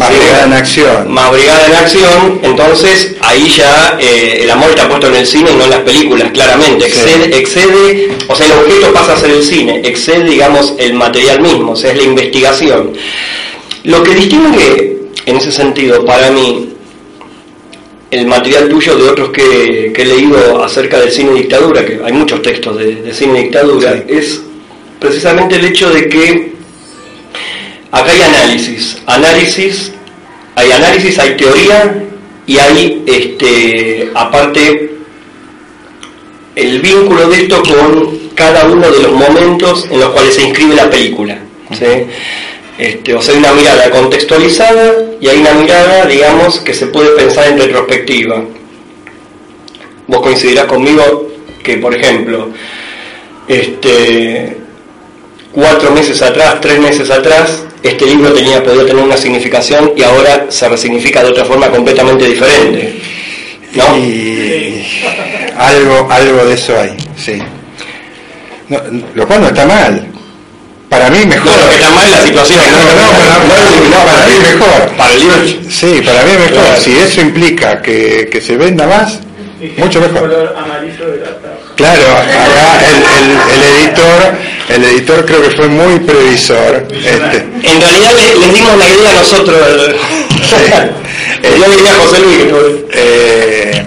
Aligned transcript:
más 0.00 0.08
brigada 0.16 0.46
en 0.46 0.52
acción. 0.54 1.12
Más 1.12 1.30
brigada 1.30 1.66
en 1.66 1.74
acción, 1.74 2.40
entonces 2.42 3.16
ahí 3.20 3.48
ya 3.54 3.98
eh, 4.00 4.40
el 4.42 4.50
amor 4.50 4.70
está 4.70 4.88
puesto 4.88 5.08
en 5.08 5.16
el 5.16 5.26
cine 5.26 5.50
y 5.52 5.56
no 5.56 5.64
en 5.64 5.70
las 5.70 5.80
películas, 5.80 6.30
claramente. 6.32 6.86
Excede, 6.86 7.38
excede, 7.38 8.16
o 8.26 8.34
sea, 8.34 8.46
el 8.46 8.52
objeto 8.52 8.92
pasa 8.94 9.12
a 9.12 9.16
ser 9.18 9.30
el 9.30 9.44
cine, 9.44 9.82
excede, 9.84 10.24
digamos, 10.24 10.72
el 10.78 10.94
material 10.94 11.42
mismo, 11.42 11.72
o 11.72 11.76
sea, 11.76 11.92
es 11.92 11.98
la 11.98 12.04
investigación. 12.04 12.94
Lo 13.84 14.02
que 14.02 14.14
distingue, 14.14 14.96
en 15.26 15.36
ese 15.36 15.52
sentido, 15.52 16.02
para 16.06 16.30
mí, 16.30 16.70
el 18.10 18.26
material 18.26 18.70
tuyo 18.70 18.96
de 18.96 19.08
otros 19.08 19.28
que, 19.30 19.92
he 19.94 20.04
leído 20.06 20.64
acerca 20.64 20.98
del 20.98 21.10
cine 21.10 21.34
dictadura, 21.34 21.84
que 21.84 22.00
hay 22.02 22.12
muchos 22.14 22.40
textos 22.40 22.78
de, 22.78 23.12
cine 23.12 23.42
dictadura, 23.42 24.02
es 24.08 24.40
precisamente 24.98 25.56
el 25.56 25.66
hecho 25.66 25.90
de 25.90 26.08
que 26.08 26.49
Acá 27.92 28.12
hay 28.12 28.22
análisis, 28.22 28.98
análisis, 29.06 29.92
hay 30.54 30.70
análisis, 30.70 31.18
hay 31.18 31.36
teoría 31.36 32.04
y 32.46 32.58
hay, 32.58 33.02
este, 33.06 34.10
aparte, 34.14 34.90
el 36.54 36.80
vínculo 36.80 37.28
de 37.28 37.42
esto 37.42 37.62
con 37.62 38.30
cada 38.34 38.66
uno 38.66 38.90
de 38.90 39.02
los 39.02 39.12
momentos 39.12 39.86
en 39.90 40.00
los 40.00 40.10
cuales 40.10 40.34
se 40.34 40.42
inscribe 40.42 40.74
la 40.74 40.88
película. 40.88 41.38
Este, 42.78 43.14
o 43.14 43.20
sea, 43.20 43.34
hay 43.34 43.40
una 43.40 43.52
mirada 43.52 43.90
contextualizada 43.90 44.94
y 45.20 45.28
hay 45.28 45.38
una 45.38 45.52
mirada, 45.54 46.06
digamos, 46.06 46.60
que 46.60 46.72
se 46.72 46.86
puede 46.86 47.10
pensar 47.10 47.48
en 47.48 47.58
retrospectiva. 47.58 48.42
Vos 50.06 50.22
coincidirás 50.22 50.64
conmigo 50.64 51.28
que, 51.62 51.76
por 51.76 51.94
ejemplo, 51.94 52.48
este, 53.48 54.56
cuatro 55.52 55.90
meses 55.90 56.22
atrás, 56.22 56.60
tres 56.60 56.80
meses 56.80 57.10
atrás, 57.10 57.64
este 57.82 58.06
libro 58.06 58.32
tenía, 58.32 58.62
podía 58.62 58.86
tener 58.86 59.02
una 59.02 59.16
significación 59.16 59.92
y 59.96 60.02
ahora 60.02 60.46
se 60.48 60.68
resignifica 60.68 61.22
de 61.22 61.30
otra 61.30 61.44
forma 61.44 61.70
completamente 61.70 62.26
diferente. 62.26 63.00
¿no? 63.74 63.96
Y 63.98 64.84
algo, 65.56 66.10
algo 66.10 66.44
de 66.46 66.54
eso 66.54 66.78
hay, 66.78 66.96
sí. 67.16 67.38
lo 69.14 69.26
cual 69.26 69.42
no 69.42 69.48
está 69.48 69.66
mal. 69.66 70.06
Para 70.88 71.08
mí 71.08 71.24
mejor. 71.24 71.52
lo 71.52 71.68
que 71.68 71.74
está 71.76 71.90
mal 71.90 72.04
es 72.04 72.10
la 72.10 72.26
situación. 72.26 72.60
No, 73.90 74.04
para, 74.04 74.26
mí 74.26 74.34
mejor. 74.42 74.96
Para 74.96 75.12
el 75.12 75.20
libro. 75.20 75.70
Sí, 75.70 76.02
para 76.04 76.24
mí 76.24 76.32
mejor. 76.32 76.76
Si 76.80 76.98
eso 76.98 77.20
implica 77.20 77.80
que, 77.80 78.28
que 78.30 78.40
se 78.40 78.56
venda 78.56 78.88
más, 78.88 79.20
mucho 79.76 80.00
mejor. 80.00 80.54
Claro, 81.76 82.02
acá 82.16 82.80
el, 83.20 83.29
el 84.70 84.84
editor 84.84 85.26
creo 85.26 85.42
que 85.42 85.50
fue 85.50 85.68
muy 85.68 85.98
previsor. 86.00 86.86
Este. 86.92 87.38
En 87.38 87.80
realidad 87.80 88.10
les, 88.16 88.54
dimos 88.54 88.78
la 88.78 88.88
idea 88.88 89.10
a 89.10 89.14
nosotros. 89.14 89.58
Yo 91.42 91.70
diría 91.70 91.94
José 91.94 92.20
Luis. 92.20 92.84
Eh, 92.92 93.82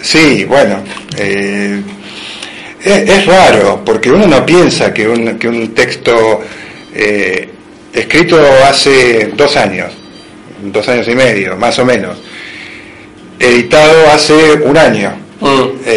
sí, 0.00 0.44
bueno. 0.44 0.82
Eh, 1.16 1.82
es, 2.82 3.26
raro, 3.26 3.82
porque 3.84 4.10
uno 4.10 4.26
no 4.26 4.46
piensa 4.46 4.94
que 4.94 5.06
un, 5.06 5.38
que 5.38 5.48
un 5.48 5.74
texto 5.74 6.42
eh, 6.94 7.50
escrito 7.92 8.40
hace 8.66 9.32
dos 9.34 9.56
años, 9.56 9.92
dos 10.62 10.88
años 10.88 11.06
y 11.08 11.14
medio, 11.14 11.56
más 11.56 11.78
o 11.80 11.84
menos, 11.84 12.16
editado 13.38 14.10
hace 14.10 14.54
un 14.64 14.78
año. 14.78 15.12
Mm. 15.40 15.88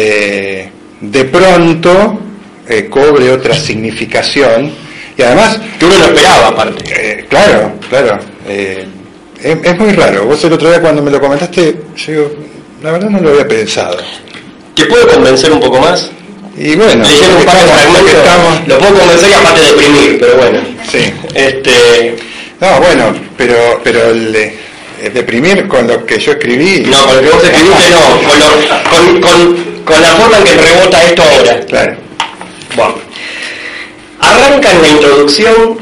De 1.00 1.24
pronto 1.24 2.21
eh, 2.68 2.88
cobre 2.88 3.30
otra 3.30 3.54
significación 3.54 4.72
y 5.16 5.22
además... 5.22 5.60
Que 5.78 5.84
uno 5.84 5.98
lo 5.98 6.04
esperaba 6.06 6.48
aparte. 6.48 6.84
Eh, 6.88 7.26
claro, 7.28 7.72
claro. 7.88 8.18
Eh, 8.46 8.86
es, 9.42 9.78
muy 9.78 9.92
raro. 9.92 10.24
Vos 10.24 10.42
el 10.44 10.52
otro 10.52 10.68
día 10.68 10.80
cuando 10.80 11.02
me 11.02 11.10
lo 11.10 11.20
comentaste, 11.20 11.76
yo 11.96 12.12
digo, 12.12 12.32
la 12.82 12.92
verdad 12.92 13.10
no 13.10 13.20
lo 13.20 13.30
había 13.30 13.46
pensado. 13.46 13.98
¿Te 14.74 14.84
puedo 14.86 15.06
convencer 15.08 15.52
un 15.52 15.60
poco 15.60 15.80
más? 15.80 16.10
Y 16.56 16.76
bueno, 16.76 17.04
un 17.04 17.44
par 17.44 17.56
de 17.56 18.10
estamos... 18.10 18.68
lo 18.68 18.78
puedo 18.78 18.94
convencer 18.94 19.30
y 19.30 19.32
aparte 19.32 19.60
deprimir, 19.60 20.18
pero 20.20 20.36
bueno. 20.36 20.60
Sí. 20.90 21.12
Este... 21.34 22.16
No, 22.60 22.80
bueno, 22.80 23.14
pero, 23.36 23.80
pero 23.82 24.10
el, 24.10 24.52
deprimir 25.12 25.66
con 25.66 25.88
lo 25.88 26.06
que 26.06 26.18
yo 26.20 26.32
escribí. 26.32 26.84
No, 26.86 27.04
con 27.04 27.16
lo 27.16 27.22
que 27.22 27.30
vos 27.30 27.44
escribiste 27.44 27.90
no, 27.90 28.90
con, 28.90 29.20
con 29.20 29.72
con 29.84 30.00
la 30.00 30.08
forma 30.08 30.38
en 30.38 30.44
que 30.44 30.54
rebota 30.54 31.02
esto 31.04 31.22
ahora. 31.22 31.60
Claro. 31.66 31.96
Bueno. 32.76 32.94
Arranca 34.20 34.72
en 34.72 34.82
la 34.82 34.88
introducción, 34.88 35.78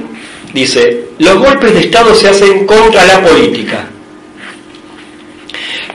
dice, 0.53 1.05
los 1.19 1.38
golpes 1.38 1.75
de 1.75 1.81
Estado 1.81 2.14
se 2.14 2.29
hacen 2.29 2.67
contra 2.67 3.05
la 3.06 3.23
política, 3.23 3.87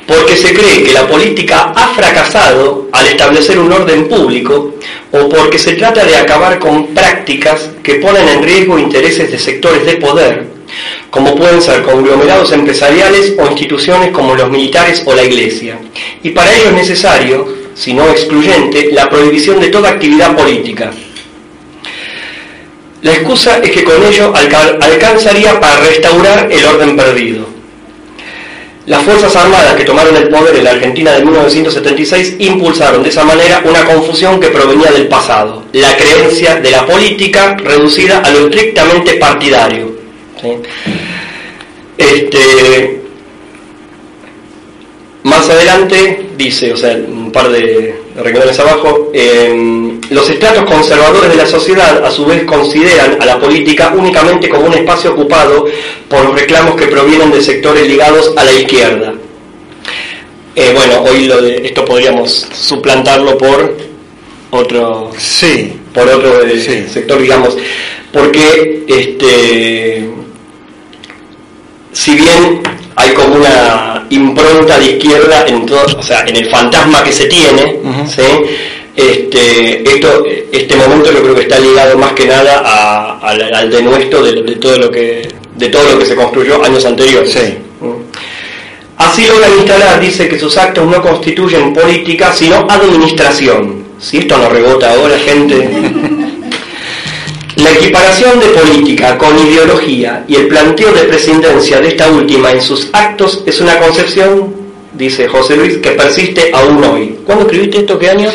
porque 0.07 0.37
se 0.37 0.53
cree 0.53 0.83
que 0.83 0.93
la 0.93 1.07
política 1.07 1.73
ha 1.75 1.87
fracasado 1.95 2.87
al 2.91 3.07
establecer 3.07 3.57
un 3.57 3.71
orden 3.71 4.07
público 4.07 4.75
o 5.11 5.29
porque 5.29 5.57
se 5.57 5.73
trata 5.73 6.05
de 6.05 6.15
acabar 6.15 6.59
con 6.59 6.93
prácticas 6.93 7.71
que 7.81 7.95
ponen 7.95 8.27
en 8.29 8.43
riesgo 8.43 8.77
intereses 8.77 9.31
de 9.31 9.39
sectores 9.39 9.85
de 9.85 9.97
poder, 9.97 10.45
como 11.09 11.35
pueden 11.35 11.61
ser 11.61 11.81
conglomerados 11.81 12.51
empresariales 12.51 13.33
o 13.39 13.47
instituciones 13.47 14.11
como 14.11 14.35
los 14.35 14.49
militares 14.51 15.01
o 15.05 15.15
la 15.15 15.23
iglesia. 15.23 15.79
Y 16.21 16.29
para 16.29 16.53
ello 16.53 16.69
es 16.69 16.73
necesario 16.73 17.64
sino 17.75 18.09
excluyente, 18.09 18.89
la 18.91 19.09
prohibición 19.09 19.59
de 19.59 19.67
toda 19.67 19.89
actividad 19.89 20.35
política. 20.35 20.91
La 23.01 23.13
excusa 23.13 23.59
es 23.59 23.69
que 23.69 23.83
con 23.83 24.03
ello 24.03 24.33
alcanzaría 24.35 25.59
para 25.59 25.81
restaurar 25.81 26.51
el 26.51 26.65
orden 26.65 26.95
perdido. 26.95 27.45
Las 28.87 29.03
Fuerzas 29.03 29.35
Armadas 29.35 29.75
que 29.75 29.83
tomaron 29.83 30.15
el 30.15 30.29
poder 30.29 30.55
en 30.55 30.63
la 30.63 30.71
Argentina 30.71 31.11
de 31.11 31.23
1976 31.23 32.35
impulsaron 32.39 33.03
de 33.03 33.09
esa 33.09 33.23
manera 33.23 33.61
una 33.65 33.83
confusión 33.83 34.39
que 34.39 34.49
provenía 34.49 34.91
del 34.91 35.07
pasado, 35.07 35.63
la 35.73 35.97
creencia 35.97 36.55
de 36.55 36.71
la 36.71 36.85
política 36.85 37.57
reducida 37.57 38.19
a 38.19 38.29
lo 38.29 38.47
estrictamente 38.47 39.15
partidario. 39.15 39.95
Este, 41.97 42.94
más 45.25 45.49
adelante 45.49 46.27
dice, 46.37 46.71
o 46.71 46.77
sea, 46.77 46.95
un 46.95 47.31
par 47.31 47.49
de 47.49 47.95
renglones 48.15 48.59
abajo, 48.59 49.09
em, 49.11 49.99
los 50.11 50.29
estratos 50.29 50.65
conservadores 50.65 51.31
de 51.31 51.35
la 51.35 51.47
sociedad 51.47 52.05
a 52.05 52.11
su 52.11 52.27
vez 52.27 52.43
consideran 52.43 53.17
a 53.19 53.25
la 53.25 53.39
política 53.39 53.91
únicamente 53.97 54.47
como 54.47 54.67
un 54.67 54.75
espacio 54.75 55.13
ocupado 55.13 55.65
por 56.07 56.35
reclamos 56.35 56.75
que 56.75 56.85
provienen 56.85 57.31
de 57.31 57.41
sectores 57.41 57.87
ligados 57.87 58.33
a 58.37 58.43
la 58.43 58.53
izquierda. 58.53 59.15
Eh, 60.55 60.71
bueno, 60.75 61.01
hoy 61.01 61.25
lo 61.25 61.41
de, 61.41 61.55
esto 61.65 61.83
podríamos 61.83 62.47
suplantarlo 62.53 63.35
por 63.35 63.75
otro, 64.51 65.09
sí. 65.17 65.73
por 65.91 66.07
otro 66.07 66.43
eh, 66.43 66.87
sector, 66.87 67.19
digamos, 67.19 67.57
porque 68.13 68.83
este, 68.87 70.07
si 71.95 72.13
bien 72.13 72.61
hay 72.97 73.11
como 73.11 73.35
una 73.35 74.05
impronta 74.09 74.77
de 74.77 74.91
izquierda 74.91 75.45
en 75.47 75.65
todo, 75.65 75.85
o 75.97 76.03
sea, 76.03 76.25
en 76.27 76.35
el 76.35 76.49
fantasma 76.49 77.01
que 77.01 77.13
se 77.13 77.25
tiene, 77.27 77.79
¿sí? 78.05 78.21
este, 78.93 79.81
esto, 79.89 80.25
este 80.51 80.75
momento 80.75 81.13
yo 81.13 81.23
creo 81.23 81.35
que 81.35 81.41
está 81.43 81.57
ligado 81.57 81.97
más 81.97 82.11
que 82.11 82.25
nada 82.25 83.17
al, 83.21 83.71
denuesto 83.71 84.21
de, 84.21 84.43
de, 84.43 84.55
todo 84.57 84.77
lo 84.77 84.91
que 84.91 85.25
de 85.55 85.69
todo 85.69 85.89
lo 85.93 85.99
que 85.99 86.05
se 86.05 86.15
construyó 86.15 86.61
años 86.65 86.83
anteriores. 86.83 87.31
Sí. 87.31 87.57
Así 88.97 89.25
logran 89.25 89.57
instalar, 89.57 89.99
dice 90.01 90.27
que 90.27 90.37
sus 90.37 90.57
actos 90.57 90.85
no 90.85 91.01
constituyen 91.01 91.73
política, 91.73 92.33
sino 92.33 92.67
administración. 92.69 93.85
Si 93.99 94.17
esto 94.17 94.37
no 94.37 94.49
rebota 94.49 94.91
ahora, 94.91 95.17
gente. 95.17 95.55
La 97.55 97.71
equiparación 97.71 98.39
de 98.39 98.47
política 98.47 99.17
con 99.17 99.37
ideología 99.39 100.25
y 100.27 100.35
el 100.35 100.47
planteo 100.47 100.91
de 100.91 101.03
presidencia 101.03 101.79
de 101.79 101.89
esta 101.89 102.09
última 102.09 102.51
en 102.51 102.61
sus 102.61 102.89
actos 102.91 103.43
es 103.45 103.61
una 103.61 103.79
concepción, 103.79 104.53
dice 104.93 105.27
José 105.27 105.55
Luis, 105.55 105.77
que 105.77 105.91
persiste 105.91 106.51
aún 106.53 106.83
hoy. 106.83 107.19
¿Cuándo 107.25 107.45
escribiste 107.45 107.79
esto? 107.79 107.97
¿Qué 107.97 108.09
año? 108.09 108.29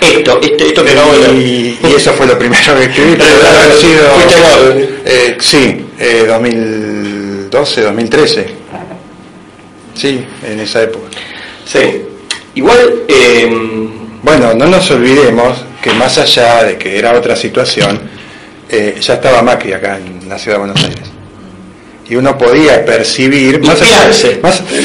Esto, 0.00 0.40
este, 0.40 0.68
esto 0.68 0.84
que 0.84 0.94
no 0.94 1.32
y, 1.34 1.76
y 1.82 1.94
eso 1.96 2.12
fue 2.12 2.26
lo 2.26 2.38
primero 2.38 2.76
que 2.76 2.84
escribí, 2.84 3.16
pero 3.18 3.48
haber 3.48 3.72
sido, 3.76 4.02
eh, 5.04 5.36
sí, 5.40 5.84
eh, 5.98 6.24
2012, 6.28 7.82
2013. 7.82 8.46
Sí, 9.94 10.24
en 10.44 10.60
esa 10.60 10.84
época. 10.84 11.08
Sí. 11.64 12.02
Igual, 12.54 13.02
eh, 13.08 13.50
bueno, 14.22 14.54
no 14.54 14.66
nos 14.66 14.88
olvidemos 14.92 15.64
que 15.88 15.94
más 15.94 16.18
allá 16.18 16.64
de 16.64 16.76
que 16.76 16.98
era 16.98 17.12
otra 17.12 17.34
situación, 17.34 18.00
eh, 18.68 18.96
ya 19.00 19.14
estaba 19.14 19.42
Macri 19.42 19.72
acá 19.72 19.98
en 19.98 20.28
la 20.28 20.38
ciudad 20.38 20.56
de 20.56 20.66
Buenos 20.66 20.84
Aires. 20.84 21.10
Y 22.08 22.16
uno 22.16 22.38
podía 22.38 22.84
percibir, 22.84 23.60
más 23.60 23.82
allá, 23.82 24.10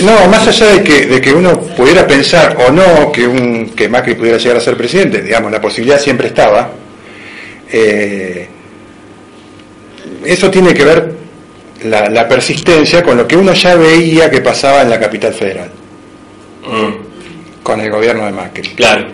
no, 0.03 0.27
más 0.27 0.47
allá 0.47 0.67
de 0.73 0.83
que, 0.83 1.05
de 1.05 1.21
que 1.21 1.31
uno 1.31 1.57
pudiera 1.59 2.05
pensar 2.05 2.57
o 2.67 2.71
no 2.71 3.11
que, 3.13 3.25
un, 3.25 3.69
que 3.75 3.87
Macri 3.87 4.15
pudiera 4.15 4.37
llegar 4.37 4.57
a 4.57 4.59
ser 4.59 4.75
presidente, 4.75 5.21
digamos, 5.21 5.51
la 5.51 5.61
posibilidad 5.61 5.99
siempre 5.99 6.27
estaba, 6.27 6.71
eh, 7.71 8.47
eso 10.25 10.51
tiene 10.51 10.73
que 10.73 10.83
ver 10.83 11.13
la, 11.85 12.09
la, 12.09 12.27
persistencia 12.27 13.03
con 13.03 13.17
lo 13.17 13.25
que 13.25 13.37
uno 13.37 13.53
ya 13.53 13.75
veía 13.75 14.29
que 14.29 14.41
pasaba 14.41 14.81
en 14.81 14.89
la 14.89 14.99
capital 14.99 15.33
federal, 15.33 15.71
mm. 16.65 17.63
con 17.63 17.79
el 17.79 17.89
gobierno 17.89 18.25
de 18.25 18.31
Macri. 18.33 18.69
Claro. 18.75 19.07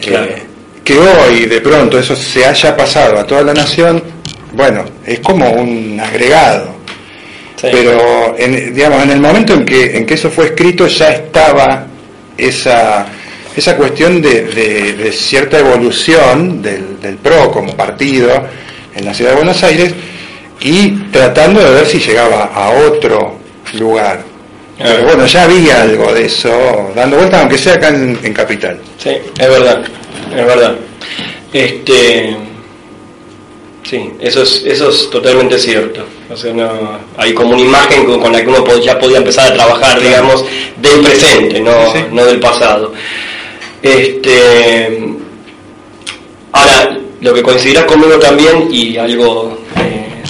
claro. 0.00 0.55
Que 0.86 0.96
hoy 0.96 1.46
de 1.46 1.60
pronto 1.60 1.98
eso 1.98 2.14
se 2.14 2.46
haya 2.46 2.76
pasado 2.76 3.18
a 3.18 3.26
toda 3.26 3.42
la 3.42 3.52
nación, 3.52 4.00
bueno, 4.52 4.84
es 5.04 5.18
como 5.18 5.50
un 5.50 5.98
agregado. 5.98 6.76
Pero 7.60 8.36
en, 8.38 8.72
digamos, 8.72 9.02
en 9.02 9.10
el 9.10 9.18
momento 9.18 9.54
en 9.54 9.64
que, 9.64 9.96
en 9.96 10.06
que 10.06 10.14
eso 10.14 10.30
fue 10.30 10.44
escrito 10.44 10.86
ya 10.86 11.08
estaba 11.08 11.88
esa, 12.38 13.04
esa 13.56 13.76
cuestión 13.76 14.22
de, 14.22 15.10
cierta 15.12 15.58
evolución 15.58 16.62
del, 16.62 17.00
del, 17.00 17.16
PRO 17.16 17.50
como 17.50 17.76
partido 17.76 18.46
en 18.94 19.06
la 19.06 19.12
ciudad 19.12 19.32
de 19.32 19.36
Buenos 19.38 19.60
Aires 19.64 19.92
y 20.60 20.90
tratando 21.10 21.64
de 21.64 21.70
ver 21.70 21.86
si 21.86 21.98
llegaba 21.98 22.52
a 22.54 22.70
otro 22.70 23.40
lugar. 23.76 24.22
Pero 24.78 25.02
bueno, 25.02 25.26
ya 25.26 25.42
había 25.42 25.82
algo 25.82 26.14
de 26.14 26.26
eso 26.26 26.92
dando 26.94 27.16
vuelta, 27.16 27.40
aunque 27.40 27.58
sea 27.58 27.74
acá 27.74 27.88
en, 27.88 28.16
en 28.22 28.32
Capital. 28.32 28.78
Sí, 28.98 29.16
es 29.36 29.48
verdad 29.48 29.82
es 30.30 30.46
verdad. 30.46 30.76
Este, 31.52 32.36
sí, 33.82 34.10
eso 34.20 34.42
es, 34.42 34.62
eso 34.66 34.90
es 34.90 35.10
totalmente 35.10 35.58
cierto. 35.58 36.04
O 36.30 36.36
sea, 36.36 36.52
no, 36.52 36.68
hay 37.16 37.32
como 37.34 37.54
una 37.54 37.62
imagen 37.62 38.04
con, 38.04 38.32
la 38.32 38.42
que 38.42 38.48
uno 38.48 38.78
ya 38.78 38.98
podía 38.98 39.18
empezar 39.18 39.52
a 39.52 39.54
trabajar, 39.54 40.00
digamos, 40.00 40.44
del 40.76 41.00
presente, 41.00 41.60
no, 41.60 41.94
no 42.12 42.24
del 42.26 42.40
pasado. 42.40 42.92
Este, 43.82 45.14
ahora, 46.52 46.98
lo 47.20 47.32
que 47.32 47.42
coincidirás 47.42 47.84
conmigo 47.84 48.18
también, 48.18 48.68
y 48.70 48.96
algo, 48.96 49.58
eh, 49.76 50.22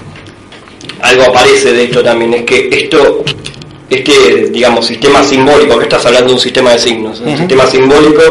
algo 1.00 1.24
aparece 1.24 1.72
de 1.72 1.84
esto 1.84 2.02
también, 2.02 2.34
es 2.34 2.42
que 2.44 2.68
esto 2.70 3.24
este, 3.88 4.48
digamos, 4.50 4.86
sistema 4.86 5.22
simbólico, 5.22 5.78
que 5.78 5.84
estás 5.84 6.04
hablando 6.06 6.28
de 6.28 6.34
un 6.34 6.40
sistema 6.40 6.72
de 6.72 6.78
signos, 6.78 7.20
un 7.20 7.36
sistema 7.38 7.66
simbólico 7.66 8.22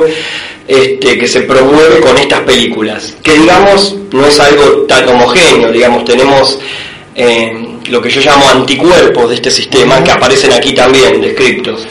este, 0.68 1.18
que 1.18 1.28
se 1.28 1.42
promueve 1.42 2.00
con 2.00 2.18
estas 2.18 2.42
películas, 2.42 3.16
que 3.22 3.34
digamos 3.34 3.96
no 4.12 4.26
es 4.26 4.40
algo 4.40 4.86
tan 4.88 5.08
homogéneo, 5.08 5.72
digamos, 5.72 6.06
tenemos 6.06 6.60
eh, 7.16 7.54
lo 7.90 8.02
que 8.02 8.10
yo 8.10 8.22
llamo 8.22 8.50
anticuerpos 8.50 9.30
de 9.30 9.36
este 9.36 9.52
sistema 9.52 10.04
que 10.04 10.12
aparecen 10.12 10.54
aquí 10.54 10.74
también 10.74 11.22
descritos. 11.22 11.88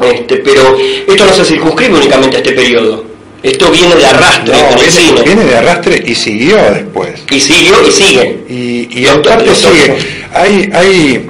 Este, 0.00 0.36
pero 0.36 0.76
esto 1.08 1.26
no 1.26 1.32
se 1.32 1.44
circunscribe 1.44 1.96
únicamente 1.96 2.36
a 2.36 2.40
este 2.40 2.52
periodo. 2.52 3.04
Esto 3.42 3.70
viene 3.70 3.94
de 3.94 4.06
arrastre 4.06 4.54
viene, 4.54 5.22
Viene 5.22 5.44
de 5.44 5.56
arrastre 5.56 6.02
y 6.04 6.14
siguió 6.14 6.56
después. 6.72 7.22
Y 7.30 7.40
siguió 7.40 7.86
y 7.86 7.90
sigue. 7.90 8.38
Y, 8.48 9.00
y 9.00 9.06
en 9.06 9.22
parte 9.22 9.54
sigue. 9.54 9.96
Hay, 10.32 10.70
hay 10.72 11.28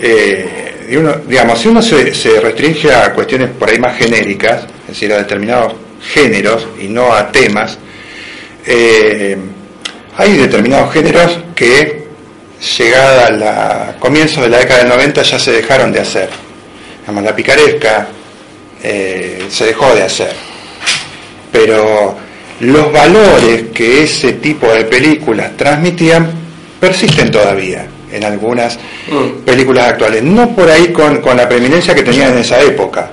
eh, 0.00 0.96
uno, 0.96 1.14
digamos, 1.26 1.58
si 1.58 1.68
uno 1.68 1.82
se, 1.82 2.14
se, 2.14 2.40
restringe 2.40 2.92
a 2.92 3.12
cuestiones 3.12 3.50
por 3.50 3.68
ahí 3.68 3.78
más 3.78 3.96
genéricas, 3.96 4.64
es 4.82 4.88
decir, 4.88 5.12
a 5.12 5.18
determinados 5.18 5.74
géneros 6.02 6.66
y 6.80 6.88
no 6.88 7.12
a 7.12 7.30
temas, 7.30 7.78
eh, 8.66 9.36
hay 10.16 10.36
determinados 10.36 10.92
géneros 10.92 11.38
que 11.54 12.00
llegada 12.78 13.26
a 13.26 13.30
la 13.30 13.96
comienzo 13.98 14.42
de 14.42 14.48
la 14.48 14.58
década 14.58 14.80
del 14.80 14.88
90 14.88 15.22
ya 15.22 15.38
se 15.38 15.52
dejaron 15.52 15.92
de 15.92 16.00
hacer. 16.00 16.28
la 17.12 17.34
picaresca 17.34 18.08
eh, 18.82 19.46
se 19.50 19.66
dejó 19.66 19.94
de 19.94 20.02
hacer. 20.02 20.32
Pero 21.52 22.16
los 22.60 22.92
valores 22.92 23.64
que 23.74 24.04
ese 24.04 24.34
tipo 24.34 24.66
de 24.72 24.84
películas 24.84 25.56
transmitían 25.56 26.30
persisten 26.78 27.30
todavía 27.30 27.86
en 28.12 28.24
algunas 28.24 28.78
mm. 29.10 29.44
películas 29.44 29.88
actuales. 29.88 30.22
No 30.22 30.54
por 30.54 30.68
ahí 30.70 30.88
con, 30.92 31.20
con 31.20 31.36
la 31.36 31.48
preeminencia 31.48 31.94
que 31.94 32.02
tenían 32.02 32.32
en 32.32 32.38
esa 32.38 32.60
época, 32.60 33.10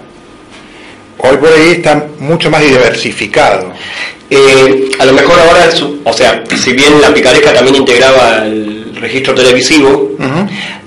Hoy 1.19 1.37
por 1.37 1.49
ahí 1.49 1.71
está 1.71 2.05
mucho 2.19 2.49
más 2.49 2.61
diversificado. 2.61 3.73
Eh, 4.29 4.89
a 4.99 5.05
lo 5.05 5.13
mejor 5.13 5.39
ahora, 5.39 5.69
o 6.03 6.13
sea, 6.13 6.43
si 6.55 6.73
bien 6.73 7.01
la 7.01 7.13
picaresca 7.13 7.53
también 7.53 7.77
integraba 7.77 8.45
el 8.45 8.95
registro 8.95 9.33
televisivo, 9.33 10.11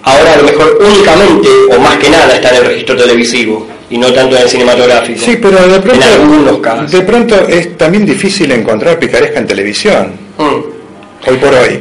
ahora 0.03 0.35
a 0.35 0.37
lo 0.37 0.45
mejor 0.45 0.79
únicamente 0.81 1.49
o 1.75 1.81
más 1.81 1.97
que 1.97 2.11
nada 2.11 2.35
está 2.35 2.51
en 2.51 2.57
el 2.57 2.67
registro 2.67 2.97
televisivo 2.97 3.67
y 3.89 3.99
no 3.99 4.13
tanto 4.13 4.37
en 4.37 4.43
el 4.43 4.49
cinematográfico. 4.49 5.21
Sí, 5.25 5.39
pero 5.41 5.67
de 5.67 5.81
pronto, 5.81 6.07
en 6.07 6.13
algunos 6.13 6.59
casos. 6.59 6.93
de 6.93 7.01
pronto 7.01 7.49
es 7.49 7.77
también 7.77 8.05
difícil 8.05 8.53
encontrar 8.53 8.99
picaresca 8.99 9.39
en 9.41 9.47
televisión, 9.47 10.13
mm. 10.37 11.29
hoy 11.29 11.37
por 11.37 11.55
hoy. 11.55 11.81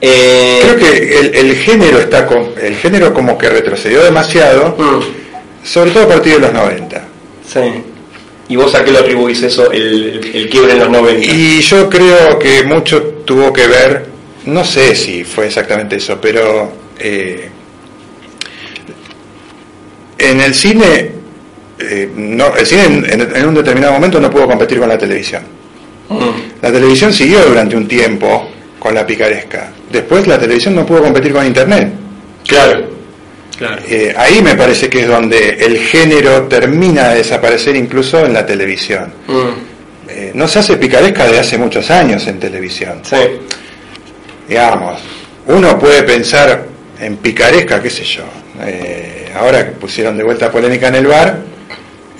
Eh, 0.00 0.60
Creo 0.62 0.76
que 0.76 1.40
el, 1.40 1.54
género 1.56 1.98
está 1.98 2.28
el 2.60 2.74
género 2.76 3.12
como 3.12 3.36
que 3.36 3.48
retrocedió 3.48 4.02
demasiado. 4.02 4.76
Mm 4.78 5.21
sobre 5.62 5.90
todo 5.90 6.04
a 6.04 6.08
partir 6.08 6.34
de 6.34 6.40
los 6.40 6.52
90. 6.52 7.04
Sí. 7.46 7.60
¿Y 8.48 8.56
vos 8.56 8.74
a 8.74 8.84
qué 8.84 8.90
lo 8.90 8.98
atribuís 8.98 9.42
eso, 9.42 9.70
el, 9.70 10.20
el 10.34 10.48
quiebre 10.48 10.72
en 10.72 10.80
los 10.80 10.90
90? 10.90 11.24
Y 11.24 11.60
yo 11.60 11.88
creo 11.88 12.38
que 12.38 12.64
mucho 12.64 13.02
tuvo 13.24 13.52
que 13.52 13.66
ver, 13.66 14.06
no 14.46 14.64
sé 14.64 14.94
si 14.94 15.24
fue 15.24 15.46
exactamente 15.46 15.96
eso, 15.96 16.20
pero 16.20 16.70
eh, 16.98 17.48
en 20.18 20.40
el 20.40 20.54
cine, 20.54 21.10
eh, 21.78 22.10
no, 22.14 22.54
el 22.56 22.66
cine 22.66 22.84
en, 22.84 23.46
un 23.46 23.54
determinado 23.54 23.92
momento 23.92 24.20
no 24.20 24.30
pudo 24.30 24.46
competir 24.46 24.78
con 24.78 24.88
la 24.88 24.98
televisión. 24.98 25.42
Mm. 26.08 26.62
La 26.62 26.72
televisión 26.72 27.12
siguió 27.12 27.44
durante 27.44 27.76
un 27.76 27.88
tiempo 27.88 28.48
con 28.78 28.94
la 28.94 29.06
picaresca. 29.06 29.72
Después 29.90 30.26
la 30.26 30.38
televisión 30.38 30.74
no 30.74 30.86
pudo 30.86 31.02
competir 31.02 31.32
con 31.32 31.46
Internet. 31.46 31.92
Claro. 32.46 32.84
Eh, 33.88 34.14
ahí 34.16 34.42
me 34.42 34.54
parece 34.54 34.88
que 34.88 35.00
es 35.00 35.08
donde 35.08 35.56
el 35.60 35.78
género 35.78 36.42
termina 36.42 37.10
de 37.10 37.18
desaparecer 37.18 37.76
incluso 37.76 38.24
en 38.24 38.32
la 38.32 38.44
televisión. 38.44 39.12
Mm. 39.26 39.72
Eh, 40.08 40.30
no 40.34 40.46
se 40.48 40.58
hace 40.58 40.76
picaresca 40.76 41.24
desde 41.24 41.40
hace 41.40 41.58
muchos 41.58 41.90
años 41.90 42.26
en 42.26 42.38
televisión. 42.38 43.00
Sí. 43.02 43.16
Digamos, 44.48 45.00
uno 45.46 45.78
puede 45.78 46.02
pensar 46.02 46.66
en 47.00 47.16
picaresca, 47.16 47.82
qué 47.82 47.90
sé 47.90 48.04
yo. 48.04 48.24
Eh, 48.64 49.32
ahora 49.34 49.64
que 49.64 49.72
pusieron 49.72 50.16
de 50.16 50.24
vuelta 50.24 50.50
polémica 50.50 50.88
en 50.88 50.94
el 50.96 51.06
bar. 51.06 51.38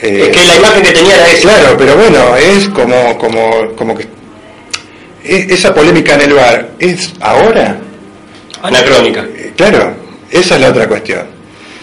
es 0.01 0.29
que 0.29 0.45
la 0.47 0.57
imagen 0.57 0.83
que 0.83 0.93
tenía 0.93 1.15
era 1.15 1.27
esa. 1.29 1.43
Claro, 1.43 1.77
pero 1.77 1.97
bueno, 1.97 2.37
es 2.37 2.69
como, 2.69 3.19
como, 3.19 3.73
como 3.77 3.97
que 3.97 4.07
esa 5.25 5.75
polémica 5.75 6.15
en 6.15 6.21
el 6.23 6.35
bar 6.35 6.71
es 6.79 7.13
ahora. 7.21 7.79
Anacrónica. 8.63 9.27
claro, 9.57 9.95
esa 10.31 10.55
es 10.55 10.61
la 10.61 10.71
otra 10.71 10.89
cuestión. 10.89 11.32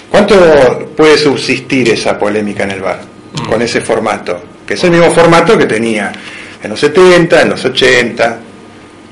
¿Cuánto 0.10 0.90
puede 0.96 1.18
subsistir 1.18 1.90
esa 1.90 2.18
polémica 2.18 2.64
en 2.64 2.72
el 2.72 2.82
bar 2.82 3.00
mm. 3.34 3.50
con 3.50 3.62
ese 3.62 3.82
formato? 3.82 4.42
Que 4.66 4.74
es 4.74 4.84
el 4.84 4.92
mismo 4.92 5.12
formato 5.12 5.58
que 5.58 5.66
tenía 5.66 6.12
en 6.64 6.70
los 6.70 6.80
70, 6.80 7.42
en 7.42 7.50
los 7.50 7.64
80. 7.64 8.40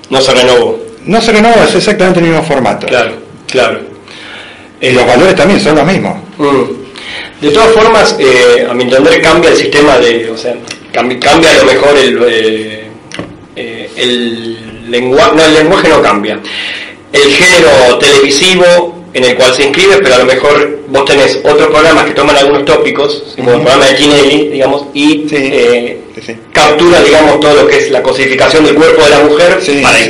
No 0.10 0.22
se 0.22 0.34
renovó. 0.34 0.80
No 1.06 1.22
se 1.22 1.32
renovó, 1.32 1.64
es 1.64 1.76
exactamente 1.76 2.20
el 2.20 2.28
mismo 2.28 2.44
formato. 2.44 2.88
Claro, 2.88 3.14
claro. 3.48 3.80
Y 4.82 4.92
los 4.92 5.06
valores 5.06 5.36
también 5.36 5.60
son 5.60 5.76
los 5.76 5.86
mismos. 5.86 6.18
Mm. 6.38 7.42
De 7.42 7.52
todas 7.52 7.72
formas, 7.72 8.16
eh, 8.20 8.68
a 8.68 8.74
mi 8.74 8.84
entender 8.84 9.22
cambia 9.22 9.52
el 9.52 9.58
sistema 9.58 9.98
de, 10.00 10.30
o 10.32 10.38
sea, 10.38 10.56
cambia, 10.92 11.20
cambia 11.20 11.52
a 11.52 11.58
lo 11.60 11.66
mejor 11.66 11.96
el, 11.96 12.20
eh, 12.28 12.88
eh, 13.56 13.90
el 13.96 14.92
lenguaje, 14.92 15.36
no, 15.36 15.46
el 15.46 15.54
lenguaje 15.54 15.90
no 15.90 16.02
cambia. 16.02 16.40
El 17.14 17.32
género 17.32 17.98
televisivo 18.00 18.97
en 19.18 19.24
el 19.24 19.36
cual 19.36 19.52
se 19.54 19.64
inscribe, 19.64 19.98
pero 19.98 20.14
a 20.14 20.18
lo 20.20 20.26
mejor 20.26 20.80
vos 20.88 21.06
tenés 21.06 21.38
otros 21.38 21.70
programas 21.70 22.06
que 22.06 22.12
toman 22.12 22.38
algunos 22.38 22.66
tópicos, 22.66 23.24
como 23.36 23.52
el 23.54 23.62
programa 23.62 23.86
de 23.88 23.94
Tinelli, 23.96 24.50
digamos, 24.50 24.86
y 24.94 25.26
eh, 25.32 26.02
captura, 26.54 27.02
digamos, 27.02 27.40
todo 27.40 27.64
lo 27.64 27.68
que 27.68 27.78
es 27.78 27.90
la 27.90 28.04
cosificación 28.04 28.64
del 28.64 28.76
cuerpo 28.76 29.04
de 29.04 29.10
la 29.10 29.20
mujer, 29.22 29.60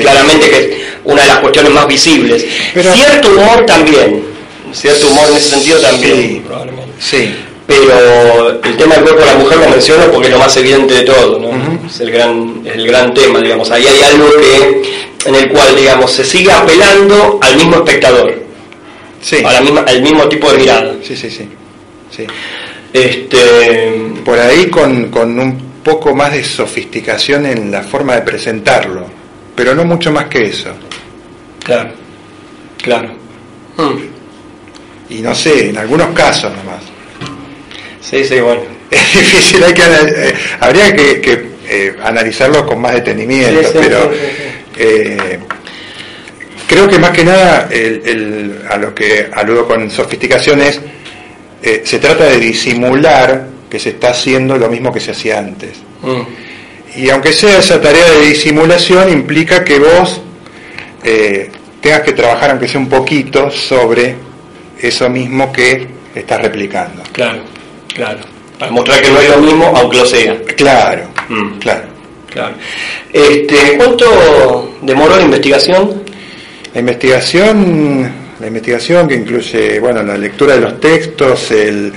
claramente 0.01 0.49
que 0.49 0.57
es 0.57 0.69
una 1.05 1.21
de 1.21 1.27
las 1.29 1.39
cuestiones 1.39 1.71
más 1.71 1.87
visibles. 1.87 2.45
cierto 2.73 3.29
humor 3.29 3.65
también, 3.65 4.23
cierto 4.73 5.07
humor 5.07 5.29
en 5.31 5.37
ese 5.37 5.49
sentido 5.51 5.79
también, 5.79 6.43
probablemente. 6.43 6.91
Sí. 6.99 7.33
Pero 7.65 8.61
el 8.61 8.77
tema 8.77 8.95
del 8.95 9.03
cuerpo 9.03 9.21
de 9.21 9.25
la 9.25 9.35
mujer 9.35 9.57
lo 9.57 9.69
menciono 9.69 10.11
porque 10.11 10.27
es 10.27 10.33
lo 10.33 10.39
más 10.39 10.55
evidente 10.57 10.93
de 10.93 11.01
todo, 11.03 11.39
¿no? 11.39 11.49
es, 11.85 11.99
el 12.01 12.11
gran, 12.11 12.61
es 12.65 12.75
el 12.75 12.87
gran 12.87 13.13
tema, 13.13 13.39
digamos. 13.39 13.71
Ahí 13.71 13.85
hay 13.85 14.03
algo 14.03 14.29
que, 14.37 15.29
en 15.29 15.35
el 15.35 15.49
cual, 15.49 15.75
digamos, 15.77 16.11
se 16.11 16.25
sigue 16.25 16.51
apelando 16.51 17.39
al 17.41 17.55
mismo 17.55 17.77
espectador 17.77 18.46
sí. 19.21 19.37
a 19.43 19.53
la 19.53 19.61
misma, 19.61 19.81
al 19.81 20.01
mismo 20.01 20.27
tipo 20.27 20.51
de 20.51 20.57
mirada. 20.59 20.95
Sí, 21.03 21.15
sí, 21.15 21.29
sí. 21.29 21.47
sí. 22.15 22.27
Este... 22.93 23.37
Por 24.23 24.39
ahí 24.39 24.67
con, 24.67 25.09
con 25.09 25.39
un 25.39 25.67
poco 25.83 26.13
más 26.13 26.33
de 26.33 26.43
sofisticación 26.43 27.45
en 27.45 27.71
la 27.71 27.81
forma 27.81 28.15
de 28.15 28.21
presentarlo, 28.21 29.05
pero 29.55 29.73
no 29.73 29.85
mucho 29.85 30.11
más 30.11 30.25
que 30.25 30.47
eso. 30.47 30.69
Claro, 31.63 31.91
claro. 32.81 33.09
Hmm. 33.77 33.97
Y 35.09 35.21
no 35.21 35.33
sé, 35.33 35.69
en 35.69 35.77
algunos 35.77 36.09
casos 36.09 36.51
nomás. 36.51 36.83
Sí, 38.01 38.23
sí, 38.23 38.39
bueno. 38.39 38.61
Es 38.91 39.13
difícil, 39.13 39.63
hay 39.63 39.73
que, 39.73 39.81
eh, 39.81 40.33
habría 40.61 40.95
que, 40.95 41.19
que 41.19 41.45
eh, 41.69 41.95
analizarlo 42.03 42.65
con 42.65 42.79
más 42.79 42.93
detenimiento, 42.93 43.69
pero 43.73 44.11
eh, 44.77 45.39
Creo 46.67 46.87
que 46.87 46.99
más 46.99 47.11
que 47.11 47.23
nada 47.23 47.69
a 48.69 48.77
lo 48.77 48.93
que 48.93 49.29
aludo 49.33 49.67
con 49.67 49.89
sofisticación 49.89 50.61
es, 50.61 50.81
eh, 51.63 51.81
se 51.85 51.99
trata 51.99 52.25
de 52.25 52.37
disimular 52.39 53.47
que 53.69 53.79
se 53.79 53.89
está 53.89 54.09
haciendo 54.09 54.57
lo 54.57 54.69
mismo 54.69 54.91
que 54.91 54.99
se 54.99 55.11
hacía 55.11 55.39
antes. 55.39 55.77
Mm. 56.01 57.01
Y 57.01 57.09
aunque 57.09 57.31
sea 57.31 57.59
esa 57.59 57.79
tarea 57.79 58.09
de 58.11 58.27
disimulación, 58.27 59.09
implica 59.09 59.63
que 59.63 59.79
vos 59.79 60.21
eh, 61.03 61.49
tengas 61.79 62.01
que 62.01 62.13
trabajar, 62.13 62.51
aunque 62.51 62.67
sea 62.67 62.79
un 62.79 62.89
poquito, 62.89 63.49
sobre 63.51 64.15
eso 64.79 65.09
mismo 65.09 65.51
que 65.51 65.87
estás 66.15 66.41
replicando. 66.41 67.03
Claro, 67.11 67.43
claro. 67.93 68.19
Para 68.59 68.71
mostrar 68.71 69.01
que 69.01 69.11
no 69.11 69.19
es 69.19 69.29
lo 69.29 69.37
mismo, 69.37 69.73
aunque 69.75 69.97
lo 69.97 70.05
sea. 70.05 70.37
Claro, 70.55 71.03
mm. 71.29 71.59
claro. 71.59 71.97
Claro. 72.29 72.55
Este, 73.13 73.77
¿Cuánto 73.77 74.73
demoró 74.81 75.15
la 75.15 75.23
investigación? 75.23 76.03
La 76.77 76.81
investigación, 76.81 78.11
la 78.39 78.45
investigación 78.45 79.07
que 79.07 79.15
incluye, 79.15 79.79
bueno, 79.79 80.03
la 80.03 80.15
lectura 80.15 80.53
de 80.53 80.61
los 80.61 80.79
textos, 80.79 81.49
el 81.49 81.91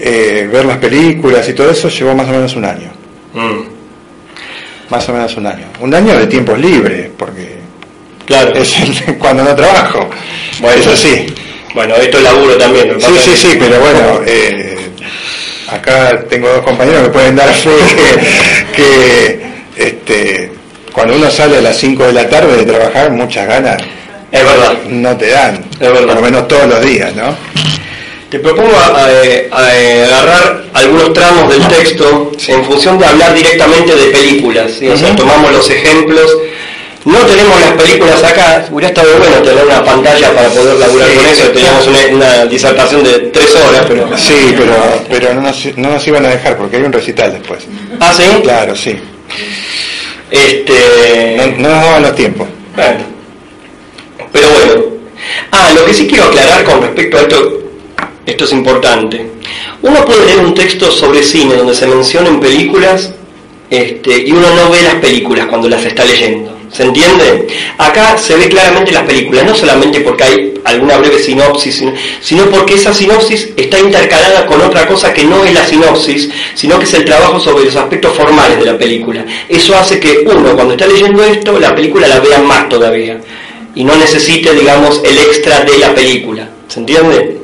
eh, 0.00 0.48
ver 0.50 0.64
las 0.64 0.78
películas 0.78 1.46
y 1.50 1.52
todo 1.52 1.70
eso, 1.70 1.90
llevó 1.90 2.14
más 2.14 2.26
o 2.28 2.30
menos 2.30 2.56
un 2.56 2.64
año. 2.64 2.90
Mm. 3.34 4.88
Más 4.88 5.06
o 5.10 5.12
menos 5.12 5.36
un 5.36 5.46
año. 5.48 5.66
Un 5.80 5.94
año 5.94 6.18
de 6.18 6.26
tiempos 6.28 6.58
libres, 6.58 7.10
porque 7.14 7.56
claro. 8.24 8.54
es 8.54 8.74
cuando 9.18 9.44
no 9.44 9.54
trabajo. 9.54 10.08
Bueno, 10.62 10.80
eso 10.80 10.96
sí. 10.96 11.26
Bueno, 11.74 11.94
esto 11.96 12.16
es 12.16 12.24
laburo 12.24 12.56
también. 12.56 12.98
Sí, 12.98 13.12
sí, 13.22 13.36
sí, 13.36 13.48
pero 13.58 13.80
bueno, 13.80 14.22
eh, 14.26 14.78
acá 15.70 16.24
tengo 16.26 16.48
dos 16.48 16.64
compañeros 16.64 17.02
que 17.02 17.10
pueden 17.10 17.36
dar 17.36 17.52
fe 17.52 17.70
que, 18.74 18.74
que 18.74 19.48
este, 19.76 20.37
cuando 20.98 21.14
uno 21.14 21.30
sale 21.30 21.58
a 21.58 21.60
las 21.60 21.76
5 21.76 22.06
de 22.06 22.12
la 22.12 22.28
tarde 22.28 22.56
de 22.56 22.64
trabajar, 22.64 23.12
muchas 23.12 23.46
ganas. 23.46 23.80
Es 24.32 24.42
verdad. 24.42 24.72
No 24.88 25.16
te 25.16 25.30
dan. 25.30 25.64
Es 25.74 25.78
verdad. 25.78 26.06
Por 26.06 26.14
lo 26.16 26.22
menos 26.22 26.48
todos 26.48 26.66
los 26.66 26.84
días, 26.84 27.14
¿no? 27.14 27.36
Te 28.28 28.40
propongo 28.40 28.76
agarrar 29.52 30.64
algunos 30.74 31.12
tramos 31.12 31.50
del 31.50 31.68
texto 31.68 32.32
en 32.48 32.64
función 32.64 32.98
de 32.98 33.06
hablar 33.06 33.32
directamente 33.32 33.94
de 33.94 34.06
películas. 34.06 34.72
O 34.92 34.96
sea, 34.96 35.14
tomamos 35.14 35.52
los 35.52 35.70
ejemplos. 35.70 36.36
No 37.04 37.18
tenemos 37.18 37.60
las 37.60 37.72
películas 37.80 38.24
acá, 38.24 38.66
hubiera 38.68 38.88
estado 38.88 39.16
bueno 39.18 39.36
tener 39.36 39.64
una 39.64 39.84
pantalla 39.84 40.32
para 40.32 40.48
poder 40.48 40.76
laburar 40.78 41.08
con 41.14 41.26
eso, 41.26 41.44
teníamos 41.52 41.86
una, 42.12 42.44
disertación 42.46 43.04
de 43.04 43.12
tres 43.32 43.54
horas, 43.54 43.84
pero... 43.86 44.18
Sí, 44.18 44.52
pero, 44.58 44.74
pero 45.08 45.32
no, 45.32 45.42
nos, 45.42 45.64
no 45.76 45.90
nos 45.90 46.06
iban 46.06 46.26
a 46.26 46.30
dejar 46.30 46.58
porque 46.58 46.76
hay 46.76 46.82
un 46.82 46.92
recital 46.92 47.32
después. 47.32 47.66
¿Ah, 48.00 48.12
sí? 48.12 48.24
Claro, 48.42 48.76
sí. 48.76 48.98
Este... 50.30 51.36
No, 51.56 51.68
nos 51.68 51.84
daban 51.84 52.02
los 52.02 52.14
tiempos. 52.14 52.48
Bueno. 52.74 53.00
Pero 54.32 54.48
bueno. 54.48 54.84
Ah, 55.50 55.72
lo 55.74 55.84
que 55.84 55.94
sí 55.94 56.06
quiero 56.06 56.24
aclarar 56.24 56.64
con 56.64 56.82
respecto 56.82 57.16
a 57.18 57.20
esto, 57.22 57.62
esto 58.26 58.44
es 58.44 58.52
importante. 58.52 59.26
Uno 59.82 60.04
puede 60.04 60.26
leer 60.26 60.40
un 60.40 60.54
texto 60.54 60.90
sobre 60.90 61.22
cine 61.22 61.54
donde 61.54 61.74
se 61.74 61.86
mencionen 61.86 62.40
películas 62.40 63.12
este, 63.70 64.26
y 64.26 64.32
uno 64.32 64.54
no 64.54 64.70
ve 64.70 64.82
las 64.82 64.96
películas 64.96 65.46
cuando 65.46 65.68
las 65.68 65.84
está 65.84 66.04
leyendo. 66.04 66.57
¿Se 66.72 66.82
entiende? 66.82 67.46
Acá 67.78 68.18
se 68.18 68.36
ve 68.36 68.48
claramente 68.48 68.92
las 68.92 69.04
películas, 69.04 69.44
no 69.44 69.54
solamente 69.54 70.00
porque 70.00 70.24
hay 70.24 70.54
alguna 70.64 70.98
breve 70.98 71.18
sinopsis, 71.18 71.82
sino 72.20 72.44
porque 72.50 72.74
esa 72.74 72.92
sinopsis 72.92 73.50
está 73.56 73.78
intercalada 73.78 74.46
con 74.46 74.60
otra 74.60 74.86
cosa 74.86 75.14
que 75.14 75.24
no 75.24 75.44
es 75.44 75.54
la 75.54 75.64
sinopsis, 75.64 76.28
sino 76.54 76.78
que 76.78 76.84
es 76.84 76.94
el 76.94 77.04
trabajo 77.04 77.40
sobre 77.40 77.64
los 77.64 77.76
aspectos 77.76 78.14
formales 78.14 78.58
de 78.58 78.66
la 78.66 78.76
película. 78.76 79.24
Eso 79.48 79.76
hace 79.76 79.98
que 79.98 80.24
uno, 80.26 80.54
cuando 80.54 80.74
está 80.74 80.86
leyendo 80.86 81.24
esto, 81.24 81.58
la 81.58 81.74
película 81.74 82.06
la 82.06 82.20
vea 82.20 82.38
más 82.40 82.68
todavía 82.68 83.18
y 83.74 83.84
no 83.84 83.94
necesite, 83.96 84.52
digamos, 84.54 85.00
el 85.04 85.16
extra 85.18 85.64
de 85.64 85.78
la 85.78 85.94
película. 85.94 86.48
¿Se 86.68 86.80
entiende? 86.80 87.37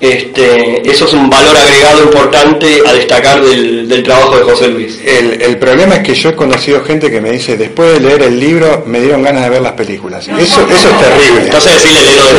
Este, 0.00 0.88
eso 0.88 1.06
es 1.06 1.12
un 1.12 1.28
valor 1.28 1.56
agregado 1.56 2.04
importante 2.04 2.82
a 2.86 2.92
destacar 2.92 3.42
del, 3.42 4.02
trabajo 4.04 4.36
de 4.36 4.44
José 4.44 4.68
Luis. 4.68 5.00
El, 5.04 5.56
problema 5.58 5.96
es 5.96 6.02
que 6.02 6.14
yo 6.14 6.30
he 6.30 6.36
conocido 6.36 6.84
gente 6.84 7.10
que 7.10 7.20
me 7.20 7.32
dice, 7.32 7.56
después 7.56 7.94
de 7.94 8.00
leer 8.00 8.22
el 8.22 8.38
libro 8.38 8.84
me 8.86 9.00
dieron 9.00 9.22
ganas 9.22 9.42
de 9.42 9.50
ver 9.50 9.62
las 9.62 9.72
películas. 9.72 10.28
Eso, 10.28 10.38
eso 10.38 10.60
es 10.60 11.00
terrible. 11.00 11.42
Entonces 11.46 11.74
decirle 11.74 12.00
de 12.00 12.16
nuevo. 12.16 12.38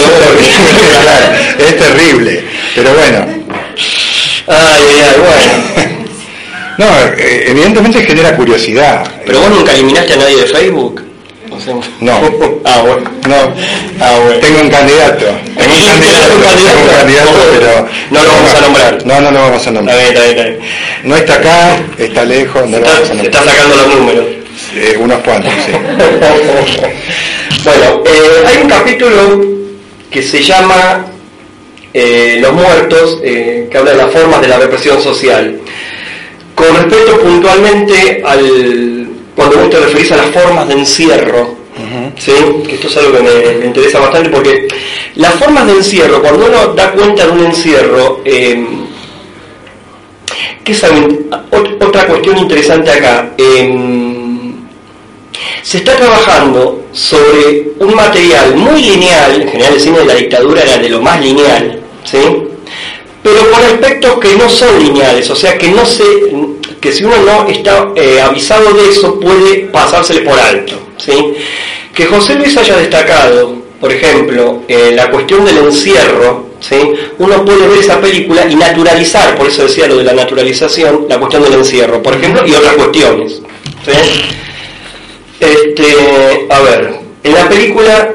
es 1.59 1.77
terrible, 1.77 2.43
pero 2.75 2.93
bueno. 2.93 3.25
Ay, 4.47 4.83
ay, 5.05 5.19
bueno. 5.19 5.99
No, 6.79 6.85
eh, 7.17 7.51
evidentemente 7.51 8.01
genera 8.05 8.37
curiosidad. 8.37 9.05
¿Pero 9.25 9.41
vos 9.41 9.49
nunca 9.49 9.73
eliminaste 9.73 10.13
a 10.13 10.15
nadie 10.15 10.37
de 10.37 10.47
Facebook? 10.47 11.08
No. 12.01 12.21
Ah, 12.65 12.81
bueno. 12.81 13.09
No. 13.27 13.35
Ah, 13.99 14.19
bueno. 14.21 14.39
Tengo 14.41 14.61
un 14.61 14.69
candidato. 14.69 15.25
Tengo 15.25 15.73
un 15.73 15.85
candidato, 15.87 16.33
tengo 16.65 16.81
un 16.81 16.89
candidato 16.89 17.39
pero. 17.51 17.87
No 18.11 18.23
lo 18.23 18.31
vamos 18.31 18.53
a 18.53 18.61
nombrar. 18.61 19.05
No, 19.05 19.21
no 19.21 19.31
lo 19.31 19.39
vamos 19.39 19.67
a 19.67 19.71
nombrar. 19.71 19.97
Está 19.97 20.21
bien, 20.21 20.37
está 20.37 20.43
bien, 20.43 20.59
No 21.03 21.15
está 21.15 21.33
acá, 21.35 21.79
está 21.97 22.25
lejos, 22.25 22.69
no 22.69 22.77
está, 22.77 22.89
lo 22.89 22.95
vamos 22.95 23.09
a 23.09 23.13
nombrar. 23.13 23.25
Está 23.25 23.43
sacando 23.51 23.75
los 23.75 23.95
números. 23.95 24.25
Eh, 24.75 24.97
unos 24.99 25.19
cuantos, 25.23 25.51
sí. 25.65 25.71
bueno, 27.63 28.03
eh, 28.05 28.45
hay 28.45 28.57
un 28.61 28.69
capítulo 28.69 29.41
que 30.11 30.21
se 30.21 30.43
llama 30.43 31.07
eh, 31.93 32.37
Los 32.39 32.53
muertos, 32.53 33.19
que 33.21 33.69
habla 33.73 33.91
de 33.91 33.97
las 33.97 34.11
formas 34.11 34.41
de 34.41 34.47
la 34.47 34.59
represión 34.59 35.01
social. 35.01 35.59
Con 36.53 36.75
respecto 36.75 37.19
puntualmente 37.19 38.21
al 38.23 38.99
cuando 39.39 39.58
vos 39.58 39.69
te 39.69 39.79
referís 39.79 40.12
a 40.12 40.17
las 40.17 40.31
formas 40.31 40.67
de 40.67 40.74
encierro 40.74 41.55
¿sí? 42.17 42.34
que 42.67 42.75
esto 42.75 42.88
es 42.88 42.98
algo 42.98 43.13
que 43.13 43.24
me, 43.24 43.65
interesa 43.67 44.01
bastante 44.01 44.29
porque 44.29 44.67
las 45.15 45.34
formas 45.36 45.65
de 45.65 45.74
encierro, 45.74 46.22
cuando 46.22 46.46
uno 46.46 46.74
da 46.74 46.91
cuenta 46.91 47.25
de 47.25 47.31
un 47.31 47.46
encierro, 47.46 48.19
eh, 48.25 48.65
¿qué 50.63 50.74
saben? 50.74 51.29
Otra 51.81 52.05
cuestión 52.05 52.38
interesante 52.38 52.91
acá. 52.91 53.31
Em, 53.38 54.53
se 55.62 55.77
está 55.77 55.96
trabajando 55.96 56.86
sobre 56.91 57.72
un 57.79 57.96
material 57.96 58.55
muy 58.55 58.81
lineal, 58.81 59.41
en 59.41 59.48
general 59.48 59.74
el 59.74 59.79
cine 59.79 60.00
de 60.00 60.05
la 60.05 60.15
dictadura 60.15 60.62
era 60.63 60.77
de 60.77 60.89
lo 60.89 61.01
más 61.01 61.22
lineal, 61.22 61.79
¿sí? 62.03 62.19
pero 63.24 63.51
con 63.51 63.63
aspectos 63.63 64.19
que 64.19 64.36
no 64.36 64.50
son 64.50 64.79
lineales, 64.84 65.29
o 65.29 65.36
sea 65.36 65.58
que 65.58 65.69
no 65.69 65.86
se, 65.86 66.03
que 66.79 66.91
si 66.91 67.03
uno 67.03 67.17
no 67.17 67.48
está 67.48 67.89
eh, 67.95 68.21
avisado 68.21 68.74
de 68.74 68.89
eso 68.89 69.19
puede 69.19 69.67
pasársele 69.71 70.21
por 70.21 70.39
alto. 70.39 70.75
¿sí? 70.98 71.13
Que 71.93 72.05
José 72.05 72.36
Luis 72.36 72.55
haya 72.57 72.77
destacado, 72.77 73.55
por 73.79 73.91
ejemplo, 73.91 74.63
eh, 74.67 74.91
la 74.93 75.09
cuestión 75.09 75.45
del 75.45 75.57
encierro, 75.57 76.50
¿sí? 76.59 76.77
uno 77.17 77.43
puede 77.43 77.67
ver 77.67 77.79
esa 77.79 78.00
película 78.00 78.45
y 78.50 78.55
naturalizar, 78.55 79.36
por 79.36 79.48
eso 79.48 79.63
decía 79.63 79.88
lo 79.88 79.98
de 79.98 80.03
la 80.03 80.13
naturalización, 80.13 81.05
la 81.09 81.17
cuestión 81.17 81.43
del 81.43 81.53
encierro, 81.53 82.01
por 82.01 82.15
ejemplo, 82.15 82.45
y 82.45 82.53
otras 82.53 82.75
cuestiones. 82.75 83.41
Este, 85.39 86.48
a 86.50 86.59
ver, 86.59 87.00
en 87.24 87.33
la 87.33 87.48
película 87.48 88.13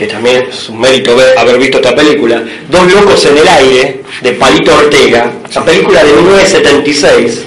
que 0.00 0.06
también 0.06 0.46
es 0.48 0.66
un 0.70 0.80
mérito 0.80 1.14
haber 1.36 1.58
visto 1.58 1.76
esta 1.76 1.94
película, 1.94 2.42
Dos 2.70 2.90
locos 2.90 3.22
en 3.26 3.36
el 3.36 3.46
aire, 3.46 4.00
de 4.22 4.32
Palito 4.32 4.74
Ortega, 4.74 5.30
esa 5.46 5.62
película 5.62 6.02
de 6.02 6.14
1976, 6.14 7.42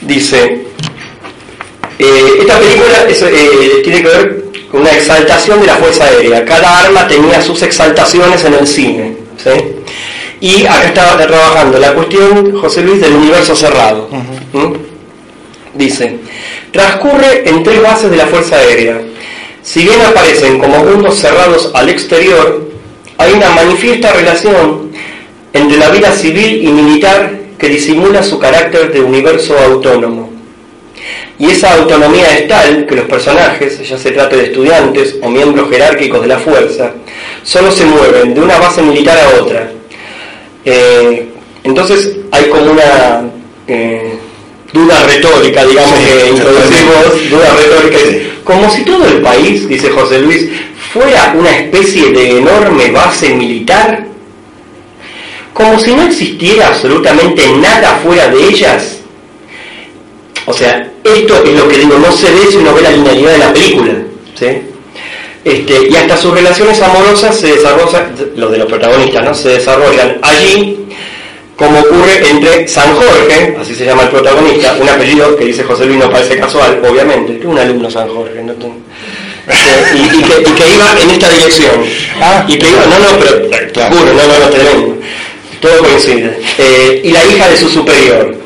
dice, 0.00 0.62
eh, 1.98 2.24
esta 2.40 2.58
película 2.58 3.04
eh, 3.06 3.80
tiene 3.84 4.00
que 4.00 4.08
ver 4.08 4.44
con 4.70 4.80
una 4.80 4.92
exaltación 4.92 5.60
de 5.60 5.66
la 5.66 5.76
Fuerza 5.76 6.04
Aérea, 6.06 6.42
cada 6.46 6.86
arma 6.86 7.06
tenía 7.06 7.42
sus 7.42 7.60
exaltaciones 7.60 8.42
en 8.42 8.54
el 8.54 8.66
cine, 8.66 9.16
y 10.40 10.64
acá 10.64 10.84
estaba 10.86 11.18
trabajando 11.18 11.78
la 11.78 11.92
cuestión, 11.92 12.58
José 12.58 12.80
Luis, 12.80 12.98
del 12.98 13.12
universo 13.12 13.54
cerrado. 13.54 14.08
Dice, 15.74 16.16
transcurre 16.72 17.46
en 17.46 17.62
tres 17.62 17.82
bases 17.82 18.10
de 18.10 18.16
la 18.16 18.26
Fuerza 18.26 18.56
Aérea, 18.56 19.02
si 19.62 19.84
bien 19.84 20.00
aparecen 20.00 20.58
como 20.58 20.84
mundos 20.84 21.18
cerrados 21.18 21.70
al 21.74 21.88
exterior, 21.88 22.70
hay 23.18 23.32
una 23.32 23.50
manifiesta 23.50 24.12
relación 24.12 24.90
entre 25.52 25.78
la 25.78 25.90
vida 25.90 26.12
civil 26.12 26.64
y 26.64 26.68
militar 26.68 27.38
que 27.58 27.68
disimula 27.68 28.22
su 28.22 28.38
carácter 28.38 28.92
de 28.92 29.02
universo 29.02 29.58
autónomo. 29.58 30.30
Y 31.38 31.50
esa 31.50 31.74
autonomía 31.74 32.38
es 32.38 32.48
tal 32.48 32.86
que 32.86 32.96
los 32.96 33.06
personajes, 33.06 33.86
ya 33.88 33.96
se 33.96 34.10
trate 34.10 34.36
de 34.36 34.44
estudiantes 34.44 35.16
o 35.22 35.28
miembros 35.28 35.70
jerárquicos 35.70 36.20
de 36.22 36.26
la 36.28 36.38
fuerza, 36.38 36.92
solo 37.42 37.70
se 37.70 37.84
mueven 37.84 38.34
de 38.34 38.40
una 38.40 38.58
base 38.58 38.82
militar 38.82 39.18
a 39.18 39.42
otra. 39.42 39.72
Eh, 40.64 41.28
entonces 41.64 42.16
hay 42.30 42.44
como 42.44 42.72
una 42.72 43.22
eh, 43.66 44.09
duda 44.72 45.06
retórica, 45.06 45.64
digamos, 45.64 45.98
que 45.98 46.30
introducimos, 46.30 47.30
duda 47.30 47.56
retórica, 47.56 47.98
como 48.44 48.70
si 48.70 48.82
todo 48.82 49.06
el 49.06 49.20
país, 49.20 49.68
dice 49.68 49.90
José 49.90 50.20
Luis, 50.20 50.48
fuera 50.92 51.34
una 51.36 51.50
especie 51.50 52.10
de 52.10 52.38
enorme 52.38 52.90
base 52.90 53.34
militar, 53.34 54.06
como 55.52 55.78
si 55.78 55.94
no 55.94 56.02
existiera 56.02 56.68
absolutamente 56.68 57.46
nada 57.48 58.00
fuera 58.02 58.28
de 58.28 58.48
ellas. 58.48 58.98
O 60.46 60.52
sea, 60.52 60.90
esto 61.04 61.44
es 61.44 61.58
lo 61.58 61.68
que 61.68 61.78
digo, 61.78 61.98
no 61.98 62.10
se 62.12 62.30
ve 62.30 62.46
si 62.50 62.56
uno 62.56 62.74
ve 62.74 62.82
la 62.82 62.90
linealidad 62.90 63.32
de 63.32 63.38
la 63.38 63.52
película. 63.52 63.92
¿sí? 64.38 64.46
Este, 65.44 65.88
y 65.88 65.96
hasta 65.96 66.16
sus 66.16 66.34
relaciones 66.34 66.80
amorosas 66.82 67.36
se 67.36 67.54
desarrollan, 67.54 68.14
los 68.36 68.50
de 68.50 68.58
los 68.58 68.66
protagonistas, 68.66 69.24
¿no? 69.24 69.34
Se 69.34 69.48
desarrollan 69.50 70.18
allí 70.22 70.86
como 71.60 71.78
ocurre 71.78 72.26
entre 72.26 72.66
San 72.66 72.94
Jorge, 72.94 73.54
así 73.60 73.74
se 73.74 73.84
llama 73.84 74.04
el 74.04 74.08
protagonista, 74.08 74.74
un 74.80 74.88
apellido 74.88 75.36
que 75.36 75.44
dice 75.44 75.62
José 75.62 75.84
Luis 75.84 75.98
no 75.98 76.10
parece 76.10 76.38
casual, 76.38 76.80
obviamente, 76.82 77.46
un 77.46 77.58
alumno 77.58 77.90
San 77.90 78.08
Jorge, 78.08 78.42
¿no? 78.42 78.52
Este, 78.52 79.98
y, 79.98 80.22
que, 80.22 80.74
iba 80.74 81.02
en 81.02 81.10
esta 81.10 81.28
dirección. 81.28 81.84
Ah, 82.18 82.46
y 82.48 82.56
que 82.56 82.66
iba, 82.66 82.80
no, 82.86 82.98
no, 82.98 83.18
pero 83.18 83.70
claro. 83.72 83.94
no, 83.94 84.04
no, 84.06 84.38
no, 84.38 84.48
tremendo. 84.48 84.96
Todo 85.60 85.78
coincide. 85.80 86.40
Eh, 86.56 87.02
y 87.04 87.12
la 87.12 87.26
hija 87.26 87.46
de 87.46 87.56
su 87.58 87.68
superior. 87.68 88.38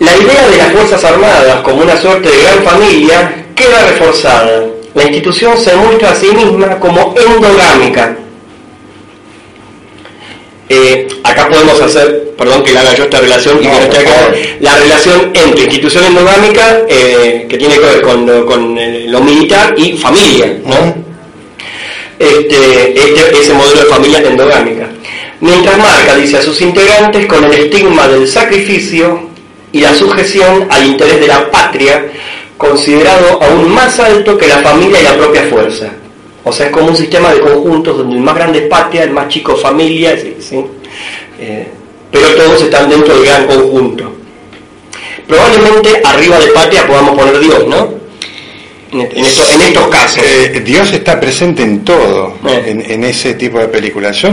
La 0.00 0.16
idea 0.16 0.48
de 0.48 0.56
las 0.56 0.72
Fuerzas 0.72 1.04
Armadas 1.04 1.60
como 1.62 1.82
una 1.82 1.96
suerte 1.96 2.28
de 2.28 2.42
gran 2.42 2.64
familia 2.64 3.44
queda 3.54 3.86
reforzada. 3.86 4.64
La 4.94 5.04
institución 5.04 5.56
se 5.56 5.76
muestra 5.76 6.10
a 6.10 6.14
sí 6.16 6.32
misma 6.32 6.80
como 6.80 7.14
endogámica, 7.16 8.16
eh, 10.68 11.06
acá 11.22 11.48
podemos 11.48 11.80
hacer, 11.80 12.32
perdón 12.36 12.64
que 12.64 12.72
le 12.72 12.78
haga 12.80 12.94
yo 12.94 13.04
esta 13.04 13.20
relación 13.20 13.62
no 13.62 13.70
acá, 13.70 14.32
la 14.60 14.74
relación 14.76 15.30
entre 15.34 15.64
institución 15.64 16.04
endogámica, 16.04 16.80
eh, 16.88 17.46
que 17.48 17.56
tiene 17.56 17.74
que 17.74 17.80
ver 17.80 18.02
con, 18.02 18.78
eh, 18.78 19.06
lo 19.08 19.20
militar, 19.20 19.74
y 19.76 19.96
familia, 19.96 20.58
¿no? 20.64 21.06
Este, 22.18 22.98
este, 22.98 23.40
ese 23.40 23.52
modelo 23.52 23.82
de 23.82 23.86
familia 23.86 24.20
endogámica. 24.20 24.88
Mientras 25.40 25.78
marca, 25.78 26.16
dice, 26.16 26.38
a 26.38 26.42
sus 26.42 26.60
integrantes 26.62 27.26
con 27.26 27.44
el 27.44 27.52
estigma 27.52 28.08
del 28.08 28.26
sacrificio 28.26 29.28
y 29.70 29.80
la 29.80 29.94
sujeción 29.94 30.66
al 30.70 30.86
interés 30.86 31.20
de 31.20 31.26
la 31.26 31.50
patria, 31.50 32.06
considerado 32.56 33.40
aún 33.42 33.70
más 33.70 34.00
alto 34.00 34.36
que 34.38 34.48
la 34.48 34.58
familia 34.58 35.00
y 35.00 35.04
la 35.04 35.16
propia 35.16 35.42
fuerza. 35.42 35.92
O 36.48 36.52
sea, 36.52 36.66
es 36.66 36.72
como 36.72 36.86
un 36.86 36.96
sistema 36.96 37.34
de 37.34 37.40
conjuntos 37.40 37.98
donde 37.98 38.14
el 38.14 38.22
más 38.22 38.36
grande 38.36 38.60
es 38.60 38.68
patria, 38.68 39.02
el 39.02 39.10
más 39.10 39.26
chico 39.26 39.56
familia, 39.56 40.16
¿sí? 40.16 40.64
Eh, 41.40 41.66
pero 42.08 42.28
todos 42.36 42.62
están 42.62 42.88
dentro 42.88 43.16
del 43.16 43.26
gran 43.26 43.48
conjunto. 43.48 44.12
Probablemente 45.26 46.00
arriba 46.04 46.38
de 46.38 46.46
patria 46.52 46.86
podamos 46.86 47.18
poner 47.18 47.40
Dios, 47.40 47.66
¿no? 47.66 47.92
En, 48.92 49.24
estos 49.24 49.88
casos. 49.88 50.22
Eh, 50.22 50.62
Dios 50.64 50.92
está 50.92 51.18
presente 51.18 51.64
en 51.64 51.84
todo, 51.84 52.34
eh. 52.48 52.84
en, 52.88 53.02
ese 53.02 53.34
tipo 53.34 53.58
de 53.58 53.66
películas. 53.66 54.22
la 54.22 54.30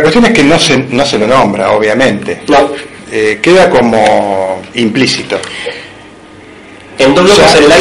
cuestión 0.00 0.24
es 0.24 0.32
que 0.32 0.42
no 0.42 0.58
se, 0.58 0.78
no 0.78 1.04
se 1.04 1.18
lo 1.18 1.26
nombra, 1.26 1.72
obviamente. 1.72 2.40
No. 2.48 2.70
queda 3.42 3.68
como 3.68 4.62
implícito. 4.72 5.38
En 6.98 7.14
dos 7.14 7.28
locos 7.28 7.54
en 7.56 7.68
la 7.68 7.76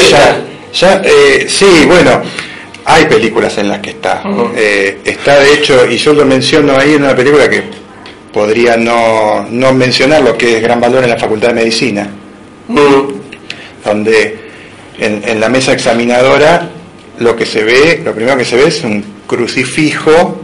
ya, 0.74 1.02
eh, 1.04 1.46
sí, 1.48 1.84
bueno, 1.86 2.22
hay 2.86 3.06
películas 3.06 3.58
en 3.58 3.70
las 3.70 3.80
que 3.80 3.92
está. 3.92 4.24
Eh, 4.56 5.00
está 5.04 5.40
de 5.40 5.54
hecho, 5.54 5.86
y 5.90 5.98
yo 5.98 6.14
lo 6.14 6.26
menciono 6.26 6.78
ahí 6.78 6.94
en 6.94 7.04
una 7.04 7.16
película 7.16 7.50
que 7.50 7.64
podría 8.34 8.78
no, 8.78 9.46
no 9.50 9.74
mencionar 9.74 10.24
lo 10.24 10.38
que 10.38 10.58
es 10.58 10.64
gran 10.64 10.80
valor 10.80 11.04
en 11.04 11.10
la 11.10 11.18
Facultad 11.18 11.50
de 11.50 11.54
Medicina, 11.56 12.10
donde 13.84 14.40
en, 14.98 15.22
en, 15.26 15.40
la 15.40 15.50
mesa 15.50 15.74
examinadora 15.74 16.70
lo 17.20 17.36
que 17.36 17.46
se 17.46 17.64
ve, 17.64 18.02
lo 18.04 18.14
primero 18.14 18.38
que 18.38 18.46
se 18.46 18.56
ve 18.56 18.68
es 18.68 18.84
un 18.84 19.04
crucifijo 19.28 20.42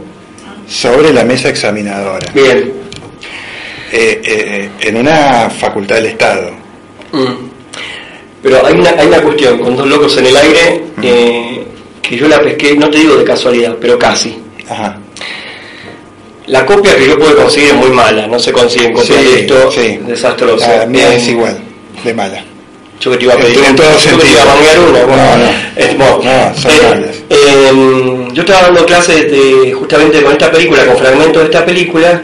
sobre 0.68 1.12
la 1.12 1.24
mesa 1.24 1.48
examinadora. 1.48 2.30
Bien. 2.34 2.72
Eh, 3.90 4.68
en 4.80 4.96
una 4.96 5.48
facultad 5.48 5.96
del 5.96 6.06
Estado. 6.06 6.50
Pero 8.42 8.64
hay 8.64 8.74
una, 8.74 8.90
hay 8.90 9.06
una 9.08 9.20
cuestión 9.20 9.58
con 9.58 9.76
dos 9.76 9.86
locos 9.86 10.16
en 10.18 10.26
el 10.26 10.36
aire 10.36 10.84
eh, 11.02 11.66
que 12.00 12.16
yo 12.16 12.28
la 12.28 12.40
pesqué, 12.40 12.74
no 12.76 12.88
te 12.88 12.98
digo 12.98 13.16
de 13.16 13.24
casualidad, 13.24 13.76
pero 13.80 13.98
casi. 13.98 14.36
La 16.46 16.64
copia 16.64 16.96
que 16.96 17.06
yo 17.06 17.18
puedo 17.18 17.36
conseguir 17.36 17.70
es 17.70 17.76
muy 17.76 17.90
mala, 17.90 18.26
no 18.26 18.38
se 18.38 18.52
consiguen 18.52 18.92
copias 18.92 19.22
de 19.22 19.40
esto 19.40 19.70
sí. 19.70 19.98
desastroso. 20.06 20.66
La 20.66 20.86
mía 20.86 21.14
es 21.14 21.28
igual, 21.28 21.58
de 22.02 22.14
mala. 22.14 22.42
Yo 23.00 23.12
que 23.12 23.18
te 23.18 23.24
iba 23.24 23.34
a 23.34 23.36
pedir, 23.36 23.58
en, 23.64 23.76
todo 23.76 23.86
yo 23.86 24.18
que 24.18 24.24
te 24.24 24.32
iba 24.32 24.42
a 24.42 24.46
manguear 24.46 24.78
una. 24.80 25.00
no, 25.00 25.36
no, 25.36 25.50
es, 25.76 25.96
no, 25.96 26.54
son 26.54 26.72
eh, 26.72 27.24
eh, 27.30 28.28
yo 28.32 28.42
estaba 28.42 28.62
dando 28.62 28.84
clases 28.86 29.30
de, 29.30 29.72
justamente 29.72 30.22
con 30.22 30.32
esta 30.32 30.50
película, 30.50 30.84
con 30.84 30.96
fragmentos 30.96 31.42
de 31.42 31.44
esta 31.44 31.64
película, 31.64 32.22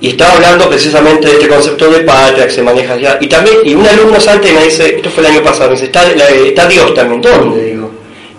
y 0.00 0.10
estaba 0.10 0.34
hablando 0.34 0.68
precisamente 0.68 1.26
de 1.26 1.34
este 1.34 1.48
concepto 1.48 1.90
de 1.90 2.00
patria 2.00 2.46
que 2.46 2.52
se 2.52 2.62
maneja 2.62 2.94
allá. 2.94 3.18
Y 3.20 3.26
también, 3.26 3.56
y 3.64 3.74
un 3.74 3.86
alumno 3.86 4.20
salta 4.20 4.48
y 4.48 4.52
me 4.52 4.64
dice, 4.64 4.96
esto 4.96 5.10
fue 5.10 5.24
el 5.24 5.32
año 5.32 5.42
pasado, 5.42 5.70
me 5.70 5.74
dice, 5.74 5.86
está, 5.86 6.08
está 6.10 6.66
Dios 6.66 6.94
también, 6.94 7.20
¿dónde? 7.20 7.64
Digo. 7.64 7.90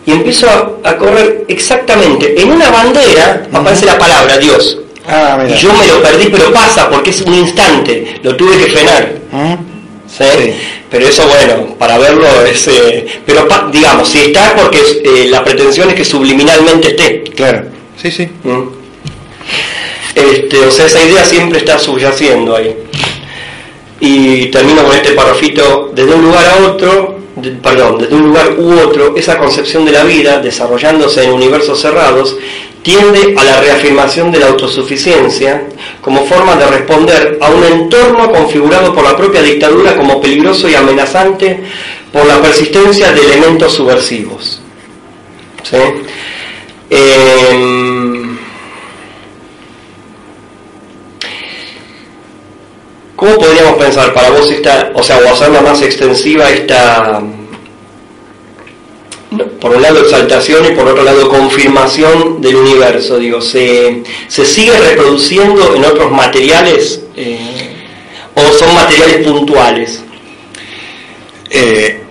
Y 0.05 0.11
empiezo 0.11 0.47
a, 0.83 0.95
correr 0.95 1.45
exactamente, 1.47 2.41
en 2.41 2.51
una 2.51 2.69
bandera 2.69 3.47
aparece 3.51 3.85
la 3.85 3.97
palabra 3.97 4.37
Dios. 4.37 4.79
Ah, 5.07 5.43
y 5.47 5.53
yo 5.53 5.73
me 5.73 5.87
lo 5.87 6.01
perdí, 6.01 6.27
pero 6.31 6.51
pasa, 6.51 6.89
porque 6.89 7.09
es 7.09 7.21
un 7.21 7.33
instante, 7.33 8.19
lo 8.23 8.35
tuve 8.35 8.57
que 8.57 8.71
frenar. 8.71 9.11
¿Sí? 10.07 10.53
Pero 10.89 11.07
eso, 11.07 11.27
bueno, 11.27 11.75
para 11.77 11.97
verlo 11.99 12.25
es... 12.45 12.67
Eh, 12.67 13.05
pero 13.25 13.47
digamos, 13.71 14.09
si 14.09 14.19
está 14.19 14.55
porque 14.55 14.79
eh, 15.03 15.27
la 15.29 15.43
pretensión 15.43 15.89
es 15.89 15.95
que 15.95 16.05
subliminalmente 16.05 16.89
esté. 16.89 17.23
Claro, 17.35 17.65
sí, 18.01 18.09
sí. 18.09 18.27
Este, 20.15 20.59
o 20.65 20.71
sea, 20.71 20.85
esa 20.85 21.03
idea 21.03 21.23
siempre 21.23 21.59
está 21.59 21.77
subyaciendo 21.77 22.55
ahí. 22.55 22.75
Y 23.99 24.45
termino 24.47 24.83
con 24.83 24.95
este 24.95 25.11
parrafito, 25.11 25.91
desde 25.93 26.13
un 26.13 26.23
lugar 26.23 26.45
a 26.45 26.67
otro, 26.67 27.19
perdón, 27.61 27.97
desde 27.99 28.15
un 28.15 28.23
lugar 28.23 28.53
u 28.57 28.79
otro, 28.79 29.15
esa 29.15 29.37
concepción 29.37 29.85
de 29.85 29.91
la 29.91 30.03
vida, 30.03 30.39
desarrollándose 30.39 31.23
en 31.23 31.31
universos 31.31 31.79
cerrados, 31.79 32.37
tiende 32.81 33.35
a 33.37 33.43
la 33.43 33.61
reafirmación 33.61 34.31
de 34.31 34.39
la 34.39 34.47
autosuficiencia 34.47 35.63
como 36.01 36.25
forma 36.25 36.55
de 36.55 36.65
responder 36.67 37.37
a 37.41 37.49
un 37.49 37.63
entorno 37.63 38.31
configurado 38.31 38.93
por 38.93 39.03
la 39.03 39.17
propia 39.17 39.41
dictadura 39.41 39.95
como 39.95 40.21
peligroso 40.21 40.69
y 40.69 40.75
amenazante 40.75 41.59
por 42.11 42.25
la 42.25 42.41
persistencia 42.41 43.11
de 43.11 43.21
elementos 43.21 43.73
subversivos. 43.73 44.61
Em, 46.89 47.98
¿Cómo 53.19 53.37
podríamos 53.37 53.73
pensar 53.73 54.13
para 54.13 54.29
vos 54.29 54.49
esta, 54.49 54.91
o 54.95 55.03
sea, 55.03 55.17
o 55.17 55.33
hacerla 55.33 55.59
más 55.61 55.81
extensiva 55.81 56.49
esta 56.49 57.21
por 59.59 59.75
un 59.75 59.81
lado 59.81 59.99
exaltación 59.99 60.65
y 60.65 60.75
por 60.75 60.87
otro 60.87 61.03
lado 61.03 61.29
confirmación 61.29 62.41
del 62.41 62.55
universo, 62.55 63.17
digo, 63.17 63.41
¿se, 63.41 64.03
se 64.27 64.45
sigue 64.45 64.71
reproduciendo 64.77 65.75
en 65.75 65.83
otros 65.85 66.11
materiales 66.11 67.01
eh, 67.15 67.75
o 68.35 68.41
son 68.53 68.73
materiales 68.73 69.27
puntuales? 69.27 70.01
Eh, 71.51 72.03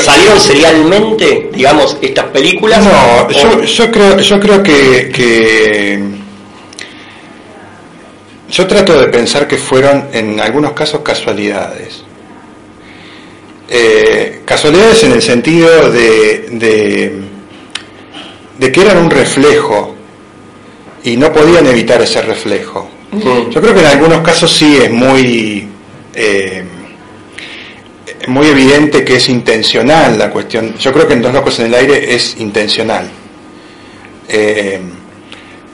¿Salieron 0.00 0.40
serialmente, 0.40 1.50
digamos, 1.52 1.98
estas 2.00 2.26
películas? 2.26 2.84
No, 2.84 3.30
yo, 3.30 3.62
yo, 3.64 3.90
creo, 3.90 4.18
yo 4.18 4.40
creo 4.40 4.62
que, 4.62 5.10
que, 5.14 6.02
yo 8.50 8.66
trato 8.66 8.98
de 8.98 9.08
pensar 9.08 9.46
que 9.46 9.58
fueron 9.58 10.08
en 10.12 10.40
algunos 10.40 10.72
casos 10.72 11.02
casualidades. 11.02 12.02
Eh, 13.68 14.40
casualidades 14.46 15.04
en 15.04 15.12
el 15.12 15.20
sentido 15.20 15.90
de, 15.90 17.20
de, 18.58 18.72
que 18.72 18.80
eran 18.80 18.96
un 18.98 19.10
reflejo 19.10 19.94
y 21.04 21.16
no 21.16 21.30
podían 21.32 21.66
evitar 21.66 22.00
ese 22.00 22.22
reflejo. 22.22 22.88
Yo 23.12 23.60
creo 23.60 23.74
que 23.74 23.80
en 23.80 23.86
algunos 23.86 24.20
casos 24.22 24.50
sí 24.52 24.78
es 24.82 24.90
muy, 24.90 25.68
eh, 26.14 26.64
muy 28.28 28.46
evidente 28.46 29.04
que 29.04 29.16
es 29.16 29.28
intencional 29.28 30.18
la 30.18 30.30
cuestión. 30.30 30.74
Yo 30.78 30.92
creo 30.92 31.06
que 31.06 31.14
en 31.14 31.22
Dos 31.22 31.32
Locos 31.34 31.58
en 31.60 31.66
el 31.66 31.74
Aire 31.74 32.14
es 32.14 32.36
intencional. 32.38 33.08
Eh, 34.28 34.80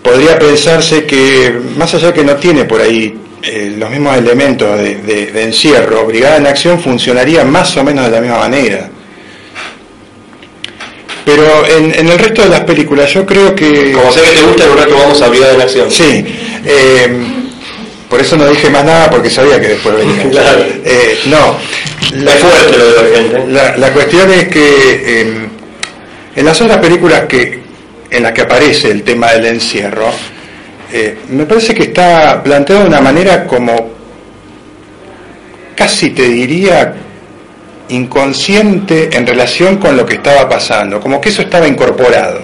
podría 0.05 0.39
pensarse 0.39 1.05
que, 1.07 1.59
más 1.77 1.93
allá 1.95 2.13
que 2.13 2.23
no 2.23 2.37
tiene 2.37 2.65
por 2.67 2.81
ahí 2.81 3.19
eh, 3.43 3.75
los 3.77 3.91
mismos 3.91 4.17
elementos 4.17 4.79
de, 4.79 5.43
encierro, 5.43 6.07
Brigada 6.07 6.37
en 6.37 6.47
Acción 6.47 6.79
funcionaría 6.79 7.43
más 7.45 7.75
o 7.79 7.83
menos 7.83 8.05
de 8.05 8.11
la 8.11 8.21
misma 8.21 8.39
manera. 8.39 8.91
Pero 11.25 11.67
en, 11.67 12.07
el 12.07 12.19
resto 12.19 12.43
de 12.43 12.51
las 12.51 12.61
películas 12.61 13.11
yo 13.13 13.25
creo 13.25 13.55
que... 13.55 13.93
Como 13.93 14.13
sé 14.13 14.21
que 14.21 14.29
te 14.29 14.43
gusta, 14.43 14.65
en 14.65 14.71
un 14.73 14.77
rato 14.77 14.95
vamos 14.95 15.23
a 15.23 15.29
Brigada 15.29 15.55
en 15.55 15.61
Acción. 15.63 15.91
Sí. 15.91 16.27
Eh, 16.67 17.09
por 18.11 18.21
eso 18.21 18.37
no 18.37 18.47
dije 18.47 18.69
más 18.69 18.85
nada 18.85 19.09
porque 19.09 19.31
sabía 19.31 19.59
que 19.59 19.69
después 19.69 19.97
venía. 19.97 20.23
Eh, 20.87 21.19
no. 21.27 21.57
La, 22.13 22.33
fuerte 22.33 22.77
lo 22.77 22.85
de 22.85 22.93
la 22.93 23.17
gente. 23.17 23.53
La, 23.53 23.77
la 23.79 23.93
cuestión 23.95 24.31
es 24.31 24.49
que 24.49 25.39
en 26.37 26.45
las 26.45 26.61
otras 26.61 26.79
películas 26.79 27.23
que 27.27 27.64
en 28.17 28.23
las 28.23 28.33
que 28.33 28.43
aparece 28.43 28.91
el 28.91 29.03
tema 29.03 29.33
del 29.33 29.47
encierro, 29.47 30.11
eh, 30.93 31.19
me 31.31 31.45
parece 31.47 31.75
que 31.75 31.85
está 31.85 32.43
planteado 32.43 32.83
de 32.83 32.89
una 32.89 33.01
manera 33.01 33.47
como 33.47 33.93
casi 35.75 36.11
te 36.11 36.29
diría 36.29 36.95
inconsciente 37.89 39.11
en 39.13 39.27
relación 39.27 39.77
con 39.79 39.97
lo 39.97 40.07
que 40.07 40.15
estaba 40.15 40.49
pasando, 40.49 41.01
como 41.01 41.21
que 41.21 41.29
eso 41.29 41.43
estaba 41.43 41.67
incorporado. 41.67 42.41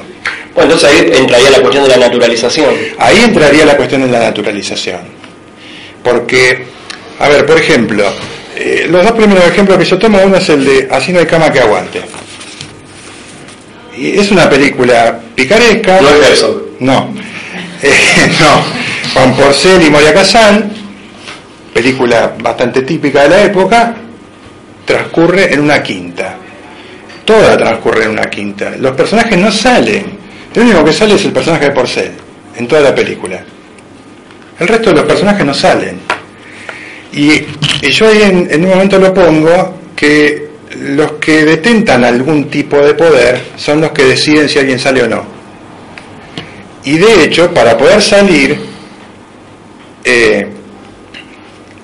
Bueno, 0.54 0.74
entonces 0.74 0.90
ahí 0.90 1.12
entraría 1.16 1.50
la 1.50 1.60
cuestión 1.60 1.84
de 1.84 1.90
la 1.90 1.96
naturalización. 1.96 2.74
Ahí 2.98 3.20
entraría 3.24 3.64
la 3.64 3.76
cuestión 3.76 4.02
de 4.02 4.08
la 4.08 4.18
naturalización. 4.18 5.00
Porque, 6.02 6.64
a 7.18 7.28
ver, 7.28 7.46
por 7.46 7.58
ejemplo, 7.58 8.04
eh, 8.56 8.86
los 8.90 9.04
dos 9.04 9.12
primeros 9.12 9.44
ejemplos 9.44 9.78
que 9.78 9.84
yo 9.84 9.98
tomo, 9.98 10.18
uno 10.24 10.36
es 10.36 10.48
el 10.48 10.64
de 10.64 10.88
Así 10.90 11.12
no 11.12 11.20
hay 11.20 11.26
cama 11.26 11.52
que 11.52 11.60
aguante. 11.60 12.02
Es 14.00 14.30
una 14.30 14.48
película 14.48 15.20
picaresca. 15.34 16.00
No 16.00 16.08
es 16.08 16.30
eso. 16.30 16.68
No 16.80 17.12
eh, 17.82 17.92
no, 18.40 19.14
Juan 19.14 19.34
Porcel 19.34 19.82
y 19.82 19.90
Moria 19.90 20.12
Kazan, 20.12 20.70
película 21.72 22.34
bastante 22.42 22.82
típica 22.82 23.22
de 23.22 23.28
la 23.30 23.44
época, 23.44 23.94
transcurre 24.84 25.54
en 25.54 25.60
una 25.60 25.82
quinta. 25.82 26.36
Toda 27.24 27.56
transcurre 27.56 28.04
en 28.04 28.10
una 28.10 28.28
quinta. 28.28 28.72
Los 28.78 28.94
personajes 28.94 29.38
no 29.38 29.50
salen. 29.50 30.18
El 30.54 30.62
único 30.62 30.84
que 30.84 30.92
sale 30.92 31.14
es 31.14 31.24
el 31.24 31.32
personaje 31.32 31.66
de 31.66 31.70
Porcel, 31.70 32.12
en 32.56 32.68
toda 32.68 32.82
la 32.82 32.94
película. 32.94 33.42
El 34.58 34.68
resto 34.68 34.90
de 34.90 34.96
los 34.96 35.04
personajes 35.06 35.46
no 35.46 35.54
salen. 35.54 36.00
Y, 37.12 37.46
yo 37.88 38.08
ahí 38.08 38.22
en, 38.22 38.48
en 38.50 38.64
un 38.64 38.70
momento 38.70 38.98
lo 38.98 39.14
pongo 39.14 39.78
que 39.96 40.49
los 40.78 41.12
que 41.12 41.44
detentan 41.44 42.04
algún 42.04 42.48
tipo 42.48 42.78
de 42.78 42.94
poder 42.94 43.40
son 43.56 43.80
los 43.80 43.90
que 43.90 44.04
deciden 44.04 44.48
si 44.48 44.58
alguien 44.58 44.78
sale 44.78 45.02
o 45.02 45.08
no. 45.08 45.24
Y 46.84 46.96
de 46.98 47.24
hecho, 47.24 47.52
para 47.52 47.76
poder 47.76 48.00
salir, 48.00 48.58
eh, 50.04 50.46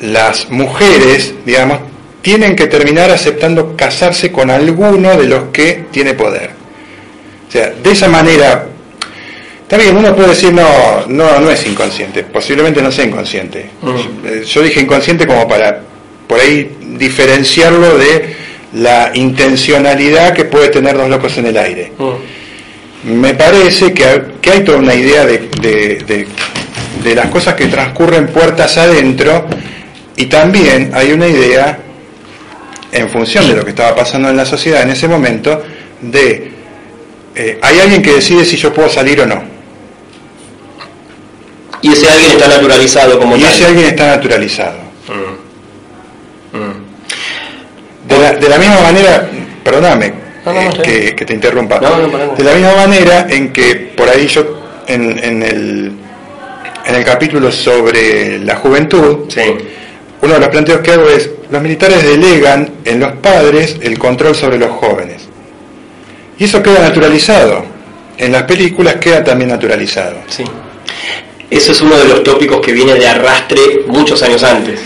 las 0.01 0.49
mujeres, 0.51 1.35
digamos, 1.45 1.81
tienen 2.23 2.57
que 2.57 2.67
terminar 2.67 3.11
aceptando 3.11 3.77
casarse 3.77 4.33
con 4.33 4.51
alguno 4.51 5.17
de 5.17 5.27
los 5.27 5.45
que 5.53 5.85
tiene 5.91 6.15
poder. 6.15 6.51
O 7.49 7.53
sea, 7.53 7.71
de 7.71 7.91
esa 7.91 8.09
manera, 8.09 8.67
también 9.69 9.97
uno 9.97 10.15
puede 10.15 10.31
decir, 10.31 10.53
no, 10.53 11.07
no, 11.09 11.39
no 11.41 11.51
es 11.51 11.67
inconsciente, 11.67 12.25
posiblemente 12.25 12.81
no 12.81 12.91
sea 12.91 13.05
inconsciente. 13.05 13.71
Mm. 13.83 14.43
Yo 14.43 14.63
dije 14.63 14.81
inconsciente 14.81 15.27
como 15.27 15.47
para 15.47 15.83
por 16.27 16.41
ahí 16.41 16.77
diferenciarlo 16.99 17.99
de 17.99 18.46
la 18.77 19.11
intencionalidad 19.15 20.33
que 20.33 20.45
puede 20.45 20.69
tener 20.69 20.97
dos 20.97 21.09
locos 21.09 21.37
en 21.39 21.47
el 21.47 21.57
aire. 21.57 21.93
Mm 21.99 22.37
me 23.07 23.35
parece 23.35 23.95
que, 23.95 24.51
hay 24.51 24.65
toda 24.65 24.79
una 24.79 24.95
idea 24.95 25.25
de, 25.25 26.27
las 27.15 27.27
cosas 27.29 27.55
que 27.55 27.67
transcurren 27.67 28.27
puertas 28.29 28.77
adentro 28.79 29.47
y 30.17 30.27
también 30.27 30.91
hay 30.93 31.13
una 31.13 31.29
idea, 31.29 31.79
en 32.91 33.09
función 33.09 33.47
de 33.47 33.55
lo 33.55 33.65
que 33.65 33.71
estaba 33.71 33.95
pasando 33.95 34.29
en 34.29 34.37
la 34.37 34.45
sociedad 34.45 34.83
en 34.83 34.91
ese 34.91 35.07
momento, 35.07 35.63
de 36.01 36.51
eh, 37.35 37.59
hay 37.63 37.79
alguien 37.79 38.03
que 38.03 38.15
decide 38.15 38.45
si 38.45 38.57
yo 38.57 38.73
puedo 38.75 38.89
salir 38.89 39.21
o 39.21 39.27
no. 39.27 39.41
Y 41.83 41.93
ese 41.93 42.09
alguien 42.11 42.33
está 42.33 42.49
naturalizado 42.49 43.21
como 43.21 43.37
y 43.37 43.45
ese 43.45 43.67
alguien 43.67 43.87
está 43.87 44.17
naturalizado. 44.17 44.79
Mm. 46.53 46.59
Mm. 46.59 46.86
De, 48.17 48.23
la, 48.23 48.33
de 48.33 48.49
la 48.49 48.59
misma 48.59 48.81
manera, 48.81 49.29
perdóname, 49.63 50.13
eh, 50.47 51.15
que, 51.17 51.25
te 51.25 51.35
interrumpa. 51.35 51.79
de 51.79 52.45
la 52.45 52.55
misma 52.55 52.77
manera 52.77 53.27
en 53.29 53.53
que 53.53 53.75
por 53.97 54.09
ahí 54.09 54.27
yo 54.27 54.83
en, 54.87 55.19
en, 55.23 55.43
el, 55.43 55.93
en 56.87 56.95
el 56.95 57.05
capítulo 57.05 57.51
sobre 57.51 58.39
la 58.39 58.57
juventud, 58.57 59.29
uno 60.23 60.35
de 60.35 60.41
los 60.41 60.49
planteos 60.49 60.81
que 60.81 60.93
hago 60.93 61.09
es, 61.09 61.31
los 61.51 61.61
militares 61.61 62.03
delegan 62.03 62.71
en 62.85 63.01
los 63.01 63.13
padres 63.15 63.77
el 63.83 63.99
control 63.99 64.35
sobre 64.35 64.59
los 64.59 64.71
jóvenes. 64.71 65.23
Y 66.39 66.45
eso 66.45 66.63
queda 66.63 66.81
naturalizado. 66.81 67.65
En 68.19 68.33
las 68.33 68.45
películas 68.45 68.97
queda 68.97 69.23
también 69.23 69.51
naturalizado. 69.51 70.17
Sí. 70.29 70.45
Eso 71.51 71.73
es 71.73 71.81
uno 71.81 71.97
de 71.97 72.05
los 72.07 72.23
tópicos 72.23 72.61
que 72.61 72.73
viene 72.73 72.95
de 72.95 73.07
arrastre 73.07 73.83
muchos 73.87 74.23
años 74.23 74.43
antes. 74.43 74.81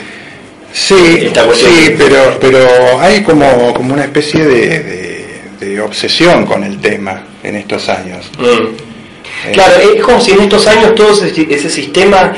Sí, 0.72 1.30
sí 1.54 1.94
pero, 1.98 2.38
pero 2.40 3.00
hay 3.00 3.22
como, 3.22 3.74
como 3.74 3.94
una 3.94 4.04
especie 4.04 4.44
de 4.44 5.11
de 5.61 5.80
obsesión 5.80 6.46
con 6.46 6.64
el 6.64 6.80
tema 6.80 7.22
en 7.42 7.56
estos 7.56 7.88
años. 7.88 8.30
Mm. 8.38 8.42
Eh, 8.42 9.52
claro, 9.52 9.74
es 9.76 10.02
como 10.02 10.20
si 10.20 10.33
en 10.33 10.40
estos 10.40 10.66
años 10.66 10.94
todo 10.94 11.12
ese, 11.12 11.70
sistema 11.70 12.35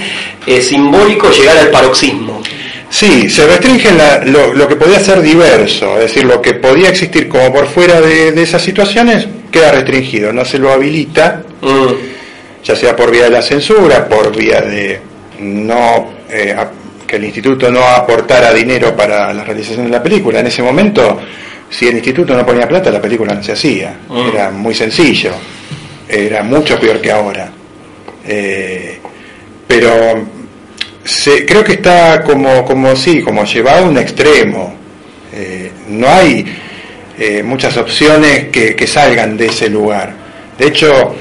eh, 0.46 0.60
simbólico 0.60 1.30
llegara 1.30 1.60
al 1.62 1.70
paroxismo. 1.70 2.42
Sí, 2.90 3.30
se 3.30 3.46
restringe 3.46 3.90
lo, 4.26 4.68
que 4.68 4.76
podía 4.76 5.00
ser 5.00 5.22
diverso, 5.22 5.94
es 5.94 6.12
decir, 6.12 6.24
lo 6.24 6.42
que 6.42 6.54
podía 6.54 6.90
existir 6.90 7.26
como 7.26 7.50
por 7.50 7.66
fuera 7.66 8.02
de, 8.02 8.40
esas 8.42 8.60
situaciones 8.60 9.26
queda 9.50 9.72
restringido, 9.72 10.30
no 10.32 10.44
se 10.44 10.58
lo 10.58 10.70
habilita, 10.70 11.42
mm. 11.62 12.62
ya 12.62 12.76
sea 12.76 12.94
por 12.94 13.10
vía 13.10 13.24
de 13.24 13.30
la 13.30 13.42
censura, 13.42 14.06
por 14.06 14.36
vía 14.36 14.60
de 14.60 15.00
no 15.40 16.12
eh, 16.28 16.54
que 17.12 17.16
el 17.16 17.25
instituto 17.27 17.70
no 17.70 17.87
aportara 17.87 18.55
dinero 18.55 18.96
para 18.96 19.35
la 19.35 19.44
realización 19.44 19.85
de 19.85 19.90
la 19.90 20.03
película. 20.03 20.40
En 20.40 20.46
ese 20.46 20.62
momento 20.62 21.20
si 21.68 21.87
el 21.87 21.96
instituto 21.96 22.35
no 22.35 22.46
ponía 22.46 22.66
plata, 22.66 22.90
la 22.90 23.03
película 23.03 23.35
no 23.35 23.42
se 23.42 23.53
hacía. 23.53 23.94
Mm. 24.09 24.29
Era 24.33 24.51
muy 24.51 24.75
sencillo. 24.75 25.33
Era 26.09 26.42
mucho 26.42 26.81
peor 26.81 27.03
que 27.03 27.12
ahora. 27.12 27.53
Eh, 28.27 28.98
pero 29.66 30.27
se, 31.05 31.44
creo 31.44 31.62
que 31.62 31.75
está 31.75 32.22
como, 32.22 32.64
como 32.64 32.96
sí, 32.96 33.20
como 33.20 33.44
llevado 33.44 33.85
a 33.85 33.88
un 33.90 33.98
extremo. 33.98 34.75
Eh, 35.35 35.70
no 35.88 36.09
hay 36.09 36.46
eh, 37.18 37.42
muchas 37.42 37.77
opciones 37.77 38.48
que, 38.48 38.75
que, 38.75 38.87
salgan 38.87 39.37
de 39.37 39.46
ese 39.48 39.68
lugar. 39.68 40.14
De 40.59 40.66
hecho, 40.66 41.14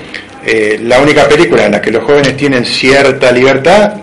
la 0.84 1.02
única 1.02 1.28
película 1.28 1.66
en 1.66 1.74
la 1.74 1.82
que 1.82 1.92
los 1.92 2.06
jóvenes 2.06 2.38
tienen 2.38 2.66
cierta 2.66 3.30
libertad 3.30 3.94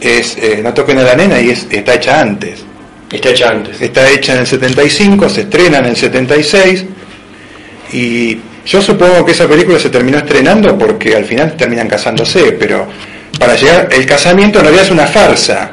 es 0.00 0.36
No 0.62 0.72
toquen 0.74 0.98
a 0.98 1.02
la 1.02 1.14
nena 1.14 1.40
y 1.40 1.50
es, 1.50 1.66
está 1.70 1.94
hecha 1.94 2.20
antes. 2.20 2.64
Está 3.10 3.30
hecha 3.30 3.50
antes. 3.50 3.80
Está 3.80 4.08
hecha 4.10 4.32
en 4.32 4.40
el 4.40 4.46
75, 4.46 5.28
se 5.28 5.42
estrena 5.42 5.78
en 5.78 5.86
el 5.86 5.96
76 5.96 6.84
y 7.92 8.38
yo 8.66 8.82
supongo 8.82 9.24
que 9.24 9.32
esa 9.32 9.46
película 9.46 9.78
se 9.78 9.90
terminó 9.90 10.18
estrenando 10.18 10.76
porque 10.76 11.14
al 11.14 11.24
final 11.24 11.56
terminan 11.56 11.88
casándose, 11.88 12.52
pero 12.52 12.86
para 13.38 13.54
llegar, 13.54 13.88
el 13.92 14.04
casamiento 14.06 14.58
en 14.58 14.64
realidad 14.64 14.86
es 14.86 14.90
una 14.90 15.06
farsa. 15.06 15.70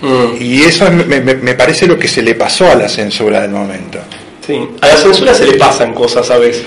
Mm. 0.00 0.40
Y 0.40 0.62
eso 0.62 0.88
me, 0.90 1.20
me, 1.20 1.54
parece 1.54 1.86
lo 1.86 1.98
que 1.98 2.06
se 2.06 2.22
le 2.22 2.36
pasó 2.36 2.70
a 2.70 2.76
la 2.76 2.88
censura 2.88 3.40
del 3.40 3.50
momento. 3.50 3.98
Sí, 4.46 4.60
a 4.80 4.86
la 4.86 4.96
censura 4.96 5.34
se 5.34 5.46
le 5.46 5.54
pasan 5.54 5.92
cosas 5.92 6.30
a 6.30 6.38
veces. 6.38 6.62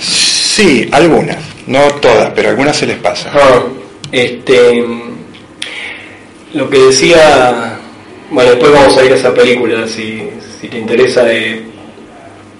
Sí, 0.00 0.88
algunas, 0.92 1.38
no 1.66 1.80
todas, 1.94 2.30
pero 2.34 2.50
algunas 2.50 2.76
se 2.76 2.86
les 2.86 2.98
pasa. 2.98 3.32
Ah, 3.34 3.62
este, 4.12 4.84
lo 6.54 6.68
que 6.68 6.78
decía, 6.78 7.78
bueno, 8.30 8.50
después 8.50 8.72
vamos 8.72 8.96
a 8.96 9.04
ir 9.04 9.12
a 9.12 9.16
esa 9.16 9.34
película 9.34 9.86
si, 9.86 10.28
si 10.60 10.68
te 10.68 10.78
interesa 10.78 11.24
de, 11.24 11.62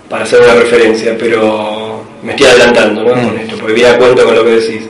para 0.09 0.24
hacer 0.24 0.40
una 0.42 0.55
referencia, 0.55 1.16
pero 1.18 2.05
me 2.22 2.33
estoy 2.33 2.46
adelantando 2.46 3.02
¿no? 3.02 3.14
Mm. 3.14 3.26
con 3.26 3.38
esto, 3.38 3.57
porque 3.57 3.74
viene 3.74 3.90
a 3.90 3.98
cuento 3.98 4.24
con 4.24 4.35
lo 4.35 4.44
que 4.44 4.50
decís 4.50 4.83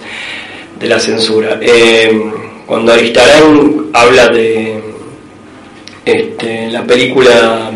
de 0.78 0.88
la 0.88 0.98
censura. 0.98 1.58
Eh, 1.60 2.10
cuando 2.66 2.92
Aristarán 2.92 3.86
habla 3.92 4.28
de 4.28 4.80
este, 6.04 6.70
la 6.70 6.84
película 6.84 7.70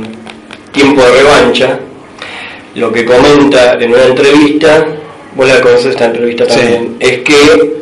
Tiempo 0.73 1.03
de 1.03 1.11
Revancha, 1.13 1.79
lo 2.75 2.93
que 2.93 3.05
comenta 3.05 3.75
en 3.75 3.93
una 3.93 4.05
entrevista, 4.05 4.87
vos 5.35 5.49
la 5.49 5.61
conoces 5.61 5.87
esta 5.87 6.07
entrevista 6.07 6.47
también, 6.47 6.97
es 7.01 7.21
que 7.21 7.77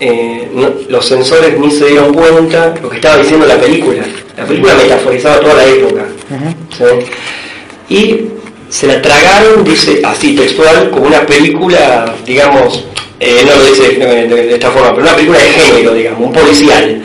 eh, 0.00 0.48
los 0.88 1.06
censores 1.06 1.58
ni 1.58 1.70
se 1.70 1.86
dieron 1.86 2.14
cuenta 2.14 2.74
lo 2.82 2.88
que 2.88 2.96
estaba 2.96 3.18
diciendo 3.18 3.46
la 3.46 3.58
película. 3.58 4.02
La 4.36 4.46
película 4.46 4.74
metaforizaba 4.74 5.40
toda 5.40 5.54
la 5.54 5.66
época. 5.66 6.06
Y 7.88 8.20
se 8.68 8.86
la 8.86 9.02
tragaron, 9.02 9.64
dice 9.64 10.00
así 10.04 10.34
textual, 10.34 10.90
como 10.90 11.06
una 11.06 11.26
película, 11.26 12.14
digamos, 12.24 12.84
eh, 13.18 13.42
no 13.44 13.54
lo 13.56 13.64
dice 13.66 13.98
de, 13.98 14.54
esta 14.54 14.70
forma, 14.70 14.90
pero 14.94 15.02
una 15.02 15.16
película 15.16 15.38
de 15.38 15.50
género, 15.50 15.92
digamos, 15.92 16.20
un 16.20 16.32
policial. 16.32 17.02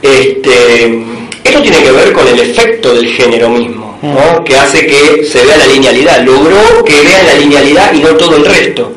este, 0.00 1.04
esto 1.42 1.62
tiene 1.62 1.82
que 1.82 1.90
ver 1.90 2.12
con 2.12 2.28
el 2.28 2.38
efecto 2.40 2.94
del 2.94 3.08
género 3.08 3.48
mismo, 3.48 3.98
¿no? 4.02 4.44
que 4.44 4.54
hace 4.54 4.86
que 4.86 5.24
se 5.24 5.44
vea 5.44 5.56
la 5.56 5.66
linealidad. 5.66 6.22
Logró 6.22 6.84
que 6.84 6.92
vean 6.92 7.26
la 7.26 7.34
linealidad 7.34 7.92
y 7.94 8.00
no 8.00 8.10
todo 8.10 8.36
el 8.36 8.44
resto. 8.44 8.92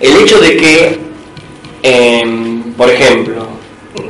El 0.00 0.16
hecho 0.18 0.38
de 0.38 0.56
que, 0.56 0.98
em, 1.82 2.55
por 2.76 2.90
ejemplo, 2.90 3.46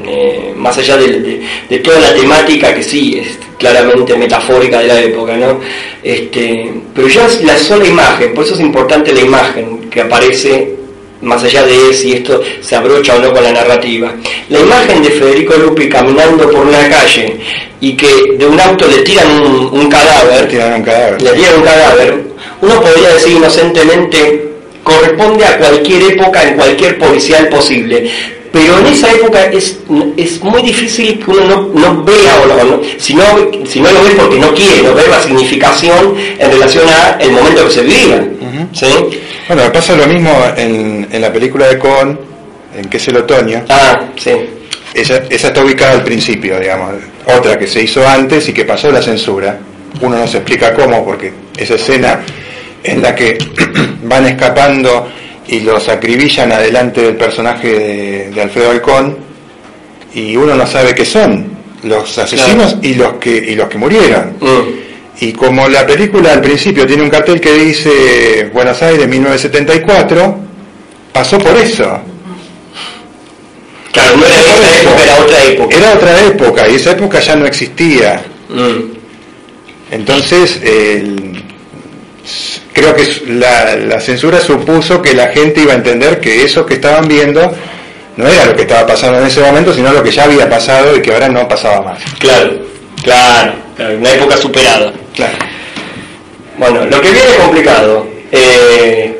eh, 0.06 0.52
más 0.56 0.76
allá 0.78 0.96
de, 0.96 1.78
toda 1.78 2.00
la 2.00 2.14
temática 2.14 2.74
que 2.74 2.82
sí 2.82 3.18
es 3.18 3.38
claramente 3.58 4.16
metafórica 4.16 4.80
de 4.80 4.86
la 4.86 5.00
época, 5.00 5.36
¿no? 5.36 5.60
Este, 6.02 6.72
pero 6.94 7.08
ya 7.08 7.28
la 7.42 7.56
sola 7.58 7.86
imagen, 7.86 8.34
por 8.34 8.44
eso 8.44 8.54
es 8.54 8.60
importante 8.60 9.12
la 9.12 9.20
imagen 9.20 9.88
que 9.90 10.00
aparece 10.00 10.76
más 11.22 11.42
allá 11.42 11.64
de 11.64 11.94
si 11.94 12.12
esto 12.12 12.42
se 12.60 12.76
abrocha 12.76 13.16
o 13.16 13.18
no 13.18 13.32
con 13.32 13.42
la 13.42 13.52
narrativa. 13.52 14.12
La 14.48 14.60
imagen 14.60 15.02
de 15.02 15.10
Federico 15.10 15.54
Lupi 15.54 15.88
caminando 15.88 16.50
por 16.50 16.66
una 16.66 16.88
calle 16.88 17.36
y 17.80 17.96
que 17.96 18.36
de 18.38 18.46
un 18.46 18.60
auto 18.60 18.86
le 18.86 18.98
tiran 18.98 19.28
un, 19.72 19.88
cadáver, 19.88 20.42
le 20.42 20.46
tiran 20.48 21.58
un 21.58 21.64
cadáver, 21.64 22.24
uno 22.60 22.80
podría 22.80 23.14
decir 23.14 23.36
inocentemente, 23.36 24.46
corresponde 24.82 25.44
a 25.44 25.58
cualquier 25.58 26.12
época, 26.12 26.42
en 26.42 26.54
cualquier 26.54 26.98
policial 26.98 27.48
posible. 27.48 28.08
Pero 28.52 28.78
en 28.78 28.86
esa 28.86 29.12
época 29.12 29.44
es, 29.46 29.78
es 30.16 30.42
muy 30.42 30.62
difícil 30.62 31.18
que 31.18 31.30
uno 31.30 31.70
no, 31.74 32.04
vea 32.04 32.40
o 32.42 32.46
no, 32.46 32.80
si, 32.98 33.14
no, 33.14 33.24
si 33.66 33.80
no 33.80 33.90
lo 33.92 34.02
ve 34.02 34.10
porque 34.16 34.38
no 34.38 34.52
quiere, 34.54 34.82
no 34.82 34.94
ver 34.94 35.08
la 35.08 35.20
significación 35.20 36.14
en 36.38 36.50
relación 36.50 36.84
a 36.88 37.18
el 37.20 37.32
momento 37.32 37.64
que 37.66 37.70
se 37.70 37.82
vivía. 37.82 38.28
¿sí? 38.72 38.86
Bueno, 39.48 39.72
pasa 39.72 39.94
lo 39.96 40.06
mismo 40.06 40.30
en, 40.56 41.08
en 41.10 41.20
la 41.20 41.32
película 41.32 41.68
de 41.68 41.78
Cohen, 41.78 42.18
en 42.76 42.88
que 42.88 42.96
es 42.96 43.08
el 43.08 43.16
otoño. 43.16 43.64
Ah, 43.68 44.00
sí. 44.16 44.32
Esa, 44.94 45.18
esa 45.28 45.48
está 45.48 45.62
ubicada 45.62 45.92
al 45.92 46.04
principio, 46.04 46.58
digamos. 46.58 46.94
Otra 47.26 47.58
que 47.58 47.66
se 47.66 47.82
hizo 47.82 48.06
antes 48.06 48.48
y 48.48 48.52
que 48.52 48.64
pasó 48.64 48.90
la 48.90 49.02
censura. 49.02 49.58
Uno 50.00 50.18
no 50.18 50.26
se 50.26 50.38
explica 50.38 50.74
cómo, 50.74 51.04
porque 51.04 51.32
esa 51.56 51.74
escena 51.74 52.20
en 52.82 53.02
la 53.02 53.14
que 53.14 53.38
van 54.04 54.26
escapando 54.26 55.08
y 55.48 55.60
los 55.60 55.88
acribillan 55.88 56.52
adelante 56.52 57.02
del 57.02 57.16
personaje 57.16 58.30
de, 58.32 58.42
Alfredo 58.42 58.70
Halcón 58.70 59.16
y 60.14 60.36
uno 60.36 60.54
no 60.54 60.66
sabe 60.66 60.94
qué 60.94 61.04
son 61.04 61.56
los 61.82 62.18
asesinos 62.18 62.76
y 62.82 62.94
los 62.94 63.14
que 63.14 63.30
y 63.30 63.54
los 63.54 63.68
que 63.68 63.78
murieron. 63.78 64.36
Mm. 64.40 64.86
Y 65.20 65.32
como 65.32 65.68
la 65.68 65.86
película 65.86 66.32
al 66.32 66.40
principio 66.40 66.86
tiene 66.86 67.02
un 67.02 67.10
cartel 67.10 67.40
que 67.40 67.52
dice 67.54 68.50
Buenos 68.52 68.82
Aires 68.82 69.08
1974, 69.08 70.38
pasó 71.12 71.38
por 71.38 71.56
eso. 71.56 72.00
Claro, 73.92 74.16
no 74.16 74.26
era 74.26 74.34
esa 74.34 74.80
época, 74.82 75.02
era 75.04 75.22
otra 75.22 75.44
época. 75.44 75.76
Era 75.76 75.94
otra 75.94 76.26
época 76.26 76.68
y 76.68 76.74
esa 76.74 76.90
época 76.90 77.20
ya 77.20 77.36
no 77.36 77.46
existía. 77.46 78.22
Mm. 78.48 78.96
Entonces, 79.90 80.60
creo 82.72 82.94
que 82.94 83.06
la, 83.28 83.76
la, 83.76 84.00
censura 84.00 84.40
supuso 84.40 85.00
que 85.00 85.14
la 85.14 85.28
gente 85.28 85.62
iba 85.62 85.72
a 85.72 85.76
entender 85.76 86.20
que 86.20 86.44
eso 86.44 86.66
que 86.66 86.74
estaban 86.74 87.08
viendo 87.08 87.54
no 88.16 88.26
era 88.26 88.46
lo 88.46 88.56
que 88.56 88.62
estaba 88.62 88.86
pasando 88.86 89.18
en 89.18 89.26
ese 89.26 89.40
momento, 89.40 89.74
sino 89.74 89.92
lo 89.92 90.02
que 90.02 90.10
ya 90.10 90.24
había 90.24 90.48
pasado 90.48 90.96
y 90.96 91.02
que 91.02 91.12
ahora 91.12 91.28
no 91.28 91.46
pasaba 91.46 91.82
más. 91.82 92.02
Claro, 92.18 92.52
claro, 93.02 93.52
una 93.98 94.12
época 94.12 94.36
superada. 94.36 94.92
Claro. 95.14 95.36
Bueno, 96.58 96.86
lo 96.86 97.00
que 97.00 97.10
viene 97.10 97.34
complicado. 97.40 98.06
Eh, 98.32 99.14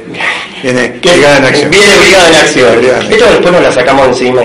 viene 0.62 0.88
Brigada 0.88 1.38
en 1.38 1.44
Acción. 1.44 1.70
Viene 1.70 1.98
Brigada 1.98 2.28
en 2.28 2.34
Acción. 2.34 3.12
Esto 3.12 3.26
después 3.30 3.52
nos 3.52 3.62
la 3.62 3.72
sacamos 3.72 4.08
encima. 4.08 4.42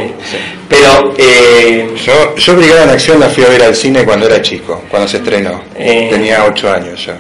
Pero. 0.70 1.14
Eh, 1.18 1.90
yo, 2.06 2.36
yo 2.36 2.56
Brigada 2.56 2.84
en 2.84 2.90
Acción 2.90 3.20
la 3.20 3.30
fui 3.30 3.44
a 3.44 3.50
ver 3.50 3.64
al 3.64 3.76
cine 3.76 4.04
cuando 4.04 4.28
era 4.28 4.42
chico, 4.42 4.84
cuando 4.90 5.08
se 5.08 5.18
estrenó. 5.18 5.64
Eh, 5.78 6.10
Tenía 6.12 6.46
8 6.46 6.72
años 6.72 7.06
ya. 7.06 7.18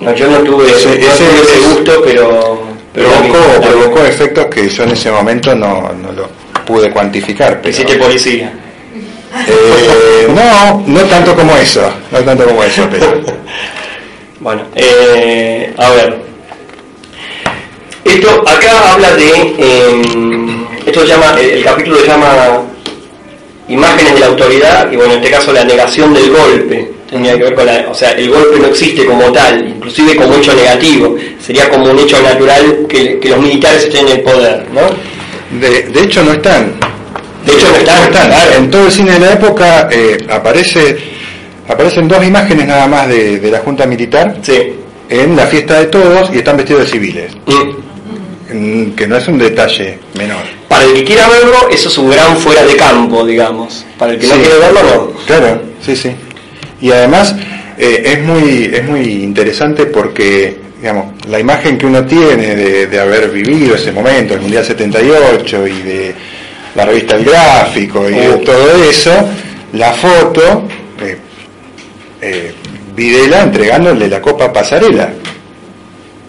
No, 0.00 0.14
yo 0.14 0.28
no 0.28 0.38
tuve 0.38 0.70
ese, 0.70 1.00
ese, 1.00 1.58
gusto, 1.70 2.02
pero. 2.04 2.62
provocó, 2.92 3.60
provocó 3.60 4.04
efectos 4.04 4.46
que 4.46 4.68
yo 4.68 4.84
en 4.84 4.90
ese 4.90 5.10
momento 5.10 5.54
no, 5.54 5.92
no 5.92 6.12
lo 6.12 6.28
pude 6.66 6.90
cuantificar. 6.90 7.60
Pero... 7.60 7.70
Hiciste 7.70 7.96
policía. 7.96 8.52
Eh, 9.48 10.28
no, 10.28 10.82
no 10.86 11.00
tanto 11.04 11.34
como 11.34 11.56
eso, 11.56 11.82
no 12.10 12.18
tanto 12.20 12.44
como 12.44 12.62
eso, 12.62 12.86
pero... 12.90 13.20
bueno, 14.40 14.62
eh, 14.74 15.72
a 15.76 15.90
ver. 15.90 16.26
Esto 18.04 18.44
acá 18.48 18.92
habla 18.92 19.14
de, 19.16 19.30
em, 19.58 20.64
esto 20.86 21.04
llama, 21.04 21.34
el, 21.40 21.62
capítulo 21.64 21.98
se 21.98 22.06
llama 22.06 22.62
imágenes 23.68 24.14
de 24.14 24.20
la 24.20 24.26
autoridad 24.26 24.90
y 24.90 24.96
bueno, 24.96 25.14
en 25.14 25.18
este 25.18 25.30
caso 25.30 25.52
la 25.52 25.64
negación 25.64 26.14
del 26.14 26.30
golpe. 26.30 26.95
Tenía 27.10 27.36
que 27.36 27.44
ver 27.44 27.54
con 27.54 27.66
la, 27.66 27.86
o 27.88 27.94
sea, 27.94 28.12
el 28.12 28.28
golpe 28.30 28.58
no 28.58 28.66
existe 28.66 29.04
como 29.04 29.30
tal, 29.32 29.68
inclusive 29.68 30.16
como 30.16 30.34
hecho 30.34 30.54
negativo. 30.54 31.16
Sería 31.40 31.68
como 31.68 31.90
un 31.90 31.98
hecho 31.98 32.20
natural 32.20 32.86
que, 32.88 33.20
los 33.22 33.40
militares 33.40 33.84
estén 33.84 34.08
en 34.08 34.16
el 34.16 34.22
poder, 34.22 34.66
¿no? 34.72 34.80
De, 35.60 35.82
de 35.82 36.00
hecho 36.02 36.24
no 36.24 36.32
están 36.32 36.74
de 37.46 37.52
hecho, 37.52 37.68
en 38.56 38.70
todo 38.70 38.86
el 38.86 38.92
cine 38.92 39.12
de 39.12 39.20
la 39.20 39.32
época 39.34 39.88
eh, 39.90 40.18
aparece, 40.28 40.98
aparecen 41.68 42.08
dos 42.08 42.24
imágenes 42.24 42.66
nada 42.66 42.88
más 42.88 43.08
de, 43.08 43.40
la 43.50 43.60
Junta 43.60 43.86
Militar 43.86 44.36
en 45.08 45.36
la 45.36 45.46
fiesta 45.46 45.78
de 45.78 45.86
todos 45.86 46.28
y 46.34 46.38
están 46.38 46.56
vestidos 46.56 46.82
de 46.82 46.88
civiles. 46.88 47.32
Mm. 47.46 48.90
Que 48.96 49.06
no 49.06 49.16
es 49.16 49.28
un 49.28 49.38
detalle 49.38 49.98
menor. 50.18 50.42
Para 50.68 50.84
el 50.84 50.94
que 50.94 51.04
quiera 51.04 51.28
verlo, 51.28 51.68
eso 51.70 51.88
es 51.88 51.98
un 51.98 52.10
gran 52.10 52.36
fuera 52.36 52.64
de 52.64 52.74
campo, 52.74 53.24
digamos. 53.24 53.84
Para 53.96 54.12
el 54.12 54.18
que 54.18 54.26
no 54.26 54.34
quiere 54.34 54.58
verlo, 54.58 54.80
no. 54.82 55.10
Claro, 55.26 55.62
sí, 55.80 55.94
sí. 55.94 56.10
Y 56.80 56.90
además 56.90 57.34
eh, 57.78 58.02
es, 58.04 58.22
muy, 58.22 58.70
es 58.72 58.84
muy 58.84 59.22
interesante 59.22 59.86
porque 59.86 60.66
digamos, 60.78 61.14
la 61.28 61.40
imagen 61.40 61.78
que 61.78 61.86
uno 61.86 62.04
tiene 62.04 62.54
de, 62.54 62.86
de 62.86 63.00
haber 63.00 63.30
vivido 63.30 63.74
ese 63.74 63.92
momento, 63.92 64.34
el 64.34 64.40
Mundial 64.40 64.64
78 64.64 65.66
y 65.66 65.82
de 65.82 66.14
la 66.76 66.84
revista 66.84 67.16
El 67.16 67.24
Gráfico 67.24 68.08
y 68.08 68.14
oh. 68.26 68.38
todo 68.38 68.84
eso, 68.84 69.10
la 69.72 69.92
foto, 69.92 70.68
eh, 71.00 71.18
eh, 72.20 72.54
Videla 72.94 73.42
entregándole 73.42 74.08
la 74.08 74.22
copa 74.22 74.52
Pasarela, 74.52 75.10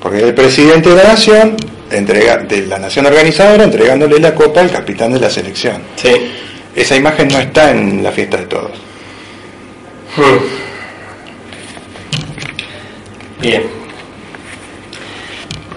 porque 0.01 0.19
el 0.19 0.33
presidente 0.33 0.89
de 0.89 0.95
la 0.95 1.03
nación, 1.03 1.55
entrega, 1.89 2.38
de 2.38 2.65
la 2.65 2.77
nación 2.77 3.05
organizadora, 3.05 3.63
entregándole 3.63 4.19
la 4.19 4.33
copa 4.36 4.62
al 4.62 4.71
capitán 4.71 5.13
de 5.13 5.19
la 5.19 5.29
selección. 5.29 5.81
Sí. 5.95 6.31
esa 6.75 6.95
imagen 6.95 7.29
no 7.29 7.39
está 7.39 7.71
en 7.71 8.03
la 8.03 8.12
fiesta 8.12 8.38
de 8.38 8.45
todos. 8.45 8.87
Hmm. 10.17 10.38
Bien. 13.39 13.63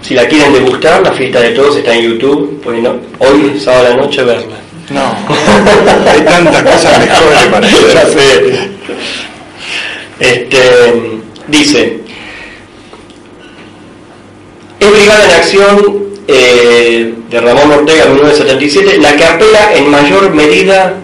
Si 0.01 0.15
la 0.15 0.27
quieren 0.27 0.51
degustar, 0.53 1.03
la 1.03 1.13
fiesta 1.13 1.41
de 1.41 1.51
todos 1.51 1.77
está 1.77 1.93
en 1.93 2.01
YouTube. 2.01 2.59
Pues 2.63 2.81
no, 2.81 2.95
hoy, 3.19 3.59
sábado 3.59 3.85
a 3.85 3.89
la 3.89 3.95
noche, 3.97 4.23
verla. 4.23 4.55
No, 4.89 5.15
hay 6.09 6.21
tantas 6.21 6.63
cosas 6.63 6.99
mejores 6.99 7.45
para 7.51 7.67
hacer. 8.01 8.71
Este, 10.19 10.59
dice, 11.47 11.99
es 14.79 14.91
Brigada 14.91 15.25
en 15.25 15.31
Acción 15.31 16.05
eh, 16.27 17.13
de 17.29 17.41
Ramón 17.41 17.71
Ortega, 17.71 18.05
1977, 18.05 18.97
la 18.97 19.15
que 19.15 19.23
apela 19.23 19.75
en 19.75 19.89
mayor 19.89 20.31
medida 20.31 20.95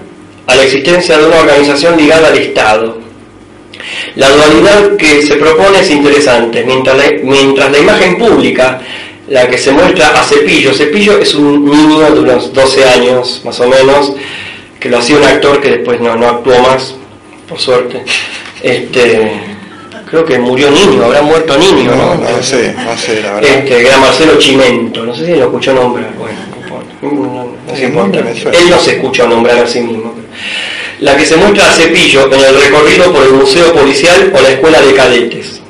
a 0.47 0.55
la 0.55 0.63
existencia 0.63 1.17
de 1.19 1.27
una 1.27 1.37
organización 1.37 1.97
ligada 1.97 2.29
al 2.29 2.37
Estado. 2.37 3.06
La 4.15 4.29
dualidad 4.29 4.95
que 4.97 5.21
se 5.21 5.35
propone 5.35 5.79
es 5.79 5.91
interesante, 5.91 6.63
mientras 6.63 6.97
la, 6.97 7.05
mientras 7.23 7.71
la 7.71 7.77
imagen 7.77 8.17
pública, 8.17 8.81
la 9.27 9.47
que 9.47 9.57
se 9.57 9.71
muestra 9.71 10.19
a 10.19 10.23
Cepillo, 10.23 10.73
Cepillo 10.73 11.19
es 11.19 11.35
un 11.35 11.65
niño 11.65 12.11
de 12.11 12.19
unos 12.19 12.53
12 12.53 12.85
años 12.85 13.41
más 13.43 13.59
o 13.59 13.67
menos, 13.67 14.13
que 14.79 14.89
lo 14.89 14.99
hacía 14.99 15.17
un 15.17 15.23
actor 15.23 15.61
que 15.61 15.71
después 15.71 15.99
no, 15.99 16.15
no 16.15 16.27
actuó 16.27 16.57
más, 16.59 16.95
por 17.47 17.59
suerte. 17.59 18.03
Este, 18.61 19.31
creo 20.09 20.25
que 20.25 20.39
murió 20.39 20.71
niño, 20.71 21.03
habrá 21.03 21.21
muerto 21.21 21.57
niño, 21.57 21.91
No, 21.91 22.15
¿no? 22.15 22.29
no 22.29 22.43
sé, 22.43 22.73
no 22.73 22.97
sé, 22.97 23.21
la 23.21 23.33
verdad. 23.33 23.49
Este, 23.49 23.87
era 23.87 23.97
Marcelo 23.97 24.37
Chimento, 24.39 25.05
no 25.05 25.13
sé 25.13 25.25
si 25.25 25.31
lo 25.33 25.45
escuchó 25.45 25.73
nombrar, 25.73 26.13
bueno, 26.17 26.37
no 26.51 26.57
importa, 26.57 28.21
no, 28.21 28.23
me 28.23 28.35
suena. 28.35 28.57
Él 28.57 28.69
no 28.69 28.79
se 28.79 28.95
escuchó 28.95 29.27
nombrar 29.27 29.59
a 29.59 29.67
sí 29.67 29.81
mismo. 29.81 30.13
La 30.99 31.15
que 31.15 31.25
se 31.25 31.37
muestra 31.37 31.69
a 31.69 31.73
Cepillo 31.73 32.25
en 32.33 32.39
el 32.39 32.59
recorrido 32.61 33.11
por 33.13 33.23
el 33.23 33.33
Museo 33.33 33.71
Policial 33.73 34.31
o 34.35 34.41
la 34.41 34.49
Escuela 34.49 34.81
de 34.81 34.93
Cadetes. 34.93 35.61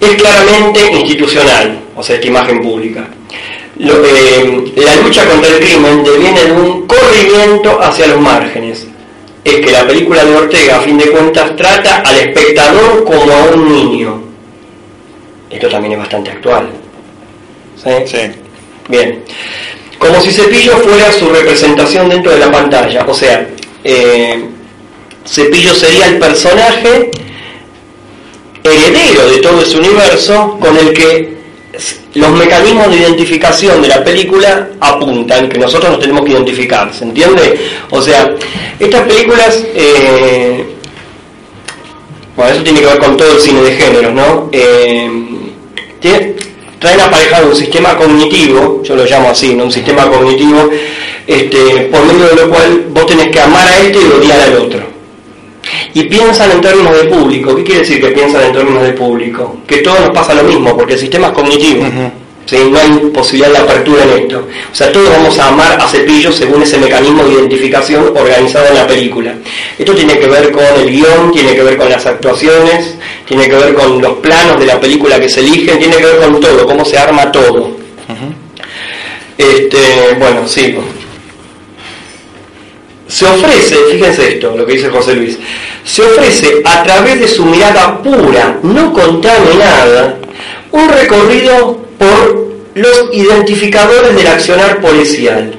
Es 0.00 0.10
claramente 0.16 0.80
institucional, 0.92 1.80
o 1.96 2.02
sea, 2.02 2.16
esta 2.16 2.26
imagen 2.26 2.60
pública. 2.60 3.08
Lo- 3.78 4.04
eh, 4.04 4.64
la 4.76 4.96
lucha 4.96 5.24
contra 5.24 5.50
el 5.50 5.58
crimen 5.64 6.04
deviene 6.04 6.44
de 6.44 6.52
un 6.52 6.86
corrimiento 6.86 7.80
hacia 7.82 8.06
los 8.08 8.20
márgenes. 8.20 8.86
Es 9.42 9.56
que 9.56 9.70
la 9.72 9.86
película 9.86 10.24
de 10.24 10.36
Ortega, 10.36 10.76
a 10.76 10.80
fin 10.80 10.98
de 10.98 11.06
cuentas, 11.10 11.56
trata 11.56 12.00
al 12.00 12.16
espectador 12.16 13.04
como 13.04 13.32
a 13.32 13.44
un 13.54 13.72
niño. 13.72 14.22
Esto 15.50 15.68
también 15.68 15.92
es 15.94 15.98
bastante 15.98 16.30
actual. 16.30 16.68
¿Sí? 17.82 17.90
Sí. 18.06 18.18
Bien. 18.88 19.22
Como 19.98 20.20
si 20.20 20.30
Cepillo 20.32 20.76
fuera 20.78 21.10
su 21.12 21.28
representación 21.30 22.08
dentro 22.08 22.32
de 22.32 22.38
la 22.40 22.50
pantalla. 22.50 23.04
O 23.06 23.14
sea, 23.14 23.46
eh, 23.84 24.44
Cepillo 25.26 25.74
sería 25.74 26.06
el 26.06 26.18
personaje 26.18 27.10
heredero 28.62 29.28
de 29.30 29.38
todo 29.38 29.60
ese 29.60 29.78
universo 29.78 30.58
con 30.58 30.76
el 30.76 30.92
que 30.92 31.34
los 32.14 32.30
mecanismos 32.30 32.88
de 32.90 32.96
identificación 32.96 33.82
de 33.82 33.88
la 33.88 34.04
película 34.04 34.70
apuntan, 34.80 35.48
que 35.48 35.58
nosotros 35.58 35.90
nos 35.92 36.00
tenemos 36.00 36.24
que 36.24 36.32
identificar, 36.32 36.92
¿se 36.94 37.04
entiende? 37.04 37.58
O 37.90 38.00
sea, 38.00 38.34
estas 38.78 39.02
películas, 39.02 39.64
eh, 39.74 40.64
bueno, 42.36 42.52
eso 42.52 42.62
tiene 42.62 42.80
que 42.80 42.86
ver 42.86 42.98
con 42.98 43.16
todo 43.16 43.32
el 43.32 43.40
cine 43.40 43.62
de 43.62 43.72
género, 43.72 44.12
¿no? 44.12 44.48
Eh, 44.52 45.10
traen 46.78 47.00
aparejado 47.00 47.48
un 47.48 47.56
sistema 47.56 47.96
cognitivo, 47.96 48.82
yo 48.84 48.94
lo 48.94 49.04
llamo 49.04 49.30
así, 49.30 49.54
¿no? 49.54 49.64
Un 49.64 49.72
sistema 49.72 50.06
cognitivo, 50.06 50.70
este, 51.26 51.88
por 51.90 52.04
medio 52.04 52.26
de 52.28 52.36
lo 52.36 52.50
cual 52.50 52.86
vos 52.90 53.06
tenés 53.06 53.28
que 53.28 53.40
amar 53.40 53.66
a 53.66 53.80
este 53.80 53.98
y 53.98 54.20
odiar 54.20 54.40
al 54.40 54.56
otro. 54.56 54.94
Y 55.94 56.04
piensan 56.04 56.50
en 56.50 56.60
términos 56.60 56.94
de 56.96 57.04
público. 57.04 57.56
¿Qué 57.56 57.64
quiere 57.64 57.80
decir 57.80 58.00
que 58.00 58.08
piensan 58.08 58.42
en 58.42 58.52
términos 58.52 58.82
de 58.82 58.92
público? 58.92 59.58
Que 59.66 59.78
todo 59.78 59.98
nos 60.00 60.10
pasa 60.10 60.34
lo 60.34 60.42
mismo, 60.42 60.76
porque 60.76 60.94
el 60.94 60.98
sistema 60.98 61.28
es 61.28 61.32
cognitivo. 61.32 61.84
¿sí? 62.46 62.56
No 62.70 62.78
hay 62.78 62.90
posibilidad 63.12 63.50
de 63.52 63.58
apertura 63.58 64.02
en 64.04 64.22
esto. 64.24 64.46
O 64.70 64.74
sea, 64.74 64.92
todos 64.92 65.08
vamos 65.08 65.38
a 65.38 65.48
amar 65.48 65.80
a 65.80 65.88
Cepillo 65.88 66.32
según 66.32 66.62
ese 66.62 66.78
mecanismo 66.78 67.24
de 67.24 67.34
identificación 67.34 68.12
organizado 68.16 68.66
en 68.68 68.74
la 68.74 68.86
película. 68.86 69.34
Esto 69.78 69.94
tiene 69.94 70.18
que 70.18 70.26
ver 70.26 70.52
con 70.52 70.64
el 70.64 70.90
guion, 70.90 71.32
tiene 71.32 71.54
que 71.54 71.62
ver 71.62 71.76
con 71.76 71.88
las 71.88 72.04
actuaciones, 72.04 72.96
tiene 73.26 73.48
que 73.48 73.56
ver 73.56 73.74
con 73.74 74.00
los 74.00 74.14
planos 74.14 74.58
de 74.58 74.66
la 74.66 74.78
película 74.80 75.18
que 75.18 75.28
se 75.28 75.40
eligen, 75.40 75.78
tiene 75.78 75.96
que 75.96 76.04
ver 76.04 76.18
con 76.18 76.40
todo, 76.40 76.66
cómo 76.66 76.84
se 76.84 76.98
arma 76.98 77.32
todo. 77.32 77.70
Este, 79.38 80.14
bueno, 80.18 80.46
sigo. 80.46 80.82
Se 83.14 83.26
ofrece, 83.26 83.76
fíjense 83.92 84.28
esto, 84.28 84.56
lo 84.56 84.66
que 84.66 84.72
dice 84.72 84.88
José 84.88 85.14
Luis, 85.14 85.38
se 85.84 86.02
ofrece 86.02 86.62
a 86.64 86.82
través 86.82 87.20
de 87.20 87.28
su 87.28 87.44
mirada 87.44 88.02
pura, 88.02 88.58
no 88.64 88.92
contaminada, 88.92 90.18
un 90.72 90.88
recorrido 90.88 91.78
por 91.96 92.48
los 92.74 93.08
identificadores 93.12 94.16
del 94.16 94.26
accionar 94.26 94.80
policial. 94.80 95.54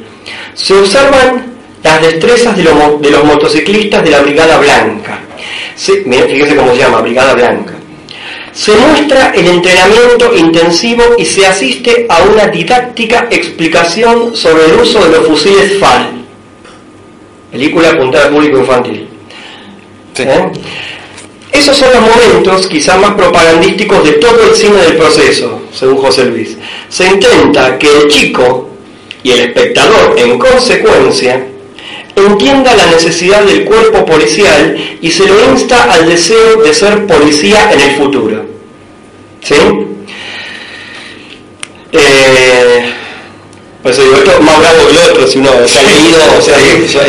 Se 0.53 0.73
observan 0.73 1.53
las 1.81 2.01
destrezas 2.01 2.57
de 2.57 2.63
los, 2.63 3.23
motociclistas 3.23 4.03
de 4.03 4.09
la 4.09 4.19
Brigada 4.19 4.57
Blanca. 4.57 5.19
Se- 5.77 6.03
miren, 6.05 6.27
fíjense 6.29 6.57
cómo 6.57 6.73
se 6.73 6.79
llama, 6.79 6.99
Brigada 6.99 7.35
Blanca. 7.35 7.73
Se 8.51 8.73
muestra 8.75 9.31
el 9.33 9.47
entrenamiento 9.47 10.35
intensivo 10.35 11.03
y 11.17 11.23
se 11.25 11.45
asiste 11.45 12.05
a 12.09 12.23
una 12.23 12.47
didáctica 12.47 13.27
explicación 13.31 14.35
sobre 14.35 14.65
el 14.65 14.73
uso 14.73 14.99
de 15.05 15.17
los 15.17 15.27
fusiles 15.27 15.79
FAL. 15.79 16.24
Película 17.55 17.91
apuntada 17.91 18.25
al 18.25 18.31
público 18.31 18.57
infantil. 18.57 19.07
Sí. 20.13 20.23
¿Eh? 20.23 20.51
Esos 21.53 21.77
son 21.77 21.87
los 21.93 22.01
momentos 22.01 22.67
quizá 22.67 22.97
más 22.97 23.13
propagandísticos 23.13 24.03
de 24.03 24.11
todo 24.13 24.49
el 24.49 24.53
cine 24.53 24.75
del 24.81 24.97
proceso, 24.97 25.61
según 25.73 25.95
José 25.99 26.25
Luis. 26.25 26.57
Se 26.89 27.07
intenta 27.07 27.79
que 27.79 27.87
el 27.87 28.09
chico 28.09 28.71
y 29.23 29.31
el 29.31 29.39
espectador, 29.39 30.19
en 30.19 30.37
consecuencia, 30.37 31.47
entienda 32.13 32.75
la 32.75 32.87
necesidad 32.87 33.41
del 33.45 33.63
cuerpo 33.63 34.05
policial 34.05 34.75
y 34.99 35.09
se 35.09 35.25
lo 35.25 35.51
insta 35.51 35.93
al 35.93 36.09
deseo 36.09 36.61
de 36.61 36.73
ser 36.73 37.07
policía 37.07 37.71
en 37.71 37.79
el 37.79 37.91
futuro. 37.95 38.45
¿Sí? 39.41 39.55
Eh, 41.93 42.94
por 43.85 43.91
eso 43.91 44.01
digo, 44.01 44.15
esto 44.15 44.31
es 44.31 44.41
más 44.41 44.57
bravo 44.57 44.87
que 44.87 44.93
el 44.93 45.11
otro, 45.11 45.27
si 45.27 45.37
uno 45.37 45.51
se 45.67 45.77
ha 45.77 45.83
leído, 45.83 46.17
o 46.35 46.41
sea, 46.41 46.57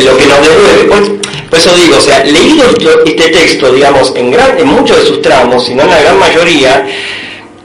lo 0.05 0.19
que 0.19 0.27
nos 0.27 0.47
devuelve. 0.47 0.85
Por, 0.91 1.49
por 1.49 1.59
eso 1.59 1.75
digo, 1.75 1.97
o 1.97 2.01
sea, 2.03 2.23
leído 2.23 2.65
este 3.07 3.29
texto, 3.31 3.73
digamos, 3.73 4.13
en, 4.15 4.31
gran, 4.31 4.59
en 4.59 4.67
muchos 4.67 4.99
de 4.99 5.07
sus 5.07 5.23
tramos, 5.23 5.65
si 5.65 5.75
no 5.75 5.85
en 5.85 5.89
la 5.89 6.03
gran 6.03 6.19
mayoría, 6.19 6.87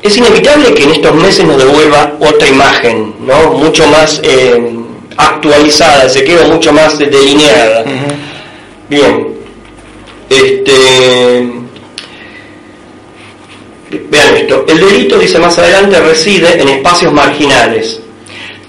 es 0.01 0.15
inevitable 0.15 0.73
que 0.73 0.83
en 0.83 0.91
estos 0.91 1.13
meses 1.13 1.43
nos 1.43 1.57
devuelva 1.57 2.13
otra 2.21 2.47
imagen, 2.47 3.15
¿no? 3.19 3.51
Mucho 3.51 3.85
más 3.87 4.21
eh, 4.23 4.77
actualizada, 5.17 6.07
se 6.07 6.23
queda 6.23 6.47
mucho 6.47 6.71
más 6.71 6.97
delineada. 6.97 7.83
Bien. 8.87 9.27
Este. 10.29 11.49
Vean 14.09 14.37
esto. 14.37 14.63
El 14.69 14.79
delito, 14.79 15.19
dice 15.19 15.37
más 15.37 15.57
adelante, 15.57 15.99
reside 15.99 16.61
en 16.61 16.69
espacios 16.69 17.11
marginales. 17.11 18.00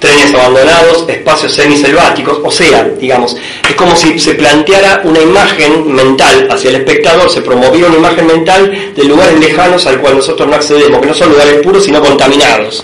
Trenes 0.03 0.35
abandonados, 0.35 1.05
espacios 1.09 1.55
semiselváticos, 1.55 2.41
o 2.45 2.51
sea, 2.51 2.85
digamos, 3.01 3.37
es 3.69 3.75
como 3.77 3.95
si 3.97 4.19
se 4.19 4.35
planteara 4.35 5.01
una 5.05 5.21
imagen 5.21 5.95
mental 5.95 6.49
hacia 6.51 6.71
el 6.71 6.77
espectador, 6.77 7.31
se 7.31 7.41
promovía 7.41 7.87
una 7.87 7.97
imagen 7.99 8.27
mental 8.27 8.93
de 8.97 9.05
lugares 9.05 9.39
lejanos 9.39 9.87
al 9.87 10.01
cual 10.01 10.17
nosotros 10.17 10.49
no 10.49 10.57
accedemos, 10.57 11.01
que 11.01 11.07
no 11.07 11.15
son 11.15 11.31
lugares 11.31 11.55
puros, 11.63 11.85
sino 11.85 12.01
contaminados. 12.01 12.83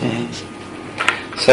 ¿Sí? 1.45 1.53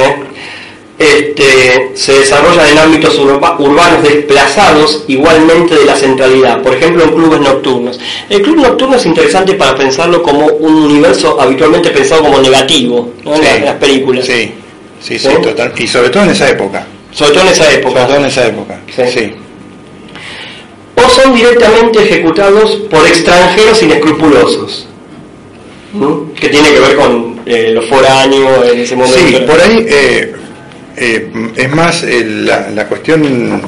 Este, 0.98 1.92
se 1.96 2.14
desarrollan 2.20 2.68
en 2.70 2.78
ámbitos 2.78 3.18
urba- 3.20 3.58
urbanos 3.60 4.02
desplazados 4.04 5.04
igualmente 5.08 5.76
de 5.76 5.84
la 5.86 5.96
centralidad, 5.96 6.62
por 6.62 6.74
ejemplo 6.74 7.04
en 7.04 7.10
clubes 7.10 7.42
nocturnos. 7.42 8.00
El 8.30 8.42
club 8.44 8.58
nocturno 8.58 8.96
es 8.96 9.06
interesante 9.06 9.56
para 9.56 9.76
pensarlo 9.76 10.24
como 10.24 10.46
un 10.46 10.74
universo 10.76 11.42
habitualmente 11.42 11.90
pensado 11.90 12.22
como 12.24 12.40
negativo 12.40 13.10
¿no? 13.26 13.32
en, 13.36 13.42
Sí. 13.42 13.44
las, 13.46 13.56
en 13.58 13.66
las 13.66 13.76
películas, 13.76 14.26
Sí, 14.26 14.54
sí, 15.06 15.20
sí, 15.20 15.30
total. 15.42 15.74
Y 15.78 15.88
sobre 15.88 16.10
todo 16.10 16.24
en 16.24 16.30
esa 16.32 16.50
época. 16.50 16.86
sobre 17.12 17.32
todo 17.32 17.44
en 17.44 17.48
esa 17.50 17.64
Sobre 17.64 17.76
época. 17.80 18.08
todo 18.08 18.18
en 18.18 18.26
esa 18.26 18.48
época. 18.48 18.80
Sí. 18.96 19.34
O 20.96 21.10
son 21.10 21.36
directamente 21.36 22.04
ejecutados 22.04 22.72
por 22.90 23.06
extranjeros 23.06 23.82
inescrupulosos, 23.84 24.88
¿no? 25.94 26.34
que 26.34 26.50
tiene 26.50 26.70
que 26.72 26.80
ver 26.80 26.96
con 26.96 27.42
eh, 27.46 27.72
los 27.74 27.86
foráneos 27.86 28.66
en 28.72 28.80
ese 28.80 28.96
momento. 28.96 29.20
Sí, 29.20 29.38
por 29.46 29.60
ahí 29.62 29.86
eh, 29.88 30.34
eh, 30.98 31.32
es 31.56 31.70
más 31.76 32.04
la, 32.04 32.70
la 32.72 32.88
cuestión 32.88 33.62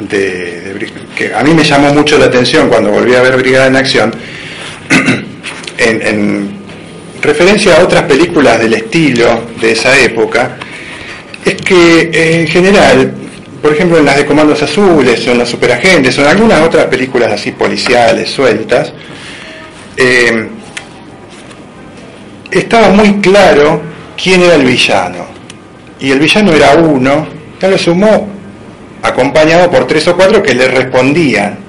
de, 0.00 0.90
que 1.16 1.34
a 1.34 1.42
mí 1.42 1.52
me 1.54 1.64
llamó 1.64 1.92
mucho 1.92 2.18
la 2.18 2.26
atención 2.26 2.68
cuando 2.68 2.90
volví 2.90 3.14
a 3.14 3.22
ver 3.22 3.36
Brigada 3.36 3.66
en 3.66 3.76
Acción, 3.76 4.14
en, 5.78 6.02
en 6.02 6.57
referencia 7.22 7.76
a 7.76 7.84
otras 7.84 8.04
películas 8.04 8.58
del 8.58 8.74
estilo 8.74 9.46
de 9.60 9.72
esa 9.72 9.96
época, 9.98 10.56
es 11.44 11.56
que 11.56 12.10
en 12.40 12.46
general, 12.46 13.12
por 13.62 13.72
ejemplo, 13.72 13.98
en 13.98 14.04
las 14.04 14.16
de 14.16 14.26
Comandos 14.26 14.62
Azules, 14.62 15.26
o 15.26 15.32
en 15.32 15.38
Los 15.38 15.48
Superagentes, 15.48 16.18
o 16.18 16.22
en 16.22 16.28
algunas 16.28 16.60
otras 16.62 16.86
películas 16.86 17.32
así 17.32 17.52
policiales, 17.52 18.30
sueltas, 18.30 18.92
eh, 19.96 20.48
estaba 22.50 22.90
muy 22.90 23.14
claro 23.20 23.82
quién 24.22 24.42
era 24.42 24.54
el 24.54 24.64
villano. 24.64 25.26
Y 26.00 26.10
el 26.10 26.20
villano 26.20 26.52
era 26.52 26.74
uno, 26.74 27.26
ya 27.60 27.68
lo 27.68 27.78
sumó 27.78 28.28
acompañado 29.02 29.70
por 29.70 29.86
tres 29.86 30.06
o 30.08 30.16
cuatro 30.16 30.42
que 30.42 30.54
le 30.54 30.68
respondían. 30.68 31.67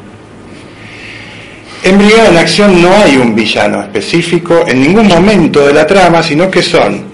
En 1.81 1.97
Brigada 1.97 2.29
en 2.29 2.37
Acción 2.37 2.81
no 2.81 2.93
hay 2.93 3.15
un 3.15 3.33
villano 3.33 3.81
específico 3.81 4.65
en 4.67 4.81
ningún 4.81 5.07
momento 5.07 5.65
de 5.65 5.73
la 5.73 5.87
trama, 5.87 6.21
sino 6.21 6.51
que 6.51 6.61
son 6.61 7.05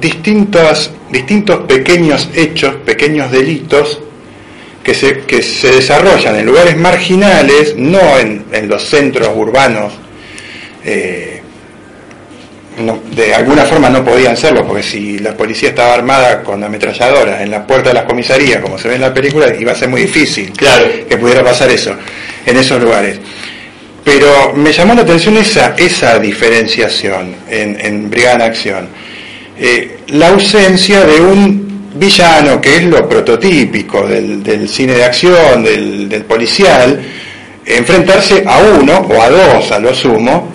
distintos, 0.00 0.90
distintos 1.10 1.66
pequeños 1.66 2.30
hechos, 2.34 2.76
pequeños 2.86 3.30
delitos 3.30 4.00
que 4.82 4.94
se, 4.94 5.20
que 5.20 5.42
se 5.42 5.72
desarrollan 5.72 6.36
en 6.36 6.46
lugares 6.46 6.76
marginales, 6.78 7.76
no 7.76 8.00
en, 8.18 8.44
los 8.66 8.82
centros 8.82 9.28
urbanos. 9.34 9.92
Eh, 10.82 11.42
de 13.14 13.34
alguna 13.34 13.66
forma 13.66 13.90
no 13.90 14.02
podían 14.02 14.38
serlo, 14.38 14.66
porque 14.66 14.82
si 14.82 15.18
la 15.18 15.36
policía 15.36 15.68
estaba 15.68 15.92
armada 15.92 16.42
con 16.42 16.64
ametralladoras 16.64 17.42
en 17.42 17.50
la 17.50 17.66
puerta 17.66 17.90
de 17.90 17.94
las 17.94 18.04
comisarías, 18.04 18.62
como 18.62 18.78
se 18.78 18.88
ve 18.88 18.94
en 18.94 19.02
la 19.02 19.12
película, 19.12 19.54
iba 19.54 19.72
a 19.72 19.74
ser 19.74 19.90
muy 19.90 20.00
difícil 20.02 20.50
que 20.54 21.18
pudiera 21.18 21.44
pasar 21.44 21.68
eso 21.70 21.94
en 22.46 22.56
esos 22.56 22.82
lugares. 22.82 23.18
Pero 24.04 24.52
me 24.54 24.72
llamó 24.72 24.94
la 24.94 25.02
atención 25.02 25.36
esa, 25.36 25.74
esa 25.76 26.18
diferenciación 26.18 27.36
en, 27.48 27.78
en 27.80 28.10
Brigada 28.10 28.36
en 28.36 28.42
Acción. 28.42 28.88
Eh, 29.58 29.98
la 30.08 30.28
ausencia 30.28 31.04
de 31.04 31.20
un 31.20 31.90
villano, 31.94 32.60
que 32.60 32.76
es 32.76 32.84
lo 32.84 33.06
prototípico 33.06 34.06
del, 34.06 34.68
cine 34.68 34.94
de 34.94 35.04
acción, 35.04 35.62
del, 35.62 36.24
policial, 36.26 36.98
enfrentarse 37.66 38.42
a 38.46 38.58
uno 38.58 39.00
o 39.00 39.20
a 39.20 39.28
dos 39.28 39.70
a 39.70 39.78
lo 39.78 39.94
sumo, 39.94 40.48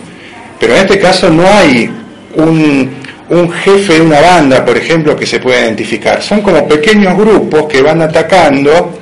pero 0.59 0.73
en 0.73 0.81
este 0.81 0.99
caso 0.99 1.29
no 1.29 1.47
hay 1.47 1.89
un, 2.35 2.89
un, 3.29 3.51
jefe 3.51 3.93
de 3.93 4.01
una 4.01 4.21
banda, 4.21 4.65
por 4.65 4.75
ejemplo, 4.75 5.15
que 5.15 5.27
se 5.27 5.39
pueda 5.39 5.61
identificar. 5.61 6.23
Son 6.23 6.41
como 6.41 6.67
pequeños 6.67 7.15
grupos 7.15 7.65
que 7.65 7.83
van 7.83 8.01
atacando, 8.01 8.97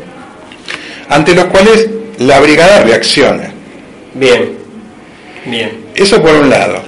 ante 1.08 1.34
los 1.34 1.46
cuales 1.46 1.88
la 2.20 2.40
brigada 2.40 2.84
reacciona. 2.84 3.52
Bien, 4.14 4.58
bien. 5.46 5.84
Eso 5.96 6.22
por 6.22 6.34
un 6.34 6.50
lado. 6.50 6.82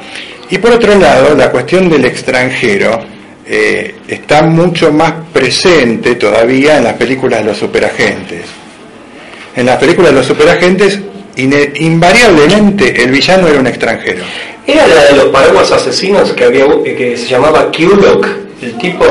Y 0.49 0.57
por 0.57 0.71
otro 0.71 0.95
lado, 0.95 1.35
la 1.35 1.49
cuestión 1.51 1.89
del 1.89 2.05
extranjero 2.05 3.01
eh, 3.47 3.95
está 4.07 4.43
mucho 4.43 4.91
más 4.91 5.13
presente 5.33 6.15
todavía 6.15 6.77
en 6.77 6.83
las 6.83 6.93
películas 6.93 7.39
de 7.39 7.45
los 7.45 7.57
superagentes. 7.57 8.45
En 9.55 9.65
las 9.65 9.77
películas 9.77 10.11
de 10.11 10.17
los 10.17 10.25
superagentes, 10.25 10.99
invariablemente 11.37 13.03
el 13.03 13.11
villano 13.11 13.47
era 13.47 13.59
un 13.59 13.67
extranjero. 13.67 14.23
Era 14.67 14.87
la 14.87 15.05
de 15.05 15.15
los 15.15 15.25
paraguas 15.25 15.71
asesinos 15.71 16.31
que 16.33 16.43
había 16.43 16.65
que 16.83 17.15
se 17.17 17.27
llamaba 17.27 17.71
Q-Lock, 17.71 18.27
el 18.61 18.77
tipo. 18.77 19.05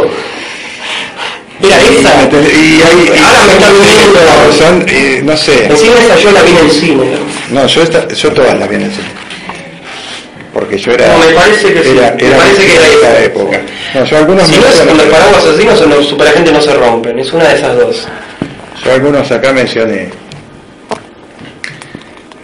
Era 1.62 1.76
esa. 1.76 2.28
Y, 2.32 2.82
ahora 3.22 3.40
me 3.46 3.54
está 3.54 3.70
viendo. 3.70 4.86
Eh, 4.88 5.22
no 5.24 5.36
sé. 5.36 5.66
Encima 5.66 5.94
esa 5.98 6.16
yo 6.16 6.32
la 6.32 6.42
vi 6.42 6.50
en 6.50 6.58
el 6.58 6.70
cine. 6.70 7.04
No, 7.50 7.66
yo, 7.66 7.82
esta, 7.82 8.08
yo 8.08 8.32
todas 8.32 8.58
las 8.58 8.68
vi 8.68 8.76
en 8.76 8.82
el 8.82 8.90
cine 8.90 9.24
porque 10.54 10.78
yo 10.78 10.92
era. 10.92 11.08
No, 11.08 11.18
me 11.18 11.34
parece 11.34 11.74
que 11.74 11.82
sí. 11.82 11.90
Era, 11.90 12.12
me 12.12 12.36
parece 12.36 12.64
que 12.64 12.74
era 12.76 12.86
esa 12.86 13.24
época. 13.24 13.60
No, 13.94 14.04
yo 14.04 14.16
algunos 14.16 14.48
si 14.48 14.56
no 14.56 14.66
es 14.66 14.80
cuando 14.80 15.02
el 15.02 15.10
paraguas 15.10 15.44
asesinos 15.44 15.80
o 15.80 15.86
los 15.86 16.06
superagentes 16.06 16.52
no 16.52 16.62
se 16.62 16.74
rompen, 16.74 17.18
es 17.18 17.32
una 17.32 17.48
de 17.48 17.54
esas 17.56 17.76
dos. 17.76 18.08
Yo 18.82 18.92
algunos 18.92 19.30
acá 19.30 19.52
mencioné. 19.52 20.08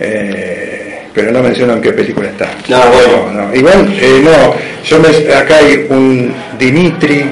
Eh, 0.01 1.03
pero 1.15 1.31
no 1.33 1.43
menciono 1.43 1.75
en 1.75 1.81
qué 1.81 1.93
película 1.93 2.29
está. 2.29 2.51
No, 2.69 2.79
bueno. 2.91 3.33
No, 3.33 3.55
Igual, 3.55 3.95
eh, 4.01 4.21
no, 4.23 4.55
yo 4.85 4.99
me, 4.99 5.35
acá 5.35 5.57
hay 5.57 5.87
un 5.89 6.35
Dimitri. 6.59 7.31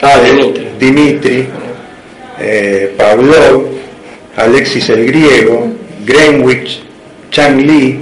Ah, 0.00 0.18
Dimitri. 0.18 0.68
Dimitri, 0.78 1.48
eh, 2.38 2.94
Pablo, 2.96 3.68
Alexis 4.36 4.88
el 4.90 5.06
Griego, 5.06 5.72
Greenwich, 6.04 6.82
Chang 7.30 7.60
Lee, 7.60 8.00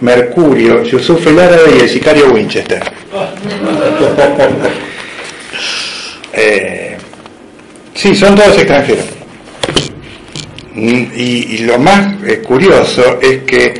Mercurio, 0.00 0.82
Yusuf 0.82 1.26
el 1.26 1.36
y 1.76 1.80
el 1.80 1.88
sicario 1.88 2.32
Winchester. 2.32 2.82
eh, 6.32 6.96
sí, 7.94 8.14
son 8.14 8.34
todos 8.34 8.56
extranjeros. 8.58 9.04
Y, 10.76 11.58
lo 11.58 11.78
más 11.78 12.14
eh, 12.26 12.40
curioso 12.40 13.18
es 13.22 13.44
que 13.44 13.72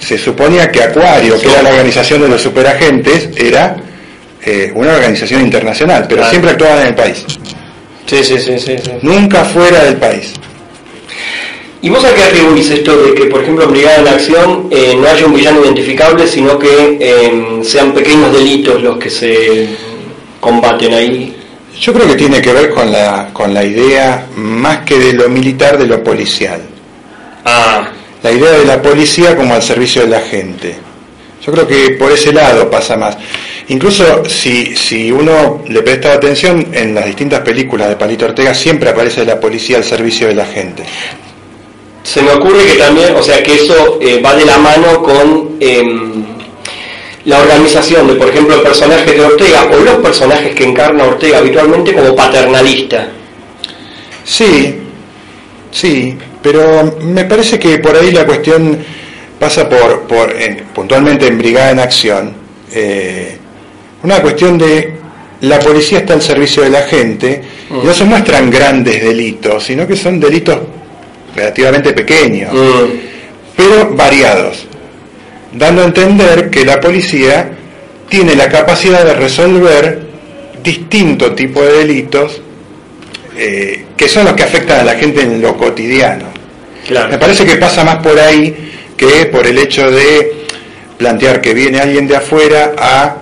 se 0.00 0.16
suponía 0.16 0.70
que 0.72 0.82
Acuario, 0.82 1.38
que 1.38 1.50
era 1.50 1.62
la 1.62 1.70
organización 1.70 2.22
de 2.22 2.28
los 2.28 2.40
superagentes, 2.40 3.28
era 3.36 3.76
eh, 4.44 4.72
una 4.74 4.92
organización 4.94 5.42
internacional, 5.42 6.06
pero 6.08 6.28
siempre 6.28 6.50
actuaban 6.50 6.80
en 6.80 6.86
el 6.88 6.94
país. 6.94 7.24
Sí, 8.06 8.24
sí, 8.24 8.38
sí, 8.38 8.58
sí, 8.58 8.76
Nunca 9.02 9.44
fuera 9.44 9.84
del 9.84 9.96
país. 9.96 10.34
¿Y 11.80 11.88
vos 11.88 12.04
a 12.04 12.14
qué 12.14 12.22
atribuís 12.22 12.70
esto 12.70 12.96
de 13.02 13.14
que, 13.14 13.24
por 13.24 13.42
ejemplo, 13.42 13.64
en 13.64 13.72
Brigada 13.72 13.98
en 13.98 14.08
Acción 14.08 14.68
eh, 14.70 14.94
no 14.96 15.08
haya 15.08 15.26
un 15.26 15.34
villano 15.34 15.64
identificable, 15.64 16.28
sino 16.28 16.58
que 16.58 16.98
em, 17.00 17.64
sean 17.64 17.92
pequeños 17.92 18.32
delitos 18.32 18.82
los 18.82 18.98
que 18.98 19.10
se 19.10 19.68
combaten 20.38 20.94
ahí? 20.94 21.36
Yo 21.80 21.92
creo 21.92 22.06
que 22.06 22.14
tiene 22.14 22.40
que 22.40 22.52
ver 22.52 22.70
con 22.70 22.92
la, 22.92 23.30
con 23.32 23.52
la 23.52 23.64
idea, 23.64 24.26
más 24.36 24.78
que 24.78 24.98
de 24.98 25.12
lo 25.14 25.28
militar, 25.28 25.76
de 25.76 25.86
lo 25.86 26.04
policial. 26.04 26.60
Ah. 27.44 27.88
La 28.22 28.30
idea 28.30 28.52
de 28.52 28.64
la 28.64 28.80
policía 28.80 29.36
como 29.36 29.54
al 29.54 29.62
servicio 29.62 30.02
de 30.02 30.08
la 30.08 30.20
gente. 30.20 30.76
Yo 31.44 31.52
creo 31.52 31.66
que 31.66 31.90
por 31.98 32.12
ese 32.12 32.32
lado 32.32 32.70
pasa 32.70 32.96
más. 32.96 33.16
Incluso 33.68 34.24
si, 34.28 34.76
si 34.76 35.12
uno 35.12 35.62
le 35.68 35.82
presta 35.82 36.12
atención 36.12 36.68
en 36.72 36.94
las 36.94 37.06
distintas 37.06 37.40
películas 37.40 37.88
de 37.88 37.96
Palito 37.96 38.26
Ortega, 38.26 38.54
siempre 38.54 38.90
aparece 38.90 39.24
la 39.24 39.38
policía 39.38 39.76
al 39.76 39.84
servicio 39.84 40.28
de 40.28 40.34
la 40.34 40.46
gente 40.46 40.82
se 42.02 42.22
me 42.22 42.32
ocurre 42.32 42.64
que 42.64 42.74
también, 42.74 43.14
o 43.14 43.22
sea, 43.22 43.42
que 43.42 43.54
eso 43.54 43.98
eh, 44.00 44.20
va 44.20 44.34
de 44.34 44.44
la 44.44 44.58
mano 44.58 45.02
con 45.02 45.56
em, 45.60 46.24
la 47.24 47.38
organización 47.38 48.08
de, 48.08 48.14
por 48.14 48.28
ejemplo, 48.28 48.56
el 48.56 48.62
personaje 48.62 49.12
de 49.12 49.20
Ortega 49.20 49.68
o 49.72 49.76
los 49.76 49.96
personajes 49.96 50.54
que 50.54 50.64
encarna 50.64 51.04
Ortega 51.04 51.38
habitualmente 51.38 51.94
como 51.94 52.16
paternalista. 52.16 53.08
Sí, 54.24 54.76
sí, 55.70 56.18
pero 56.42 56.96
me 57.00 57.24
parece 57.24 57.58
que 57.58 57.78
por 57.78 57.96
ahí 57.96 58.10
la 58.10 58.26
cuestión 58.26 58.78
pasa 59.38 59.68
por, 59.68 60.02
por 60.02 60.30
eh, 60.32 60.64
puntualmente 60.74 61.28
en 61.28 61.38
Brigada 61.38 61.70
en 61.70 61.78
Acción, 61.78 62.34
eh, 62.72 63.38
una 64.02 64.20
cuestión 64.20 64.58
de 64.58 64.92
la 65.42 65.58
policía 65.58 65.98
está 65.98 66.14
al 66.14 66.22
servicio 66.22 66.62
de 66.62 66.70
la 66.70 66.82
gente, 66.82 67.42
y 67.70 67.86
no 67.86 67.92
se 67.92 68.04
muestran 68.04 68.50
grandes 68.50 69.02
delitos, 69.02 69.64
sino 69.64 69.86
que 69.86 69.96
son 69.96 70.20
delitos 70.20 70.58
relativamente 71.34 71.92
pequeños, 71.92 72.52
mm. 72.52 72.90
pero 73.56 73.90
variados, 73.94 74.66
dando 75.52 75.82
a 75.82 75.86
entender 75.86 76.50
que 76.50 76.64
la 76.64 76.80
policía 76.80 77.50
tiene 78.08 78.36
la 78.36 78.48
capacidad 78.48 79.04
de 79.04 79.14
resolver 79.14 80.00
distintos 80.62 81.34
tipos 81.34 81.64
de 81.64 81.72
delitos 81.72 82.42
eh, 83.36 83.86
que 83.96 84.08
son 84.08 84.26
los 84.26 84.34
que 84.34 84.42
afectan 84.42 84.80
a 84.80 84.84
la 84.84 84.94
gente 84.94 85.22
en 85.22 85.40
lo 85.40 85.56
cotidiano. 85.56 86.26
Me 86.90 87.18
parece 87.18 87.46
que 87.46 87.56
pasa 87.56 87.84
más 87.84 87.96
por 87.98 88.18
ahí 88.18 88.72
que 88.96 89.26
por 89.26 89.46
el 89.46 89.56
hecho 89.58 89.90
de 89.90 90.44
plantear 90.98 91.40
que 91.40 91.54
viene 91.54 91.80
alguien 91.80 92.06
de 92.06 92.16
afuera 92.16 92.74
a 92.76 93.21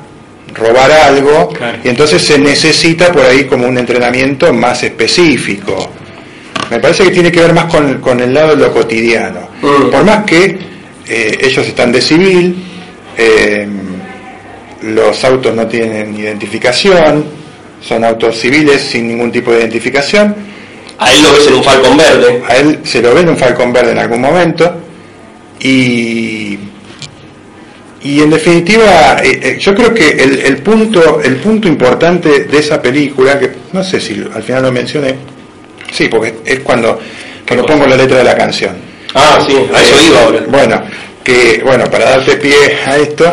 robar 0.55 0.91
algo 0.91 1.53
y 1.85 1.89
entonces 1.89 2.23
se 2.23 2.39
necesita 2.39 3.13
por 3.13 3.25
ahí 3.25 3.45
como 3.45 3.67
un 3.67 3.79
entrenamiento 3.79 4.53
más 4.53 4.83
específico. 4.83 5.91
Me 6.71 6.79
parece 6.79 7.05
que 7.05 7.11
tiene 7.11 7.33
que 7.33 7.41
ver 7.41 7.53
más 7.53 7.67
con, 7.67 8.21
el 8.21 8.33
lado 8.33 8.55
de 8.55 8.57
lo 8.57 8.73
cotidiano. 8.73 9.49
Mm. 9.61 9.91
Por 9.91 10.05
más 10.05 10.25
que 10.25 10.59
eh, 11.07 11.39
ellos 11.43 11.67
están 11.67 11.91
de 11.91 12.01
civil, 12.01 12.65
eh, 13.17 13.67
los 14.83 15.25
autos 15.25 15.55
no 15.55 15.67
tienen 15.67 16.19
identificación, 16.19 17.25
son 17.81 18.05
autos 18.05 18.39
civiles 18.39 18.81
sin 18.81 19.09
ningún 19.09 19.33
tipo 19.33 19.51
de 19.53 19.61
identificación. 19.61 20.35
A 20.99 21.11
él 21.13 21.23
lo 21.23 21.33
ves 21.33 21.47
en 21.47 21.55
un 21.55 21.65
falcón 21.65 21.97
verde. 21.97 22.43
A 22.47 22.57
él 22.57 22.81
se 22.85 23.03
lo 23.03 23.15
ve 23.15 23.23
en 23.23 23.31
un 23.31 23.37
falcón 23.37 23.73
verde 23.73 23.93
en 23.93 23.99
algún 23.99 24.21
momento. 24.21 24.73
Y, 25.59 26.59
y 28.03 28.21
en 28.21 28.31
definitiva, 28.31 29.21
eh, 29.23 29.59
yo 29.61 29.75
creo 29.75 29.93
que 29.93 30.11
el, 30.11 30.39
el, 30.41 30.57
punto, 30.59 31.21
el 31.21 31.37
punto 31.37 31.69
importante 31.69 32.45
de 32.45 32.59
esa 32.59 32.81
película, 32.81 33.39
que 33.39 33.51
no 33.73 33.85
sé 33.85 34.01
si 34.01 34.25
al 34.35 34.43
final 34.43 34.63
lo 34.63 34.73
mencioné, 34.73 35.17
Sí, 35.93 36.09
porque 36.09 36.35
es 36.45 36.61
cuando, 36.61 36.99
cuando 37.47 37.67
pongo 37.67 37.87
la 37.87 37.97
letra 37.97 38.19
de 38.19 38.25
la 38.25 38.37
canción. 38.37 38.77
Ah, 39.15 39.39
sí, 39.45 39.55
a 39.75 39.81
eso 39.83 39.95
iba 40.07 40.23
ahora. 40.23 40.41
Bueno, 40.49 40.83
que, 41.23 41.63
bueno, 41.65 41.85
para 41.91 42.11
darte 42.11 42.37
pie 42.37 42.55
a 42.87 42.97
esto, 42.97 43.33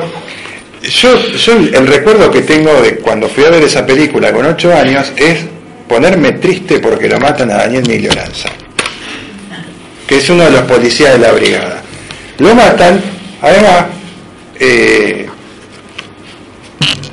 yo, 0.82 1.20
yo 1.20 1.54
el 1.54 1.88
recuerdo 1.88 2.32
que 2.32 2.42
tengo 2.42 2.82
de 2.82 2.96
cuando 2.98 3.28
fui 3.30 3.46
a 3.46 3.50
ver 3.50 3.64
esa 3.64 3.86
película 3.86 4.32
con 4.32 4.46
ocho 4.46 4.76
años 4.76 5.12
es 5.16 5.40
ponerme 5.88 6.34
triste 6.34 6.80
porque 6.80 7.08
lo 7.08 7.20
matan 7.20 7.52
a 7.52 7.58
Daniel 7.58 7.84
Miglioranza, 7.88 8.50
que 10.08 10.18
es 10.18 10.30
uno 10.30 10.44
de 10.44 10.52
los 10.52 10.62
policías 10.64 11.14
de 11.14 11.20
la 11.20 11.32
brigada. 11.32 11.82
Lo 12.40 12.54
matan, 12.56 13.02
además, 13.42 13.86
eh, 14.60 15.28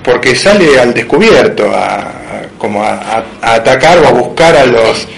porque 0.03 0.37
sale 0.37 0.79
al 0.79 0.93
descubierto 0.93 1.71
a, 1.75 2.47
como 2.59 2.83
a, 2.83 3.25
atacar 3.41 3.99
o 3.99 4.09
a 4.09 4.13
buscar 4.13 4.57
a 4.57 4.67
los 4.67 5.09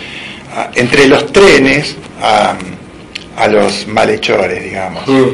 entre 0.75 1.07
los 1.07 1.33
trenes 1.33 1.97
a, 2.23 2.57
los 3.49 3.87
malhechores, 3.87 4.65
digamos. 4.65 5.07
Mm. 5.07 5.27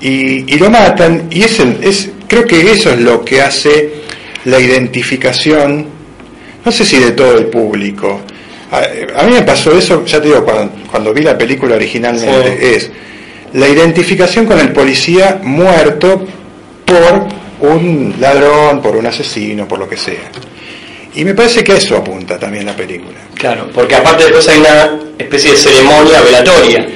Y, 0.00 0.58
lo 0.58 0.70
matan 0.70 1.28
y 1.30 1.42
es, 1.42 1.60
es 1.60 2.10
creo 2.26 2.44
que 2.46 2.72
eso 2.72 2.90
es 2.90 3.00
lo 3.00 3.24
que 3.24 3.42
hace 3.42 4.02
la 4.46 4.58
identificación, 4.58 5.86
no 6.64 6.72
sé 6.72 6.84
si 6.84 6.98
de 6.98 7.12
todo 7.12 7.36
el 7.36 7.46
público. 7.46 8.20
A, 8.70 9.24
mí 9.24 9.34
me 9.34 9.42
pasó 9.42 9.76
eso, 9.76 10.04
ya 10.06 10.20
te 10.20 10.28
digo, 10.28 10.44
cuando, 10.90 11.12
vi 11.12 11.22
la 11.22 11.36
película 11.36 11.76
originalmente, 11.76 12.74
es 12.74 12.90
la 13.54 13.68
identificación 13.68 14.46
con 14.46 14.58
el 14.58 14.72
policía 14.72 15.40
muerto 15.42 16.26
por 16.84 17.26
un 17.60 18.14
ladrón, 18.20 18.80
por 18.82 18.96
un 18.96 19.06
asesino, 19.06 19.68
por 19.68 19.78
lo 19.78 19.88
que 19.88 19.96
sea. 19.96 20.30
Y 21.14 21.24
me 21.24 21.34
parece 21.34 21.62
que 21.62 21.76
eso 21.76 21.96
apunta 21.96 22.38
también 22.38 22.64
la 22.64 22.74
película. 22.74 23.18
Claro, 23.34 23.68
porque 23.74 23.94
aparte 23.94 24.24
después 24.24 24.48
hay 24.48 24.60
una 24.60 24.98
especie 25.18 25.50
de 25.52 25.56
ceremonia 25.56 26.20
velatoria. 26.22 26.86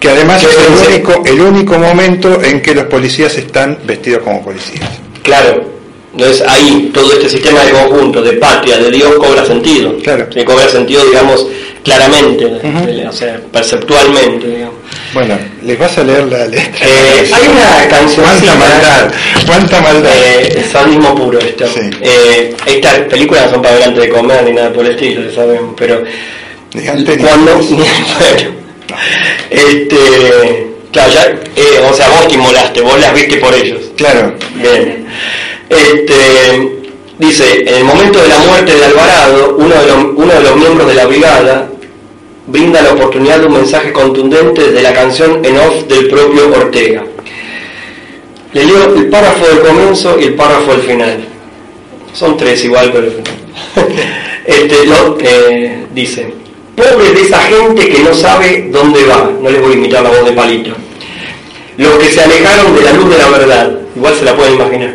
Que 0.00 0.08
además 0.10 0.44
es 0.44 0.56
el 0.56 0.94
único, 0.94 1.24
el 1.26 1.40
único 1.40 1.76
momento 1.76 2.40
en 2.42 2.62
que 2.62 2.72
los 2.72 2.84
policías 2.84 3.36
están 3.36 3.78
vestidos 3.84 4.22
como 4.22 4.44
policías. 4.44 4.88
Claro, 5.22 5.64
entonces 6.12 6.46
ahí 6.48 6.90
todo 6.94 7.12
este 7.12 7.28
sistema 7.28 7.64
de 7.64 7.72
conjunto, 7.72 8.22
de 8.22 8.34
patria, 8.34 8.78
de 8.78 8.90
Dios, 8.92 9.14
cobra 9.16 9.44
sentido. 9.44 9.98
Claro. 9.98 10.32
Se 10.32 10.44
cobra 10.44 10.68
sentido, 10.68 11.04
digamos, 11.04 11.46
claramente, 11.82 12.44
o 13.06 13.12
sea, 13.12 13.40
perceptualmente, 13.52 14.46
digamos. 14.46 14.74
Bueno, 15.14 15.38
¿les 15.62 15.78
vas 15.78 15.96
a 15.98 16.04
leer 16.04 16.26
la 16.26 16.46
letra? 16.46 16.86
Eh, 16.86 17.30
hay 17.32 17.48
una 17.48 17.88
canción. 17.88 18.26
¿Cuánta 18.26 18.54
maldad? 18.54 19.12
¿Cuánta 19.46 19.80
maldad? 19.80 20.12
Eh, 20.14 20.66
sadismo 20.70 21.14
puro 21.14 21.38
esto. 21.38 21.64
Eh, 22.00 22.54
estas 22.66 23.00
películas 23.00 23.46
no 23.46 23.52
son 23.52 23.62
para 23.62 23.76
delante 23.76 24.00
de 24.00 24.08
comer 24.10 24.44
ni 24.44 24.52
nada 24.52 24.72
por 24.72 24.84
el 24.84 24.92
estilo, 24.92 25.28
ya 25.28 25.34
sabemos, 25.34 25.74
pero. 25.76 26.04
cuando. 27.20 27.54
bueno, 27.58 28.50
este. 29.50 30.66
Claro, 30.92 31.12
ya, 31.12 31.24
eh, 31.56 31.80
o 31.88 31.92
sea, 31.92 32.08
vos 32.08 32.28
te 32.28 32.34
inmolaste, 32.34 32.80
vos 32.80 32.98
las 32.98 33.14
viste 33.14 33.36
por 33.36 33.54
ellos. 33.54 33.80
Claro. 33.96 34.34
Bien. 34.56 35.06
Este. 35.68 36.77
Dice, 37.18 37.62
en 37.62 37.74
el 37.74 37.84
momento 37.84 38.22
de 38.22 38.28
la 38.28 38.38
muerte 38.38 38.74
de 38.76 38.84
Alvarado, 38.84 39.56
uno 39.58 39.74
de, 39.74 40.42
los, 40.42 40.56
miembros 40.56 40.86
de 40.86 40.94
la 40.94 41.06
brigada 41.06 41.68
brinda 42.46 42.80
la 42.80 42.92
oportunidad 42.92 43.40
de 43.40 43.46
un 43.46 43.54
mensaje 43.54 43.92
contundente 43.92 44.70
de 44.70 44.82
la 44.82 44.92
canción 44.92 45.44
en 45.44 45.56
off 45.58 45.84
del 45.88 46.06
propio 46.08 46.48
Ortega. 46.54 47.04
Le 48.52 48.64
leo 48.64 48.94
el 48.94 49.08
párrafo 49.08 49.46
del 49.46 49.60
comienzo 49.60 50.16
y 50.20 50.24
el 50.24 50.34
párrafo 50.34 50.72
del 50.72 50.82
final. 50.82 51.24
Son 52.12 52.36
tres 52.36 52.64
igual, 52.64 52.92
pero 52.92 53.08
este, 54.44 54.86
lo, 54.86 55.18
eh, 55.20 55.86
dice, 55.92 56.32
pobre 56.76 57.10
de 57.10 57.22
esa 57.22 57.40
gente 57.42 57.88
que 57.88 57.98
no 57.98 58.14
sabe 58.14 58.68
dónde 58.70 59.04
va, 59.06 59.28
no 59.42 59.50
les 59.50 59.60
voy 59.60 59.72
a 59.72 59.74
imitar 59.74 60.02
la 60.04 60.10
voz 60.10 60.24
de 60.24 60.32
palito. 60.32 60.70
Los 61.76 61.98
que 61.98 62.10
se 62.10 62.20
alejaron 62.20 62.76
de 62.76 62.82
la 62.82 62.92
luz 62.92 63.10
de 63.10 63.18
la 63.18 63.28
verdad, 63.28 63.72
igual 63.96 64.14
se 64.14 64.24
la 64.24 64.36
pueden 64.36 64.54
imaginar. 64.54 64.94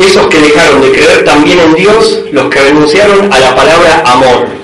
Esos 0.00 0.26
que 0.26 0.38
dejaron 0.38 0.82
de 0.82 0.90
creer 0.90 1.24
también 1.24 1.60
en 1.60 1.74
Dios, 1.74 2.20
los 2.32 2.50
que 2.50 2.60
renunciaron 2.60 3.32
a 3.32 3.38
la 3.38 3.54
palabra 3.54 4.02
amor 4.04 4.60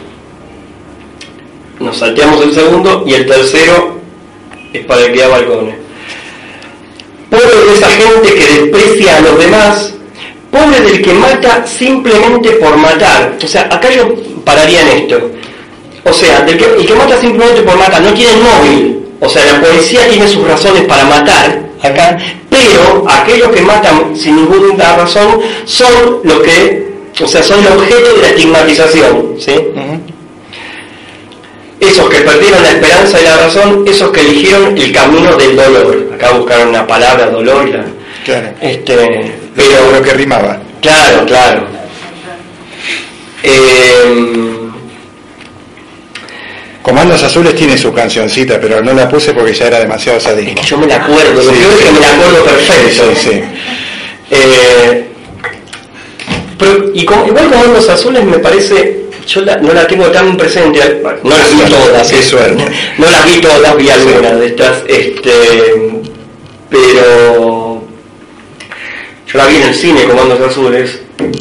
nos 1.79 1.99
salteamos 1.99 2.43
el 2.43 2.55
segundo 2.55 3.05
y 3.07 3.15
el 3.15 3.27
tercero 3.27 4.01
es 4.73 4.85
para 4.87 5.03
el 5.03 5.13
que 5.13 5.21
da 5.21 5.29
balcones. 5.29 5.77
Pobre 7.31 7.65
de 7.67 7.73
esa 7.75 7.89
gente 7.91 8.35
que 8.35 8.61
desprecia 8.61 9.17
a 9.17 9.21
los 9.21 9.39
demás, 9.39 9.95
pobre 10.51 10.81
del 10.81 11.03
que 11.03 11.13
mata 11.13 11.67
simplemente 11.67 12.51
por 12.53 12.77
matar. 12.77 13.37
O 13.43 13.47
sea, 13.47 13.63
acá 13.63 13.91
yo 13.91 14.15
pararía 14.45 14.83
en 14.83 14.89
esto. 15.03 15.31
O 16.05 16.13
sea, 16.13 16.47
que, 16.47 16.53
el 16.53 16.87
que 16.87 16.95
mata 16.95 17.21
simplemente 17.21 17.63
por 17.63 17.77
matar 17.77 18.01
no 18.01 18.15
tiene 18.15 18.33
móvil. 18.37 19.03
O 19.21 19.29
sea, 19.29 19.45
la 19.45 19.61
policía 19.61 20.09
tiene 20.09 20.29
sus 20.29 20.47
razones 20.47 20.85
para 20.85 21.05
matar 21.05 21.61
acá, 21.83 22.19
pero 22.57 23.05
aquellos 23.09 23.49
que 23.51 23.63
matan 23.63 24.17
sin 24.17 24.37
ninguna 24.37 24.97
razón 24.97 25.41
son 25.65 26.21
los 26.25 26.41
que, 26.41 26.93
o 27.23 27.27
sea, 27.27 27.43
son 27.43 27.65
el 27.65 27.73
objeto 27.73 28.15
de 28.15 28.23
la 28.23 28.29
estigmatización. 28.29 29.35
¿sí? 29.39 29.53
esos 31.81 32.09
que 32.09 32.21
perdieron 32.21 32.63
la 32.63 32.71
esperanza 32.71 33.21
y 33.21 33.25
la 33.25 33.37
razón, 33.37 33.85
esos 33.87 34.11
que 34.11 34.21
eligieron 34.21 34.77
el 34.77 34.93
camino 34.93 35.37
del 35.37 35.57
dolor. 35.57 36.11
Acá 36.15 36.33
buscaron 36.33 36.69
una 36.69 36.87
palabra, 36.87 37.27
dolor. 37.27 37.71
claro. 38.25 38.49
Este, 38.61 39.33
pero 39.55 39.93
lo 39.93 40.03
que 40.03 40.15
rimaba. 40.15 40.59
Claro, 40.81 41.27
claro. 41.27 41.67
Eh, 43.43 44.46
Comandos 46.87 47.21
Azules 47.21 47.57
tiene 47.57 47.77
su 47.77 47.93
cancioncita, 47.93 48.61
pero 48.61 48.81
no 48.81 48.93
la 48.93 49.09
puse 49.09 49.35
porque 49.35 49.53
ya 49.53 49.67
era 49.67 49.81
demasiado 49.81 50.21
sadismo. 50.21 50.63
yo 50.63 50.79
me 50.79 50.87
la 50.87 51.03
acuerdo, 51.03 51.43
lo 51.43 51.51
peor 51.51 51.73
es 51.73 51.85
que 51.85 51.91
me 51.91 51.99
la 51.99 52.13
acuerdo 52.13 52.45
perfecto. 52.45 53.05
Sí, 53.13 53.29
sí. 53.29 53.43
Eh, 54.31 55.09
pero, 56.57 56.93
y 56.95 57.05
con, 57.05 57.27
igual 57.27 57.51
Comandos 57.51 57.89
Azules 57.89 58.23
me 58.23 58.39
parece 58.39 59.07
yo 59.27 59.41
no 59.45 59.73
la 59.73 59.85
tengo 59.89 60.05
tan 60.13 60.37
presente, 60.37 61.03
no 61.25 61.31
las 61.37 61.53
vi 61.53 61.69
todas, 61.69 62.09
qué 62.09 62.23
suerte. 62.23 62.65
no 62.99 63.11
las 63.11 63.35
vi 63.35 63.41
todas, 63.41 63.77
vi 63.77 63.91
algunas 63.91 64.39
de 64.39 64.47
estas, 64.47 64.85
este, 64.87 65.33
pero 66.71 67.83
yo 69.27 69.39
la 69.39 69.47
vi 69.47 69.57
en 69.57 69.63
el 69.63 69.75
cine, 69.75 70.05
Comandos 70.05 70.41
Azules, 70.41 71.01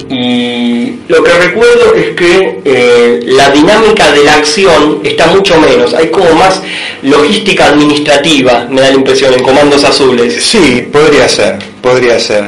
y 0.09 0.99
lo 1.07 1.23
que 1.23 1.32
recuerdo 1.34 1.93
es 1.95 2.15
que 2.15 2.61
eh, 2.63 3.19
la 3.26 3.49
dinámica 3.49 4.11
de 4.11 4.23
la 4.23 4.36
acción 4.36 5.01
está 5.03 5.28
mucho 5.28 5.59
menos, 5.59 5.93
hay 5.93 6.09
como 6.09 6.34
más 6.34 6.61
logística 7.01 7.67
administrativa, 7.67 8.67
me 8.69 8.82
da 8.82 8.89
la 8.89 8.95
impresión, 8.95 9.34
en 9.34 9.43
Comandos 9.43 9.84
Azules. 9.84 10.41
Sí, 10.43 10.88
podría 10.91 11.28
ser, 11.28 11.57
podría 11.82 12.19
ser. 12.19 12.45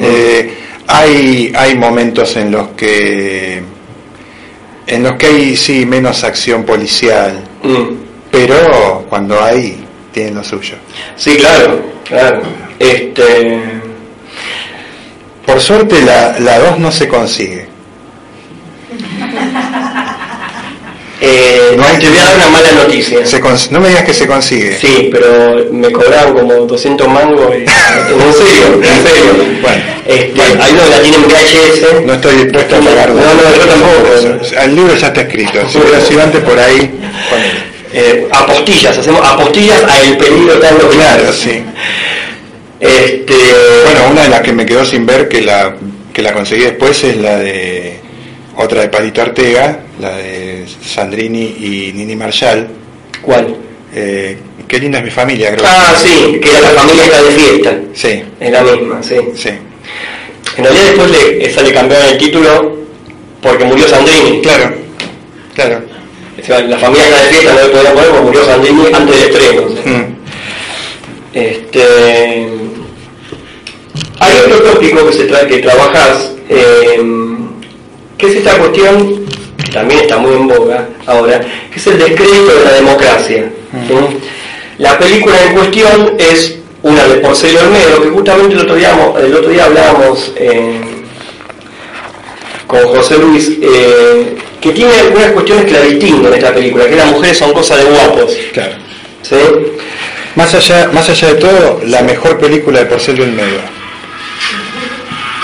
Eh, 0.00 0.54
hay, 0.86 1.52
hay 1.54 1.74
momentos 1.76 2.36
en 2.36 2.50
los 2.50 2.68
que 2.68 3.62
en 4.86 5.02
los 5.02 5.14
que 5.14 5.26
hay 5.26 5.56
sí 5.56 5.86
menos 5.86 6.24
acción 6.24 6.64
policial, 6.64 7.44
mm. 7.62 7.86
pero 8.30 9.06
cuando 9.08 9.42
hay 9.42 9.84
tienen 10.12 10.34
lo 10.36 10.44
suyo. 10.44 10.76
Sí, 11.16 11.36
claro, 11.36 11.80
claro. 12.04 12.42
Este 12.78 13.81
por 15.46 15.60
suerte 15.60 16.02
la, 16.02 16.38
la 16.38 16.58
2 16.58 16.78
no 16.78 16.92
se 16.92 17.08
consigue. 17.08 17.66
Eh, 21.24 21.74
no 21.76 21.84
hay, 21.84 21.98
te 21.98 22.08
voy 22.08 22.18
a 22.18 22.24
dar 22.24 22.34
una 22.34 22.48
mala 22.48 22.72
noticia. 22.72 23.20
no 23.70 23.80
me 23.80 23.90
digas 23.90 24.02
que 24.02 24.12
se 24.12 24.26
consigue. 24.26 24.76
Sí, 24.76 25.08
pero 25.12 25.68
me 25.70 25.92
cobraron 25.92 26.34
como 26.34 26.52
200 26.66 27.06
mangos. 27.06 27.54
Y, 27.54 27.58
en 27.60 28.32
serio, 28.32 28.82
en 28.82 29.06
serio. 29.06 29.60
Bueno, 29.62 29.82
este, 30.04 30.42
hay 30.42 30.72
uno 30.72 30.82
que 30.82 30.90
la 30.90 31.00
tiene 31.00 31.16
en 31.18 31.22
VHS. 31.28 32.06
No 32.06 32.14
estoy 32.14 32.34
dispuesto 32.42 32.74
a 32.74 32.80
pagar. 32.80 33.10
No, 33.10 33.14
no, 33.14 33.56
yo 33.56 33.64
tampoco. 33.66 34.60
El 34.64 34.74
libro 34.74 34.96
ya 34.96 35.06
está 35.06 35.20
escrito. 35.20 35.60
Si 35.68 36.18
antes 36.18 36.40
por 36.42 36.58
ahí. 36.58 36.90
Eh, 37.94 38.26
apostillas, 38.32 38.96
hacemos 38.96 39.20
apostillas 39.24 39.82
a 39.84 40.00
el 40.00 40.16
peligro 40.16 40.58
tan 40.58 40.76
Claro, 40.76 41.32
sí. 41.32 41.62
Este... 42.82 43.34
Bueno, 43.84 44.10
una 44.10 44.22
de 44.22 44.28
las 44.28 44.40
que 44.40 44.52
me 44.52 44.66
quedó 44.66 44.84
sin 44.84 45.06
ver 45.06 45.28
que 45.28 45.40
la, 45.40 45.76
que 46.12 46.20
la 46.20 46.32
conseguí 46.32 46.62
después 46.64 47.04
es 47.04 47.16
la 47.16 47.38
de 47.38 48.00
otra 48.56 48.82
de 48.82 48.88
Palito 48.88 49.22
Artega, 49.22 49.80
la 50.00 50.16
de 50.16 50.66
Sandrini 50.84 51.42
y 51.42 51.92
Nini 51.94 52.16
Marshall. 52.16 52.68
¿Cuál? 53.22 53.56
Eh, 53.94 54.36
qué 54.66 54.78
linda 54.78 54.98
es 54.98 55.04
mi 55.04 55.10
familia, 55.10 55.54
creo. 55.54 55.64
Ah, 55.66 55.94
sí, 55.96 56.40
que 56.40 56.50
era 56.50 56.72
la 56.72 56.80
familia 56.80 57.22
de 57.22 57.30
fiesta. 57.30 57.78
Sí. 57.94 58.22
Es 58.40 58.50
la 58.50 58.62
misma, 58.62 59.02
sí. 59.02 59.16
Sí. 59.36 59.50
En 60.56 60.64
realidad 60.64 60.84
después 60.84 61.10
le, 61.10 61.46
esa 61.46 61.62
le 61.62 61.72
cambiaron 61.72 62.08
el 62.08 62.18
título 62.18 62.76
porque 63.40 63.64
murió 63.64 63.86
Sandrini. 63.88 64.42
Claro, 64.42 64.74
claro. 65.54 65.82
la 66.68 66.78
familia 66.78 67.04
de 67.04 67.28
fiesta 67.28 67.54
no 67.54 67.60
le 67.60 67.68
podía 67.68 67.92
poner 67.92 68.08
porque 68.10 68.22
murió 68.22 68.44
Sandrini 68.44 68.86
antes 68.92 69.20
del 69.20 69.30
estreno. 69.30 69.62
Mm. 69.84 70.12
Este, 71.34 72.48
hay 74.22 74.38
otro 74.38 74.72
tópico 74.72 75.06
que 75.06 75.12
se 75.12 75.26
que 75.26 75.58
trabajas 75.58 76.30
eh, 76.48 77.02
que 78.16 78.26
es 78.28 78.36
esta 78.36 78.56
cuestión, 78.56 79.26
que 79.56 79.72
también 79.72 80.02
está 80.02 80.16
muy 80.18 80.32
en 80.32 80.46
boga 80.46 80.88
ahora, 81.06 81.40
que 81.40 81.78
es 81.78 81.86
el 81.88 81.98
descrédito 81.98 82.54
de 82.56 82.64
la 82.64 82.72
democracia. 82.74 83.50
La 84.78 84.96
película 84.96 85.34
en 85.44 85.54
cuestión 85.54 86.14
es 86.18 86.58
una 86.82 87.04
de 87.08 87.16
Porcelio 87.16 87.60
Olmedo, 87.62 88.02
que 88.02 88.10
justamente 88.10 88.54
el 88.54 88.60
otro 88.60 88.76
día, 88.76 88.96
el 89.20 89.34
otro 89.34 89.50
día 89.50 89.64
hablábamos 89.64 90.32
eh, 90.36 90.80
con 92.68 92.80
José 92.80 93.18
Luis, 93.18 93.50
eh, 93.60 94.36
que 94.60 94.70
tiene 94.70 94.94
algunas 95.00 95.32
cuestiones 95.32 95.64
que 95.64 95.72
la 95.72 95.80
distinguen 95.80 96.26
en 96.26 96.34
esta 96.34 96.54
película, 96.54 96.88
que 96.88 96.96
las 96.96 97.10
mujeres 97.10 97.38
son 97.38 97.52
cosas 97.52 97.78
de 97.78 97.90
guapos. 97.90 98.36
Claro. 98.52 98.74
¿sí? 99.22 99.36
Más 100.36 100.54
allá, 100.54 100.90
más 100.92 101.08
allá 101.08 101.28
de 101.28 101.34
todo, 101.34 101.80
la 101.86 102.02
mejor 102.02 102.38
película 102.38 102.80
de 102.80 102.86
Porcelio 102.86 103.24
Olmedo. 103.24 103.81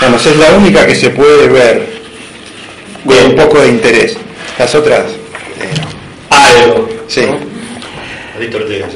Vamos, 0.01 0.25
es 0.25 0.37
la 0.37 0.51
única 0.51 0.87
que 0.87 0.95
se 0.95 1.09
puede 1.09 1.49
ver 1.49 1.99
con 3.05 3.13
Bien. 3.13 3.25
un 3.31 3.35
poco 3.35 3.59
de 3.59 3.67
interés. 3.67 4.17
Las 4.57 4.73
otras, 4.73 5.11
eh. 5.11 5.69
Algo. 6.29 6.87
Sí. 7.07 7.21
ya. 7.21 8.87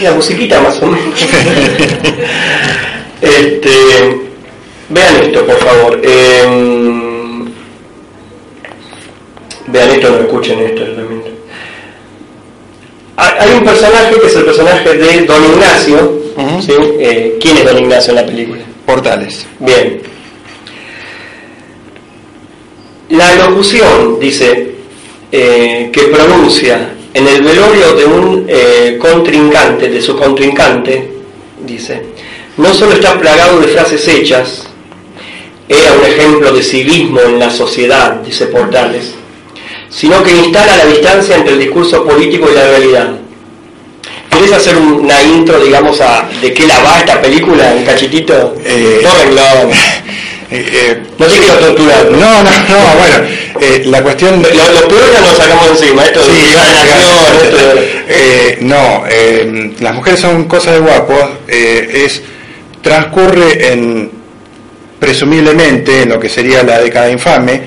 Y 0.00 0.02
la 0.02 0.12
musiquita 0.12 0.60
más 0.60 0.82
o 0.82 0.86
menos. 0.86 1.20
este, 3.22 3.70
vean 4.88 5.16
esto, 5.22 5.46
por 5.46 5.58
favor. 5.58 6.00
Em, 6.04 7.52
vean 9.68 9.90
esto, 9.90 10.10
no 10.10 10.18
escuchen 10.18 10.58
esto 10.60 10.84
realmente. 10.84 11.34
Hay 13.16 13.32
hay 13.38 13.56
un 13.58 13.64
personaje 13.64 14.20
que 14.20 14.26
es 14.26 14.36
el 14.36 14.44
personaje 14.44 14.94
de 14.94 15.22
Don 15.22 15.44
Ignacio. 15.44 16.17
¿Sí? 16.60 16.72
Eh, 16.98 17.38
¿Quién 17.40 17.56
es 17.56 17.64
Don 17.64 17.78
Ignacio 17.78 18.10
en 18.10 18.16
la 18.16 18.26
película? 18.26 18.62
Portales. 18.86 19.46
Bien. 19.58 20.00
La 23.10 23.34
locución, 23.36 24.20
dice, 24.20 24.74
eh, 25.32 25.90
que 25.92 26.02
pronuncia 26.04 26.90
en 27.14 27.26
el 27.26 27.42
velorio 27.42 27.94
de 27.94 28.04
un 28.04 28.46
eh, 28.48 28.98
contrincante, 29.00 29.88
de 29.88 30.00
su 30.00 30.16
contrincante, 30.16 31.10
dice, 31.66 32.02
no 32.56 32.72
solo 32.74 32.92
está 32.92 33.18
plagado 33.18 33.60
de 33.60 33.68
frases 33.68 34.06
hechas, 34.08 34.64
era 35.68 35.92
un 35.92 36.04
ejemplo 36.04 36.52
de 36.52 36.62
civismo 36.62 37.20
en 37.20 37.38
la 37.38 37.50
sociedad, 37.50 38.16
dice 38.22 38.46
Portales, 38.46 39.14
sino 39.90 40.22
que 40.22 40.36
instala 40.36 40.76
la 40.76 40.86
distancia 40.86 41.36
entre 41.36 41.54
el 41.54 41.60
discurso 41.60 42.04
político 42.04 42.48
y 42.50 42.54
la 42.54 42.68
realidad. 42.68 43.14
¿Querés 44.30 44.52
hacer 44.52 44.76
una 44.76 45.22
intro, 45.22 45.58
digamos, 45.62 46.00
a 46.00 46.28
de 46.40 46.52
qué 46.52 46.66
la 46.66 46.78
va 46.80 46.98
esta 46.98 47.20
película, 47.20 47.72
un 47.76 47.84
cachitito? 47.84 48.56
Eh, 48.64 49.00
no 49.02 49.14
renglón. 49.14 49.70
Eh, 50.50 51.02
No 51.18 51.26
te 51.26 51.38
quiero 51.40 51.54
torturar. 51.58 52.06
no, 52.10 52.18
no, 52.18 52.42
no, 52.42 52.98
bueno, 52.98 53.16
eh, 53.60 53.82
la 53.84 54.02
cuestión 54.02 54.42
de... 54.42 54.54
Lo, 54.54 54.80
lo 54.80 54.88
peor 54.88 55.02
ya 55.12 55.20
nos 55.20 55.36
sacamos 55.36 55.68
encima, 55.78 56.06
esto 56.06 56.20
de 56.20 56.24
Sí, 56.24 56.54
esto 57.44 57.56
de- 57.74 58.04
eh, 58.08 58.58
no, 58.62 59.04
eh, 59.10 59.74
las 59.80 59.94
mujeres 59.94 60.20
son 60.20 60.44
cosas 60.44 60.72
de 60.72 60.80
guapos, 60.80 61.22
eh, 61.48 62.02
es 62.06 62.22
transcurre 62.80 63.72
en 63.72 64.10
presumiblemente 64.98 66.02
en 66.04 66.08
lo 66.08 66.18
que 66.18 66.30
sería 66.30 66.62
la 66.62 66.78
década 66.80 67.10
infame, 67.10 67.60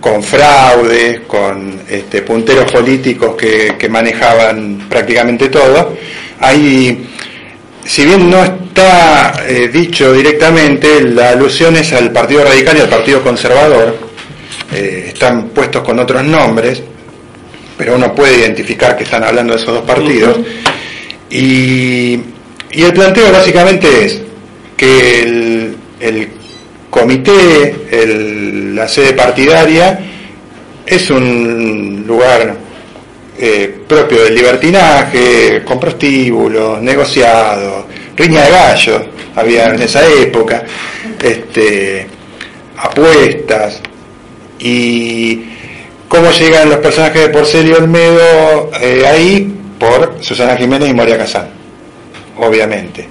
con 0.00 0.22
fraudes, 0.22 1.20
con 1.26 1.80
este, 1.88 2.22
punteros 2.22 2.70
políticos 2.70 3.34
que, 3.36 3.74
que 3.78 3.88
manejaban 3.88 4.86
prácticamente 4.88 5.48
todo. 5.48 5.96
Hay, 6.40 7.08
si 7.84 8.04
bien 8.04 8.30
no 8.30 8.42
está 8.44 9.44
eh, 9.46 9.68
dicho 9.68 10.12
directamente, 10.12 11.02
la 11.02 11.30
alusión 11.30 11.76
es 11.76 11.92
al 11.92 12.12
Partido 12.12 12.44
Radical 12.44 12.76
y 12.76 12.80
al 12.80 12.88
Partido 12.88 13.22
Conservador, 13.22 13.96
eh, 14.72 15.06
están 15.08 15.48
puestos 15.48 15.82
con 15.82 15.98
otros 15.98 16.22
nombres, 16.24 16.82
pero 17.76 17.96
uno 17.96 18.14
puede 18.14 18.38
identificar 18.40 18.96
que 18.96 19.04
están 19.04 19.24
hablando 19.24 19.54
de 19.54 19.60
esos 19.60 19.74
dos 19.74 19.84
partidos. 19.84 20.38
y, 21.30 22.20
y 22.70 22.82
el 22.82 22.92
planteo 22.92 23.32
básicamente 23.32 24.04
es 24.04 24.20
que 24.76 25.22
el, 25.22 25.76
el 26.00 26.28
comité, 26.90 27.86
la 28.74 28.88
sede 28.88 29.12
partidaria, 29.12 29.98
es 30.86 31.10
un 31.10 32.04
lugar 32.06 32.56
eh, 33.38 33.82
propio 33.86 34.24
del 34.24 34.34
libertinaje, 34.34 35.62
con 35.64 35.78
prostíbulos, 35.78 36.80
negociados, 36.82 37.84
riña 38.16 38.44
de 38.44 38.50
gallos, 38.50 39.02
había 39.36 39.66
en 39.66 39.82
esa 39.82 40.06
época, 40.06 40.64
este, 41.22 42.06
apuestas, 42.76 43.80
y 44.58 45.44
cómo 46.08 46.30
llegan 46.32 46.70
los 46.70 46.78
personajes 46.78 47.22
de 47.22 47.28
Porcelio 47.28 47.76
Olmedo 47.76 48.70
eh, 48.80 49.04
ahí 49.06 49.54
por 49.78 50.16
Susana 50.20 50.56
Jiménez 50.56 50.88
y 50.88 50.94
Moria 50.94 51.18
Casán, 51.18 51.48
obviamente. 52.38 53.06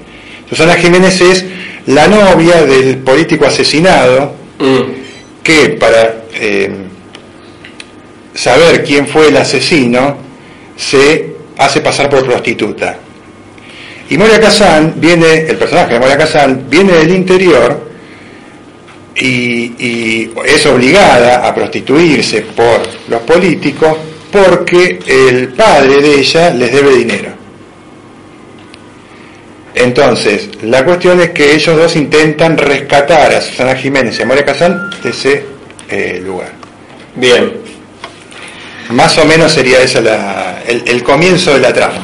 Susana 0.50 0.76
Jiménez 0.76 1.22
es 1.22 1.46
la 1.88 2.08
novia 2.08 2.64
del 2.66 2.98
político 3.00 3.46
asesinado 3.46 4.38
Mm. 4.60 5.44
que 5.44 5.70
para 5.80 6.24
eh, 6.34 6.70
saber 8.34 8.84
quién 8.84 9.08
fue 9.08 9.28
el 9.28 9.38
asesino 9.38 10.18
se 10.76 11.36
hace 11.58 11.82
pasar 11.82 12.10
por 12.10 12.26
prostituta. 12.26 12.98
Y 14.10 14.18
Moria 14.18 14.40
Kazan 14.40 14.96
viene, 14.98 15.42
el 15.48 15.58
personaje 15.58 15.94
de 15.94 16.00
Moria 16.00 16.18
Kazan 16.18 16.66
viene 16.70 16.94
del 16.94 17.12
interior 17.12 17.88
y, 19.16 19.28
y 19.78 20.32
es 20.46 20.66
obligada 20.66 21.48
a 21.48 21.54
prostituirse 21.54 22.42
por 22.42 22.82
los 23.10 23.22
políticos 23.22 23.96
porque 24.32 25.00
el 25.06 25.50
padre 25.50 26.02
de 26.02 26.20
ella 26.20 26.50
les 26.52 26.72
debe 26.72 26.96
dinero. 26.96 27.30
Entonces, 29.80 30.50
la 30.64 30.84
cuestión 30.84 31.22
es 31.22 31.32
que 31.32 31.54
ellos 31.54 31.78
dos 31.78 31.96
intentan 31.96 32.58
rescatar 32.58 33.34
a 33.34 33.42
Susana 33.42 33.76
Jiménez 33.76 34.18
y 34.20 34.24
a 34.24 34.26
Moria 34.26 34.46
Kazan 34.46 34.90
de 35.04 35.10
ese 35.10 35.46
eh, 35.90 36.22
lugar. 36.24 36.52
Bien. 37.16 37.54
Más 38.90 39.18
o 39.18 39.26
menos 39.26 39.52
sería 39.52 39.82
ese 39.82 40.00
el, 40.00 40.84
el 40.86 41.04
comienzo 41.04 41.54
de 41.54 41.60
la 41.60 41.74
trama. 41.74 42.02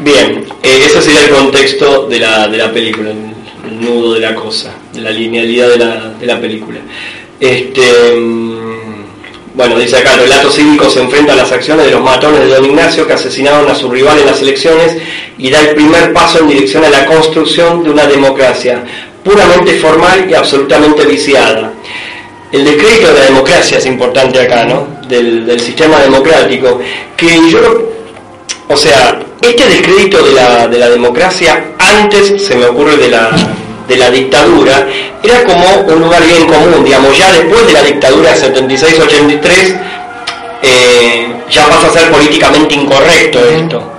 Bien, 0.00 0.44
eh, 0.62 0.84
ese 0.86 1.02
sería 1.02 1.24
el 1.24 1.30
contexto 1.30 2.06
de 2.06 2.20
la, 2.20 2.46
de 2.46 2.56
la 2.56 2.72
película, 2.72 3.10
el, 3.10 3.34
el 3.68 3.80
nudo 3.80 4.14
de 4.14 4.20
la 4.20 4.34
cosa, 4.34 4.72
de 4.92 5.00
la 5.00 5.10
linealidad 5.10 5.68
de 5.68 5.78
la, 5.78 6.10
de 6.10 6.26
la 6.26 6.40
película. 6.40 6.78
Este, 7.40 8.14
mm, 8.16 8.57
bueno, 9.58 9.76
dice 9.76 9.96
acá, 9.96 10.14
el 10.14 10.20
relato 10.20 10.52
cívico 10.52 10.88
se 10.88 11.00
enfrenta 11.00 11.32
a 11.32 11.36
las 11.36 11.50
acciones 11.50 11.86
de 11.86 11.90
los 11.90 12.00
matones 12.00 12.38
de 12.38 12.46
don 12.46 12.64
Ignacio 12.64 13.08
que 13.08 13.14
asesinaron 13.14 13.68
a 13.68 13.74
su 13.74 13.90
rival 13.90 14.16
en 14.20 14.26
las 14.26 14.40
elecciones 14.40 14.96
y 15.36 15.50
da 15.50 15.60
el 15.62 15.74
primer 15.74 16.12
paso 16.12 16.38
en 16.38 16.48
dirección 16.48 16.84
a 16.84 16.88
la 16.88 17.04
construcción 17.06 17.82
de 17.82 17.90
una 17.90 18.06
democracia 18.06 18.84
puramente 19.24 19.74
formal 19.80 20.30
y 20.30 20.34
absolutamente 20.34 21.04
viciada. 21.06 21.72
El 22.52 22.64
descrédito 22.64 23.08
de 23.08 23.14
la 23.14 23.24
democracia 23.24 23.78
es 23.78 23.86
importante 23.86 24.40
acá, 24.40 24.64
¿no? 24.64 24.86
Del, 25.08 25.44
del 25.44 25.58
sistema 25.58 25.98
democrático, 25.98 26.80
que 27.16 27.50
yo 27.50 27.88
o 28.68 28.76
sea, 28.76 29.18
este 29.42 29.68
descrédito 29.68 30.22
de 30.22 30.34
la, 30.34 30.68
de 30.68 30.78
la 30.78 30.88
democracia 30.88 31.72
antes, 31.78 32.46
se 32.46 32.54
me 32.54 32.66
ocurre, 32.66 32.96
de 32.96 33.08
la, 33.08 33.30
de 33.88 33.96
la 33.96 34.10
dictadura, 34.10 34.86
era 35.22 35.42
como 35.44 35.94
un 35.94 36.00
lugar 36.02 36.24
bien 36.26 36.46
común, 36.46 36.84
digamos, 36.84 37.16
ya 37.18 37.32
después 37.32 37.66
de 37.66 37.72
la 37.72 37.82
dictadura 37.82 38.36
76-83, 38.36 39.80
eh, 40.62 41.26
ya 41.50 41.66
pasa 41.66 41.86
a 41.86 41.90
ser 41.90 42.10
políticamente 42.10 42.74
incorrecto 42.74 43.40
esto. 43.48 43.92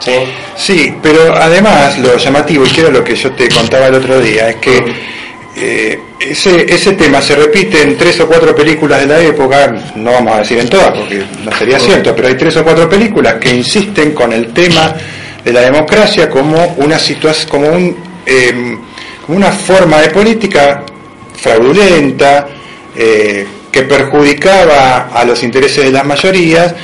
¿sí? 0.00 0.12
Sí, 0.56 0.94
pero 1.00 1.34
además 1.34 1.98
lo 1.98 2.16
llamativo, 2.16 2.66
y 2.66 2.70
que 2.70 2.80
era 2.80 2.90
lo 2.90 3.04
que 3.04 3.14
yo 3.14 3.30
te 3.32 3.48
contaba 3.48 3.86
el 3.86 3.94
otro 3.94 4.20
día, 4.20 4.50
es 4.50 4.56
que 4.56 4.82
eh, 5.54 6.00
ese, 6.18 6.66
ese 6.72 6.92
tema 6.92 7.22
se 7.22 7.36
repite 7.36 7.82
en 7.82 7.96
tres 7.96 8.18
o 8.20 8.26
cuatro 8.26 8.54
películas 8.56 9.00
de 9.00 9.06
la 9.06 9.20
época, 9.20 9.72
no 9.94 10.12
vamos 10.12 10.34
a 10.34 10.38
decir 10.38 10.58
en 10.58 10.68
todas 10.68 10.90
porque 10.98 11.22
no 11.44 11.52
sería 11.56 11.78
cierto, 11.78 12.14
pero 12.14 12.28
hay 12.28 12.34
tres 12.34 12.56
o 12.56 12.64
cuatro 12.64 12.88
películas 12.88 13.34
que 13.34 13.50
insisten 13.50 14.12
con 14.12 14.32
el 14.32 14.52
tema 14.52 14.94
de 15.44 15.52
la 15.52 15.60
democracia 15.60 16.28
como 16.28 16.74
una 16.78 16.98
situación, 16.98 17.48
como 17.48 17.68
un, 17.68 17.96
eh, 18.26 18.76
una 19.28 19.52
forma 19.52 20.00
de 20.00 20.10
política 20.10 20.82
fraudulenta, 21.34 22.48
eh, 22.96 23.46
que 23.70 23.82
perjudicaba 23.82 25.10
a 25.12 25.24
los 25.24 25.42
intereses 25.42 25.84
de 25.84 25.92
las 25.92 26.04
mayorías 26.04 26.74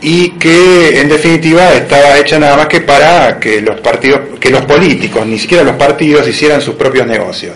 y 0.00 0.30
que 0.30 1.00
en 1.00 1.08
definitiva 1.08 1.72
estaba 1.74 2.16
hecha 2.18 2.38
nada 2.38 2.56
más 2.56 2.66
que 2.66 2.80
para 2.80 3.38
que 3.40 3.60
los 3.60 3.80
partidos, 3.80 4.20
que 4.38 4.50
los 4.50 4.64
políticos, 4.64 5.26
ni 5.26 5.38
siquiera 5.38 5.64
los 5.64 5.76
partidos 5.76 6.28
hicieran 6.28 6.60
sus 6.60 6.74
propios 6.76 7.06
negocios. 7.06 7.54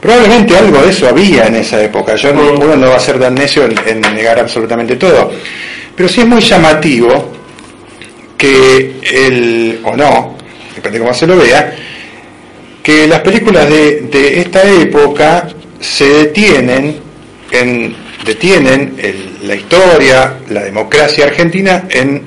Probablemente 0.00 0.56
algo 0.56 0.82
de 0.82 0.90
eso 0.90 1.08
había 1.08 1.46
en 1.46 1.56
esa 1.56 1.80
época. 1.80 2.16
Yo 2.16 2.32
no, 2.32 2.52
uno 2.52 2.76
no 2.76 2.88
va 2.88 2.96
a 2.96 3.00
ser 3.00 3.20
tan 3.20 3.34
necio 3.36 3.64
en, 3.64 3.74
en 3.86 4.00
negar 4.00 4.40
absolutamente 4.40 4.96
todo. 4.96 5.30
Pero 5.94 6.08
sí 6.08 6.22
es 6.22 6.26
muy 6.26 6.40
llamativo 6.40 7.30
que 8.36 8.96
el, 9.02 9.80
o 9.84 9.96
no, 9.96 10.36
depende 10.74 10.98
de 10.98 11.04
cómo 11.04 11.14
se 11.14 11.26
lo 11.28 11.36
vea, 11.36 11.76
que 12.82 13.06
las 13.06 13.20
películas 13.20 13.68
de, 13.68 14.00
de 14.10 14.40
esta 14.40 14.62
época 14.68 15.48
se 15.80 16.04
detienen 16.08 16.96
en 17.50 17.94
detienen 18.24 18.94
el- 18.98 19.48
la 19.48 19.54
historia, 19.56 20.38
la 20.48 20.62
democracia 20.62 21.24
argentina 21.26 21.84
en 21.90 22.22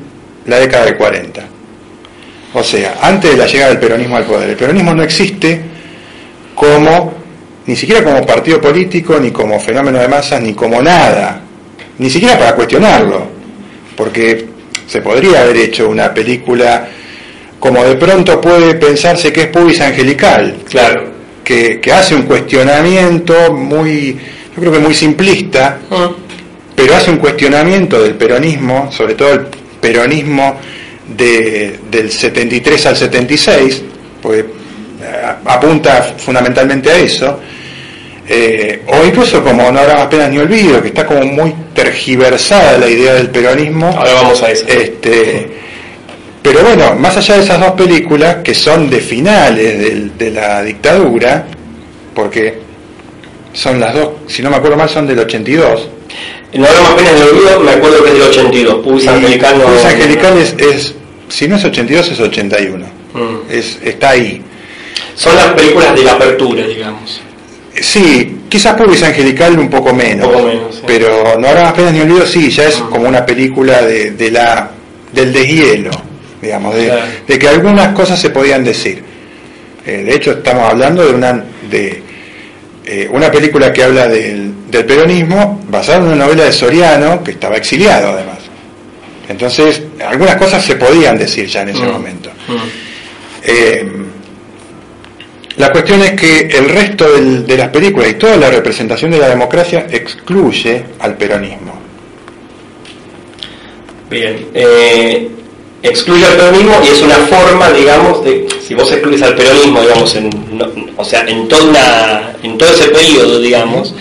la 0.45 0.59
década 0.59 0.85
del 0.85 0.97
40. 0.97 1.41
O 2.53 2.63
sea, 2.63 2.97
antes 3.01 3.31
de 3.31 3.37
la 3.37 3.47
llegada 3.47 3.69
del 3.71 3.79
peronismo 3.79 4.17
al 4.17 4.25
poder. 4.25 4.49
El 4.49 4.55
peronismo 4.55 4.93
no 4.93 5.03
existe 5.03 5.61
como 6.53 7.13
ni 7.65 7.75
siquiera 7.75 8.03
como 8.03 8.25
partido 8.25 8.61
político, 8.61 9.17
ni 9.19 9.31
como 9.31 9.59
fenómeno 9.59 9.99
de 9.99 10.07
masas, 10.07 10.41
ni 10.41 10.53
como 10.53 10.81
nada, 10.81 11.41
ni 11.97 12.09
siquiera 12.09 12.37
para 12.37 12.55
cuestionarlo, 12.55 13.27
porque 13.97 14.45
se 14.85 15.01
podría 15.01 15.41
haber 15.41 15.57
hecho 15.57 15.89
una 15.89 16.13
película 16.13 16.87
como 17.65 17.83
de 17.83 17.95
pronto 17.95 18.39
puede 18.39 18.75
pensarse 18.75 19.33
que 19.33 19.41
es 19.41 19.47
pubis 19.47 19.81
angelical, 19.81 20.57
Claro. 20.69 21.05
que, 21.43 21.79
que 21.81 21.91
hace 21.91 22.13
un 22.13 22.21
cuestionamiento 22.23 23.51
muy, 23.53 24.11
yo 24.55 24.61
creo 24.61 24.71
que 24.73 24.77
muy 24.79 24.93
simplista, 24.93 25.79
Mm. 25.89 26.05
pero 26.75 26.95
hace 26.95 27.09
un 27.09 27.17
cuestionamiento 27.17 28.03
del 28.03 28.13
peronismo, 28.13 28.91
sobre 28.91 29.15
todo 29.15 29.33
el 29.33 29.41
peronismo 29.81 30.57
de- 31.07 31.79
del 31.89 32.11
73 32.11 32.85
al 32.85 32.95
76, 32.95 33.81
porque 34.21 34.39
eh, 34.41 34.45
apunta 35.45 36.13
fundamentalmente 36.17 36.91
a 36.91 36.97
eso, 36.97 37.39
eh, 38.27 38.81
o 38.87 39.05
incluso 39.05 39.43
como 39.43 39.71
no 39.71 39.79
habrá 39.79 39.95
más 39.95 40.07
penas 40.07 40.29
ni 40.29 40.37
olvido, 40.37 40.81
que 40.83 40.89
está 40.89 41.05
como 41.07 41.21
muy 41.25 41.51
tergiversada 41.73 42.77
la 42.77 42.87
idea 42.87 43.15
del 43.15 43.29
peronismo. 43.29 43.87
Ahora 43.87 44.13
vamos 44.13 44.41
a 44.43 44.51
eso. 44.51 44.65
Este, 44.67 45.64
pero 46.45 46.63
bueno, 46.63 46.95
más 46.95 47.17
allá 47.17 47.37
de 47.37 47.43
esas 47.43 47.59
dos 47.59 47.71
películas, 47.71 48.37
que 48.43 48.53
son 48.55 48.89
de 48.89 48.99
finales 48.99 49.79
del- 49.79 50.17
de 50.17 50.31
la 50.31 50.61
dictadura, 50.63 51.45
porque 52.13 52.59
son 53.53 53.79
las 53.79 53.93
dos, 53.93 54.09
si 54.27 54.41
no 54.41 54.49
me 54.49 54.57
acuerdo 54.57 54.77
mal, 54.77 54.89
son 54.89 55.07
del 55.07 55.19
82. 55.19 55.89
No 56.53 56.65
habrá 56.65 56.81
más 56.81 56.93
penas 56.93 57.15
de 57.19 57.23
olvido, 57.23 57.59
me 57.59 57.71
acuerdo 57.71 58.03
que 58.03 58.09
es 58.09 58.13
del 58.15 58.23
82. 58.23 58.75
Pubis 58.83 59.03
Y 59.03 59.07
Angelical 59.09 59.57
no. 59.57 59.65
Pubis 59.65 59.85
Angelical 59.85 60.37
es, 60.37 60.55
es- 60.57 60.95
si 61.29 61.47
no 61.47 61.55
es 61.57 61.65
82, 61.65 62.11
es 62.11 62.19
81. 62.19 62.85
Mm. 63.13 63.51
Es, 63.51 63.77
está 63.83 64.11
ahí. 64.11 64.41
Son 65.15 65.35
las 65.35 65.47
películas 65.47 65.95
de 65.95 66.03
la 66.03 66.13
apertura, 66.13 66.65
digamos. 66.67 67.21
Sí, 67.81 68.37
quizás 68.47 68.75
Pubis 68.75 69.03
Angelical 69.03 69.57
un 69.59 69.69
poco 69.69 69.93
menos, 69.93 70.27
Un 70.27 70.33
poco 70.33 70.47
menos, 70.47 70.75
sí. 70.75 70.81
pero 70.87 71.37
No 71.39 71.47
habrá 71.47 71.63
más 71.63 71.73
penas 71.73 71.93
ni 71.93 71.99
olvido, 72.01 72.25
sí, 72.25 72.49
ya 72.49 72.67
es 72.69 72.75
como 72.75 73.07
una 73.09 73.25
película 73.25 73.81
de, 73.81 74.11
de 74.11 74.31
la, 74.31 74.69
del 75.11 75.33
deshielo, 75.33 75.91
digamos, 76.45 76.75
de, 76.75 76.85
Claro. 76.85 77.01
de 77.27 77.39
que 77.39 77.47
algunas 77.47 77.93
cosas 77.93 78.19
se 78.19 78.29
podían 78.29 78.63
decir. 78.63 79.03
Eh, 79.85 80.03
de 80.03 80.15
hecho, 80.15 80.31
estamos 80.31 80.69
hablando 80.71 81.05
de 81.05 81.13
una, 81.13 81.43
de, 81.69 82.01
eh, 82.85 83.07
una 83.11 83.29
película 83.31 83.71
que 83.73 83.83
habla 83.83 84.07
del, 84.07 84.53
del 84.69 84.85
peronismo 84.85 85.63
basada 85.69 85.97
en 85.99 86.03
una 86.05 86.15
novela 86.25 86.45
de 86.45 86.51
Soriano, 86.51 87.23
que 87.23 87.31
estaba 87.31 87.55
exiliado 87.57 88.09
además. 88.09 88.37
Entonces, 89.27 89.81
algunas 90.07 90.35
cosas 90.35 90.63
se 90.63 90.75
podían 90.75 91.17
decir 91.17 91.47
ya 91.47 91.61
en 91.63 91.69
ese 91.69 91.83
Mm. 91.83 91.91
momento. 91.91 92.29
Mm. 92.47 92.53
Eh, 93.43 93.91
la 95.57 95.71
cuestión 95.71 96.01
es 96.01 96.11
que 96.13 96.41
el 96.41 96.69
resto 96.69 97.11
del- 97.13 97.45
de 97.45 97.57
las 97.57 97.69
películas 97.69 98.09
y 98.09 98.13
toda 98.15 98.37
la 98.37 98.49
representación 98.49 99.09
de 99.11 99.17
la 99.19 99.29
democracia 99.29 99.87
excluye 99.89 100.83
al 100.99 101.15
peronismo. 101.15 101.73
Bien. 104.09 104.47
Eh, 104.53 105.29
excluye 105.87 106.25
al 106.25 106.33
peronismo 106.33 106.79
y 106.83 106.87
es 106.87 107.01
una 107.01 107.15
forma, 107.15 107.69
digamos, 107.71 108.23
de. 108.23 108.47
Si 108.65 108.73
vos 108.73 108.91
excluyes 108.91 109.21
al 109.21 109.35
peronismo, 109.35 109.81
digamos, 109.81 110.15
en, 110.15 110.29
no- 110.57 110.71
o 110.97 111.05
sea, 111.05 111.21
en, 111.27 111.47
toda 111.47 111.63
una, 111.63 112.33
en 112.43 112.57
todo 112.57 112.69
ese 112.69 112.89
periodo, 112.89 113.39
digamos, 113.39 113.93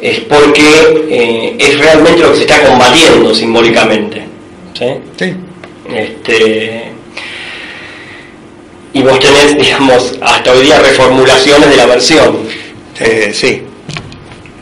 es 0.00 0.20
porque 0.20 1.06
eh, 1.10 1.56
es 1.58 1.78
realmente 1.78 2.20
lo 2.22 2.30
que 2.30 2.36
se 2.36 2.42
está 2.42 2.62
combatiendo 2.62 3.34
simbólicamente. 3.34 4.24
¿sí? 4.78 4.86
Sí. 5.18 5.34
Este, 5.94 6.84
y 8.92 9.02
vos 9.02 9.18
tenés, 9.18 9.56
digamos, 9.58 10.14
hasta 10.20 10.52
hoy 10.52 10.62
día 10.66 10.78
reformulaciones 10.78 11.68
de 11.70 11.76
la 11.76 11.86
versión. 11.86 12.38
Eh, 13.00 13.32
sí. 13.34 13.62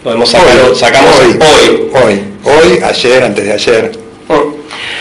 Podemos 0.03 0.31
sacarlo, 0.31 0.75
sacamos 0.75 1.15
hoy, 1.21 1.39
hoy. 1.39 1.89
hoy, 2.03 2.21
hoy, 2.45 2.79
ayer, 2.83 3.23
antes 3.23 3.45
de 3.45 3.53
ayer, 3.53 3.93
Mm. 4.29 4.55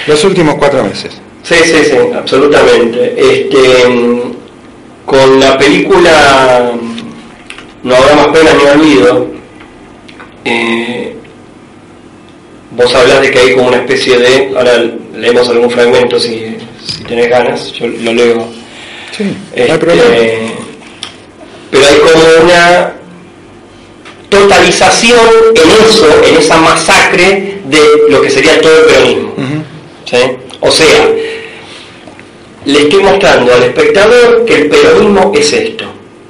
los 0.08 0.24
últimos 0.26 0.56
cuatro 0.56 0.84
meses. 0.84 1.14
Sí, 1.44 1.56
sí, 1.64 1.78
sí, 1.86 1.98
absolutamente. 2.16 3.14
Este, 3.18 3.60
con 5.06 5.40
la 5.40 5.58
película 5.58 6.72
No 7.84 7.96
habrá 7.96 8.16
más 8.16 8.28
pena 8.28 8.52
ni 8.54 8.64
olvido, 8.82 9.28
eh, 10.46 11.16
vos 12.72 12.94
hablas 12.94 13.22
de 13.22 13.32
que 13.32 13.40
hay 13.40 13.56
como 13.56 13.70
una 13.70 13.78
especie 13.78 14.18
de, 14.20 14.54
ahora 14.56 14.74
leemos 15.16 15.50
algún 15.50 15.70
fragmento 15.72 16.20
si, 16.20 16.58
si 16.86 17.04
tenés 17.06 17.28
ganas, 17.30 17.72
yo 17.74 17.88
lo 17.88 18.14
leo. 18.14 18.48
Sí, 19.18 19.24
no 19.24 19.32
Este, 19.56 19.72
hay 19.72 19.78
problema. 19.80 20.06
pero 21.72 21.86
hay 21.88 21.98
como 21.98 22.24
una 22.46 22.94
totalización 24.30 25.20
en 25.56 25.90
eso, 25.90 26.08
en 26.24 26.36
esa 26.38 26.58
masacre 26.58 27.60
de 27.66 27.80
lo 28.10 28.22
que 28.22 28.30
sería 28.30 28.62
todo 28.62 28.78
el 28.78 28.86
peronismo. 28.86 29.34
¿sí? 30.06 30.18
O 30.62 30.72
sea, 30.72 31.10
le 32.66 32.80
estoy 32.82 33.04
mostrando 33.04 33.54
al 33.54 33.64
espectador 33.64 34.46
que 34.46 34.56
el 34.56 34.70
peronismo 34.70 35.32
es 35.36 35.52
esto. 35.54 35.86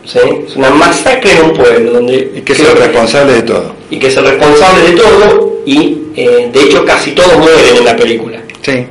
¿sí? 0.05 0.19
Es 0.47 0.55
una 0.55 0.69
masacre 0.69 1.31
en 1.33 1.43
un 1.43 1.53
pueblo 1.53 1.91
donde 1.93 2.31
Y 2.35 2.41
que 2.41 2.53
es 2.53 2.59
el 2.61 2.75
responsable 2.77 3.33
de 3.33 3.41
todo. 3.43 3.75
y 3.89 3.99
que 3.99 4.07
es 4.07 4.17
el 4.17 4.25
responsable 4.25 4.89
de 4.91 4.97
todo 4.97 5.61
y 5.65 5.97
eh, 6.15 6.49
de 6.51 6.63
hecho 6.63 6.83
casi 6.85 7.11
todos 7.11 7.37
mueren 7.37 7.77
en 7.77 7.85
la 7.85 7.95
película. 7.95 8.41
Sí, 8.61 8.85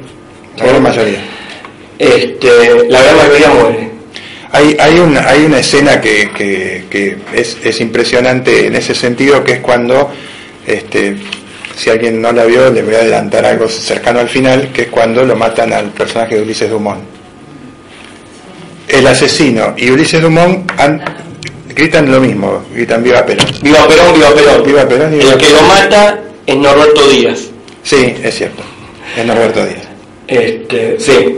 la 0.58 0.66
gran 0.66 0.82
mayoría. 0.82 1.20
Este, 1.98 2.84
la 2.88 3.02
gran 3.02 3.16
mayoría 3.16 3.48
muere. 3.50 3.90
Hay, 4.52 4.76
hay, 4.80 4.98
una, 4.98 5.28
hay 5.28 5.44
una 5.44 5.60
escena 5.60 6.00
que, 6.00 6.30
que- 6.36 6.84
que 6.90 7.16
es, 7.34 7.56
es 7.64 7.80
impresionante 7.80 8.66
en 8.66 8.74
ese 8.74 8.94
sentido, 8.94 9.44
que 9.44 9.52
es 9.52 9.60
cuando, 9.60 10.10
este, 10.66 11.16
si 11.80 11.88
alguien 11.88 12.20
no 12.20 12.30
la 12.30 12.44
vio, 12.44 12.68
le 12.70 12.82
voy 12.82 12.94
a 12.94 12.98
adelantar 12.98 13.44
algo 13.46 13.66
cercano 13.68 14.20
al 14.20 14.28
final, 14.28 14.70
que 14.70 14.82
es 14.82 14.88
cuando 14.88 15.24
lo 15.24 15.34
matan 15.34 15.72
al 15.72 15.86
personaje 15.86 16.34
de 16.36 16.42
Ulises 16.42 16.68
Dumont. 16.68 17.00
El 18.88 19.06
asesino 19.06 19.74
y 19.78 19.90
Ulises 19.90 20.20
Dumont 20.20 20.70
han- 20.76 21.02
gritan 21.74 22.10
lo 22.10 22.20
mismo, 22.20 22.62
gritan 22.74 23.02
viva 23.02 23.24
Perón. 23.24 23.46
Viva 23.62 23.86
Perón, 23.88 24.14
viva 24.14 24.30
Perón. 24.34 24.62
Viva 24.64 24.88
Perón 24.88 25.10
viva 25.18 25.32
el 25.32 25.38
que 25.38 25.48
lo 25.50 25.62
mata 25.62 26.18
es 26.46 26.56
Norberto 26.56 27.08
Díaz. 27.08 27.38
Sí, 27.82 28.14
es 28.22 28.34
cierto, 28.34 28.62
es 29.16 29.24
Norberto 29.24 29.64
Díaz. 29.64 29.82
Este, 30.28 30.96
sí, 30.98 31.34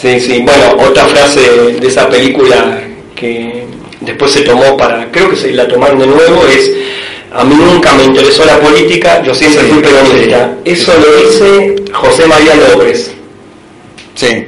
sí, 0.00 0.20
sí. 0.20 0.42
Bueno, 0.44 0.76
otra 0.78 1.06
frase 1.06 1.40
de 1.80 1.86
esa 1.86 2.08
película 2.08 2.80
que 3.16 3.64
después 4.00 4.30
se 4.32 4.42
tomó 4.42 4.76
para, 4.76 5.10
creo 5.10 5.30
que 5.30 5.36
se 5.36 5.52
la 5.52 5.66
tomaron 5.66 5.98
de 6.00 6.06
nuevo, 6.06 6.44
es 6.48 6.70
a 7.34 7.44
mí 7.44 7.54
nunca 7.56 7.92
me 7.94 8.04
interesó 8.04 8.44
la 8.44 8.58
política, 8.60 9.22
yo 9.22 9.34
siempre 9.34 9.64
Sí, 9.64 9.70
fui 9.72 9.82
peronista. 9.82 10.52
sí. 10.64 10.70
Eso 10.72 10.92
lo 10.98 11.16
dice 11.28 11.74
José 11.92 12.26
María 12.26 12.54
López, 12.54 13.10
Sí, 14.14 14.46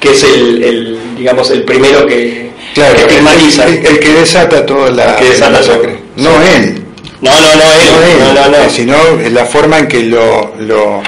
que 0.00 0.10
es 0.12 0.22
el, 0.24 0.62
el, 0.62 0.98
digamos, 1.16 1.50
el 1.50 1.62
primero 1.64 2.06
que, 2.06 2.50
claro, 2.74 2.94
el, 2.94 3.00
estigmatiza. 3.02 3.66
el- 3.66 3.86
el 3.86 3.98
que 4.00 4.12
desata 4.14 4.64
toda 4.64 4.90
la, 4.90 5.10
El 5.12 5.16
que 5.16 5.24
desata 5.30 5.50
masacre. 5.58 5.98
No 6.16 6.30
él, 6.42 6.82
No, 7.20 7.30
no, 7.30 7.40
no, 7.40 7.62
él, 7.62 7.88
no 7.92 8.02
él, 8.02 8.34
no, 8.34 8.42
no, 8.44 8.48
no. 8.50 8.56
eh, 8.64 8.70
sino 8.70 8.96
la 9.30 9.44
forma 9.44 9.78
en 9.80 9.88
que 9.88 10.02
lo, 10.04 10.54
lo, 10.60 11.02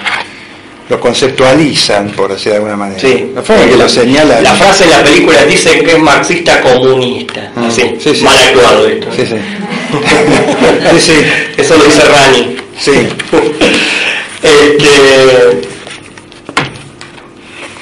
lo 0.91 0.99
conceptualizan, 1.01 2.11
por 2.11 2.33
decir 2.33 2.51
de 2.51 2.57
alguna 2.57 2.77
manera. 2.77 3.01
Sí. 3.01 3.31
La 3.35 3.41
lo 3.41 4.57
frase 4.57 4.85
en 4.85 4.91
la 4.91 5.03
película 5.05 5.45
dice 5.45 5.79
que 5.81 5.93
es 5.93 5.99
marxista 5.99 6.61
comunista. 6.61 7.53
Mm, 7.55 7.65
Así, 7.65 7.97
sí, 8.01 8.15
sí. 8.17 8.25
mal 8.25 8.37
actuado 8.37 8.87
esto. 8.89 9.07
Sí, 9.15 9.25
sí. 9.25 9.37
sí, 10.93 11.01
sí, 11.01 11.13
Eso 11.57 11.77
lo 11.77 11.85
dice 11.85 12.03
Rani. 12.05 12.57
sí. 12.79 12.93
Este, 14.43 15.61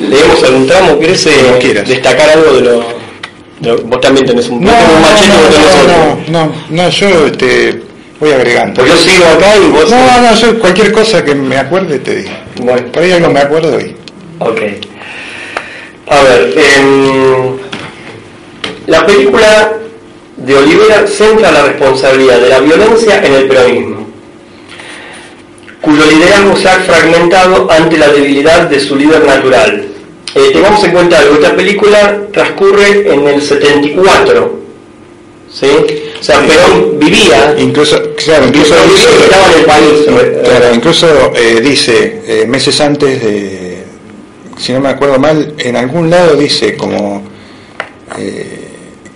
leemos 0.01 0.43
algún 0.43 0.67
tramo, 0.67 0.99
¿querés 0.99 1.25
eh, 1.27 1.85
destacar 1.87 2.31
algo 2.31 2.53
de 2.55 2.61
lo, 2.63 2.81
de 3.61 3.69
lo- 3.71 3.83
Vos 3.85 4.01
también 4.01 4.27
tenés 4.27 4.49
un, 4.49 4.61
No, 4.65 4.73
un 4.73 4.77
no, 4.77 5.01
machete, 5.01 5.33
no, 5.33 5.37
otro. 5.83 6.19
no, 6.29 6.47
no, 6.47 6.53
no, 6.71 6.89
yo 6.91 7.27
este, 7.27 7.81
voy 8.21 8.33
agregando. 8.33 8.83
Pues 8.83 8.93
yo 8.93 9.11
sigo 9.11 9.25
acá 9.27 9.57
y 9.57 9.71
vos... 9.71 9.91
No, 9.91 10.23
no, 10.23 10.35
yo 10.35 10.59
cualquier 10.59 10.93
cosa 10.93 11.25
que 11.25 11.35
me 11.35 11.57
acuerde 11.57 11.99
te 11.99 12.17
digo. 12.17 12.31
Bueno, 12.63 12.87
Por 12.93 13.03
ahí 13.03 13.13
algo 13.13 13.31
me 13.31 13.41
acuerdo 13.41 13.81
y... 13.81 13.95
ok. 14.39 14.61
A 16.11 16.23
ver, 16.23 16.55
em, 16.57 17.59
la 18.87 19.05
película 19.05 19.73
de 20.39 20.55
Olivera 20.55 21.07
centra 21.07 21.53
la 21.53 21.65
responsabilidad 21.65 22.41
de 22.41 22.49
la 22.49 22.61
violencia 22.61 23.23
en 23.23 23.35
el 23.35 23.49
peronismo, 23.49 24.07
cuyo 25.83 26.07
liderazgo 26.07 26.57
se 26.57 26.69
ha 26.69 26.81
fragmentado 26.81 27.71
ante 27.71 27.99
la 27.99 28.09
debilidad 28.09 28.69
de 28.71 28.81
su 28.81 28.97
líder 28.97 29.25
natural. 29.27 29.85
Eh, 30.35 30.51
tengamos 30.53 30.83
en 30.85 30.93
cuenta 30.93 31.19
algo, 31.19 31.35
esta 31.35 31.55
película 31.55 32.19
transcurre 32.33 33.13
en 33.13 33.29
el 33.29 33.43
74, 33.43 34.61
¿sí? 35.53 35.67
O 36.21 36.23
sea, 36.23 36.41
Perón 36.41 36.99
vivía, 36.99 37.55
Incluso, 37.59 37.97
claro, 38.15 38.47
incluso 38.49 38.75
estaba 38.75 39.53
en 39.53 39.59
el 39.61 39.65
país. 39.65 40.07
eh, 40.09 40.43
Claro, 40.45 40.75
incluso 40.75 41.33
eh, 41.35 41.61
dice, 41.61 42.23
eh, 42.27 42.47
meses 42.47 42.81
antes 42.81 43.23
de, 43.23 43.85
si 44.59 44.73
no 44.73 44.81
me 44.81 44.89
acuerdo 44.89 45.19
mal, 45.19 45.55
en 45.59 45.77
algún 45.77 46.11
lado 46.11 46.35
dice 46.37 46.77
como, 46.77 47.23
eh, 48.19 48.69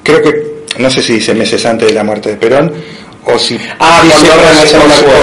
creo 0.03 0.22
que 0.22 0.53
no 0.78 0.90
sé 0.90 1.03
si 1.03 1.14
dice 1.14 1.34
meses 1.34 1.64
antes 1.66 1.88
de 1.88 1.94
la 1.94 2.05
muerte 2.05 2.30
de 2.30 2.36
Perón, 2.36 2.72
o 3.24 3.38
si 3.38 3.59
Ah, 3.78 4.00
dice, 4.05 4.28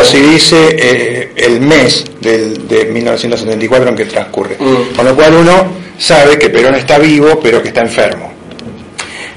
o 0.02 0.06
si 0.06 0.18
dice 0.20 0.56
eh, 0.78 1.32
el 1.36 1.60
mes 1.62 2.06
del, 2.22 2.68
de 2.68 2.86
1974 2.86 3.90
en 3.90 3.96
que 3.96 4.06
transcurre. 4.06 4.56
Mm. 4.60 4.96
Con 4.96 5.06
lo 5.06 5.16
cual 5.16 5.34
uno 5.36 5.68
sabe 5.98 6.38
que 6.38 6.50
Perón 6.50 6.76
está 6.76 6.98
vivo, 6.98 7.40
pero 7.42 7.62
que 7.62 7.70
está 7.70 7.82
enfermo. 7.82 8.29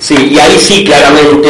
Sí, 0.02 0.16
y 0.32 0.38
ahí 0.38 0.58
sí 0.58 0.84
claramente, 0.84 1.48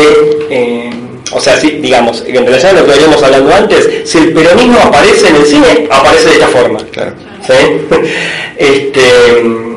eh, 0.51 0.91
o 1.33 1.41
sea, 1.41 1.59
sí, 1.59 1.71
digamos, 1.81 2.23
en 2.27 2.45
relación 2.45 2.77
a 2.77 2.81
lo 2.81 2.85
que 2.87 2.93
veníamos 2.93 3.23
hablando 3.23 3.55
antes, 3.55 3.89
si 4.05 4.19
el 4.19 4.33
peronismo 4.35 4.79
aparece 4.79 5.29
en 5.29 5.37
el 5.37 5.47
cine, 5.47 5.89
aparece 5.91 6.27
de 6.29 6.33
esta 6.35 6.49
forma. 6.49 6.79
Claro. 6.91 7.13
¿sí? 7.47 7.53
Este, 8.59 9.39
en, 9.39 9.71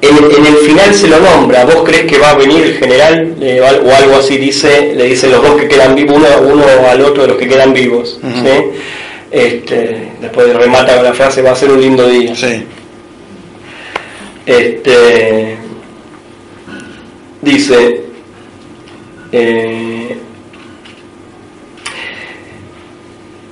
en 0.00 0.46
el 0.46 0.56
final 0.66 0.94
se 0.94 1.08
lo 1.08 1.20
nombra, 1.20 1.64
¿vos 1.66 1.82
crees 1.84 2.06
que 2.10 2.18
va 2.18 2.30
a 2.30 2.34
venir 2.36 2.62
el 2.64 2.74
general 2.78 3.36
Eh, 3.40 3.60
o 3.60 3.66
al- 3.66 3.82
o 3.86 3.94
algo 3.94 4.16
así 4.16 4.36
dice, 4.38 4.94
le 4.96 5.04
dicen 5.04 5.30
los 5.30 5.42
dos 5.42 5.60
que 5.60 5.68
quedan 5.68 5.94
vivos, 5.94 6.16
uno, 6.16 6.26
uno 6.54 6.64
al 6.90 7.02
otro 7.02 7.22
de 7.22 7.28
los 7.28 7.36
que 7.36 7.46
quedan 7.48 7.72
vivos? 7.74 8.18
¿sí? 8.22 8.48
este, 9.30 10.08
después 10.22 10.54
remata 10.56 10.94
con 10.96 11.04
la 11.04 11.12
frase, 11.12 11.42
va 11.42 11.52
a 11.52 11.56
ser 11.56 11.70
un 11.70 11.80
lindo 11.82 12.08
día. 12.08 12.34
Sí. 12.34 12.64
Este, 14.46 15.56
dice, 17.42 18.00
eh, 19.32 20.16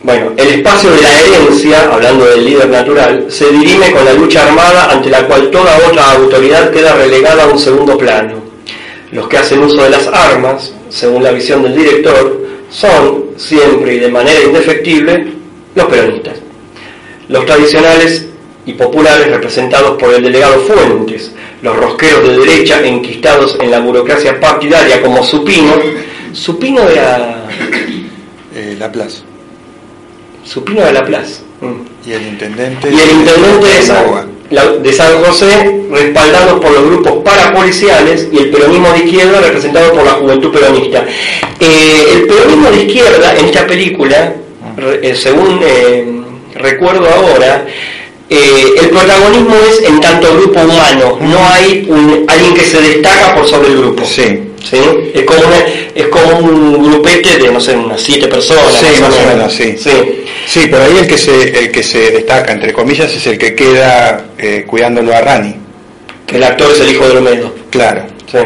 bueno, 0.03 0.33
el 0.37 0.49
espacio 0.49 0.91
de 0.91 1.03
la 1.03 1.21
herencia, 1.21 1.93
hablando 1.93 2.27
del 2.27 2.45
líder 2.45 2.69
natural, 2.69 3.27
se 3.29 3.51
dirime 3.51 3.91
con 3.93 4.05
la 4.05 4.13
lucha 4.15 4.47
armada 4.47 4.91
ante 4.91 5.11
la 5.11 5.27
cual 5.27 5.51
toda 5.51 5.77
otra 5.89 6.13
autoridad 6.13 6.71
queda 6.71 6.95
relegada 6.95 7.45
a 7.45 7.49
un 7.49 7.59
segundo 7.59 7.99
plano. 7.99 8.41
Los 9.13 9.29
que 9.29 9.39
hacen 9.39 9.61
uso 9.61 9.83
de 9.83 9.91
las 9.91 10.07
armas, 10.07 10.73
según 10.89 11.25
la 11.25 11.33
visión 11.33 11.63
del 11.63 11.77
director, 11.77 12.47
son, 12.71 13.31
siempre 13.37 13.95
y 13.95 13.99
de 13.99 14.09
manera 14.09 14.41
indefectible, 14.41 15.33
los 15.75 15.87
peronistas 15.87 16.41
los 17.31 17.47
tradicionales 17.47 18.27
y 18.67 18.73
populares 18.75 19.29
representados 19.31 19.97
por 19.99 20.13
el 20.15 20.23
delegado 20.23 20.61
Fuentes, 20.61 21.33
los 21.63 21.77
rosqueros 21.77 22.29
de 22.29 22.39
derecha 22.39 22.81
enquistados 22.87 23.57
en 23.61 23.71
la 23.71 23.81
burocracia 23.81 24.39
partidaria 24.41 25.01
como 25.03 25.23
Supino. 25.25 25.75
Supino 26.33 26.83
Eh, 28.55 28.77
la 28.79 28.91
plaza. 28.91 29.19
Supino 30.45 30.85
de 30.85 30.93
la 30.93 31.05
Plaza. 31.05 31.43
Mm. 31.61 32.09
Y 32.09 32.13
el 32.13 32.23
intendente. 32.27 32.89
Y 32.91 32.99
el 33.01 33.11
intendente 33.11 33.67
de 33.67 33.83
San, 33.83 34.05
Novoa. 34.05 34.27
la- 34.51 34.67
de 34.73 34.93
San 34.93 35.23
José, 35.23 35.83
respaldados 35.91 36.61
por 36.61 36.73
los 36.73 36.85
grupos 36.87 37.13
parapoliciales 37.23 38.29
y 38.33 38.39
el 38.39 38.51
peronismo 38.51 38.91
de 38.93 38.99
izquierda 39.05 39.41
representado 39.41 39.93
por 39.93 40.05
la 40.05 40.13
juventud 40.13 40.51
peronista. 40.53 41.05
Eh, 41.61 42.05
el 42.15 42.27
peronismo 42.27 42.71
de 42.71 42.85
izquierda 42.85 43.37
en 43.39 43.45
esta 43.47 43.67
película, 43.67 44.35
re- 44.77 45.01
eh, 45.11 45.15
según 45.15 45.61
eh, 45.63 46.05
recuerdo 46.55 47.07
ahora, 47.09 47.67
eh, 48.31 48.75
el 48.81 48.91
protagonismo 48.91 49.57
es 49.69 49.83
en 49.89 50.01
tanto 50.01 50.33
grupo 50.35 50.61
humano, 50.61 51.19
no 51.21 51.49
hay 51.53 51.85
un- 51.89 52.25
alguien 52.29 52.55
que 52.55 52.63
se 52.65 52.81
destaca 52.81 53.35
por 53.35 53.47
sobre 53.49 53.69
el 53.69 53.79
grupo. 53.79 54.05
Sí. 54.05 54.45
¿sí? 54.69 54.77
Es, 55.15 55.23
como 55.25 55.41
una- 55.41 55.65
es 55.95 56.07
como 56.09 56.39
un 56.39 56.83
grupete 56.91 57.39
de, 57.39 57.51
no 57.51 57.61
sé, 57.61 57.75
unas 57.75 58.01
siete 58.01 58.29
personas. 58.29 58.73
Sí, 58.79 59.01
más 59.01 59.15
o 59.15 59.27
menos, 59.29 59.53
sí. 59.53 59.77
sí. 59.79 60.25
Sí, 60.47 60.69
pero 60.71 60.83
ahí 60.85 60.99
el 60.99 61.07
que 61.07 61.19
se, 61.19 61.59
el 61.59 61.71
que 61.73 61.83
se 61.83 62.11
destaca, 62.13 62.53
entre 62.53 62.73
comillas, 62.73 63.13
es 63.13 63.27
el 63.27 63.37
que 63.39 63.55
queda 63.55 64.27
eh, 64.39 64.65
cuidándolo 64.67 65.15
a 65.15 65.21
Rani. 65.21 65.55
Que 66.27 66.37
el 66.37 66.45
actor 66.45 66.71
es 66.73 66.81
el 66.81 66.91
hijo 66.91 67.09
de 67.09 67.17
Olmedo. 67.17 67.55
Claro. 67.71 68.05
Sí. 68.31 68.39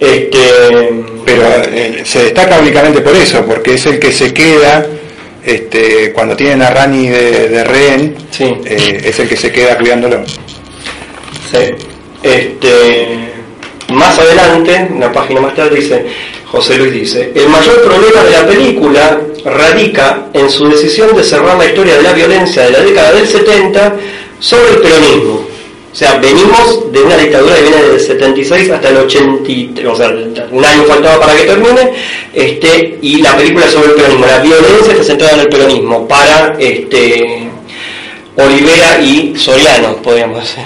Este, 0.00 0.38
Pero 1.24 1.42
eh, 1.72 2.02
se 2.04 2.24
destaca 2.24 2.58
únicamente 2.60 3.00
por 3.00 3.14
eso, 3.16 3.44
porque 3.44 3.74
es 3.74 3.86
el 3.86 3.98
que 3.98 4.12
se 4.12 4.32
queda 4.32 4.86
este, 5.44 6.12
cuando 6.12 6.36
tienen 6.36 6.62
a 6.62 6.70
Rani 6.70 7.08
de, 7.08 7.48
de 7.48 7.64
rehén, 7.64 8.16
Sí. 8.30 8.44
eh, 8.64 9.00
es 9.04 9.18
el 9.18 9.28
que 9.28 9.36
se 9.36 9.50
queda 9.52 9.76
cuidándolo. 9.78 10.24
sí. 11.50 11.58
Este, 12.22 13.30
más 13.92 14.18
adelante, 14.18 14.88
una 14.90 15.12
página 15.12 15.40
más 15.40 15.54
tarde 15.54 15.76
dice, 15.76 16.04
José 16.46 16.76
Luis 16.78 16.92
dice, 16.92 17.32
el 17.34 17.48
mayor 17.48 17.82
problema 17.82 18.24
de 18.24 18.30
la 18.32 18.46
película 18.46 19.20
radica 19.44 20.26
en 20.32 20.50
su 20.50 20.68
decisión 20.68 21.14
de 21.16 21.22
cerrar 21.22 21.56
la 21.56 21.64
historia 21.66 21.96
de 21.96 22.02
la 22.02 22.12
violencia 22.12 22.64
de 22.64 22.70
la 22.72 22.80
década 22.80 23.12
del 23.12 23.26
70 23.26 23.94
sobre 24.40 24.70
el 24.70 24.76
peronismo. 24.78 25.46
O 25.98 26.00
sea, 26.00 26.14
venimos 26.18 26.92
de 26.92 27.02
una 27.02 27.16
dictadura 27.16 27.56
que 27.56 27.62
viene 27.62 27.82
del 27.82 27.98
76 27.98 28.70
hasta 28.70 28.88
el 28.88 28.98
83, 28.98 29.84
o 29.84 29.96
sea, 29.96 30.10
un 30.52 30.64
año 30.64 30.84
faltaba 30.84 31.18
para 31.18 31.36
que 31.36 31.42
termine, 31.42 31.92
este, 32.32 32.98
y 33.02 33.20
la 33.20 33.36
película 33.36 33.66
es 33.66 33.72
sobre 33.72 33.88
el 33.88 33.94
peronismo. 33.94 34.26
La 34.26 34.38
violencia 34.38 34.92
está 34.92 35.02
centrada 35.02 35.34
en 35.34 35.40
el 35.40 35.48
peronismo 35.48 36.06
para 36.06 36.56
este, 36.56 37.48
Olivera 38.36 39.00
y 39.02 39.34
Soriano, 39.36 39.96
podríamos 39.96 40.40
decir. 40.40 40.62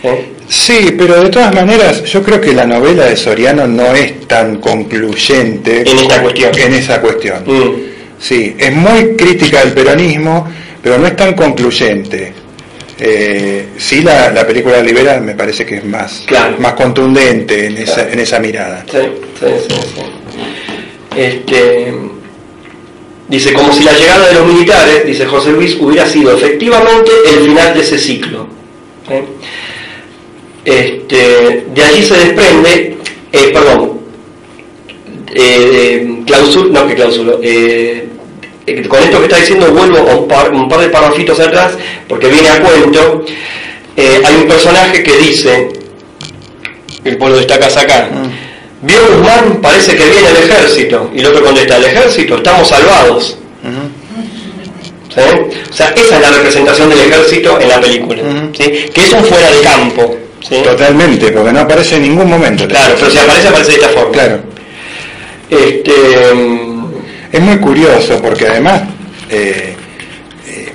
¿sí? 0.00 0.08
Sí, 0.48 0.94
pero 0.96 1.20
de 1.20 1.30
todas 1.30 1.52
maneras 1.52 2.04
yo 2.04 2.22
creo 2.22 2.40
que 2.40 2.52
la 2.52 2.64
novela 2.64 3.06
de 3.06 3.16
Soriano 3.16 3.66
no 3.66 3.92
es 3.92 4.28
tan 4.28 4.58
concluyente 4.58 5.80
En 5.80 5.98
esta 5.98 6.22
cuestión. 6.22 6.56
en 6.56 6.74
esa 6.74 7.00
cuestión. 7.00 7.42
Mm. 7.44 7.72
Sí, 8.20 8.54
es 8.56 8.72
muy 8.72 9.16
crítica 9.16 9.64
del 9.64 9.72
peronismo, 9.72 10.46
pero 10.80 10.96
no 10.96 11.08
es 11.08 11.16
tan 11.16 11.34
concluyente. 11.34 12.45
Eh, 12.98 13.68
sí, 13.76 14.00
la, 14.02 14.30
la 14.32 14.46
película 14.46 14.76
de 14.76 14.80
Olivera 14.82 15.20
me 15.20 15.34
parece 15.34 15.66
que 15.66 15.76
es 15.76 15.84
más, 15.84 16.22
Claro. 16.26 16.56
más 16.58 16.72
contundente 16.74 17.66
en 17.66 17.76
esa, 17.76 17.94
Claro. 17.96 18.12
en 18.12 18.18
esa 18.20 18.38
mirada. 18.40 18.84
Sí, 18.90 18.98
sí, 19.38 19.46
sí, 19.68 19.74
sí. 19.94 20.02
Este, 21.14 21.92
dice, 23.28 23.52
como 23.52 23.72
si 23.72 23.84
la 23.84 23.92
llegada 23.92 24.28
de 24.28 24.34
los 24.34 24.46
militares, 24.46 25.06
dice 25.06 25.26
José 25.26 25.50
Luis, 25.52 25.76
hubiera 25.80 26.06
sido 26.06 26.34
efectivamente 26.36 27.10
el 27.34 27.44
final 27.44 27.74
de 27.74 27.80
ese 27.80 27.98
ciclo. 27.98 28.46
¿eh? 29.10 29.24
Este, 30.64 31.64
de 31.74 31.82
allí 31.84 32.02
se 32.02 32.14
desprende, 32.16 32.96
eh, 33.32 33.50
perdón, 33.52 34.00
eh, 35.34 36.22
clausul, 36.26 36.72
no 36.72 36.86
que 36.88 36.94
clausulo, 36.94 37.38
eh, 37.42 38.05
con 38.88 39.02
esto 39.02 39.18
que 39.18 39.26
está 39.26 39.36
diciendo 39.38 39.70
vuelvo 39.72 39.98
a 39.98 40.14
un 40.16 40.28
par, 40.28 40.50
un 40.52 40.68
par 40.68 40.80
de 40.80 40.88
parrafitos 40.88 41.38
atrás, 41.38 41.72
porque 42.08 42.28
viene 42.28 42.48
a 42.48 42.60
cuento, 42.60 43.24
Eh, 43.98 44.20
hay 44.22 44.34
un 44.34 44.46
personaje 44.46 45.02
que 45.02 45.16
dice, 45.16 45.68
el 47.02 47.16
pueblo 47.16 47.38
destaca 47.38 47.66
acá, 47.66 48.10
vio 48.82 48.98
Guzmán, 49.08 49.58
parece 49.62 49.96
que 49.96 50.04
viene 50.04 50.28
el 50.28 50.36
ejército, 50.36 51.10
y 51.14 51.20
el 51.20 51.26
otro 51.26 51.42
contesta, 51.42 51.78
el 51.78 51.84
ejército, 51.86 52.36
estamos 52.36 52.68
salvados. 52.68 53.38
¿Sí? 55.14 55.22
O 55.70 55.72
sea, 55.72 55.88
esa 55.96 56.16
es 56.16 56.20
la 56.20 56.30
representación 56.30 56.90
del 56.90 57.00
ejército 57.00 57.58
en 57.58 57.68
la 57.70 57.80
película, 57.80 58.22
que 58.52 58.90
es 58.94 59.12
un 59.14 59.24
fuera 59.24 59.50
de 59.50 59.60
campo. 59.62 60.14
¿sí? 60.46 60.56
Totalmente, 60.62 61.32
porque 61.32 61.52
no 61.52 61.60
aparece 61.60 61.96
en 61.96 62.02
ningún 62.02 62.28
momento. 62.28 62.68
Claro, 62.68 62.96
pero 62.98 63.10
si 63.10 63.16
aparece, 63.16 63.48
aparece 63.48 63.70
de 63.70 63.76
esta 63.76 63.88
forma. 63.88 64.12
Claro. 64.12 64.40
Este, 65.48 66.34
mm, 66.34 66.75
Es 67.36 67.42
muy 67.42 67.58
curioso 67.58 68.18
porque 68.22 68.48
además 68.48 68.80
eh, 69.28 69.74
eh, 70.48 70.72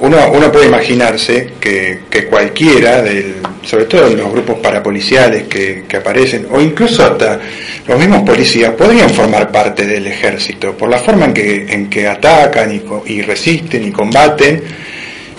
uno, 0.00 0.16
uno 0.32 0.50
puede 0.50 0.66
imaginarse 0.66 1.50
que, 1.60 2.00
que 2.10 2.24
cualquiera, 2.24 3.00
del, 3.02 3.36
sobre 3.62 3.84
todo 3.84 4.08
en 4.08 4.16
los 4.16 4.32
grupos 4.32 4.58
parapoliciales 4.58 5.44
que, 5.44 5.84
que 5.88 5.96
aparecen, 5.98 6.48
o 6.50 6.60
incluso 6.60 7.04
hasta 7.04 7.38
los 7.86 7.96
mismos 8.00 8.24
policías, 8.28 8.72
podrían 8.72 9.10
formar 9.10 9.52
parte 9.52 9.86
del 9.86 10.08
ejército 10.08 10.76
por 10.76 10.90
la 10.90 10.98
forma 10.98 11.26
en 11.26 11.34
que, 11.34 11.66
en 11.72 11.88
que 11.88 12.08
atacan 12.08 12.82
y, 13.06 13.22
resisten 13.22 13.86
y 13.86 13.92
combaten. 13.92 14.64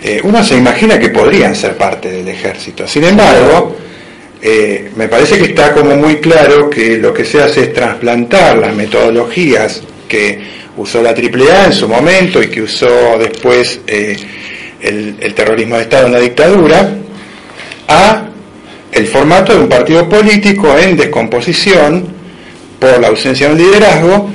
eh, 0.01 0.21
uno 0.23 0.41
se 0.45 0.55
imagina 0.55 0.97
que 0.97 1.09
podrían 1.09 1.53
ser 1.53 1.75
parte 1.75 2.09
del 2.09 2.29
ejército. 2.29 2.87
Sin 2.87 3.03
embargo, 3.03 3.75
me 4.95 5.09
parece 5.09 5.37
que 5.37 5.43
está 5.43 5.73
como 5.73 5.97
muy 5.97 6.15
claro 6.15 6.69
que 6.69 6.97
lo 6.97 7.13
que 7.13 7.25
se 7.25 7.43
hace 7.43 7.63
es 7.63 7.73
trasplantar 7.73 8.57
las 8.57 8.73
metodologías 8.73 9.83
que 10.11 10.37
usó 10.75 11.01
la 11.01 11.11
AAA 11.11 11.67
en 11.67 11.73
su 11.73 11.87
momento 11.87 12.43
y 12.43 12.47
que 12.47 12.63
usó 12.63 13.17
después 13.17 13.79
eh, 13.87 14.17
el, 14.81 15.33
terrorismo 15.33 15.77
de 15.77 15.83
Estado 15.83 16.07
en 16.07 16.11
la 16.11 16.19
dictadura 16.19 16.89
a 17.87 18.27
el 18.91 19.07
formato 19.07 19.53
de 19.53 19.59
un 19.59 19.69
partido 19.69 20.09
político 20.09 20.77
en 20.77 20.97
descomposición 20.97 22.05
por 22.77 22.99
la 22.99 23.07
ausencia 23.07 23.47
de 23.47 23.53
un 23.53 23.59
liderazgo, 23.59 24.29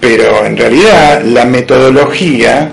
pero 0.00 0.44
en 0.44 0.56
realidad 0.56 1.22
la 1.22 1.44
metodología 1.44 2.72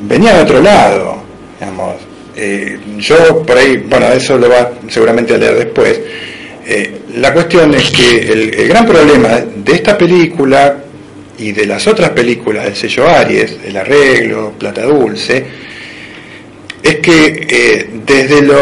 venía 0.00 0.36
de 0.36 0.42
otro 0.42 0.62
lado, 0.62 1.22
digamos. 1.60 1.96
Eh, 2.34 2.78
yo 2.96 3.42
por 3.42 3.58
ahí, 3.58 3.76
bueno, 3.76 4.06
eso 4.12 4.38
lo 4.38 4.48
va 4.48 4.70
seguramente 4.88 5.34
a 5.34 5.36
leer 5.36 5.56
después. 5.56 6.00
Eh, 6.64 7.02
la 7.16 7.34
cuestión 7.34 7.74
es 7.74 7.90
que 7.90 8.32
el 8.32 8.68
gran 8.68 8.86
problema 8.86 9.40
de 9.54 9.72
esta 9.72 9.98
película 9.98 10.76
y 11.38 11.52
de 11.52 11.66
las 11.66 11.86
otras 11.86 12.10
películas 12.10 12.64
del 12.64 12.76
sello 12.76 13.08
Aries, 13.08 13.58
El 13.64 13.76
Arreglo, 13.76 14.52
Plata 14.58 14.82
Dulce, 14.82 15.44
es 16.82 16.96
que 16.96 17.46
eh, 17.48 17.90
desde, 18.04 18.42
lo, 18.42 18.58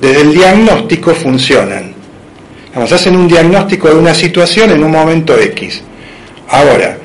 desde 0.00 0.20
el 0.22 0.32
diagnóstico 0.32 1.14
funcionan. 1.14 1.92
Vamos, 2.74 2.92
hacen 2.92 3.16
un 3.16 3.28
diagnóstico 3.28 3.88
de 3.88 3.94
una 3.94 4.14
situación 4.14 4.70
en 4.70 4.82
un 4.82 4.90
momento 4.90 5.38
X. 5.38 5.82
Ahora, 6.48 6.96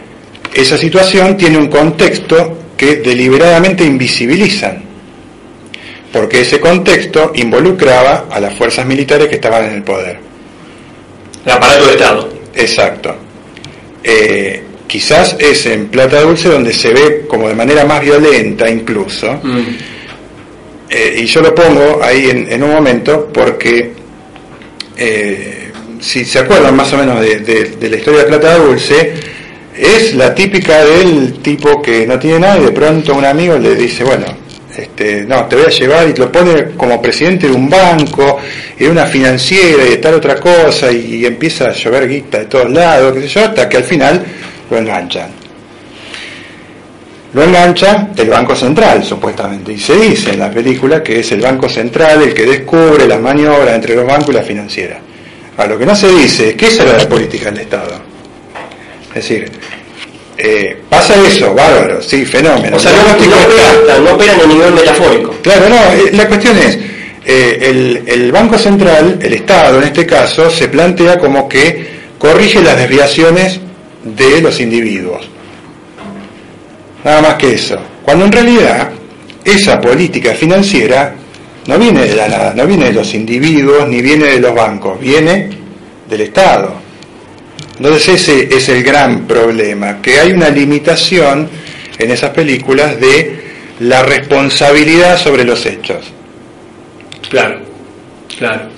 esa 0.54 0.78
situación 0.78 1.36
tiene 1.36 1.58
un 1.58 1.68
contexto 1.68 2.60
que 2.78 2.98
deliberadamente 2.98 3.84
invisibilizan, 3.84 4.84
porque 6.12 6.42
ese 6.42 6.60
contexto 6.60 7.32
involucraba 7.36 8.26
a 8.30 8.40
las 8.40 8.54
fuerzas 8.54 8.86
militares 8.86 9.28
que 9.28 9.36
estaban 9.36 9.66
en 9.66 9.74
el 9.74 9.84
poder. 9.84 10.20
El 11.46 11.52
aparato 11.52 11.86
de 11.88 11.92
Estado. 11.94 12.30
Exacto. 12.56 13.23
Eh, 14.04 14.62
quizás 14.88 15.36
es 15.40 15.66
en 15.66 15.88
Plata 15.88 16.22
Dulce 16.22 16.50
donde 16.50 16.74
se 16.74 16.94
ve 16.94 17.26
como 17.28 17.48
de 17.48 17.56
manera 17.56 17.86
más 17.86 18.02
violenta 18.02 18.70
incluso, 18.70 19.40
Mm. 19.44 19.62
Eh, 20.90 21.22
y 21.24 21.26
yo 21.26 21.42
lo 21.42 21.56
pongo 21.56 22.02
ahí 22.04 22.30
en, 22.30 22.52
en 22.52 22.62
un 22.62 22.72
momento 22.72 23.30
porque 23.34 23.94
eh, 24.98 25.72
si 26.00 26.24
se 26.26 26.40
acuerdan 26.40 26.76
más 26.76 26.92
o 26.94 26.98
menos 26.98 27.20
de, 27.22 27.40
de- 27.40 27.66
de 27.80 27.90
la 27.90 27.96
historia 27.98 28.20
de 28.22 28.26
Plata 28.28 28.58
Dulce, 28.58 29.14
es 29.76 30.14
la 30.14 30.36
típica 30.36 30.84
del 30.86 31.40
tipo 31.42 31.82
que 31.82 32.06
no 32.06 32.20
tiene 32.20 32.40
nada 32.42 32.60
y 32.60 32.66
de 32.66 32.72
pronto 32.72 33.16
un 33.16 33.26
amigo 33.26 33.58
le 33.58 33.74
dice, 33.76 34.04
bueno, 34.04 34.26
este, 34.76 35.24
no, 35.26 35.46
te 35.46 35.56
voy 35.56 35.66
a 35.66 35.70
llevar 35.70 36.10
y 36.10 36.14
lo 36.14 36.32
pone 36.32 36.72
como 36.76 37.00
presidente 37.02 37.48
de 37.48 37.54
un 37.54 37.70
banco 37.70 38.40
y 38.78 38.86
de 38.86 38.90
una 38.90 39.06
financiera 39.06 39.86
y 39.86 39.92
de 39.92 39.98
tal 39.98 40.16
otra 40.16 40.36
cosa 40.36 40.92
y, 40.92 41.26
empieza 41.26 41.66
a 41.66 41.74
llover 41.74 42.08
guita 42.08 42.40
de 42.40 42.46
todos 42.46 42.72
lados, 42.72 43.14
qué 43.14 43.22
sé 43.22 43.28
yo, 43.28 43.42
hasta 43.42 43.70
que 43.70 43.78
al 43.78 43.84
final 43.84 44.24
lo 44.70 44.78
enganchan. 44.78 45.44
Lo 47.34 47.44
engancha 47.44 48.10
el 48.16 48.30
Banco 48.30 48.56
Central, 48.56 49.04
supuestamente, 49.04 49.74
y 49.74 49.80
se 49.80 49.96
dice 49.96 50.32
en 50.32 50.40
la 50.40 50.52
película 50.52 51.02
que 51.02 51.20
es 51.20 51.32
el 51.32 51.42
Banco 51.42 51.68
Central 51.68 52.22
el 52.22 52.34
que 52.34 52.46
descubre 52.46 53.08
las 53.08 53.20
maniobras 53.20 53.74
entre 53.74 53.96
los 53.96 54.06
bancos 54.06 54.30
y 54.30 54.34
la 54.34 54.44
financiera. 54.44 55.00
A 55.58 55.66
lo 55.66 55.78
que 55.78 55.86
no 55.86 55.96
se 55.96 56.10
dice 56.10 56.50
es 56.50 56.56
que 56.56 56.68
esa 56.68 56.84
era 56.84 56.98
la 56.98 57.10
política 57.10 57.50
del 57.50 57.62
Estado. 57.62 58.02
Es 59.10 59.16
decir, 59.16 59.52
eh, 60.38 60.82
pasa 60.90 61.16
eso, 61.26 61.54
bárbaro, 61.54 62.02
sí, 62.02 62.26
fenómeno. 62.26 62.78
O 62.78 62.80
sea, 62.80 62.92
no, 62.92 63.26
no 63.26 63.36
operan, 63.38 64.04
no 64.04 64.14
operan 64.14 64.42
a 64.42 64.46
nivel 64.46 64.74
metafórico. 64.74 65.36
Claro, 65.42 65.70
no, 65.70 65.76
eh, 65.76 66.12
la 66.14 66.28
cuestión 66.28 66.58
es, 66.58 66.78
eh, 67.26 67.58
el, 67.62 68.04
el 68.06 68.32
Banco 68.32 68.58
Central, 68.58 69.20
el 69.22 69.34
Estado 69.34 69.78
en 69.80 69.86
este 69.86 70.06
caso, 70.06 70.50
se 70.50 70.68
plantea 70.68 71.20
como 71.20 71.48
que 71.48 71.94
corrige 72.18 72.62
las 72.62 72.78
desviaciones 72.78 73.60
de 74.04 74.42
los 74.42 74.60
individuos. 74.60 75.28
Nada 77.04 77.22
más 77.22 77.36
que 77.36 77.54
eso. 77.54 77.78
Cuando 78.04 78.26
en 78.26 78.32
realidad 78.32 78.90
esa 79.44 79.80
política 79.80 80.34
financiera 80.34 81.16
no 81.68 81.78
viene 81.78 82.06
de 82.06 82.16
la 82.16 82.28
nada, 82.28 82.54
no 82.56 82.66
viene 82.66 82.86
de 82.86 82.94
los 82.94 83.14
individuos 83.14 83.88
ni 83.88 84.02
viene 84.02 84.26
de 84.26 84.40
los 84.40 84.54
bancos, 84.54 85.00
viene 85.00 85.50
del 86.10 86.22
Estado. 86.22 86.83
Entonces 87.78 88.22
ese 88.22 88.56
es 88.56 88.70
el 88.70 88.84
gran 88.84 89.28
problema, 89.28 90.02
que 90.02 90.20
hay 90.20 90.32
una 90.32 90.50
limitación 90.50 91.50
en 91.98 92.12
esas 92.12 92.32
películas 92.32 93.00
de 93.00 93.44
la 93.80 94.04
responsabilidad 94.04 95.18
sobre 95.18 95.44
los 95.44 95.66
hechos. 95.66 96.06
Claro, 97.30 97.60
claro. 98.38 98.70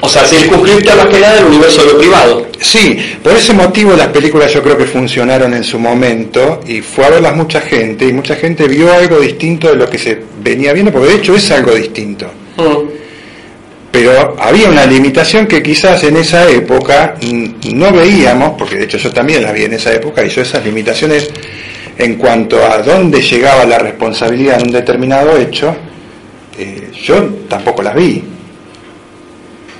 O 0.00 0.08
sea, 0.08 0.24
circunscripta 0.24 0.94
más 0.94 1.06
que 1.06 1.20
nada 1.20 1.40
el 1.40 1.46
universo 1.46 1.84
de 1.84 1.92
lo 1.92 1.98
privado. 1.98 2.46
Sí, 2.60 2.96
por 3.22 3.32
ese 3.32 3.52
motivo 3.52 3.94
las 3.94 4.08
películas 4.08 4.52
yo 4.52 4.62
creo 4.62 4.76
que 4.76 4.84
funcionaron 4.84 5.52
en 5.54 5.64
su 5.64 5.78
momento 5.78 6.60
y 6.66 6.80
fue 6.80 7.06
a 7.06 7.10
verlas 7.10 7.34
mucha 7.34 7.60
gente 7.60 8.06
y 8.06 8.12
mucha 8.12 8.36
gente 8.36 8.68
vio 8.68 8.92
algo 8.92 9.18
distinto 9.18 9.68
de 9.68 9.76
lo 9.76 9.88
que 9.88 9.98
se 9.98 10.22
venía 10.42 10.72
viendo, 10.72 10.92
porque 10.92 11.08
de 11.08 11.14
hecho 11.16 11.34
es 11.34 11.50
algo 11.50 11.74
distinto. 11.74 12.26
Mm. 12.56 13.05
Pero 13.96 14.36
había 14.38 14.68
una 14.68 14.84
limitación 14.84 15.46
que 15.46 15.62
quizás 15.62 16.04
en 16.04 16.18
esa 16.18 16.46
época 16.50 17.14
no 17.72 17.90
veíamos, 17.92 18.50
porque 18.58 18.76
de 18.76 18.84
hecho 18.84 18.98
yo 18.98 19.10
también 19.10 19.42
las 19.42 19.54
vi 19.54 19.64
en 19.64 19.72
esa 19.72 19.90
época, 19.90 20.22
y 20.22 20.28
yo 20.28 20.42
esas 20.42 20.62
limitaciones 20.62 21.30
en 21.96 22.16
cuanto 22.16 22.62
a 22.62 22.82
dónde 22.82 23.22
llegaba 23.22 23.64
la 23.64 23.78
responsabilidad 23.78 24.60
en 24.60 24.66
un 24.66 24.72
determinado 24.74 25.38
hecho, 25.38 25.74
eh, 26.58 26.90
yo 26.92 27.24
tampoco 27.48 27.82
las 27.82 27.94
vi. 27.94 28.22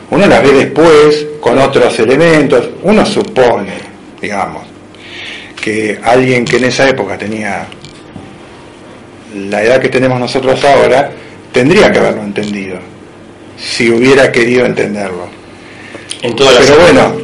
Uno 0.09 0.27
las 0.27 0.43
ve 0.43 0.53
después 0.65 1.27
con 1.39 1.59
otros 1.59 1.99
elementos, 1.99 2.71
uno 2.85 3.05
supone, 3.05 3.75
digamos, 4.19 4.63
que 5.63 6.01
alguien 6.03 6.47
que 6.47 6.57
en 6.57 6.65
esa 6.65 6.89
época 6.89 7.19
tenía 7.19 7.67
la 9.35 9.63
edad 9.63 9.79
que 9.79 9.91
tenemos 9.91 10.19
nosotros 10.19 10.65
ahora, 10.65 11.11
tendría 11.53 11.93
que 11.93 11.99
haberlo 11.99 12.23
entendido, 12.23 12.96
si 13.59 13.91
hubiera 13.91 14.31
querido 14.33 14.65
entenderlo. 14.67 15.29
En 16.23 16.35
todas 16.35 16.55
las 16.55 16.65
Pero 16.67 16.81
bueno, 16.81 17.17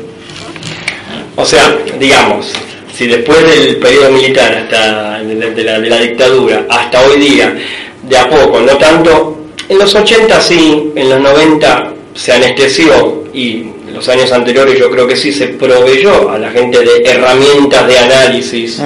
O 1.37 1.45
sea, 1.47 1.77
digamos, 1.99 2.53
si 2.95 3.07
después 3.07 3.39
del 3.49 3.77
periodo 3.77 4.11
militar, 4.11 4.55
hasta 4.55 5.23
de 5.23 5.35
la, 5.65 5.81
de 5.81 5.89
la- 5.89 5.99
dictadura, 5.99 6.67
hasta 6.69 7.01
hoy 7.07 7.19
día, 7.21 7.57
de 8.03 8.19
a 8.19 8.29
poco, 8.29 8.61
no 8.61 8.77
tanto, 8.77 9.39
en 9.69 9.79
los 9.79 9.95
80 9.95 10.41
sí, 10.41 10.93
en 10.95 11.09
los 11.09 11.21
90 11.21 11.93
se 12.15 12.33
anestesió 12.33 13.25
y 13.33 13.63
en 13.89 13.95
los 13.95 14.07
años 14.11 14.31
anteriores 14.33 14.79
yo 14.79 14.91
creo 14.91 15.07
que 15.07 15.17
sí 15.17 15.33
se 15.33 15.49
proveyó 15.49 16.31
a 16.31 16.39
la 16.39 16.51
gente 16.51 16.81
de 16.81 17.03
herramientas 17.11 17.87
de 17.89 17.99
análisis 17.99 18.79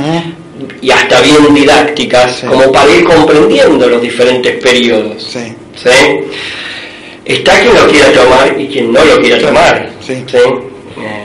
y 0.80 0.90
hasta 0.90 1.20
bien 1.20 1.52
didácticas 1.52 2.36
Sí. 2.40 2.46
como 2.46 2.70
para 2.70 2.90
ir 2.94 3.02
comprendiendo 3.04 3.88
los 3.88 4.00
diferentes 4.00 4.62
periodos. 4.62 5.22
sí, 5.32 5.52
¿sí? 5.82 5.88
Está 7.26 7.60
quien 7.60 7.74
lo 7.74 7.86
quiera 7.88 8.12
tomar 8.12 8.54
y 8.58 8.66
quien 8.68 8.92
no 8.92 9.04
lo 9.04 9.20
quiera 9.20 9.38
tomar. 9.40 9.90
sí. 10.06 10.12
Eh, 10.12 11.22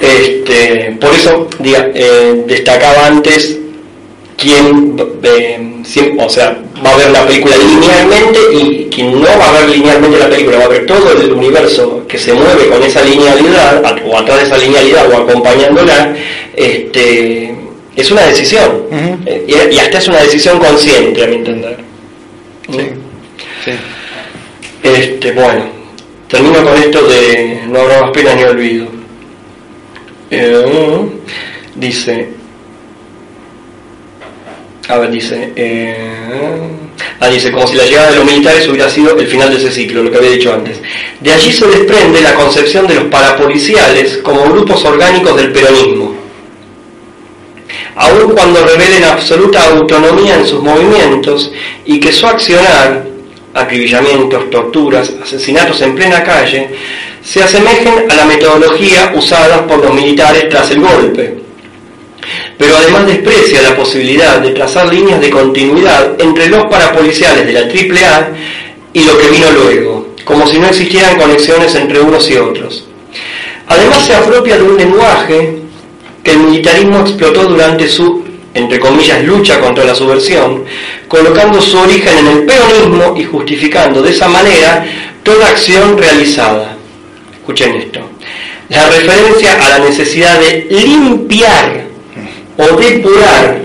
Este, 0.00 0.96
por 0.98 1.12
eso 1.14 1.46
diga, 1.58 1.88
eh, 1.94 2.44
destacaba 2.46 3.06
antes 3.06 3.58
quién, 4.38 4.96
eh, 5.22 5.82
si- 5.84 6.12
o 6.18 6.28
sea, 6.30 6.56
va 6.84 6.94
a 6.94 6.96
ver 6.96 7.10
la 7.10 7.26
película 7.26 7.54
linealmente 7.58 8.38
y 8.54 8.88
quien 8.90 9.12
no 9.20 9.26
va 9.28 9.48
a 9.50 9.60
ver 9.60 9.68
linealmente 9.76 10.18
la 10.18 10.30
película, 10.30 10.56
va 10.58 10.64
a 10.64 10.68
ver 10.68 10.86
todo 10.86 11.12
el 11.12 11.30
universo 11.32 12.04
que 12.08 12.16
se 12.18 12.32
mueve 12.32 12.68
con 12.68 12.82
esa 12.82 13.02
linealidad, 13.04 13.84
a- 13.84 13.96
o 14.06 14.16
atrás 14.18 14.38
de 14.38 14.44
esa 14.46 14.56
linealidad 14.58 15.10
o 15.12 15.16
acompañándola, 15.18 16.14
este, 16.56 17.54
es 17.94 18.10
una 18.10 18.22
decisión. 18.22 18.84
Eh, 19.26 19.44
y, 19.70 19.74
y 19.74 19.78
hasta 19.80 19.98
es 19.98 20.08
una 20.08 20.22
decisión 20.22 20.58
consciente, 20.58 21.22
a 21.22 21.26
mi 21.26 21.36
entender. 21.36 21.76
sí, 22.70 22.78
Este, 24.82 25.32
bueno, 25.32 25.64
termino 26.28 26.64
con 26.64 26.74
esto 26.76 27.06
de 27.06 27.62
no 27.68 27.80
habrá 27.80 28.02
más 28.02 28.10
penas 28.12 28.36
ni 28.36 28.44
olvido. 28.44 28.86
Eh, 30.30 31.06
dice, 31.74 32.30
a 34.88 34.98
ver, 34.98 35.10
dice, 35.10 35.52
eh, 35.56 35.96
ah, 37.20 37.28
dice, 37.28 37.52
como 37.52 37.66
si 37.66 37.76
la 37.76 37.84
llegada 37.84 38.10
de 38.10 38.16
los 38.16 38.24
militares 38.24 38.66
hubiera 38.68 38.88
sido 38.88 39.18
el 39.18 39.26
final 39.26 39.50
de 39.50 39.56
ese 39.56 39.70
ciclo, 39.70 40.02
lo 40.02 40.10
que 40.10 40.18
había 40.18 40.30
dicho 40.30 40.52
antes. 40.52 40.80
De 41.20 41.32
allí 41.32 41.52
se 41.52 41.66
desprende 41.66 42.20
la 42.20 42.34
concepción 42.34 42.86
de 42.86 42.94
los 42.94 43.04
parapoliciales 43.04 44.18
como 44.18 44.44
grupos 44.44 44.84
orgánicos 44.84 45.36
del 45.36 45.52
peronismo. 45.52 46.14
Aun 47.96 48.32
cuando 48.32 48.64
revelen 48.64 49.04
absoluta 49.04 49.68
autonomía 49.68 50.36
en 50.36 50.46
sus 50.46 50.62
movimientos 50.62 51.52
y 51.84 52.00
que 52.00 52.12
su 52.12 52.26
accionar, 52.26 53.09
acribillamientos, 53.54 54.50
torturas, 54.50 55.12
asesinatos 55.22 55.80
en 55.82 55.94
plena 55.94 56.22
calle, 56.22 56.70
se 57.22 57.42
asemejen 57.42 58.10
a 58.10 58.14
la 58.14 58.24
metodología 58.24 59.12
usada 59.14 59.66
por 59.66 59.78
los 59.78 59.94
militares 59.94 60.48
tras 60.48 60.70
el 60.70 60.80
golpe. 60.80 61.34
Pero 62.56 62.76
además 62.76 63.06
desprecia 63.06 63.62
la 63.62 63.74
posibilidad 63.74 64.38
de 64.40 64.50
trazar 64.50 64.92
líneas 64.92 65.20
de 65.20 65.30
continuidad 65.30 66.20
entre 66.20 66.48
los 66.48 66.64
parapoliciales 66.66 67.46
de 67.46 67.52
la 67.52 67.60
AAA 67.60 68.28
y 68.92 69.04
lo 69.04 69.18
que 69.18 69.28
vino 69.28 69.50
luego, 69.50 70.14
como 70.24 70.46
si 70.46 70.58
no 70.58 70.68
existieran 70.68 71.18
conexiones 71.18 71.74
entre 71.74 72.00
unos 72.00 72.30
y 72.30 72.36
otros. 72.36 72.84
Además 73.66 74.04
se 74.04 74.14
apropia 74.14 74.56
de 74.56 74.62
un 74.62 74.76
lenguaje 74.76 75.58
que 76.22 76.32
el 76.32 76.38
militarismo 76.38 77.00
explotó 77.00 77.44
durante 77.44 77.88
su, 77.88 78.19
entre 78.54 78.80
comillas, 78.80 79.24
lucha 79.24 79.60
contra 79.60 79.84
la 79.84 79.94
subversión, 79.94 80.64
colocando 81.08 81.60
su 81.60 81.78
origen 81.78 82.18
en 82.18 82.26
el 82.26 82.44
peronismo 82.44 83.14
y 83.16 83.24
justificando 83.24 84.02
de 84.02 84.10
esa 84.10 84.28
manera 84.28 84.84
toda 85.22 85.48
acción 85.48 85.96
realizada. 85.96 86.76
Escuchen 87.32 87.76
esto. 87.76 88.00
La 88.68 88.88
referencia 88.88 89.66
a 89.66 89.68
la 89.70 89.78
necesidad 89.80 90.38
de 90.38 90.66
limpiar 90.70 91.84
o 92.56 92.76
depurar 92.76 93.60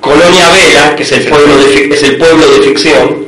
Colonia 0.00 0.48
Vela, 0.50 0.96
que 0.96 1.02
es 1.02 1.12
el 1.12 1.24
pueblo 1.24 1.56
de, 1.56 1.94
es 1.94 2.02
el 2.02 2.16
pueblo 2.18 2.46
de 2.46 2.62
ficción, 2.62 3.24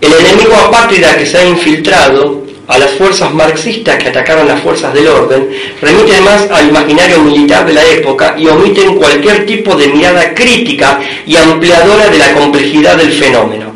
el 0.00 0.12
enemigo 0.12 0.54
apátrida 0.54 1.16
que 1.16 1.26
se 1.26 1.38
ha 1.38 1.44
infiltrado 1.46 2.44
a 2.66 2.78
las 2.78 2.92
fuerzas 2.92 3.32
marxistas 3.34 3.96
que 4.02 4.08
atacaron 4.08 4.48
las 4.48 4.60
fuerzas 4.62 4.94
del 4.94 5.06
orden, 5.08 5.48
remite 5.82 6.12
además 6.12 6.48
al 6.50 6.68
imaginario 6.68 7.18
militar 7.22 7.66
de 7.66 7.74
la 7.74 7.84
época 7.84 8.34
y 8.38 8.46
omiten 8.46 8.96
cualquier 8.96 9.44
tipo 9.44 9.74
de 9.76 9.88
mirada 9.88 10.32
crítica 10.34 11.00
y 11.26 11.36
ampliadora 11.36 12.08
de 12.08 12.18
la 12.18 12.32
complejidad 12.32 12.96
del 12.96 13.12
fenómeno. 13.12 13.72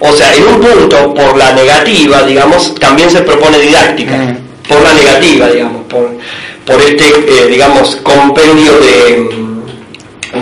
O 0.00 0.12
sea, 0.12 0.32
en 0.34 0.44
un 0.46 0.60
punto, 0.60 1.12
por 1.14 1.36
la 1.36 1.52
negativa, 1.52 2.22
digamos, 2.22 2.74
también 2.76 3.10
se 3.10 3.22
propone 3.22 3.58
didáctica. 3.58 4.12
Mm. 4.16 4.36
Por 4.68 4.82
la 4.82 4.92
negativa, 4.94 5.48
digamos, 5.48 5.86
por, 5.86 6.10
por 6.64 6.80
este, 6.82 7.04
eh, 7.08 7.46
digamos, 7.50 7.96
compendio 7.96 8.72
de... 8.78 9.48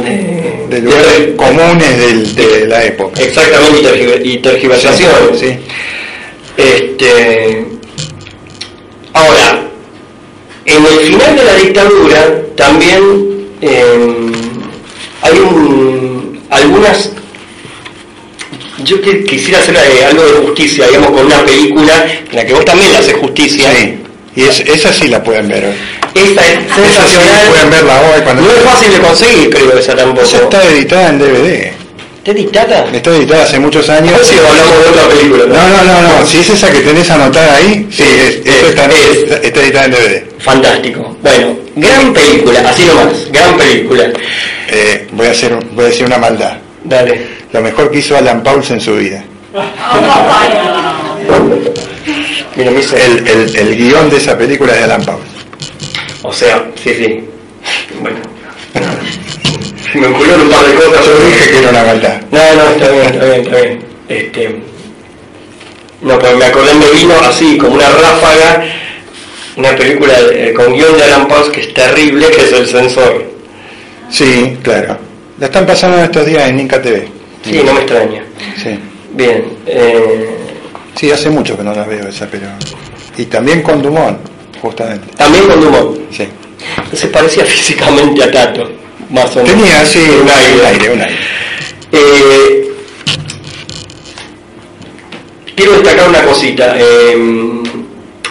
de- 0.03 0.67
De 0.69 0.81
lugares 0.83 1.19
de- 1.19 1.37
comunes 1.37 1.99
del- 1.99 2.35
de 2.35 2.67
la 2.67 2.85
época. 2.85 3.23
Exactamente, 3.23 3.79
y 3.81 3.85
tergiver- 3.85 4.21
y 4.27 4.37
tergiversaciones. 4.39 5.39
Sí, 5.41 5.47
sí. 5.47 5.59
Este, 6.57 7.67
ahora, 9.17 9.63
en 10.65 10.85
el 10.85 10.99
final 11.07 11.37
de 11.37 11.45
la 11.45 11.55
dictadura 11.55 12.27
también 12.57 13.47
eh, 13.61 14.33
hay 15.23 15.39
un- 15.39 16.41
algunas... 16.51 17.11
Yo 18.85 19.01
que- 19.01 19.25
quisiera 19.25 19.59
hacer 19.61 19.75
eh, 19.77 20.05
algo 20.05 20.23
de 20.25 20.33
justicia, 20.47 20.87
digamos, 20.87 21.11
con 21.11 21.27
una 21.27 21.45
película 21.45 22.07
en 22.31 22.37
la 22.37 22.45
que 22.45 22.53
vos 22.53 22.65
también 22.65 22.93
le 22.93 22.99
haces 22.99 23.15
justicia. 23.17 23.71
Sí. 23.75 23.99
Y 24.37 24.43
es- 24.43 24.61
esa 24.61 24.93
sí 24.93 25.09
la 25.09 25.23
pueden 25.25 25.49
ver 25.49 25.65
hoy. 25.65 25.75
Esta 26.15 26.43
es 26.47 26.59
Esa 26.59 26.75
sí 26.77 26.83
sensacional. 26.83 27.49
pueden 27.49 27.71
verla 27.71 28.01
hoy 28.15 28.23
cuando... 28.23 28.43
No 28.43 28.51
es 28.51 28.61
fácil 28.63 28.93
de 28.93 28.99
conseguir, 28.99 29.51
creo, 29.51 29.79
esa 29.79 29.95
tampoco. 29.97 30.27
Esa 30.27 30.39
está 30.43 30.65
editada 30.65 31.09
en 31.09 31.19
DVD. 31.19 31.73
¿Está 32.27 32.33
editada? 32.41 32.87
Está 32.93 33.11
editada 33.17 33.43
hace 33.45 33.59
muchos 33.61 33.89
años. 33.89 34.19
si 34.27 34.35
hablamos 34.37 34.83
de 34.83 34.89
otra 34.91 35.09
película. 35.09 35.45
No, 35.47 35.55
no, 35.55 35.85
no, 35.85 36.19
no. 36.21 36.27
Si 36.27 36.39
es 36.39 36.51
esa 36.51 36.73
que 36.73 36.81
tenés 36.81 37.09
anotada 37.09 37.55
ahí, 37.55 37.87
sí, 37.89 38.03
es, 38.03 38.41
eso 38.45 38.67
está, 38.67 38.87
es. 38.87 39.17
está- 39.19 39.37
está 39.37 39.61
editada 39.63 39.85
en 39.85 39.91
DVD. 39.93 40.25
Fantástico. 40.41 41.17
Bueno, 41.23 41.57
gran 41.77 42.13
película, 42.13 42.69
así 42.69 42.85
nomás, 42.85 43.31
gran 43.31 43.57
película. 43.57 44.11
Eh, 44.69 45.07
voy, 45.13 45.27
a 45.29 45.31
hacer, 45.31 45.55
voy 45.73 45.85
a 45.85 45.89
decir 45.89 46.05
una 46.05 46.19
maldad. 46.19 46.57
Dale. 46.83 47.27
Lo 47.53 47.61
mejor 47.61 47.93
que 47.93 47.99
hizo 47.99 48.17
Alan 48.17 48.43
Pauls 48.43 48.71
en 48.73 48.81
su 48.81 48.97
vida. 48.97 49.23
Mira, 52.57 52.71
me 52.73 52.81
hizo- 52.81 52.97
El, 52.97 53.27
el, 53.29 53.57
el 53.57 53.77
guion 53.77 54.11
de 54.11 54.17
esa 54.17 54.37
película 54.37 54.73
es 54.73 54.79
de 54.79 54.85
Alan 54.85 55.05
Pauls. 55.05 55.23
O 56.23 56.33
sea, 56.33 56.67
sí, 56.83 56.93
sí. 56.93 57.25
Bueno. 58.01 58.17
Me 59.95 60.07
ocurrieron 60.09 60.43
un 60.43 60.51
par 60.51 60.67
de 60.67 60.75
cosas. 60.75 61.07
Yo 61.07 61.27
dije 61.27 61.51
que 61.51 61.59
era 61.59 61.71
una 61.71 61.83
maldad. 61.85 62.21
No, 62.31 62.39
no, 62.55 62.71
está 62.71 62.91
bien, 62.91 63.05
está 63.07 63.25
bien, 63.27 63.41
está 63.43 63.57
bien. 63.57 63.81
Este, 64.09 64.57
no, 66.03 66.19
pues 66.19 66.37
me 66.37 66.45
acordé, 66.45 66.75
me 66.75 66.91
vino 66.91 67.15
así, 67.29 67.57
como 67.59 67.75
una 67.75 67.89
ráfaga, 67.89 68.65
una 69.57 69.75
película 69.77 70.21
de- 70.23 70.53
con 70.55 70.73
guion 70.75 70.97
de 70.97 71.03
Alan 71.05 71.27
Pauls 71.29 71.49
que 71.51 71.61
es 71.63 71.75
terrible, 71.75 72.29
que 72.31 72.43
es 72.43 72.53
El 72.53 72.67
Censor. 72.67 73.25
Sí, 74.11 74.59
claro. 74.63 74.99
La 75.39 75.47
están 75.47 75.67
pasando 75.67 75.99
estos 75.99 76.27
días 76.27 76.49
en 76.49 76.61
Inca 76.61 76.81
TV. 76.81 77.09
Sí, 77.45 77.63
no 77.65 77.73
me 77.75 77.81
extraña. 77.81 78.23
Sí. 78.63 78.79
Bien. 79.13 79.45
Eh, 79.67 80.31
Sí, 80.99 81.11
hace 81.11 81.29
mucho 81.29 81.59
que 81.59 81.63
no 81.63 81.75
la 81.75 81.85
veo 81.85 82.09
esa, 82.09 82.27
pero... 82.27 82.47
Y 83.19 83.27
también 83.27 83.61
con 83.61 83.83
Dumont, 83.83 84.17
justamente. 84.63 85.09
también 85.15 85.45
con 85.47 85.61
Dumont. 85.61 85.99
Sí. 86.11 86.27
Se 86.95 87.09
parecía 87.09 87.45
físicamente 87.47 88.23
a 88.25 88.31
Tato, 88.31 88.71
más 89.11 89.37
o 89.37 89.43
menos. 89.43 89.53
Tenía, 89.53 89.85
sí, 89.85 89.99
un 89.99 90.29
aire, 90.29 90.61
un 90.61 90.67
aire, 90.67 90.91
un 90.93 91.01
aire. 91.01 91.17
Eh, 91.93 92.73
quiero 95.55 95.73
destacar 95.73 96.09
una 96.09 96.23
cosita. 96.25 96.75
eh, 96.79 97.63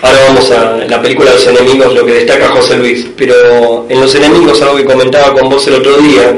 ahora 0.01 0.19
vamos 0.27 0.51
a 0.51 0.77
la 0.87 1.01
película 1.01 1.33
Los 1.33 1.47
Enemigos, 1.47 1.93
lo 1.93 2.05
que 2.05 2.13
destaca 2.13 2.49
José 2.49 2.77
Luis. 2.77 3.07
Pero 3.17 3.85
en 3.89 3.99
Los 3.99 4.13
Enemigos, 4.15 4.61
algo 4.61 4.75
que 4.77 4.85
comentaba 4.85 5.33
con 5.33 5.49
vos 5.49 5.65
el 5.67 5.75
otro 5.75 5.97
día, 5.97 6.35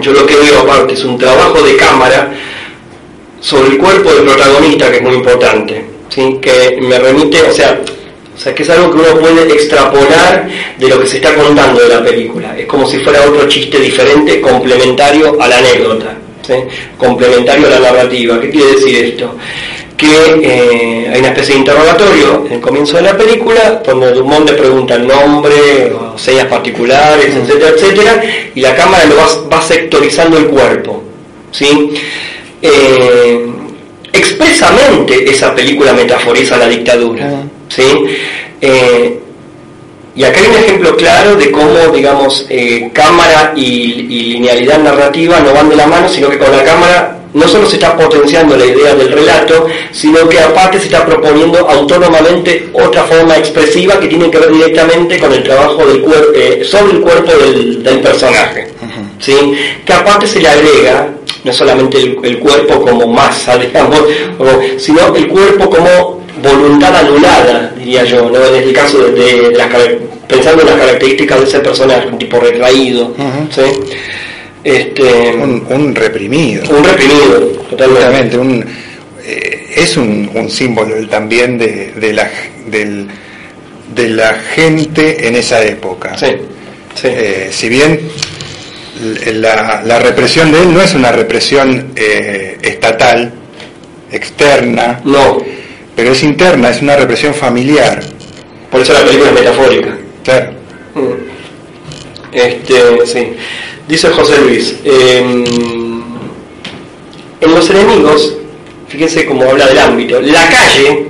yo 0.00 0.12
lo 0.12 0.26
que 0.26 0.36
veo 0.36 0.60
aparte 0.60 0.94
es 0.94 1.04
un 1.04 1.18
trabajo 1.18 1.62
de 1.62 1.76
cámara 1.76 2.32
sobre 3.40 3.70
el 3.70 3.78
cuerpo 3.78 4.12
del 4.12 4.24
protagonista 4.24 4.90
que 4.90 4.96
es 4.96 5.02
muy 5.02 5.14
importante. 5.14 5.84
¿sí? 6.08 6.38
Que 6.40 6.78
me 6.80 6.98
remite, 6.98 7.42
o 7.42 7.52
sea, 7.52 7.80
o 8.36 8.38
sea, 8.38 8.54
que 8.54 8.64
es 8.64 8.70
algo 8.70 8.90
que 8.90 8.98
uno 8.98 9.18
puede 9.18 9.50
extrapolar 9.50 10.46
de 10.78 10.88
lo 10.88 11.00
que 11.00 11.06
se 11.06 11.16
está 11.16 11.34
contando 11.34 11.80
de 11.80 11.88
la 11.88 12.04
película. 12.04 12.54
Es 12.56 12.66
como 12.66 12.86
si 12.86 12.98
fuera 12.98 13.22
otro 13.22 13.48
chiste 13.48 13.78
diferente, 13.78 14.42
complementario 14.42 15.40
a 15.40 15.48
la 15.48 15.56
anécdota, 15.56 16.14
¿sí? 16.46 16.52
complementario 16.98 17.66
a 17.66 17.70
la 17.70 17.80
narrativa. 17.80 18.38
¿Qué 18.38 18.50
quiere 18.50 18.72
decir 18.72 19.04
esto? 19.04 19.36
Que 19.96 20.06
eh, 20.42 21.10
hay 21.10 21.20
una 21.20 21.28
especie 21.28 21.54
de 21.54 21.60
interrogatorio 21.60 22.44
en 22.46 22.52
el 22.52 22.60
comienzo 22.60 22.98
de 22.98 23.04
la 23.04 23.16
película, 23.16 23.82
donde 23.82 24.12
Dumont 24.12 24.50
le 24.50 24.54
pregunta 24.54 24.96
el 24.96 25.06
nombre, 25.06 25.92
o 25.94 26.18
señas 26.18 26.44
particulares, 26.44 27.34
etcétera, 27.34 27.70
etcétera, 27.70 28.22
y 28.54 28.60
la 28.60 28.76
cámara 28.76 29.06
lo 29.06 29.16
va, 29.16 29.26
va 29.50 29.62
sectorizando 29.62 30.36
el 30.36 30.48
cuerpo. 30.48 31.02
¿sí? 31.52 31.94
Eh, 32.60 33.46
expresamente 34.12 35.30
esa 35.30 35.54
película 35.54 35.94
metaforiza 35.94 36.58
la 36.58 36.68
dictadura. 36.68 37.46
¿Sí? 37.68 37.82
Eh, 38.60 39.18
y 40.14 40.24
acá 40.24 40.40
hay 40.40 40.46
un 40.46 40.56
ejemplo 40.56 40.96
claro 40.96 41.36
de 41.36 41.50
cómo, 41.50 41.78
digamos, 41.94 42.46
eh, 42.48 42.90
cámara 42.94 43.52
y, 43.54 43.62
y 43.62 44.20
linealidad 44.32 44.78
narrativa 44.78 45.40
no 45.40 45.52
van 45.52 45.68
de 45.68 45.76
la 45.76 45.86
mano, 45.86 46.08
sino 46.08 46.30
que 46.30 46.38
con 46.38 46.50
la 46.50 46.64
cámara 46.64 47.12
no 47.34 47.46
solo 47.46 47.66
se 47.68 47.76
está 47.76 47.94
potenciando 47.94 48.56
la 48.56 48.64
idea 48.64 48.94
del 48.94 49.12
relato, 49.12 49.66
sino 49.92 50.26
que 50.26 50.40
aparte 50.40 50.78
se 50.78 50.86
está 50.86 51.04
proponiendo 51.04 51.58
autónomamente 51.68 52.70
otra 52.72 53.04
forma 53.04 53.36
expresiva 53.36 54.00
que 54.00 54.06
tiene 54.06 54.30
que 54.30 54.38
ver 54.38 54.52
directamente 54.52 55.18
con 55.18 55.30
el 55.34 55.42
trabajo 55.42 55.84
del 55.84 56.02
eh, 56.34 56.64
sobre 56.64 56.92
el 56.92 57.00
cuerpo 57.02 57.32
del, 57.32 57.82
del 57.82 58.00
personaje. 58.00 58.68
¿sí? 59.20 59.34
Que 59.84 59.92
aparte 59.92 60.26
se 60.26 60.40
le 60.40 60.48
agrega 60.48 61.08
no 61.44 61.52
solamente 61.52 61.98
el, 61.98 62.16
el 62.22 62.38
cuerpo 62.38 62.80
como 62.80 63.06
masa, 63.06 63.56
digamos, 63.58 64.00
o- 64.38 64.78
sino 64.78 65.14
el 65.14 65.28
cuerpo 65.28 65.68
como 65.68 66.22
voluntad 66.42 66.94
anulada, 66.96 67.72
diría 67.76 68.04
yo, 68.04 68.30
¿no? 68.30 68.44
en 68.46 68.62
el 68.62 68.72
caso 68.72 68.98
de, 68.98 69.12
de 69.50 69.50
las 69.56 69.68
pensando 70.28 70.62
en 70.62 70.68
las 70.70 70.76
características 70.78 71.40
de 71.40 71.46
ese 71.46 71.60
personaje, 71.60 72.08
un 72.08 72.18
tipo 72.18 72.38
retraído. 72.40 73.14
¿sí? 73.50 73.62
este, 74.64 75.34
Un, 75.36 75.64
un 75.70 75.94
reprimido. 75.94 76.64
un 76.76 76.84
reprimido, 76.84 77.40
totalmente. 77.70 78.36
Justamente, 78.36 78.38
un, 78.38 78.64
eh, 79.24 79.66
es 79.76 79.96
un, 79.96 80.30
un 80.34 80.50
símbolo 80.50 80.96
él 80.96 81.08
también 81.08 81.56
de, 81.58 81.92
de 81.92 82.12
la, 82.12 82.28
del- 82.66 83.06
de 83.94 84.08
la 84.08 84.34
gente 84.34 85.28
en 85.28 85.36
esa 85.36 85.62
época. 85.64 86.16
Sí, 86.18 86.26
sí. 86.94 87.06
Eh, 87.08 87.48
si 87.52 87.68
bien 87.68 88.00
la, 89.34 89.82
la 89.84 89.98
represión 90.00 90.50
de 90.52 90.62
él 90.62 90.74
no 90.74 90.82
es 90.82 90.92
una 90.94 91.12
represión 91.12 91.92
eh, 91.94 92.58
estatal, 92.62 93.32
externa, 94.10 95.00
no, 95.04 95.38
pero 95.96 96.12
es 96.12 96.22
interna, 96.22 96.70
es 96.70 96.82
una 96.82 96.94
represión 96.94 97.34
familiar. 97.34 98.02
por 98.70 98.82
eso 98.82 98.92
la 98.92 99.00
película 99.00 99.30
es 99.30 99.34
metafórica. 99.34 99.98
Claro. 100.22 100.52
Mm. 100.94 102.32
Este, 102.32 103.06
sí. 103.06 103.28
Dice 103.88 104.10
José 104.10 104.40
Luis, 104.42 104.76
em, 104.84 105.44
en 107.40 107.54
los 107.54 107.70
enemigos, 107.70 108.36
fíjense 108.88 109.24
cómo 109.24 109.44
habla 109.44 109.66
del 109.68 109.78
ámbito, 109.78 110.20
la 110.20 110.48
calle 110.48 111.06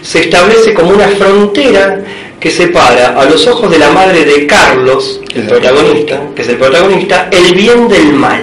se 0.00 0.20
establece 0.20 0.72
como 0.72 0.90
una 0.90 1.08
frontera 1.08 2.02
que 2.38 2.50
separa 2.50 3.20
a 3.20 3.24
los 3.26 3.46
ojos 3.46 3.70
de 3.70 3.78
la 3.78 3.90
madre 3.90 4.24
de 4.24 4.46
Carlos, 4.46 5.20
el 5.34 5.42
protagonista, 5.42 6.22
que 6.34 6.42
es 6.42 6.48
el 6.48 6.56
protagonista, 6.56 7.28
el 7.30 7.54
bien 7.54 7.88
del 7.88 8.14
mal. 8.14 8.42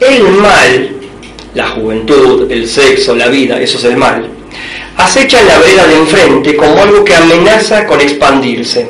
El 0.00 0.22
mal, 0.24 0.90
la 1.54 1.68
juventud, 1.68 2.50
el 2.50 2.66
sexo, 2.66 3.14
la 3.14 3.28
vida, 3.28 3.60
eso 3.60 3.78
es 3.78 3.84
el 3.84 3.96
mal, 3.96 4.28
acecha 4.96 5.40
en 5.40 5.48
la 5.48 5.58
vereda 5.58 5.86
de 5.86 5.96
enfrente 5.96 6.56
como 6.56 6.80
algo 6.82 7.04
que 7.04 7.14
amenaza 7.14 7.86
con 7.86 8.00
expandirse. 8.00 8.86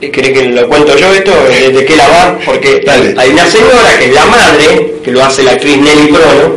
Eh, 0.00 0.10
¿Querés 0.10 0.32
que 0.32 0.44
lo 0.46 0.68
cuento 0.68 0.96
yo 0.96 1.12
esto? 1.12 1.32
¿De, 1.48 1.70
de 1.70 1.84
qué 1.84 1.96
la 1.96 2.08
va? 2.08 2.38
Porque 2.44 2.80
Dale. 2.84 3.14
hay 3.16 3.30
una 3.30 3.46
señora 3.46 3.98
que 3.98 4.06
es 4.06 4.14
la 4.14 4.26
madre, 4.26 4.94
que 5.02 5.10
lo 5.10 5.24
hace 5.24 5.42
la 5.42 5.52
actriz 5.52 5.76
Nelly 5.76 6.12
Prono, 6.12 6.54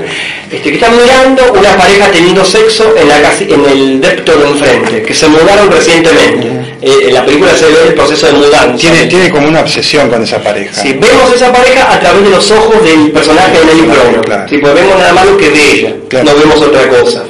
este, 0.51 0.69
que 0.69 0.75
está 0.75 0.89
mirando 0.91 1.51
una 1.53 1.75
pareja 1.77 2.11
teniendo 2.11 2.45
sexo 2.45 2.93
en, 2.95 3.07
la 3.07 3.19
casi, 3.21 3.45
en 3.45 3.65
el 3.65 3.99
depto 4.01 4.35
de 4.37 4.47
enfrente, 4.47 5.01
que 5.01 5.13
se 5.15 5.27
mudaron 5.27 5.71
recientemente. 5.71 6.49
Eh, 6.83 7.05
en 7.07 7.13
la 7.15 7.25
película 7.25 7.55
se 7.55 7.65
ve 7.65 7.77
el 7.87 7.93
proceso 7.95 8.27
de 8.27 8.33
mudanza. 8.33 8.75
Tiene, 8.77 9.05
tiene 9.07 9.29
como 9.31 9.47
una 9.47 9.61
obsesión 9.61 10.09
con 10.09 10.21
esa 10.23 10.37
pareja. 10.39 10.79
Sí, 10.79 10.93
vemos 10.93 11.33
esa 11.33 11.51
pareja 11.51 11.93
a 11.93 11.99
través 11.99 12.23
de 12.23 12.29
los 12.29 12.51
ojos 12.51 12.83
del 12.83 13.11
personaje 13.11 13.57
de 13.59 13.65
Nelly 13.65 13.83
Claro, 13.85 14.01
Prono. 14.03 14.21
claro. 14.21 14.45
Sí, 14.49 14.57
pues 14.59 14.73
vemos 14.75 14.99
nada 14.99 15.13
más 15.13 15.25
lo 15.25 15.37
que 15.37 15.49
de 15.49 15.71
ella, 15.71 15.93
Claro. 16.09 16.25
no 16.25 16.35
vemos 16.37 16.61
otra 16.61 16.87
cosa. 16.89 17.23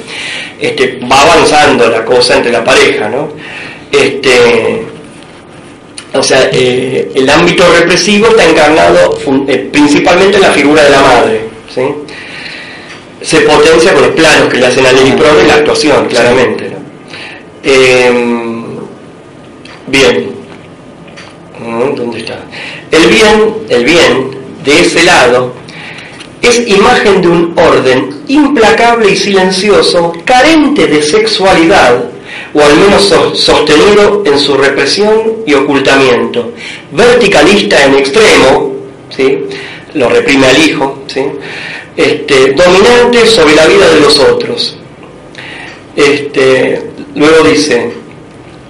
Este, 0.62 1.00
va 1.10 1.22
avanzando 1.22 1.90
la 1.90 2.04
cosa 2.04 2.36
entre 2.36 2.52
la 2.52 2.64
pareja, 2.64 3.08
¿no? 3.08 3.30
Este, 3.90 4.86
o 6.14 6.22
sea, 6.22 6.48
eh, 6.52 7.10
el 7.14 7.28
ámbito 7.28 7.64
represivo 7.78 8.28
está 8.28 8.48
encarnado 8.48 9.18
eh, 9.48 9.68
principalmente 9.72 10.36
en 10.36 10.42
la 10.42 10.52
figura 10.52 10.84
de 10.84 10.90
la 10.90 11.00
madre, 11.00 11.40
¿sí? 11.74 11.82
Se 13.20 13.40
potencia 13.40 13.92
con 13.92 14.02
los 14.02 14.12
planos 14.12 14.48
que 14.48 14.58
le 14.58 14.66
hacen 14.66 14.86
a 14.86 14.90
Prono 14.90 15.42
y 15.42 15.46
la 15.48 15.54
actuación, 15.54 16.06
claramente, 16.06 16.70
¿no? 16.70 16.78
Em, 17.64 18.64
bien, 19.86 20.42
Mm, 21.62 21.94
¿Dónde 21.94 22.18
está? 22.18 22.40
El 22.90 23.08
bien, 23.08 23.54
el 23.68 23.84
bien 23.84 24.30
de 24.64 24.80
ese 24.80 25.04
lado 25.04 25.54
es 26.42 26.66
imagen 26.68 27.22
de 27.22 27.28
un 27.28 27.54
orden 27.56 28.22
implacable 28.28 29.10
y 29.12 29.16
silencioso, 29.16 30.12
carente 30.24 30.86
de 30.86 31.00
sexualidad, 31.02 32.04
o 32.54 32.60
al 32.60 32.76
menos 32.76 33.02
so- 33.04 33.34
sostenido 33.34 34.22
en 34.26 34.38
su 34.38 34.54
represión 34.54 35.34
y 35.46 35.54
ocultamiento, 35.54 36.52
verticalista 36.90 37.84
en 37.84 37.94
extremo, 37.94 38.72
¿sí? 39.16 39.38
lo 39.94 40.08
reprime 40.08 40.46
al 40.48 40.58
hijo, 40.58 40.98
¿sí? 41.06 41.22
este, 41.96 42.52
dominante 42.52 43.26
sobre 43.26 43.54
la 43.54 43.66
vida 43.66 43.88
de 43.88 44.00
los 44.00 44.18
otros. 44.18 44.76
Este, 45.94 46.82
luego 47.14 47.44
dice, 47.44 47.90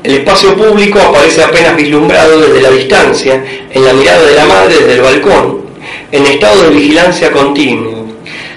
el 0.02 0.14
espacio 0.16 0.56
público 0.56 0.98
aparece 1.00 1.42
apenas 1.42 1.76
vislumbrado 1.76 2.40
desde 2.40 2.60
la 2.60 2.70
distancia, 2.70 3.44
en 3.70 3.84
la 3.84 3.92
mirada 3.92 4.26
de 4.26 4.34
la 4.34 4.44
madre 4.46 4.74
desde 4.78 4.94
el 4.94 5.00
balcón, 5.00 5.61
en 6.12 6.26
estado 6.26 6.64
de 6.64 6.70
vigilancia 6.70 7.32
continuo. 7.32 8.06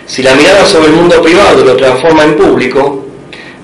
Si 0.06 0.22
la 0.22 0.36
mirada 0.36 0.66
sobre 0.66 0.90
el 0.90 0.94
mundo 0.94 1.22
privado 1.22 1.64
lo 1.64 1.76
transforma 1.76 2.26
en 2.26 2.36
público, 2.36 3.06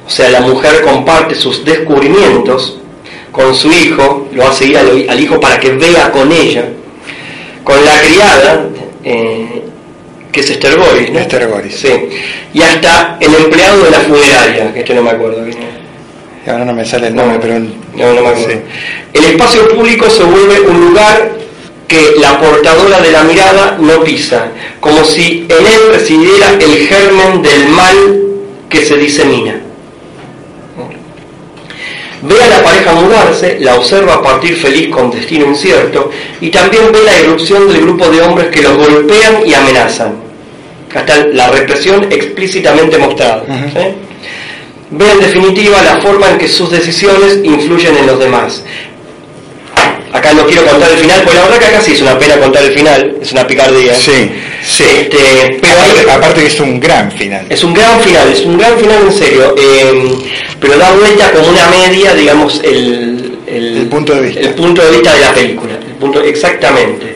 o 0.05 0.09
sea, 0.09 0.29
la 0.29 0.41
mujer 0.41 0.81
comparte 0.81 1.35
sus 1.35 1.63
descubrimientos 1.63 2.79
con 3.31 3.53
su 3.53 3.71
hijo, 3.71 4.27
lo 4.33 4.47
hace 4.47 4.65
ir 4.67 4.77
al, 4.77 5.07
al 5.07 5.19
hijo 5.19 5.39
para 5.39 5.59
que 5.59 5.71
vea 5.73 6.11
con 6.11 6.31
ella, 6.31 6.69
con 7.63 7.83
la 7.85 8.01
criada, 8.01 8.65
eh, 9.03 9.63
que 10.31 10.39
es 10.39 10.49
Esther 10.49 10.77
Goris, 10.77 11.11
¿no? 11.11 11.19
Esther 11.19 11.47
Goris. 11.47 11.75
Sí. 11.75 12.09
Y 12.53 12.61
hasta 12.61 13.17
el 13.19 13.33
empleado 13.35 13.83
de 13.83 13.91
la 13.91 13.99
funeraria, 13.99 14.73
que 14.73 14.79
este 14.79 14.95
no 14.95 15.03
me 15.03 15.11
acuerdo. 15.11 15.45
Ahora 16.47 16.65
no 16.65 16.73
me 16.73 16.85
sale 16.85 17.07
el 17.07 17.15
nombre, 17.15 17.37
pero... 17.39 17.59
No, 17.59 18.13
no 18.13 18.21
me 18.21 18.29
acuerdo. 18.29 18.49
Sí. 18.49 18.59
El 19.13 19.25
espacio 19.25 19.69
público 19.75 20.09
se 20.09 20.23
vuelve 20.23 20.61
un 20.61 20.87
lugar 20.87 21.31
que 21.91 22.15
la 22.21 22.39
portadora 22.39 23.01
de 23.01 23.11
la 23.11 23.23
mirada 23.23 23.77
no 23.77 24.01
pisa, 24.01 24.47
como 24.79 25.03
si 25.03 25.45
en 25.49 25.67
él 25.67 25.91
residiera 25.91 26.53
el 26.53 26.87
germen 26.87 27.41
del 27.41 27.67
mal 27.67 28.21
que 28.69 28.85
se 28.85 28.95
disemina. 28.95 29.59
Ve 32.21 32.43
a 32.43 32.47
la 32.47 32.63
pareja 32.63 32.93
mudarse, 32.93 33.57
la 33.59 33.75
observa 33.75 34.21
partir 34.23 34.55
feliz 34.55 34.87
con 34.87 35.11
destino 35.11 35.47
incierto 35.47 36.09
y 36.39 36.49
también 36.49 36.93
ve 36.93 36.99
la 37.03 37.19
irrupción 37.19 37.67
del 37.67 37.81
grupo 37.81 38.07
de 38.07 38.21
hombres 38.21 38.47
que 38.47 38.61
los 38.61 38.77
golpean 38.77 39.45
y 39.45 39.53
amenazan. 39.53 40.13
Está 40.95 41.25
la 41.25 41.49
represión 41.49 42.03
explícitamente 42.09 42.97
mostrada. 42.99 43.43
¿sí? 43.47 43.79
Ve 44.91 45.11
en 45.11 45.19
definitiva 45.19 45.81
la 45.81 45.99
forma 45.99 46.29
en 46.29 46.37
que 46.37 46.47
sus 46.47 46.71
decisiones 46.71 47.39
influyen 47.43 47.97
en 47.97 48.07
los 48.07 48.19
demás. 48.19 48.63
Acá 50.13 50.33
no 50.33 50.45
quiero 50.45 50.63
contar 50.65 50.91
el 50.91 50.97
final, 50.97 51.21
porque 51.23 51.37
la 51.39 51.43
verdad 51.45 51.59
que 51.59 51.65
acá 51.67 51.81
sí 51.81 51.93
es 51.93 52.01
una 52.01 52.19
pena 52.19 52.37
contar 52.37 52.63
el 52.63 52.73
final, 52.73 53.15
es 53.21 53.31
una 53.31 53.47
picardía. 53.47 53.95
Sí, 53.95 54.29
sí. 54.65 54.83
Este, 54.83 55.57
pero 55.61 55.73
Aparte, 55.73 56.11
aparte 56.11 56.41
que 56.41 56.47
es 56.47 56.59
un 56.59 56.79
gran 56.79 57.11
final. 57.11 57.45
es 57.49 57.63
un 57.63 57.73
gran 57.73 57.99
final, 58.01 58.29
es 58.31 58.41
un 58.41 58.57
gran 58.57 58.77
final 58.77 58.97
en 59.07 59.11
serio, 59.13 59.55
eh, 59.57 60.13
pero 60.59 60.77
da 60.77 60.91
vuelta 60.91 61.31
como 61.31 61.47
una 61.47 61.67
media, 61.69 62.13
digamos, 62.13 62.59
el, 62.63 63.37
El 63.47 63.87
punto 63.89 64.13
de 64.13 64.21
vista. 64.21 64.39
el 64.41 64.49
punto 64.53 64.81
de 64.83 64.91
vista 64.91 65.13
de 65.13 65.19
la 65.21 65.33
película, 65.33 65.73
el 65.75 65.95
punto, 65.95 66.21
exactamente. 66.23 67.15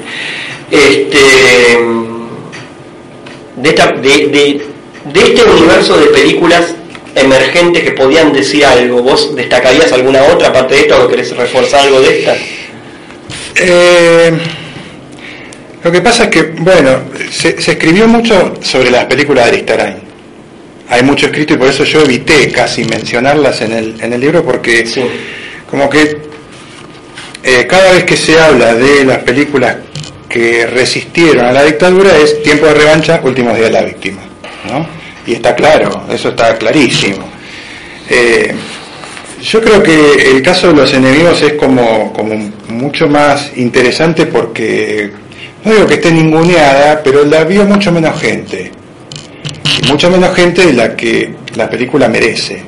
Este, 0.71 1.19
de, 3.57 3.69
esta- 3.69 3.91
de, 3.91 4.09
de- 4.27 4.65
de 5.13 5.19
este 5.19 5.43
universo 5.43 5.97
de 5.97 6.07
películas 6.07 6.73
emergentes 7.13 7.83
que 7.83 7.91
podían 7.91 8.33
decir 8.33 8.65
algo, 8.65 9.01
¿vos 9.03 9.35
destacarías 9.35 9.91
alguna 9.93 10.23
otra 10.23 10.51
parte 10.51 10.73
de 10.75 10.81
esto 10.81 11.03
o 11.03 11.07
querés 11.07 11.35
reforzar 11.37 11.81
algo 11.81 12.01
de 12.01 12.19
esta? 12.19 12.35
Eh, 13.55 14.31
lo 15.83 15.91
que 15.91 16.01
pasa 16.01 16.23
es 16.25 16.29
que, 16.29 16.41
bueno, 16.57 17.01
se, 17.31 17.61
se 17.61 17.71
escribió 17.73 18.07
mucho 18.07 18.55
sobre 18.61 18.89
las 18.91 19.05
películas 19.05 19.45
de 19.45 19.51
Aristarain. 19.51 19.95
Hay 20.89 21.03
mucho 21.03 21.27
escrito 21.27 21.53
y 21.53 21.57
por 21.57 21.67
eso 21.69 21.83
yo 21.83 22.01
evité 22.01 22.51
casi 22.51 22.83
mencionarlas 22.85 23.61
en 23.61 23.71
el, 23.73 24.01
en 24.01 24.13
el 24.13 24.21
libro 24.21 24.43
porque 24.43 24.85
Sí. 24.85 25.03
como 25.69 25.89
que 25.89 26.17
eh, 27.43 27.65
cada 27.67 27.91
vez 27.91 28.03
que 28.03 28.15
se 28.17 28.39
habla 28.39 28.73
de 28.75 29.03
las 29.05 29.19
películas 29.19 29.77
que 30.29 30.65
resistieron 30.67 31.45
a 31.45 31.51
la 31.51 31.63
dictadura 31.63 32.17
es 32.17 32.41
Tiempo 32.43 32.65
de 32.67 32.73
revancha, 32.73 33.19
Últimos 33.23 33.55
días 33.55 33.67
de 33.69 33.73
la 33.73 33.83
víctima. 33.83 34.21
¿no? 34.71 34.85
Y 35.25 35.33
está 35.33 35.55
claro, 35.55 36.05
eso 36.11 36.29
está 36.29 36.55
clarísimo. 36.57 37.29
Eh, 38.09 38.53
yo 39.41 39.61
creo 39.61 39.81
que 39.81 40.31
el 40.31 40.41
caso 40.41 40.67
de 40.67 40.73
los 40.73 40.93
enemigos 40.93 41.41
es 41.41 41.53
como, 41.53 42.11
como 42.13 42.33
mucho 42.75 43.07
más 43.07 43.51
interesante 43.55 44.25
porque, 44.27 45.09
no 45.63 45.73
digo 45.73 45.87
que 45.87 45.95
esté 45.95 46.11
ninguneada, 46.11 47.01
pero 47.03 47.23
la 47.25 47.43
vio 47.43 47.65
mucho 47.65 47.91
menos 47.91 48.19
gente. 48.19 48.71
Y 49.81 49.87
mucho 49.91 50.09
menos 50.09 50.35
gente 50.35 50.65
de 50.65 50.73
la 50.73 50.95
que 50.95 51.33
la 51.55 51.69
película 51.69 52.07
merece. 52.07 52.61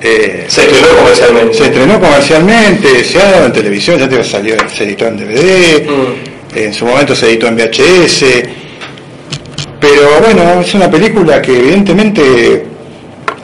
Eh, 0.00 0.44
Se 0.48 0.62
estrenó 0.62 0.88
comercialmente. 0.96 1.54
se 1.54 1.64
estrenó 1.64 2.00
comercialmente, 2.00 3.04
se 3.04 3.20
ha 3.20 3.30
dado 3.32 3.46
en 3.46 3.52
televisión, 3.52 3.98
ya 3.98 4.08
te 4.08 4.22
salió, 4.22 4.54
se 4.72 4.84
editó 4.84 5.06
en 5.08 5.16
DVD, 5.16 5.88
en 6.54 6.72
su 6.74 6.84
momento 6.86 7.14
se 7.16 7.26
editó 7.26 7.48
en 7.48 7.56
VHS, 7.56 8.24
pero 9.80 10.20
bueno, 10.20 10.60
es 10.60 10.72
una 10.74 10.90
película 10.90 11.40
que 11.42 11.56
evidentemente 11.58 12.64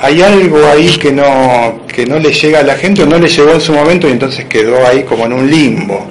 hay 0.00 0.22
algo 0.22 0.64
ahí 0.66 0.96
que 0.98 1.10
no, 1.12 1.80
que 1.94 2.04
no 2.06 2.18
le 2.18 2.32
llega 2.32 2.60
a 2.60 2.62
la 2.62 2.74
gente 2.74 3.02
o 3.02 3.06
no 3.06 3.18
le 3.18 3.28
llegó 3.28 3.52
en 3.52 3.60
su 3.60 3.72
momento 3.72 4.08
y 4.08 4.12
entonces 4.12 4.44
quedó 4.46 4.86
ahí 4.86 5.02
como 5.04 5.26
en 5.26 5.32
un 5.34 5.50
limbo. 5.50 6.06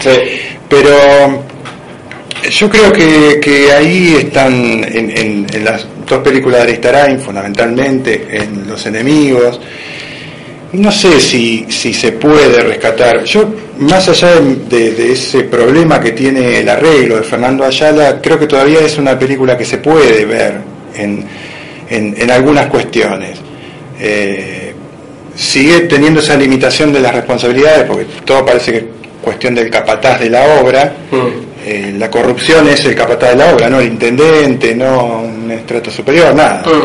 Sí. 0.00 0.10
Pero 0.68 1.42
yo 2.50 2.68
creo 2.70 2.92
que, 2.92 3.40
que 3.40 3.72
ahí 3.72 4.14
están 4.18 4.52
en, 4.84 5.10
en- 5.10 5.46
en 5.52 5.64
las 5.64 5.86
dos 6.06 6.20
películas 6.22 6.58
de 6.58 6.72
Aristarain, 6.72 7.18
fundamentalmente, 7.20 8.26
en 8.30 8.66
Los 8.68 8.86
Enemigos. 8.86 9.60
No 10.72 10.92
sé 10.92 11.20
si, 11.20 11.66
si 11.68 11.94
se 11.94 12.12
puede 12.12 12.60
rescatar. 12.62 13.24
Yo, 13.24 13.48
más 13.78 14.08
allá 14.08 14.34
de, 14.40 15.12
ese 15.12 15.42
problema 15.44 16.00
que 16.00 16.12
tiene 16.12 16.60
el 16.60 16.68
arreglo 16.68 17.16
de 17.16 17.22
Fernando 17.22 17.64
Ayala, 17.64 18.20
creo 18.20 18.38
que 18.38 18.46
todavía 18.46 18.80
es 18.80 18.98
una 18.98 19.18
película 19.18 19.56
que 19.56 19.64
se 19.64 19.78
puede 19.78 20.24
ver 20.24 20.54
en, 20.94 21.24
en- 21.88 22.14
en 22.18 22.30
algunas 22.30 22.66
cuestiones. 22.66 23.38
Eh, 23.98 24.65
sigue 25.36 25.80
teniendo 25.80 26.20
esa 26.20 26.34
limitación 26.36 26.92
de 26.92 27.00
las 27.00 27.14
responsabilidades, 27.14 27.84
porque 27.84 28.06
todo 28.24 28.44
parece 28.44 28.72
que 28.72 28.78
es 28.78 28.84
cuestión 29.22 29.54
del 29.54 29.70
capataz 29.70 30.20
de 30.20 30.30
la 30.30 30.44
obra. 30.60 30.92
Mm. 31.10 31.46
Eh, 31.68 31.94
la 31.98 32.08
corrupción 32.10 32.68
es 32.68 32.84
el 32.84 32.94
capataz 32.94 33.30
de 33.30 33.36
la 33.36 33.52
obra, 33.54 33.68
no 33.68 33.80
el 33.80 33.88
intendente, 33.88 34.74
no 34.74 35.18
un 35.18 35.50
estrato 35.50 35.90
superior, 35.90 36.34
nada. 36.34 36.62
Mm. 36.64 36.82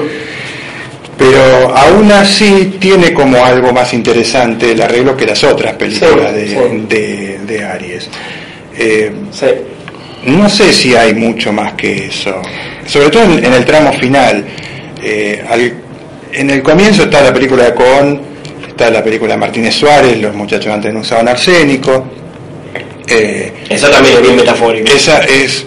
Pero 1.18 1.76
aún 1.76 2.12
así 2.12 2.78
tiene 2.80 3.14
como 3.14 3.44
algo 3.46 3.72
más 3.72 3.94
interesante 3.94 4.72
el 4.72 4.82
arreglo 4.82 5.16
que 5.16 5.26
las 5.28 5.44
otras 5.44 5.74
películas 5.76 6.32
Sí, 6.34 6.40
de, 6.40 6.48
sí. 6.48 6.86
de- 6.90 7.40
de 7.46 7.64
Aries. 7.64 8.10
Eh, 8.78 9.12
Sí. 9.32 9.46
no 10.26 10.50
sé 10.50 10.74
si 10.74 10.96
hay 10.96 11.14
mucho 11.14 11.54
más 11.54 11.74
que 11.74 12.08
eso, 12.08 12.42
sobre 12.88 13.10
todo 13.10 13.24
en, 13.24 13.46
en 13.46 13.54
el 13.54 13.66
tramo 13.66 13.94
final. 13.94 14.44
Eh, 15.04 15.44
al- 15.48 15.74
en 16.34 16.50
el 16.50 16.64
comienzo 16.64 17.04
está 17.04 17.22
la 17.22 17.34
película 17.34 17.66
de 17.66 17.74
Cohn, 17.76 18.22
está 18.72 18.90
la 18.90 19.04
película 19.04 19.34
de 19.34 19.40
Martínez 19.40 19.76
Suárez, 19.76 20.18
Los 20.20 20.34
muchachos 20.36 20.74
antes 20.74 20.94
no 20.94 21.00
usaban 21.02 21.28
arsénico. 21.28 22.06
Eh, 23.08 23.52
Esa 23.70 23.90
también 23.92 24.16
es 24.18 24.22
bien 24.22 24.36
metafórica. 24.38 24.92
esa 24.94 25.20
es. 25.24 25.66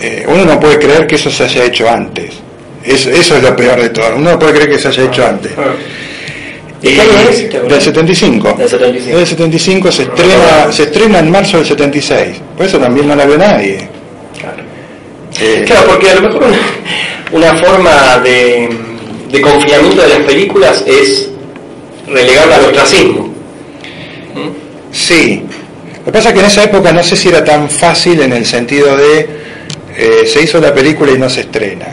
eh, 0.00 0.24
uno 0.28 0.44
no 0.44 0.60
puede 0.60 0.78
creer 0.78 1.06
que 1.06 1.14
eso 1.16 1.30
se 1.30 1.44
haya 1.44 1.64
hecho 1.64 1.88
antes. 1.88 2.34
Es- 2.84 3.06
eso 3.06 3.36
es 3.36 3.42
lo 3.42 3.56
peor 3.56 3.80
de 3.80 3.88
todo. 3.90 4.14
Uno 4.16 4.32
no 4.32 4.38
puede 4.38 4.52
creer 4.54 4.70
que 4.70 4.78
se 4.78 4.88
haya 4.88 5.04
hecho 5.04 5.26
antes. 5.26 5.52
¿Y 6.82 6.88
qué 6.94 7.00
año 7.00 7.10
es? 7.30 7.48
¿Te 7.48 7.56
acordás? 7.56 7.72
Del 7.72 7.80
75. 7.82 8.54
Del 8.58 8.68
75. 8.68 9.16
Del 9.16 9.26
75 9.26 9.92
se 9.92 10.02
estrena, 10.02 10.70
se 10.72 10.82
estrena 10.84 11.18
en 11.20 11.30
marzo 11.30 11.56
del 11.56 11.66
76. 11.66 12.36
Por 12.56 12.66
eso 12.66 12.78
también 12.78 13.08
no 13.08 13.16
la 13.16 13.24
vio 13.24 13.38
nadie. 13.38 13.88
Claro. 14.38 14.62
Eh, 15.40 15.64
Claro, 15.66 15.86
porque 15.88 16.10
a 16.10 16.14
lo 16.16 16.20
mejor 16.22 16.42
una, 16.44 16.58
una 17.52 17.54
forma 17.58 18.18
de, 18.22 18.68
de 19.32 19.40
confinamiento 19.40 20.02
de 20.02 20.08
las 20.08 20.18
películas 20.20 20.84
es 20.86 21.30
relegarla 22.06 22.56
al 22.56 22.64
ostracismo. 22.66 23.34
Sí. 24.92 25.42
Lo 25.98 26.04
que 26.06 26.12
pasa 26.12 26.28
es 26.28 26.34
que 26.34 26.40
en 26.40 26.46
esa 26.46 26.64
época 26.64 26.92
no 26.92 27.02
sé 27.02 27.16
si 27.16 27.28
era 27.28 27.44
tan 27.44 27.68
fácil 27.68 28.20
en 28.22 28.32
el 28.32 28.46
sentido 28.46 28.96
de 28.96 29.28
eh, 29.96 30.26
se 30.26 30.42
hizo 30.42 30.60
la 30.60 30.72
película 30.72 31.12
y 31.12 31.18
no 31.18 31.28
se 31.28 31.40
estrena. 31.40 31.86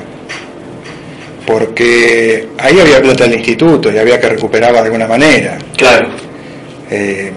Porque 1.45 2.49
ahí 2.57 2.80
había 2.80 3.02
plata 3.02 3.23
del 3.26 3.35
instituto 3.35 3.91
y 3.91 3.98
había 3.98 4.19
que 4.19 4.30
recuperarla 4.30 4.80
de 4.80 4.85
alguna 4.85 5.07
manera. 5.07 5.57
Claro. 5.76 6.10
Eh, 6.90 7.31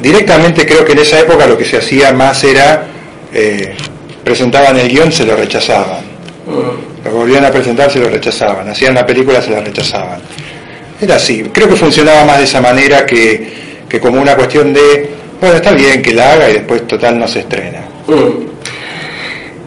directamente 0.00 0.64
creo 0.64 0.84
que 0.84 0.92
en 0.92 1.00
esa 1.00 1.20
época 1.20 1.46
lo 1.46 1.58
que 1.58 1.64
se 1.64 1.78
hacía 1.78 2.12
más 2.12 2.44
era 2.44 2.86
eh, 3.32 3.74
presentaban 4.22 4.78
el 4.78 4.88
guion, 4.88 5.10
se 5.10 5.24
lo 5.24 5.36
rechazaban. 5.36 6.04
Lo 7.04 7.10
volvían 7.10 7.44
a 7.44 7.50
presentar, 7.50 7.90
se 7.90 7.98
lo 7.98 8.08
rechazaban. 8.08 8.68
Hacían 8.68 8.94
la 8.94 9.04
película, 9.04 9.42
se 9.42 9.50
la 9.50 9.60
rechazaban. 9.60 10.20
Era 11.00 11.16
así. 11.16 11.44
Creo 11.52 11.68
que 11.68 11.76
funcionaba 11.76 12.24
más 12.24 12.38
de 12.38 12.44
esa 12.44 12.60
manera 12.60 13.04
que, 13.04 13.52
que 13.88 14.00
como 14.00 14.20
una 14.20 14.34
cuestión 14.34 14.72
de, 14.72 15.10
bueno, 15.40 15.56
está 15.56 15.72
bien 15.72 16.00
que 16.02 16.12
la 16.14 16.32
haga 16.32 16.50
y 16.50 16.54
después 16.54 16.86
total 16.86 17.18
no 17.18 17.28
se 17.28 17.40
estrena. 17.40 17.80
Mm. 18.06 18.46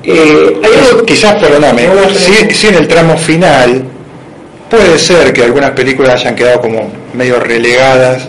Eh, 0.03 0.61
algo- 0.63 1.05
Quizás, 1.05 1.35
perdóname, 1.35 1.87
No, 1.87 1.95
no, 1.95 2.09
si, 2.09 2.53
si 2.55 2.67
en 2.67 2.75
el 2.75 2.87
tramo 2.87 3.17
final 3.17 3.83
puede 4.69 4.97
ser 4.97 5.33
que 5.33 5.43
algunas 5.43 5.71
películas 5.71 6.21
hayan 6.21 6.35
quedado 6.35 6.61
como 6.61 6.89
medio 7.13 7.39
relegadas 7.39 8.27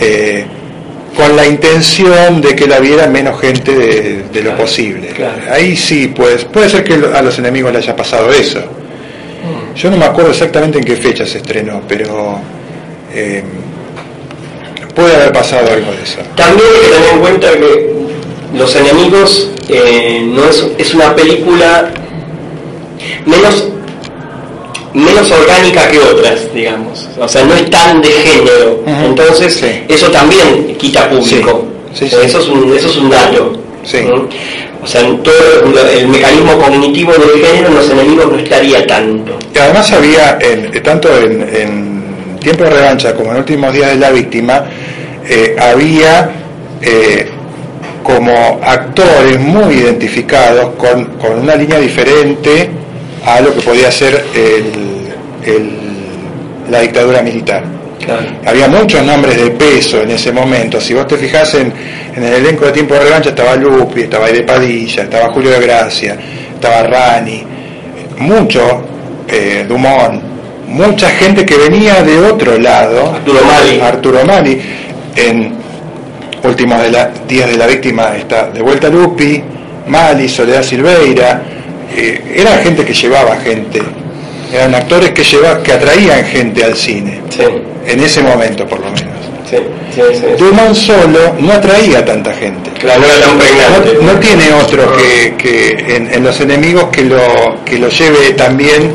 eh, 0.00 0.44
con 1.16 1.34
la 1.36 1.46
intención 1.46 2.40
de 2.40 2.54
que 2.54 2.66
la 2.66 2.80
viera 2.80 3.06
menos 3.06 3.40
gente 3.40 3.72
de, 3.72 4.22
de 4.32 4.42
lo 4.42 4.50
Claro, 4.50 4.56
posible. 4.58 5.08
claro. 5.08 5.34
Ahí 5.50 5.76
sí, 5.76 6.12
pues, 6.14 6.44
puede 6.44 6.68
ser 6.68 6.84
que 6.84 6.94
a 6.94 7.22
los 7.22 7.38
enemigos 7.38 7.72
le 7.72 7.78
haya 7.78 7.94
pasado 7.96 8.30
eso. 8.32 8.60
Mm. 9.74 9.76
Yo 9.76 9.90
no 9.90 9.96
me 9.96 10.04
acuerdo 10.04 10.30
exactamente 10.30 10.78
en 10.78 10.84
qué 10.84 10.96
fecha 10.96 11.26
se 11.26 11.38
estrenó, 11.38 11.82
pero 11.88 12.38
eh, 13.12 13.42
puede 14.94 15.14
haber 15.16 15.32
pasado 15.32 15.70
algo 15.70 15.92
de 15.92 16.02
eso. 16.02 16.18
También 16.36 16.68
hay 16.74 16.80
que 16.88 16.94
tener 16.94 17.10
en 17.14 17.20
cuenta 17.20 17.52
que 17.52 17.94
Los 18.56 18.76
Enemigos 18.76 19.50
eh, 19.68 20.22
no 20.26 20.44
es, 20.48 20.64
es 20.78 20.94
una 20.94 21.14
película 21.14 21.90
menos 23.26 23.68
menos 24.94 25.28
orgánica 25.32 25.88
que 25.88 25.98
otras, 25.98 26.54
digamos. 26.54 27.08
O 27.18 27.26
sea, 27.28 27.44
no 27.44 27.54
es 27.54 27.68
tan 27.68 28.00
de 28.00 28.08
género. 28.10 28.84
Entonces, 28.86 29.54
Sí. 29.54 29.82
eso 29.88 30.06
también 30.12 30.76
quita 30.78 31.10
público. 31.10 31.66
Sí, 31.92 32.08
sí. 32.08 32.14
Eso, 32.22 32.38
es 32.38 32.46
un, 32.48 32.72
eso 32.76 32.88
es 32.88 32.96
un 32.96 33.10
dato. 33.10 33.52
Sí. 33.82 33.98
O 34.84 34.86
sea, 34.86 35.00
en 35.00 35.22
todo 35.22 35.34
el 35.92 36.08
mecanismo 36.08 36.58
cognitivo 36.58 37.12
del 37.12 37.44
género 37.44 37.68
en 37.68 37.74
los 37.74 37.90
enemigos 37.90 38.30
no 38.32 38.38
estaría 38.38 38.86
tanto. 38.86 39.38
Además 39.58 39.90
había, 39.92 40.38
en- 40.40 40.82
tanto 40.82 41.08
en, 41.18 41.42
en 41.42 42.38
Tiempo 42.40 42.64
de 42.64 42.70
Revancha 42.70 43.14
como 43.14 43.30
en 43.32 43.38
Últimos 43.38 43.72
Días 43.72 43.90
de 43.90 43.96
la 43.96 44.10
Víctima, 44.10 44.64
eh, 45.26 45.56
había 45.58 46.30
eh, 46.82 47.30
como 48.02 48.60
actores 48.62 49.40
muy 49.40 49.76
identificados 49.76 50.74
con, 50.76 51.12
una 51.40 51.56
línea 51.56 51.78
diferente 51.78 52.70
a 53.24 53.40
lo 53.40 53.54
que 53.54 53.62
podía 53.62 53.90
ser 53.90 54.22
el- 54.34 54.94
la 56.70 56.80
dictadura 56.80 57.22
militar. 57.22 57.64
Claro. 58.04 58.26
Había 58.46 58.68
muchos 58.68 59.02
nombres 59.04 59.36
de 59.42 59.50
peso 59.50 60.02
en 60.02 60.10
ese 60.10 60.32
momento. 60.32 60.80
Si 60.80 60.92
vos 60.94 61.06
te 61.06 61.16
fijás 61.16 61.54
en, 61.54 61.72
en 62.14 62.22
el 62.22 62.34
elenco 62.34 62.66
de 62.66 62.72
Tiempo 62.72 62.94
de 62.94 63.00
Revancha, 63.00 63.30
estaba 63.30 63.56
Lupi, 63.56 64.02
estaba 64.02 64.26
Aide 64.26 64.42
Padilla, 64.42 65.04
estaba 65.04 65.30
Julio 65.30 65.50
de 65.52 65.60
Gracia, 65.60 66.16
estaba 66.54 66.82
Rani, 66.82 67.42
mucho, 68.18 68.82
eh, 69.28 69.64
Dumont, 69.68 70.22
mucha 70.68 71.08
gente 71.10 71.44
que 71.44 71.56
venía 71.56 72.02
de 72.02 72.18
otro 72.20 72.58
lado. 72.58 73.14
Arturo 73.14 73.40
Mali. 73.44 73.80
Arturo 73.80 74.24
Mali. 74.24 74.60
En 75.16 75.54
Últimos 76.42 76.82
de 76.82 76.90
la, 76.90 77.10
Días 77.26 77.48
de 77.48 77.56
la 77.56 77.66
Víctima 77.66 78.14
está 78.16 78.48
de 78.50 78.60
vuelta 78.60 78.88
Lupi, 78.90 79.42
Mali, 79.86 80.28
Soledad 80.28 80.62
Silveira. 80.62 81.40
eh, 81.96 82.34
era 82.36 82.58
gente 82.58 82.84
que 82.84 82.92
llevaba 82.92 83.36
gente. 83.36 83.80
Eran 84.54 84.74
actores 84.74 85.10
que, 85.10 85.24
lleva, 85.24 85.62
que 85.62 85.72
atraían 85.72 86.24
gente 86.24 86.62
al 86.64 86.76
cine 86.76 87.20
Sí, 87.28 87.42
en 87.86 88.00
ese 88.00 88.22
momento 88.22 88.66
por 88.66 88.78
lo 88.80 88.86
menos. 88.86 89.12
sí, 89.50 89.56
sí, 89.92 90.00
solo 90.74 91.34
no 91.40 91.52
atraía 91.52 92.04
tanta 92.04 92.32
gente. 92.34 92.70
Claro, 92.80 93.02
no 94.02 94.12
tiene 94.20 94.52
otro 94.52 94.96
que, 94.96 95.34
que 95.36 95.96
en, 95.96 96.12
en 96.14 96.22
los 96.22 96.40
enemigos 96.40 96.84
que 96.92 97.02
lo, 97.02 97.64
que 97.64 97.78
lo 97.78 97.88
lleve 97.88 98.30
también 98.36 98.92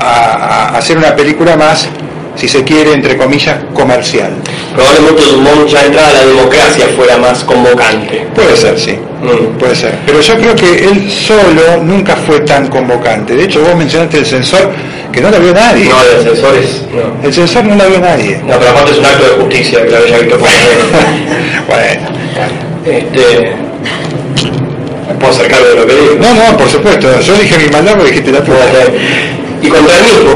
a, 0.00 0.70
a 0.74 0.78
hacer 0.78 0.98
una 0.98 1.14
película 1.14 1.56
más, 1.56 1.88
si 2.36 2.48
se 2.48 2.62
quiere, 2.62 2.92
entre 2.92 3.16
comillas, 3.16 3.56
comercial. 3.72 4.30
Probablemente 4.74 5.22
Dumont 5.24 5.68
ya 5.68 5.84
entrada 5.84 6.08
a 6.08 6.12
la 6.12 6.24
democracia 6.26 6.86
fuera 6.94 7.16
más 7.16 7.42
convocante. 7.44 8.26
Puede 8.34 8.56
ser, 8.56 8.78
sí. 8.78 8.98
Mm. 9.22 9.58
Puede 9.58 9.74
ser. 9.74 9.94
Pero 10.04 10.20
yo 10.20 10.36
creo 10.36 10.54
que 10.54 10.84
él 10.84 11.10
solo 11.10 11.82
nunca 11.82 12.14
fue 12.16 12.40
tan 12.40 12.68
convocante. 12.68 13.34
De 13.34 13.44
hecho, 13.44 13.60
vos 13.62 13.74
mencionaste 13.74 14.18
el 14.18 14.26
censor, 14.26 14.70
que 15.10 15.20
no 15.20 15.30
lo 15.30 15.40
vio 15.40 15.54
nadie. 15.54 15.88
No, 15.88 16.04
de 16.04 16.16
ascensores, 16.18 16.82
no. 16.92 17.26
El 17.26 17.32
censor 17.32 17.64
no 17.64 17.74
lo 17.74 17.88
vio 17.88 18.00
nadie. 18.00 18.38
No, 18.44 18.58
pero 18.58 18.70
aparte 18.70 18.92
es 18.92 18.98
un 18.98 19.06
acto 19.06 19.24
de 19.24 19.42
justicia 19.42 19.82
que 19.84 19.90
lo 19.90 19.96
haya 19.96 20.18
visto 20.18 20.38
por 20.38 20.48
bueno. 21.68 22.08
Este. 22.84 23.54
¿Me 25.08 25.14
puedo 25.14 25.32
acercar 25.32 25.62
de 25.64 25.74
lo 25.74 25.86
que 25.86 25.94
digo? 25.94 26.16
No, 26.20 26.34
no, 26.34 26.56
por 26.58 26.68
supuesto. 26.68 27.20
Yo 27.20 27.34
dije 27.34 27.58
mi 27.58 27.70
maldad 27.70 27.94
porque 27.94 28.10
dijiste 28.10 28.32
la 28.32 28.44
tuya. 28.44 28.58
Y 29.66 29.68
contra 29.68 29.96
el 29.96 30.02
mismo. 30.04 30.32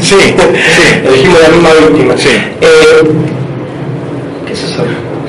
Sí, 0.00 0.14
sí. 0.20 1.00
Elegimos 1.04 1.40
la 1.42 1.48
misma 1.48 1.70
víctima. 1.88 2.14
Sí. 2.16 2.28
Eh, 2.60 3.02
¿Qué 4.46 4.52
es 4.52 4.62
eso? 4.62 4.84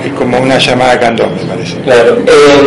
Es 0.06 0.12
como 0.14 0.38
una 0.40 0.58
llamada 0.60 0.92
a 0.94 1.00
cantón, 1.00 1.30
me 1.36 1.44
parece. 1.46 1.78
Claro. 1.82 2.18
eh, 2.28 2.62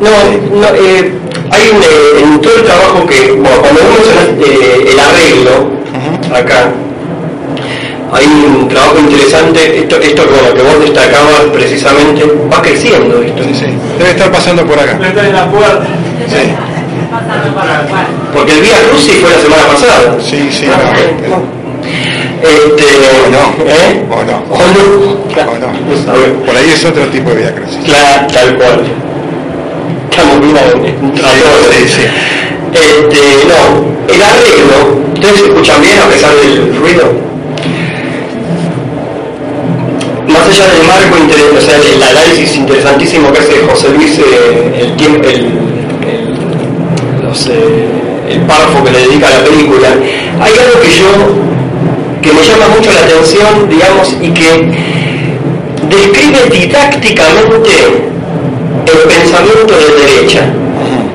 no, 0.00 0.60
no, 0.60 0.66
eh, 0.74 1.12
hay 1.50 1.70
un, 1.70 1.82
eh, 1.82 2.22
en 2.22 2.40
todo 2.40 2.56
el 2.56 2.64
trabajo 2.64 3.06
que, 3.06 3.32
bueno, 3.32 3.56
cuando 3.60 3.80
eh, 4.44 4.90
el 4.92 4.98
arreglo, 4.98 5.70
acá, 6.34 6.70
hay 8.12 8.26
un 8.26 8.66
trabajo 8.68 8.98
interesante, 8.98 9.78
esto, 9.78 9.96
esto 10.00 10.22
que, 10.24 10.30
bueno, 10.30 10.54
que 10.54 10.62
vos 10.62 10.80
destacabas 10.80 11.42
precisamente, 11.52 12.24
va 12.52 12.60
creciendo 12.62 13.22
esto. 13.22 13.44
Sí, 13.44 13.54
sí. 13.54 13.66
Debe 13.98 14.10
estar 14.10 14.32
pasando 14.32 14.64
por 14.66 14.78
acá. 14.78 14.98
Está 15.06 15.26
en 15.26 15.32
la 15.36 15.48
puerta. 15.50 15.86
Sí, 16.26 16.50
Porque 18.34 18.52
el 18.52 18.60
Vía 18.60 18.76
Crucis 18.88 19.14
fue 19.20 19.30
la 19.30 19.38
semana 19.38 19.66
pasada. 19.66 20.16
sí, 20.20 20.48
sí. 20.50 20.66
No. 20.66 21.60
Este, 22.42 22.84
O 23.26 23.30
no, 23.30 23.70
¿eh? 23.70 24.04
o 24.10 24.22
no. 24.24 24.36
O 24.48 24.58
no. 24.58 25.32
Claro, 25.32 25.52
O 25.52 25.58
no. 25.58 26.44
Por 26.46 26.56
ahí 26.56 26.70
es 26.70 26.84
otro 26.84 27.04
tipo 27.08 27.30
de 27.30 27.36
vía 27.36 27.54
crucis. 27.54 27.84
Claro, 27.84 28.26
tal 28.32 28.56
cual. 28.56 28.80
Estamos 30.10 30.40
bien. 30.40 31.12
Sí, 31.14 31.88
sí. 31.88 32.02
Este, 32.72 33.18
no, 33.48 34.14
el 34.14 34.22
arreglo, 34.22 35.02
¿ustedes 35.14 35.40
escuchan 35.42 35.82
bien 35.82 35.98
a 35.98 36.06
pesar 36.08 36.34
del 36.36 36.76
ruido? 36.76 37.12
Más 40.28 40.46
allá 40.46 40.66
del 40.72 40.86
marco, 40.86 41.16
o 41.56 41.60
sea, 41.60 41.76
el 41.76 42.02
análisis 42.02 42.56
interesantísimo 42.56 43.32
que 43.32 43.40
hace 43.40 43.60
José 43.68 43.88
Luis, 43.90 44.18
eh, 44.18 44.78
el 44.82 44.96
tiempo, 44.96 45.28
el, 45.28 45.50
el- 47.34 48.40
párrafo 48.46 48.82
que 48.84 48.90
le 48.90 48.98
dedica 49.06 49.26
a 49.28 49.30
la 49.30 49.44
película, 49.44 49.88
hay 50.40 50.52
algo 50.52 50.80
que 50.80 50.90
yo, 50.90 51.10
que 52.22 52.32
me 52.32 52.42
llama 52.42 52.68
mucho 52.76 52.90
la 52.92 53.00
atención, 53.06 53.68
digamos, 53.68 54.16
y 54.20 54.28
que 54.30 54.50
describe 55.88 56.38
didácticamente 56.50 57.70
el 58.86 58.98
pensamiento 59.08 59.74
de 59.74 59.86
derecha 60.06 60.42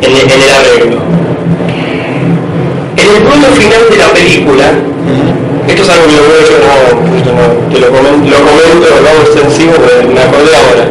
en 0.02 0.12
el, 0.12 0.22
en 0.24 0.42
arreglo. 0.56 1.00
En 2.98 3.08
el 3.16 3.22
punto 3.24 3.48
final 3.60 3.84
de 3.90 3.98
la 3.98 4.08
película, 4.14 4.66
esto 5.68 5.82
es 5.84 5.90
algo 5.90 6.06
que 6.08 6.16
lo 6.16 6.24
veo 6.24 6.42
yo, 6.48 6.58
no, 6.64 7.18
esto 7.18 7.32
no, 7.32 7.74
te 7.74 7.80
lo 7.80 7.88
comento, 7.92 8.30
lo 8.32 8.38
comento, 8.46 8.88
lo 9.04 9.10
hago 9.10 9.22
extensivo, 9.28 9.74
pero 9.86 10.08
me 10.10 10.22
acordé 10.22 10.52
ahora. 10.56 10.86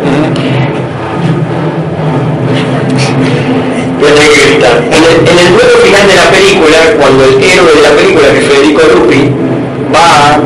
En 4.15 5.03
el, 5.05 5.29
en 5.29 5.39
el 5.39 5.53
duelo 5.55 5.79
final 5.83 6.07
de 6.07 6.15
la 6.15 6.31
película, 6.31 6.79
cuando 7.01 7.25
el 7.25 7.43
héroe 7.43 7.75
de 7.75 7.83
la 7.83 7.91
película, 7.91 8.33
que 8.33 8.39
es 8.39 8.45
Federico 8.47 8.83
Lupi, 8.95 9.31
va, 9.93 10.41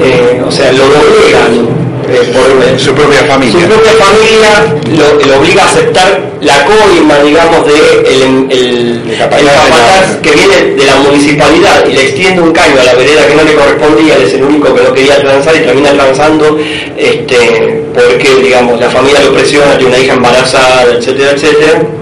eh, 0.00 0.42
o 0.46 0.50
sea, 0.50 0.72
lo 0.72 0.84
doblegan 0.84 1.86
eh, 2.08 2.32
por 2.32 2.46
eh, 2.62 2.78
Su 2.78 2.92
propia 2.94 3.20
su 3.20 3.26
familia. 3.26 3.66
propia 3.66 3.92
familia 3.92 4.50
lo, 4.96 5.26
lo 5.26 5.40
obliga 5.40 5.62
a 5.62 5.66
aceptar 5.66 6.20
la 6.40 6.64
coima, 6.64 7.18
digamos, 7.20 7.66
de 7.66 7.74
el, 8.06 8.46
el, 8.52 9.18
capataz 9.18 10.16
que 10.22 10.30
viene 10.32 10.76
de 10.76 10.84
la 10.84 10.96
municipalidad 10.96 11.84
y 11.88 11.94
le 11.94 12.02
extiende 12.02 12.42
un 12.42 12.52
caño 12.52 12.78
a 12.80 12.84
la 12.84 12.94
vereda 12.94 13.26
que 13.26 13.34
no 13.34 13.42
le 13.42 13.54
correspondía, 13.54 14.16
él 14.16 14.22
es 14.22 14.34
el 14.34 14.42
único 14.44 14.74
que 14.74 14.82
lo 14.82 14.92
quería 14.92 15.18
transar 15.20 15.56
y 15.56 15.60
termina 15.60 15.92
transando 15.92 16.58
este, 16.96 17.84
porque, 17.94 18.42
digamos, 18.42 18.78
la 18.78 18.90
familia 18.90 19.20
lo 19.20 19.32
presiona, 19.32 19.78
tiene 19.78 19.94
una 19.94 19.98
hija 19.98 20.14
embarazada, 20.14 20.84
etcétera, 20.92 21.30
etcétera. 21.32 21.95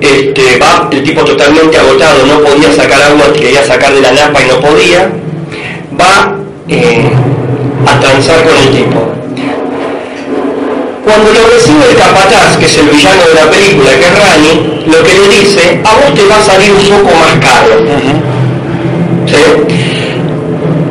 Este, 0.00 0.58
va 0.58 0.88
el 0.92 1.02
tipo 1.02 1.24
totalmente 1.24 1.78
agotado, 1.78 2.26
no 2.26 2.40
podía 2.40 2.70
sacar 2.70 3.02
agua, 3.02 3.32
quería 3.32 3.64
sacar 3.64 3.94
de 3.94 4.00
la 4.02 4.12
napa 4.12 4.42
y 4.42 4.46
no 4.46 4.60
podía, 4.60 5.08
va 5.98 6.36
eh, 6.68 7.10
a 7.86 8.00
transar 8.00 8.44
con 8.44 8.56
el 8.56 8.70
tipo. 8.70 9.16
Cuando 11.02 11.32
lo 11.32 11.48
recibe 11.48 11.88
el 11.88 11.96
capataz, 11.96 12.56
que 12.58 12.66
es 12.66 12.76
el 12.78 12.88
villano 12.88 13.22
de 13.28 13.34
la 13.34 13.50
película, 13.50 13.90
que 13.90 14.04
es 14.04 14.18
Rani, 14.18 14.84
lo 14.86 15.02
que 15.02 15.14
le 15.14 15.28
dice, 15.40 15.80
a 15.84 15.94
vos 15.94 16.14
te 16.14 16.26
va 16.26 16.36
a 16.36 16.42
salir 16.42 16.72
un 16.72 17.00
poco 17.00 17.14
más 17.16 17.38
caro. 17.40 17.80
¿Sí? 19.24 19.42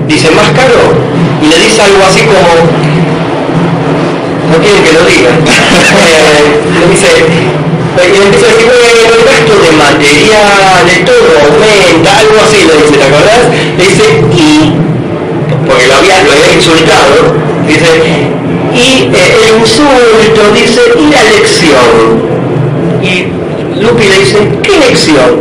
Dice, 0.08 0.32
¿más 0.32 0.50
caro? 0.52 0.96
Y 1.44 1.48
le 1.48 1.58
dice 1.66 1.82
algo 1.82 2.04
así 2.08 2.22
como, 2.22 2.40
no 4.52 4.58
quieren 4.64 4.84
que 4.84 4.94
lo 4.94 5.06
diga. 5.06 5.30
Eh, 6.06 6.80
le 6.80 6.88
dice, 6.92 7.08
y 8.04 8.18
le 8.18 8.26
empieza 8.26 8.46
a 8.46 8.50
decir, 8.50 8.66
bueno, 8.68 9.00
el 9.16 9.24
gasto 9.24 9.54
de 9.56 9.72
materiales, 9.72 11.06
todo 11.06 11.28
aumenta, 11.40 12.20
algo 12.20 12.38
así, 12.44 12.60
le 12.68 12.76
dice, 12.82 12.98
¿te 12.98 13.04
acordás? 13.04 13.44
Le 13.78 13.84
dice, 13.84 14.06
y, 14.36 14.74
porque 15.68 15.88
lo 15.88 15.96
había, 15.96 16.24
lo 16.24 16.32
había 16.32 16.54
insultado, 16.54 17.32
dice, 17.68 17.88
y 18.76 19.10
eh, 19.14 19.38
el 19.48 19.60
insulto, 19.60 20.42
dice, 20.54 20.82
y 21.00 21.06
la 21.12 21.24
lección. 21.24 21.90
Y 23.02 23.82
Lupi 23.82 24.04
le 24.04 24.20
dice, 24.20 24.38
¿qué 24.62 24.78
lección? 24.80 25.40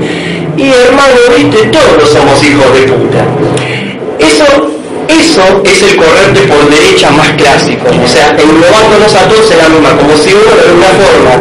Y 0.56 0.70
hermano, 0.70 1.16
viste, 1.36 1.66
todos 1.68 2.08
somos 2.10 2.42
hijos 2.44 2.72
de 2.74 2.82
puta. 2.92 3.24
Eso 4.18 4.73
eso 5.20 5.62
es 5.64 5.82
el 5.82 5.96
correrte 5.96 6.40
por 6.46 6.68
derecha 6.70 7.10
más 7.10 7.28
clásico, 7.38 7.86
o 7.88 8.08
sea, 8.08 8.34
englobándonos 8.34 9.14
a 9.14 9.28
todos 9.28 9.50
en 9.50 9.58
la 9.58 9.68
misma, 9.68 9.90
como 9.96 10.16
si 10.16 10.34
uno 10.34 10.50
de 10.50 10.64
alguna 10.66 10.92
forma, 10.98 11.32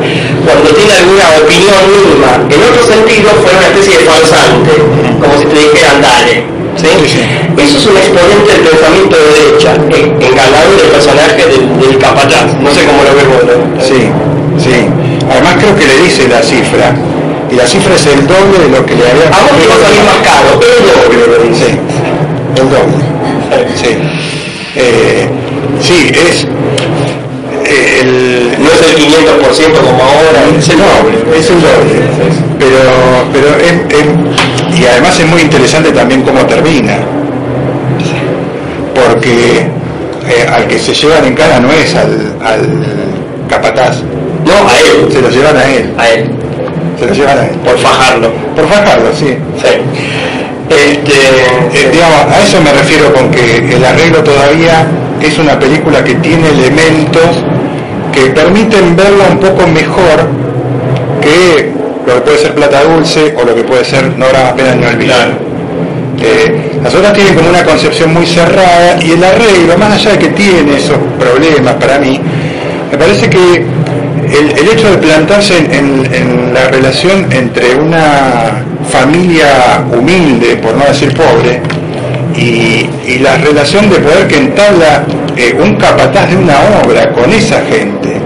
cuando 0.46 0.70
tiene 0.76 0.94
alguna 0.94 1.26
opinión 1.42 1.82
mínima, 1.90 2.32
en 2.50 2.60
otro 2.62 2.84
sentido, 2.86 3.30
fuera 3.42 3.58
una 3.58 3.70
especie 3.74 3.98
de 3.98 4.04
falsante, 4.06 4.74
como 5.22 5.34
si 5.40 5.46
te 5.46 5.58
dijeran 5.58 6.02
dale. 6.02 6.36
¿sí? 6.78 6.90
Eso 7.58 7.78
es 7.78 7.86
un 7.86 7.98
exponente 7.98 8.50
del 8.54 8.64
pensamiento 8.66 9.16
de 9.16 9.28
derecha, 9.34 9.70
engalado 9.78 10.72
del 10.78 10.90
personaje 10.90 11.42
del, 11.46 11.64
del, 11.80 11.98
capataz, 11.98 12.50
no 12.60 12.70
sé 12.74 12.86
cómo 12.86 13.02
lo 13.06 13.14
vemos. 13.14 13.40
Sí, 13.82 14.10
sí. 14.58 14.76
Además 15.30 15.54
creo 15.60 15.74
que 15.78 15.86
le 15.88 15.98
dice 16.04 16.28
la 16.28 16.42
cifra, 16.42 16.94
y 17.50 17.56
la 17.56 17.68
cifra 17.68 17.96
es 17.96 18.06
el 18.08 18.26
doble 18.28 18.58
de 18.58 18.70
lo 18.70 18.86
que 18.86 18.96
le 18.96 19.06
había... 19.06 19.30
A 19.30 19.46
vos 19.46 19.54
te 19.54 19.68
va 19.70 19.76
a 19.76 19.82
salir 19.86 20.02
más 20.02 20.20
caro, 20.26 20.58
el 20.58 20.82
doble, 20.90 21.38
lo 21.38 21.44
dice. 21.46 21.78
El 22.58 22.70
doble. 22.70 23.13
Sí, 23.76 23.98
eh, 24.76 25.28
sí 25.82 26.12
es 26.12 26.48
eh, 27.66 28.00
el, 28.02 28.64
no 28.64 28.70
es 28.70 28.82
el 28.82 28.98
500% 28.98 29.78
como 29.78 30.04
ahora, 30.04 30.58
es 30.58 30.70
el 30.70 30.78
doble, 30.78 31.38
es 31.38 31.50
el 31.50 31.62
doble. 31.62 32.02
Pero, 32.60 32.80
pero 33.32 33.48
es, 33.58 34.00
es, 34.00 34.80
y 34.80 34.86
además 34.86 35.20
es 35.20 35.28
muy 35.28 35.42
interesante 35.42 35.92
también 35.92 36.24
cómo 36.24 36.46
termina, 36.46 36.98
porque 38.94 39.68
eh, 40.28 40.48
al 40.52 40.68
que 40.68 40.80
se 40.80 40.94
llevan 40.94 41.26
en 41.26 41.36
cara 41.36 41.60
no 41.60 41.72
es 41.72 41.94
al, 41.96 42.36
al 42.44 42.68
capataz, 43.50 43.98
no 44.46 44.68
a 44.68 44.80
él, 44.80 45.12
se 45.12 45.22
lo 45.22 45.30
llevan 45.30 45.58
a 45.58 45.70
él, 45.70 45.94
a 45.98 46.10
él, 46.10 46.30
se 47.00 47.06
lo 47.06 47.14
llevan 47.14 47.38
a 47.38 47.46
él, 47.46 47.56
por 47.64 47.78
fajarlo, 47.78 48.32
por 48.56 48.68
fajarlo, 48.68 49.10
sí. 49.14 49.38
sí. 49.62 50.33
Este, 50.76 51.12
eh, 51.12 51.90
digamos, 51.92 52.20
a 52.32 52.42
eso 52.42 52.60
me 52.62 52.74
refiero 52.74 53.14
con 53.14 53.30
que 53.30 53.58
el 53.58 53.86
arreglo 53.86 54.24
todavía 54.24 54.88
es 55.22 55.38
una 55.38 55.60
película 55.60 56.04
que 56.04 56.16
tiene 56.16 56.50
elementos 56.50 57.44
que 58.12 58.32
permiten 58.32 58.96
verla 58.96 59.26
un 59.32 59.38
poco 59.38 59.68
mejor 59.68 60.28
que 61.22 61.72
lo 62.08 62.16
que 62.16 62.22
puede 62.22 62.38
ser 62.38 62.56
Plata 62.56 62.84
Dulce 62.84 63.36
o 63.38 63.46
lo 63.46 63.56
que 63.56 63.64
puede 63.64 63.86
ser 63.86 64.12
No 64.18 64.26
habrá 64.26 64.50
apenas 64.50 64.76
no 64.76 64.88
olvidar. 64.88 65.30
Eh, 66.22 66.72
las 66.84 66.94
otras 66.94 67.14
tienen 67.14 67.36
como 67.36 67.50
una 67.50 67.64
concepción 67.64 68.14
muy 68.14 68.26
cerrada 68.26 68.98
y 69.02 69.12
el 69.12 69.24
arreglo, 69.24 69.78
más 69.78 69.94
allá 69.94 70.12
de 70.12 70.20
que 70.20 70.30
tiene 70.30 70.78
esos 70.78 70.98
problemas 71.20 71.76
para 71.76 72.00
mí, 72.00 72.20
me 72.92 72.98
parece 72.98 73.30
que 73.30 73.56
el, 73.58 74.70
hecho 74.70 74.90
de 74.90 74.98
plantarse 74.98 75.58
en 75.58 76.54
la 76.54 76.68
relación 76.70 77.32
entre 77.32 77.76
una 77.76 78.64
familia 78.90 79.84
humilde, 79.92 80.58
por 80.58 80.76
no 80.76 80.86
decir 80.86 81.14
pobre, 81.14 81.62
y, 82.36 82.90
la 83.20 83.38
relación 83.38 83.90
de 83.90 83.98
poder 83.98 84.28
que 84.28 84.38
entabla 84.38 85.06
eh, 85.38 85.58
un 85.62 85.76
capataz 85.76 86.30
de 86.30 86.36
una 86.36 86.56
obra 86.84 87.12
con 87.14 87.32
esa 87.32 87.62
gente, 87.62 88.20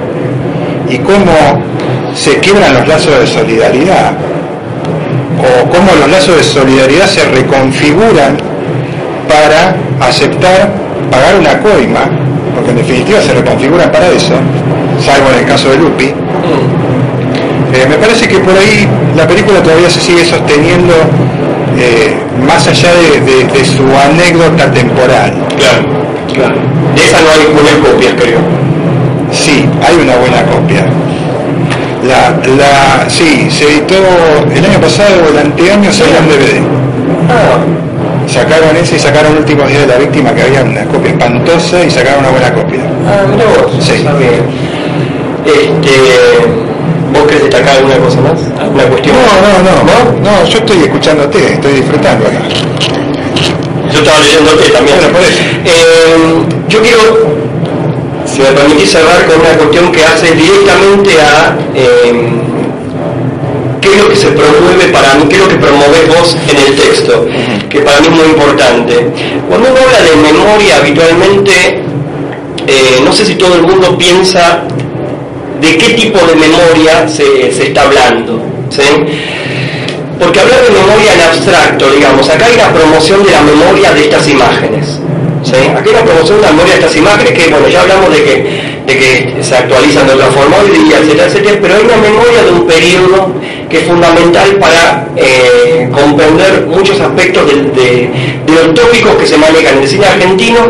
y 0.90 0.98
cómo 1.00 1.62
se 2.16 2.38
quiebran 2.38 2.74
los 2.74 2.88
lazos 2.88 3.20
de 3.20 3.28
solidaridad, 3.28 4.14
o 5.40 5.70
cómo 5.70 5.92
los 6.00 6.10
lazos 6.10 6.38
de 6.38 6.44
solidaridad 6.44 7.06
se 7.06 7.26
reconfiguran 7.26 8.38
para 9.28 9.76
aceptar 10.08 10.72
pagar 11.12 11.36
una 11.40 11.60
coima, 11.60 12.10
porque 12.56 12.72
en 12.72 12.78
definitiva 12.78 13.22
se 13.22 13.34
reconfiguran 13.34 13.92
para 13.92 14.08
eso, 14.08 14.34
salvo 15.00 15.30
en 15.34 15.40
el 15.40 15.46
caso 15.46 15.70
de 15.70 15.78
Lupi, 15.78 16.14
eh, 17.78 17.86
me 17.88 17.96
parece 17.98 18.28
que 18.28 18.40
por 18.40 18.58
ahí 18.58 18.88
la 19.16 19.28
película 19.28 19.62
todavía 19.62 19.90
se 19.90 20.02
sigue 20.02 20.26
sosteniendo 20.26 20.94
eh, 21.78 22.16
más 22.48 22.68
allá 22.68 22.90
de, 22.94 23.66
su 23.66 23.84
anécdota 23.84 24.72
temporal. 24.72 25.34
Claro, 25.58 25.86
claro. 26.34 26.56
De 26.96 27.04
esa 27.04 27.22
no 27.22 27.30
hay 27.30 27.54
buenas 27.54 27.76
copias, 27.86 28.14
creo. 28.20 28.40
Sí, 29.32 29.66
hay 29.86 29.96
una 29.96 30.16
buena 30.16 30.42
copia. 30.44 30.86
La, 32.04 32.30
la, 32.56 33.10
sí, 33.10 33.48
se 33.52 33.66
editó 33.66 33.96
el 34.56 34.66
año 34.66 34.80
pasado 34.82 35.26
o 35.26 35.30
el 35.30 35.38
anteaño 35.38 35.92
salió 35.92 36.18
en 36.18 36.30
DVD. 36.30 36.62
Ah. 37.30 37.60
Sacaron 38.28 38.76
ese 38.76 38.96
y 38.96 39.00
sacaron 39.00 39.38
Últimos 39.38 39.70
Días 39.70 39.82
de 39.82 39.88
la 39.88 39.98
Víctima, 39.98 40.34
que 40.34 40.44
había 40.44 40.64
una 40.64 40.84
copia 40.86 41.12
espantosa 41.12 41.84
y 41.84 41.90
sacaron 41.90 42.20
una 42.22 42.30
buena 42.30 42.54
copia. 42.54 42.82
Ah, 43.08 43.26
mira 43.30 43.46
vos. 43.46 43.72
Sí. 43.84 43.94
Está 43.94 44.14
bien. 44.14 44.42
Este, 45.46 46.68
¿Vos 47.18 47.26
querés 47.26 47.44
destacar 47.44 47.78
alguna 47.78 47.98
cosa 47.98 48.22
más? 48.22 48.40
¿Alguna 48.62 48.84
cuestión? 48.84 49.16
No, 49.16 49.24
no, 49.42 49.54
no, 49.66 50.22
no, 50.22 50.32
no, 50.32 50.46
yo 50.48 50.60
estoy 50.60 50.84
escuchándote, 50.84 51.54
estoy 51.54 51.74
disfrutando 51.74 52.28
acá. 52.28 52.42
Yo 53.92 54.00
estaba 54.00 54.20
leyéndote 54.20 54.70
también. 54.70 54.98
Bueno, 54.98 55.14
por 55.14 55.22
eso. 55.24 55.40
Eh, 55.66 56.16
yo 56.70 56.82
quiero, 56.82 57.02
si 58.26 58.42
me 58.42 58.52
permitís 58.52 58.92
cerrar 58.92 59.26
con 59.26 59.40
una 59.40 59.50
cuestión 59.58 59.92
que 59.92 60.04
hace 60.06 60.36
directamente 60.36 61.10
a 61.20 61.58
eh, 61.74 62.14
qué 63.82 63.90
es 63.90 63.98
lo 63.98 64.10
que 64.10 64.16
se 64.16 64.28
promueve 64.28 64.88
para 64.92 65.16
mí, 65.16 65.26
qué 65.28 65.38
es 65.38 65.42
lo 65.42 65.48
que 65.48 65.56
promueves 65.56 66.08
vos 66.10 66.38
en 66.52 66.58
el 66.68 66.76
texto, 66.76 67.26
que 67.68 67.80
para 67.80 68.00
mí 68.02 68.08
es 68.08 68.14
muy 68.14 68.26
importante. 68.28 69.10
Cuando 69.50 69.70
uno 69.72 69.80
habla 69.80 70.02
de 70.02 70.16
memoria 70.18 70.78
habitualmente, 70.78 71.82
eh, 72.68 73.02
no 73.04 73.12
sé 73.12 73.26
si 73.26 73.36
todo 73.36 73.56
el 73.56 73.64
mundo 73.64 73.98
piensa 73.98 74.64
de 75.62 75.78
qué 75.78 75.94
tipo 75.94 76.20
de 76.26 76.36
memoria 76.36 77.08
se, 77.08 77.50
está 77.50 77.84
hablando. 77.84 78.42
Porque 80.20 80.40
hablar 80.40 80.62
de 80.64 80.72
memoria 80.72 81.14
en 81.14 81.22
abstracto, 81.22 81.90
digamos, 81.92 82.28
acá 82.30 82.46
hay 82.46 82.56
una 82.56 82.74
promoción 82.74 83.24
de 83.24 83.32
la 83.32 83.42
memoria 83.42 83.94
de 83.94 84.02
estas 84.02 84.28
imágenes. 84.28 85.00
¿sí? 85.44 85.56
Acá 85.56 85.84
hay 85.86 85.92
una 85.92 86.04
promoción 86.04 86.38
de 86.42 86.44
la 86.44 86.52
memoria 86.52 86.74
de 86.74 86.80
estas 86.80 86.96
imágenes 86.96 87.34
que, 87.34 87.50
bueno, 87.50 87.68
ya 87.68 87.82
hablamos 87.82 88.12
de 88.12 88.24
que, 88.24 88.34
de 88.88 88.98
que 88.98 89.44
se 89.44 89.56
actualizan 89.56 90.08
de 90.08 90.14
otra 90.14 90.28
forma 90.28 90.58
hoy 90.58 90.72
día, 90.72 90.98
etcétera, 90.98 91.28
etcétera, 91.28 91.60
pero 91.62 91.76
hay 91.76 91.84
una 91.84 91.98
memoria 91.98 92.44
de 92.44 92.52
un 92.52 92.66
periodo 92.66 93.32
que 93.70 93.80
es 93.80 93.84
fundamental 93.86 94.56
para 94.56 95.08
eh, 95.16 95.90
comprender 95.94 96.66
muchos 96.68 97.00
aspectos 97.00 97.46
de, 97.46 97.54
de, 97.64 98.10
los 98.48 98.74
tópicos 98.74 99.16
que 99.16 99.28
se 99.28 99.38
manejan 99.38 99.78
en 99.78 99.84
el 99.84 99.88
cine 99.88 100.06
argentino, 100.06 100.68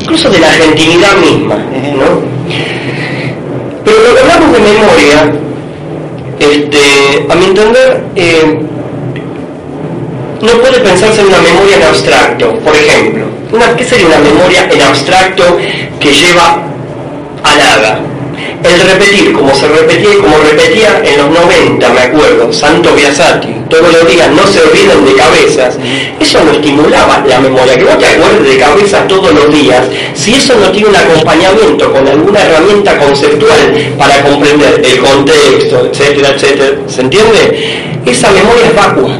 incluso 0.00 0.30
de 0.30 0.38
la 0.40 0.48
argentinidad 0.48 1.16
misma. 1.18 1.56
¿no? 1.56 2.30
Pero 3.84 3.96
lo 3.98 4.20
hablamos 4.20 4.52
de 4.52 4.58
memoria, 4.60 5.32
este, 6.38 7.26
a 7.28 7.34
mi 7.34 7.44
entender, 7.46 8.04
eh, 8.16 8.60
no 10.42 10.52
puede 10.52 10.80
pensarse 10.80 11.20
en 11.20 11.28
una 11.28 11.38
memoria 11.38 11.76
en 11.76 11.82
abstracto. 11.82 12.54
Por 12.60 12.74
ejemplo, 12.74 13.24
una, 13.52 13.76
¿qué 13.76 13.84
sería 13.84 14.06
una 14.06 14.18
memoria 14.18 14.68
en 14.70 14.82
abstracto 14.82 15.44
que 15.98 16.12
lleva 16.12 16.62
a 17.44 17.56
nada? 17.56 18.00
El 18.62 18.80
repetir, 18.80 19.32
como 19.32 19.54
se 19.54 19.68
repetía, 19.68 20.16
como 20.20 20.36
repetía 20.38 21.02
en 21.04 21.18
los 21.18 21.30
90, 21.30 21.88
me 21.88 22.00
acuerdo, 22.00 22.52
Santo 22.52 22.94
Biasati, 22.94 23.48
todos 23.68 23.92
los 23.92 24.06
días 24.08 24.28
no 24.30 24.46
se 24.46 24.60
olviden 24.60 25.04
de 25.04 25.14
cabezas, 25.14 25.78
eso 26.20 26.44
no 26.44 26.52
estimulaba 26.52 27.24
la 27.26 27.40
memoria, 27.40 27.76
que 27.76 27.84
vos 27.84 27.98
te 27.98 28.06
acuerdes 28.06 28.48
de 28.48 28.58
cabezas 28.58 29.08
todos 29.08 29.32
los 29.32 29.52
días, 29.52 29.86
si 30.14 30.34
eso 30.34 30.54
no 30.56 30.70
tiene 30.70 30.88
un 30.88 30.96
acompañamiento 30.96 31.92
con 31.92 32.06
alguna 32.06 32.42
herramienta 32.42 32.98
conceptual 32.98 33.94
para 33.96 34.22
comprender 34.22 34.82
el 34.84 34.98
contexto, 34.98 35.86
etcétera, 35.90 36.30
etcétera, 36.30 36.76
¿se 36.86 37.00
entiende? 37.00 38.00
Esa 38.04 38.30
memoria 38.30 38.66
es 38.66 38.76
vacua. 38.76 39.10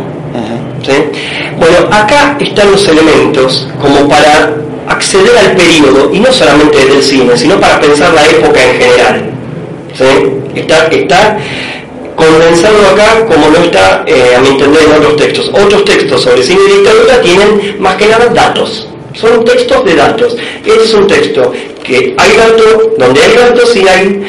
Bueno, 1.59 1.76
acá 1.90 2.36
están 2.40 2.72
los 2.72 2.88
elementos 2.88 3.68
como 3.80 4.09
para 4.09 4.60
acceder 4.90 5.36
al 5.38 5.56
periodo, 5.56 6.10
y 6.12 6.20
no 6.20 6.32
solamente 6.32 6.84
del 6.84 7.02
cine, 7.02 7.36
sino 7.36 7.58
para 7.60 7.80
pensar 7.80 8.12
la 8.12 8.26
época 8.26 8.60
en 8.62 8.80
general. 8.80 9.30
Está, 10.54 10.86
está 10.88 11.38
condensado 12.16 12.76
acá 12.92 13.24
como 13.26 13.48
no 13.50 13.64
está, 13.64 14.04
eh, 14.06 14.34
a 14.36 14.40
mi 14.40 14.48
entender, 14.48 14.82
en 14.82 14.92
otros 14.92 15.16
textos. 15.16 15.50
Otros 15.52 15.84
textos 15.84 16.22
sobre 16.22 16.42
cine 16.42 16.60
y 16.68 16.72
dictadura 16.78 17.20
tienen 17.22 17.76
más 17.78 17.96
que 17.96 18.06
nada 18.06 18.26
datos. 18.26 18.88
Son 19.14 19.44
textos 19.44 19.84
de 19.84 19.94
datos. 19.94 20.36
Este 20.64 20.84
es 20.84 20.94
un 20.94 21.06
texto 21.06 21.52
que 21.84 22.14
hay 22.16 22.36
datos, 22.36 22.88
donde 22.98 23.22
hay 23.22 23.36
datos 23.36 23.76
y 23.76 23.86
hay, 23.86 24.22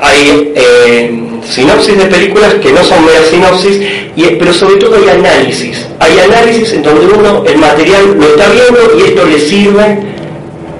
hay 0.00 0.52
eh, 0.54 1.20
sinopsis 1.48 1.96
de 1.96 2.06
películas 2.06 2.54
que 2.54 2.72
no 2.72 2.82
son 2.82 3.04
meras 3.04 3.26
sinopsis, 3.30 3.80
y, 4.16 4.22
pero 4.38 4.52
sobre 4.52 4.76
todo 4.76 4.96
hay 4.96 5.08
análisis. 5.08 5.86
Hay 5.98 6.18
análisis 6.18 6.72
en 6.72 6.82
donde 6.82 7.06
uno 7.06 7.44
el 7.46 7.58
material 7.58 8.16
lo 8.18 8.26
está 8.26 8.48
viendo 8.48 8.98
y 8.98 9.02
esto 9.08 9.26
le 9.26 9.40
sirve 9.40 9.98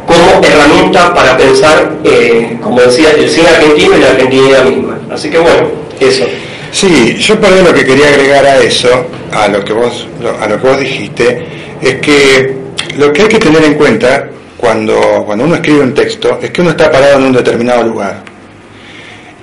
como 0.07 0.45
herramienta 0.45 1.15
para 1.15 1.37
pensar, 1.37 1.93
eh, 2.05 2.59
como 2.63 2.81
decía, 2.81 3.11
el 3.13 3.29
cine 3.29 3.49
argentino 3.49 3.97
y 3.97 4.01
la 4.01 4.11
argentinidad 4.11 4.65
misma. 4.65 4.99
Así 5.11 5.31
que 5.31 5.39
bueno, 5.39 5.69
eso. 6.01 6.25
Sí, 6.73 7.17
yo 7.19 7.41
por 7.41 7.51
lo 7.51 7.73
que 7.73 7.85
quería 7.85 8.09
agregar 8.09 8.45
a 8.45 8.59
eso, 8.59 9.07
a 9.33 9.49
lo 9.49 9.65
que 9.65 9.73
vos, 9.73 10.09
a 10.41 10.47
lo 10.49 10.61
que 10.61 10.67
vos 10.67 10.81
dijiste, 10.81 11.47
es 11.81 11.95
que 12.01 12.57
lo 12.99 13.13
que 13.13 13.23
hay 13.23 13.29
que 13.29 13.39
tener 13.39 13.63
en 13.65 13.75
cuenta 13.75 14.29
cuando, 14.57 15.23
cuando 15.25 15.45
uno 15.45 15.55
escribe 15.55 15.81
un 15.81 15.95
texto 15.95 16.39
es 16.43 16.51
que 16.51 16.63
uno 16.63 16.71
está 16.71 16.91
parado 16.91 17.19
en 17.19 17.27
un 17.27 17.33
determinado 17.33 17.85
lugar. 17.85 18.34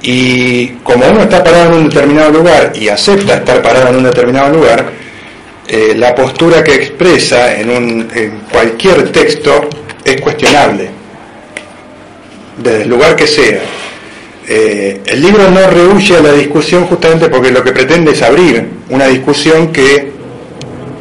Y 0.04 0.68
como 0.84 1.08
uno 1.08 1.22
está 1.22 1.44
parado 1.44 1.74
en 1.74 1.84
un 1.84 1.90
determinado 1.90 2.32
lugar 2.32 2.74
y 2.76 2.88
acepta 2.90 3.36
estar 3.36 3.62
parado 3.62 3.90
en 3.90 3.98
un 3.98 4.04
determinado 4.04 4.54
lugar, 4.54 4.86
eh, 5.68 5.94
la 5.96 6.16
postura 6.16 6.64
que 6.64 6.74
expresa 6.74 7.56
en, 7.60 7.70
un, 7.70 8.08
cualquier 8.52 9.12
texto 9.12 9.70
es 10.04 10.20
cuestionable, 10.20 10.90
desde 12.58 12.82
el 12.84 12.90
lugar 12.90 13.16
que 13.16 13.28
sea. 13.28 13.62
Eh, 14.48 15.02
el 15.06 15.22
libro 15.22 15.50
no 15.52 15.68
rehuye 15.68 16.18
a 16.18 16.22
la 16.22 16.34
discusión 16.34 16.86
justamente 16.86 17.30
porque 17.30 17.52
lo 17.52 17.64
que 17.64 17.72
pretende 17.72 18.12
es 18.12 18.22
abrir 18.22 18.68
una 18.90 19.08
discusión 19.08 19.72
que 19.72 20.12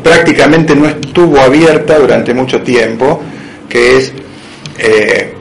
prácticamente 0.04 0.76
no 0.76 0.86
estuvo 0.86 1.40
abierta 1.40 1.98
durante 1.98 2.34
mucho 2.34 2.60
tiempo, 2.62 3.22
que 3.68 3.96
es 3.96 4.12
eh, 4.78 5.34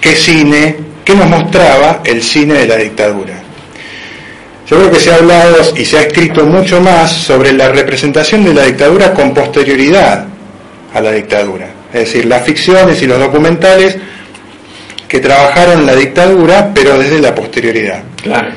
qué 0.00 0.16
cine, 0.16 0.76
qué 1.10 1.16
nos 1.16 1.28
mostraba 1.28 2.02
el 2.04 2.22
cine 2.22 2.54
de 2.54 2.66
la 2.68 2.76
dictadura. 2.76 3.34
Yo 4.68 4.76
creo 4.76 4.90
que 4.92 5.00
se 5.00 5.10
ha 5.10 5.16
hablado 5.16 5.56
y 5.76 5.84
se 5.84 5.98
ha 5.98 6.02
escrito 6.02 6.46
mucho 6.46 6.80
más 6.80 7.10
sobre 7.10 7.52
la 7.52 7.68
representación 7.70 8.44
de 8.44 8.54
la 8.54 8.62
dictadura 8.62 9.12
con 9.12 9.34
posterioridad 9.34 10.26
a 10.94 11.00
la 11.00 11.10
dictadura. 11.10 11.68
Es 11.92 12.00
decir, 12.00 12.26
las 12.26 12.44
ficciones 12.44 13.02
y 13.02 13.06
los 13.06 13.18
documentales 13.18 13.96
que 15.08 15.18
trabajaron 15.18 15.84
la 15.84 15.96
dictadura, 15.96 16.70
pero 16.72 16.96
desde 16.96 17.20
la 17.20 17.34
posterioridad. 17.34 18.04
Claro. 18.22 18.50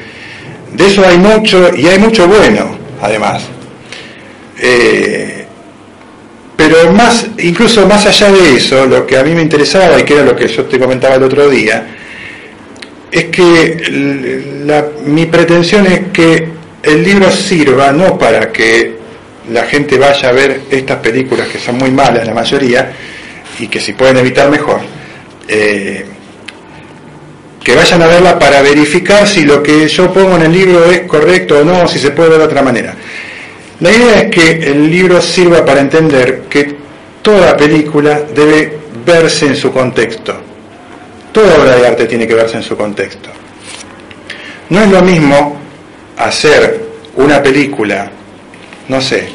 De 0.74 0.86
eso 0.86 1.04
hay 1.04 1.18
mucho, 1.18 1.76
y 1.76 1.88
hay 1.88 1.98
mucho 1.98 2.28
bueno, 2.28 2.78
además. 3.02 3.44
Eh, 4.60 5.46
pero 6.56 6.94
más, 6.94 7.26
incluso 7.40 7.88
más 7.88 8.06
allá 8.06 8.32
de 8.32 8.58
eso, 8.58 8.86
lo 8.86 9.08
que 9.08 9.18
a 9.18 9.24
mí 9.24 9.34
me 9.34 9.42
interesaba 9.42 10.00
y 10.00 10.04
que 10.04 10.14
era 10.14 10.24
lo 10.24 10.36
que 10.36 10.48
yo 10.48 10.66
te 10.66 10.78
comentaba 10.78 11.16
el 11.16 11.24
otro 11.24 11.50
día, 11.50 11.88
es 13.14 13.26
que 13.26 14.42
mi 15.06 15.28
pretensión 15.28 15.86
es 15.86 16.02
que 16.12 16.48
el 16.82 17.04
libro 17.04 17.30
sirva 17.30 17.92
no 17.92 18.18
para 18.18 18.52
que 18.52 18.96
la 19.52 19.66
gente 19.66 20.00
vaya 20.00 20.30
a 20.30 20.32
ver 20.32 20.62
estas 20.72 20.98
películas 20.98 21.48
que 21.48 21.60
son 21.60 21.78
muy 21.78 21.92
malas 21.92 22.26
la 22.26 22.34
mayoría 22.34 22.92
y 23.60 23.68
que 23.68 23.80
si 23.80 23.94
pueden 23.94 24.18
evitar 24.18 24.50
mejor, 24.50 24.80
eh, 25.48 26.06
que 27.64 27.76
vayan 27.76 28.02
a 28.02 28.08
verla 28.08 28.40
para 28.40 28.64
verificar 28.64 29.28
si 29.28 29.44
lo 29.44 29.62
que 29.62 29.88
yo 29.88 30.12
pongo 30.12 30.36
en 30.38 30.44
el 30.44 30.52
libro 30.52 30.84
es 30.86 31.02
correcto 31.02 31.60
o 31.60 31.64
no, 31.64 31.88
si 31.88 32.00
se 32.00 32.10
puede 32.12 32.30
ver 32.30 32.40
de 32.40 32.46
otra 32.46 32.64
manera. 32.64 32.96
La 33.80 33.92
idea 33.92 34.22
es 34.22 34.32
que 34.32 34.72
el 34.72 34.90
libro 34.90 35.22
sirva 35.22 35.64
para 35.64 35.82
entender 35.82 36.44
que 36.50 36.78
toda 37.22 37.56
película 37.56 38.24
debe 38.34 38.80
verse 39.06 39.46
en 39.46 39.56
su 39.56 39.72
contexto. 39.72 40.53
Toda 41.34 41.60
obra 41.60 41.76
de 41.76 41.88
arte 41.88 42.06
tiene 42.06 42.28
que 42.28 42.36
verse 42.36 42.58
en 42.58 42.64
su 42.64 42.78
contexto. 42.78 43.30
No 44.70 44.82
es 44.82 44.90
lo 44.90 45.02
mismo 45.02 45.58
hacer 46.18 46.86
una 47.16 47.42
película, 47.42 48.10
no 48.88 49.02
sé, 49.02 49.30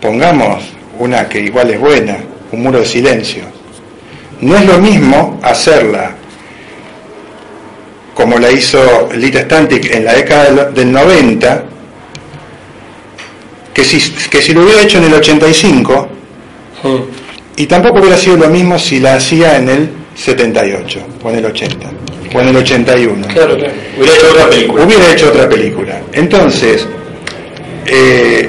pongamos 0.00 0.62
una 0.98 1.28
que 1.28 1.40
igual 1.40 1.70
es 1.70 1.80
buena, 1.80 2.18
un 2.52 2.62
muro 2.62 2.78
de 2.78 2.86
silencio. 2.86 3.42
No 4.40 4.56
es 4.56 4.64
lo 4.64 4.78
mismo 4.78 5.40
hacerla 5.42 6.14
como 8.14 8.38
la 8.38 8.50
hizo 8.50 9.08
Lita 9.14 9.42
Stantic 9.42 9.92
en 9.92 10.04
la 10.04 10.14
década 10.14 10.64
del 10.70 10.92
90, 10.92 11.64
que 13.74 13.84
si, 13.84 14.00
que 14.28 14.42
si 14.42 14.52
lo 14.52 14.62
hubiera 14.62 14.82
hecho 14.82 14.98
en 14.98 15.04
el 15.04 15.14
85, 15.14 16.08
y 17.56 17.66
tampoco 17.66 18.00
hubiera 18.00 18.16
sido 18.16 18.36
lo 18.36 18.48
mismo 18.48 18.78
si 18.78 19.00
la 19.00 19.14
hacía 19.14 19.56
en 19.56 19.68
el 19.68 19.90
78, 20.18 20.98
o 21.22 21.30
en 21.30 21.36
el 21.36 21.44
80, 21.46 21.88
o 22.34 22.40
en 22.40 22.48
el 22.48 22.56
81. 22.56 23.26
Claro, 23.28 23.56
claro. 23.56 23.72
Hubiera 23.96 24.12
hecho 24.16 24.28
otra 24.32 24.48
película. 24.50 24.84
Hubiera 24.84 25.12
hecho 25.12 25.28
otra 25.28 25.48
película. 25.48 26.00
Entonces, 26.12 26.86
eh, 27.86 28.48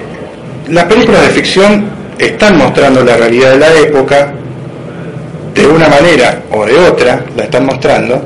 las 0.70 0.86
películas 0.86 1.22
de 1.22 1.30
ficción 1.30 1.90
están 2.18 2.58
mostrando 2.58 3.04
la 3.04 3.18
realidad 3.18 3.52
de 3.52 3.58
la 3.60 3.74
época, 3.76 4.34
de 5.54 5.68
una 5.68 5.88
manera 5.90 6.41
o 6.52 6.66
de 6.66 6.78
otra, 6.78 7.24
la 7.38 7.44
están 7.44 7.66
mostrando, 7.66 8.22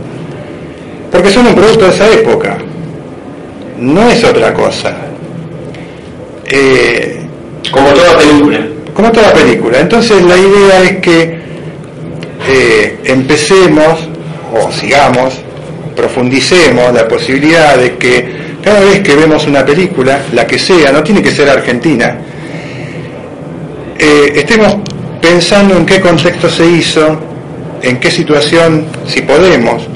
porque 1.11 1.29
son 1.29 1.47
un 1.47 1.55
producto 1.55 1.85
de 1.85 1.91
esa 1.91 2.09
época, 2.11 2.57
no 3.77 4.09
es 4.09 4.23
otra 4.23 4.53
cosa. 4.53 4.95
Eh, 6.45 7.19
Como 7.71 7.89
toda 7.89 8.17
película. 8.17 8.59
como 8.93 9.11
toda 9.11 9.33
película. 9.33 9.79
Entonces 9.79 10.21
la 10.23 10.37
idea 10.37 10.81
es 10.83 10.97
que 10.99 11.42
eh, 12.47 12.99
empecemos 13.05 14.07
o 14.53 14.71
sigamos, 14.71 15.35
profundicemos 15.95 16.93
la 16.93 17.07
posibilidad 17.07 17.77
de 17.77 17.95
que 17.97 18.43
cada 18.63 18.79
vez 18.79 19.01
que 19.01 19.15
vemos 19.15 19.45
una 19.47 19.65
película, 19.65 20.21
la 20.31 20.47
que 20.47 20.57
sea, 20.57 20.91
no 20.91 21.03
tiene 21.03 21.21
que 21.21 21.31
ser 21.31 21.49
argentina, 21.49 22.17
eh, 23.97 24.33
estemos 24.35 24.77
pensando 25.21 25.77
en 25.77 25.85
qué 25.85 25.99
contexto 25.99 26.49
se 26.49 26.65
hizo, 26.65 27.19
en 27.81 27.99
qué 27.99 28.09
situación, 28.11 28.87
si 29.07 29.21
podemos, 29.21 29.87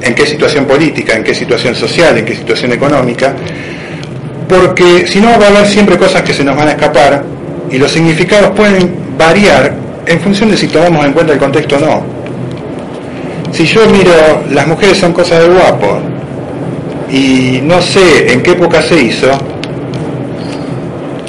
en 0.00 0.14
qué 0.14 0.26
situación 0.26 0.66
política, 0.66 1.14
en 1.14 1.24
qué 1.24 1.34
situación 1.34 1.74
social, 1.74 2.16
en 2.18 2.24
qué 2.24 2.34
situación 2.34 2.72
económica, 2.72 3.34
porque 4.48 5.06
si 5.06 5.20
no 5.20 5.38
va 5.38 5.46
a 5.46 5.48
haber 5.48 5.66
siempre 5.66 5.96
cosas 5.96 6.22
que 6.22 6.34
se 6.34 6.44
nos 6.44 6.56
van 6.56 6.68
a 6.68 6.72
escapar 6.72 7.24
y 7.70 7.78
los 7.78 7.90
significados 7.90 8.50
pueden 8.50 8.94
variar 9.18 9.83
en 10.06 10.20
función 10.20 10.50
de 10.50 10.56
si 10.56 10.68
tomamos 10.68 11.04
en 11.04 11.12
cuenta 11.12 11.32
el 11.32 11.38
contexto 11.38 11.76
o 11.76 11.80
no. 11.80 12.02
Si 13.52 13.64
yo 13.66 13.86
miro 13.88 14.12
las 14.50 14.66
mujeres 14.66 14.98
son 14.98 15.12
cosas 15.12 15.42
de 15.42 15.48
guapo 15.48 15.98
y 17.10 17.60
no 17.62 17.80
sé 17.80 18.32
en 18.32 18.42
qué 18.42 18.52
época 18.52 18.82
se 18.82 19.00
hizo, 19.00 19.30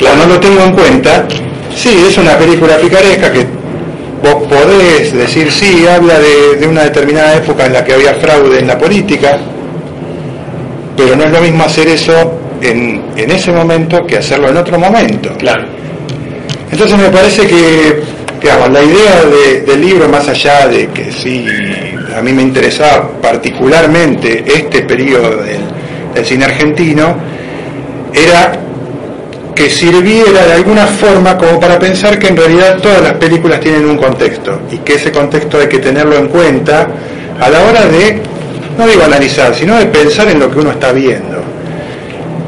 o 0.02 0.16
no 0.18 0.26
lo 0.28 0.40
tengo 0.40 0.62
en 0.64 0.72
cuenta, 0.74 1.26
sí, 1.76 1.90
es 2.08 2.18
una 2.18 2.38
película 2.38 2.78
picaresca 2.78 3.32
que 3.32 3.46
vos 4.24 4.44
podés 4.48 5.14
decir 5.14 5.52
sí, 5.52 5.86
habla 5.88 6.20
de, 6.20 6.56
de 6.60 6.68
una 6.68 6.84
determinada 6.84 7.36
época 7.36 7.66
en 7.68 7.74
la 7.74 7.84
que 7.84 7.94
había 7.94 8.16
fraude 8.16 8.60
en 8.60 8.68
la 8.68 8.78
política, 8.78 9.38
pero 10.98 11.16
no 11.16 11.26
es 11.26 11.32
lo 11.32 11.42
mismo 11.42 11.64
hacer 11.64 11.88
eso 11.88 12.40
en, 12.62 13.04
en 13.16 13.32
ese 13.32 13.52
momento 13.52 14.06
que 14.06 14.18
hacerlo 14.18 14.50
en 14.50 14.58
otro 14.58 14.80
momento. 14.80 15.30
Claro. 15.38 15.66
Entonces 16.72 16.98
me 16.98 17.10
parece 17.10 17.48
que, 17.48 18.04
la 18.46 18.84
idea 18.84 19.24
de- 19.26 19.62
del 19.62 19.82
libro, 19.82 20.08
más 20.08 20.28
allá 20.28 20.68
de 20.68 20.88
que 20.88 21.12
sí, 21.12 21.46
a 22.16 22.22
mí 22.22 22.32
me 22.32 22.44
interesaba 22.44 23.10
particularmente 23.22 24.44
este 24.46 24.82
periodo 24.84 25.38
del, 25.44 25.62
del 26.14 26.26
cine 26.26 26.46
argentino, 26.46 27.16
era 28.14 28.54
que 29.56 29.70
sirviera 29.70 30.46
de 30.46 30.54
alguna 30.54 30.86
forma 30.86 31.38
como 31.38 31.60
para 31.60 31.80
pensar 31.80 32.20
que 32.20 32.28
en 32.28 32.38
realidad 32.38 32.78
todas 32.82 33.02
las 33.02 33.14
películas 33.14 33.60
tienen 33.62 33.86
un 33.86 33.98
contexto 33.98 34.62
y 34.72 34.78
que 34.80 34.96
ese 34.96 35.12
contexto 35.12 35.58
hay 35.60 35.68
que 35.68 35.80
tenerlo 35.80 36.16
en 36.18 36.28
cuenta 36.28 36.88
a 37.40 37.50
la 37.50 37.64
hora 37.64 37.86
de, 37.86 38.22
no 38.78 38.86
digo 38.88 39.04
analizar, 39.04 39.56
sino 39.56 39.78
de 39.78 39.86
pensar 39.88 40.28
en 40.30 40.40
lo 40.40 40.52
que 40.52 40.60
uno 40.60 40.72
está 40.72 40.92
viendo. 40.92 41.42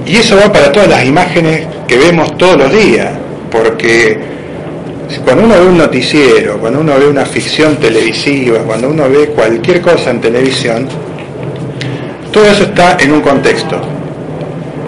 Y 0.06 0.18
eso 0.18 0.38
va 0.38 0.52
para 0.52 0.72
todas 0.72 0.90
las 0.90 1.04
imágenes 1.06 1.66
que 1.88 1.98
vemos 1.98 2.38
todos 2.38 2.58
los 2.58 2.72
días, 2.72 3.10
porque 3.52 4.37
cuando 5.24 5.46
uno 5.46 5.56
ve 5.56 5.66
un 5.68 5.78
noticiero, 5.78 6.58
cuando 6.58 6.80
uno 6.82 6.98
ve 7.00 7.08
una 7.08 7.26
ficción 7.26 7.78
televisiva, 7.78 8.60
cuando 8.60 8.90
uno 8.90 9.10
ve 9.10 9.28
cualquier 9.28 9.82
cosa 9.82 10.10
en 10.12 10.20
televisión, 10.22 10.88
todo 12.32 12.46
eso 12.46 12.64
está 12.64 12.98
en 13.00 13.14
un 13.14 13.22
contexto. 13.22 13.80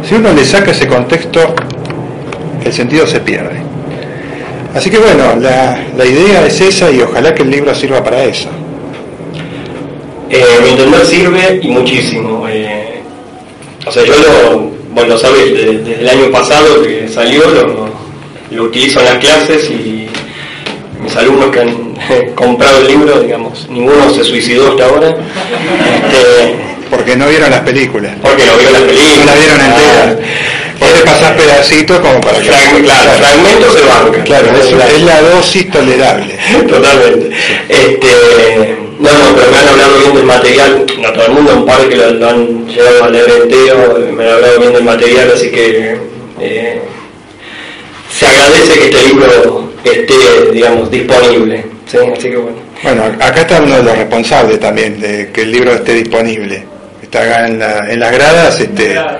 Si 0.07 0.15
uno 0.15 0.33
le 0.33 0.43
saca 0.45 0.71
ese 0.71 0.87
contexto, 0.87 1.39
el 2.65 2.73
sentido 2.73 3.07
se 3.07 3.19
pierde. 3.21 3.61
Así 4.75 4.89
que 4.89 4.97
bueno, 4.99 5.35
la, 5.39 6.05
idea 6.05 6.45
es 6.45 6.61
esa 6.61 6.91
y 6.91 7.01
ojalá 7.01 7.33
que 7.33 7.43
el 7.43 7.49
libro 7.51 7.73
sirva 7.73 8.03
para 8.03 8.23
eso. 8.23 8.49
Eh, 10.29 10.43
mi 10.63 10.69
entender 10.71 11.05
sirve 11.05 11.59
y 11.63 11.67
muchísimo. 11.69 12.45
eh, 12.47 13.01
o 13.85 13.91
sea, 13.91 14.03
yo 14.03 14.13
lo, 14.13 14.71
bueno, 14.93 15.17
sabes, 15.17 15.45
de- 15.53 15.77
desde 15.79 16.01
el 16.01 16.09
año 16.09 16.29
pasado 16.31 16.83
que 16.83 17.07
salió, 17.07 17.41
lo 18.51 18.63
utilizo 18.63 18.99
en 18.99 19.05
las 19.05 19.17
clases 19.17 19.69
y 19.69 19.98
mis 21.09 21.17
alumnos 21.17 21.49
que 21.51 21.59
han 21.61 22.29
comprado 22.35 22.81
el 22.81 22.87
libro, 22.87 23.19
digamos, 23.19 23.67
ninguno 23.69 24.13
se 24.13 24.23
suicidó 24.23 24.69
hasta 24.69 24.85
ahora, 24.85 25.07
este, 25.09 26.55
Porque 26.89 27.15
no 27.15 27.27
vieron 27.27 27.49
las 27.49 27.61
películas. 27.61 28.13
porque 28.21 28.45
no 28.45 28.53
vio 28.57 28.69
las 28.69 28.81
películas. 28.81 29.17
No 29.19 29.25
las 29.25 29.39
vieron 29.39 29.61
enteras. 29.61 30.17
Vos 30.79 30.89
le 30.97 31.03
pasás 31.05 31.31
pedacitos 31.33 31.99
como 31.99 32.21
para 32.21 32.39
que... 32.39 32.49
Frag- 32.49 32.83
claro, 32.83 33.11
fragmentos 33.19 33.73
se 33.73 33.81
bancan. 33.81 34.21
Claro, 34.23 34.47
eso 34.61 34.77
es 34.95 35.01
la 35.03 35.21
dosis 35.21 35.69
tolerable. 35.71 36.37
Totalmente. 36.67 37.29
Este, 37.67 38.77
no, 38.99 39.09
no, 39.11 39.35
pero 39.35 39.51
me 39.51 39.57
han 39.57 39.67
hablado 39.67 39.97
bien 39.99 40.15
del 40.15 40.23
material, 40.25 40.85
no 40.99 41.11
todo 41.13 41.25
el 41.25 41.31
mundo, 41.33 41.55
un 41.57 41.65
par 41.65 41.87
que 41.89 41.95
lo, 41.95 42.11
lo 42.11 42.29
han 42.29 42.67
llegado 42.67 43.03
a 43.03 43.09
leer 43.09 43.29
entero, 43.43 43.99
me 44.15 44.23
han 44.27 44.33
hablado 44.35 44.59
bien 44.59 44.73
del 44.73 44.83
material, 44.83 45.31
así 45.35 45.49
que 45.51 45.97
eh, 46.39 46.81
se 48.17 48.25
agradece 48.27 48.73
que 48.79 48.85
este 48.89 49.07
libro 49.07 49.68
esté, 49.83 50.51
digamos, 50.53 50.89
disponible. 50.91 51.65
¿sí? 51.89 51.97
Así 51.97 52.29
que 52.29 52.35
bueno. 52.37 52.57
Bueno, 52.81 53.03
acá 53.19 53.41
está 53.41 53.61
uno 53.61 53.75
de 53.77 53.83
los 53.83 53.97
responsables 53.97 54.59
también 54.59 54.99
de 54.99 55.31
que 55.31 55.41
el 55.41 55.51
libro 55.51 55.73
esté 55.73 55.93
disponible. 55.95 56.63
está 57.01 57.23
acá 57.23 57.47
en, 57.47 57.59
la, 57.59 57.91
en 57.91 57.99
las 57.99 58.11
gradas. 58.11 58.59
Este, 58.59 58.91
En 58.91 58.95
la 58.95 59.19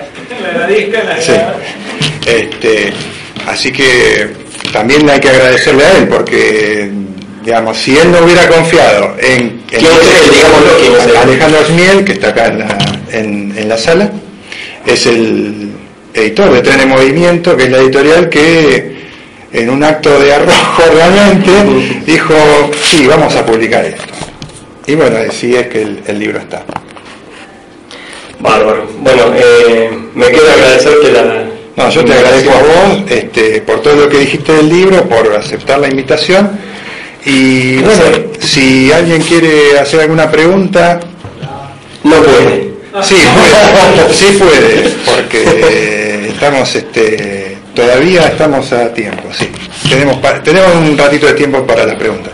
en 0.69 0.91
la 1.07 1.21
Sí. 1.21 1.31
grada. 1.31 1.55
Este, 2.25 2.93
así 3.47 3.71
que 3.71 4.29
también 4.71 5.09
hay 5.09 5.19
que 5.19 5.29
agradecerle 5.29 5.83
a 5.83 5.97
él 5.97 6.07
porque, 6.07 6.89
digamos, 7.43 7.77
si 7.77 7.97
él 7.97 8.11
no 8.11 8.19
hubiera 8.23 8.47
confiado 8.47 9.15
en. 9.19 9.59
Alejandro 11.21 11.59
Asmiel, 11.61 12.05
que 12.05 12.13
está 12.13 12.29
acá 12.29 12.47
en 12.47 12.59
la, 12.59 12.77
en, 13.11 13.53
en 13.57 13.69
la 13.69 13.77
sala, 13.77 14.11
es 14.85 15.05
el 15.05 15.71
editor 16.13 16.51
de 16.53 16.61
Tren 16.61 16.81
en 16.81 16.89
Movimiento, 16.89 17.55
que 17.57 17.63
es 17.63 17.69
la 17.71 17.79
editorial 17.79 18.29
que 18.29 18.98
en 19.51 19.69
un 19.69 19.83
acto 19.83 20.19
de 20.19 20.33
arrojo 20.33 20.83
realmente 20.93 22.01
dijo, 22.05 22.33
sí, 22.83 23.07
vamos 23.07 23.35
a 23.35 23.45
publicar 23.45 23.85
esto. 23.85 24.03
Y 24.87 24.95
bueno, 24.95 25.17
así 25.29 25.55
es 25.55 25.67
que 25.67 25.81
el, 25.83 26.03
el 26.07 26.19
libro 26.19 26.39
está. 26.39 26.63
Bárbaro. 28.39 28.87
Bueno, 28.99 29.33
eh, 29.35 29.89
me 30.15 30.27
queda 30.27 30.53
agradecerte 30.53 31.11
la... 31.11 31.45
No, 31.75 31.89
yo 31.89 32.03
te 32.03 32.13
agradezco 32.13 32.51
a 32.51 32.59
vos 32.61 33.03
este, 33.09 33.61
por 33.61 33.81
todo 33.81 33.95
lo 33.95 34.09
que 34.09 34.19
dijiste 34.19 34.51
del 34.53 34.69
libro, 34.69 35.07
por 35.07 35.33
aceptar 35.35 35.79
la 35.79 35.87
invitación. 35.87 36.49
Y 37.25 37.77
bueno, 37.77 38.01
si 38.39 38.91
alguien 38.91 39.21
quiere 39.21 39.79
hacer 39.79 40.01
alguna 40.01 40.29
pregunta, 40.31 40.99
No 42.03 42.15
puede. 42.21 42.71
sí 43.03 43.15
puede, 43.15 44.13
sí 44.13 44.37
puede, 44.39 44.89
porque 45.05 46.27
estamos, 46.29 46.75
este, 46.75 47.48
todavía 47.75 48.27
estamos 48.27 48.71
a 48.73 48.93
tiempo, 48.93 49.29
sí. 49.31 49.49
Tenemos, 49.89 50.17
tenemos 50.43 50.75
un 50.75 50.97
ratito 50.97 51.25
de 51.27 51.33
tiempo 51.33 51.65
para 51.65 51.85
la 51.85 51.97
pregunta, 51.97 52.29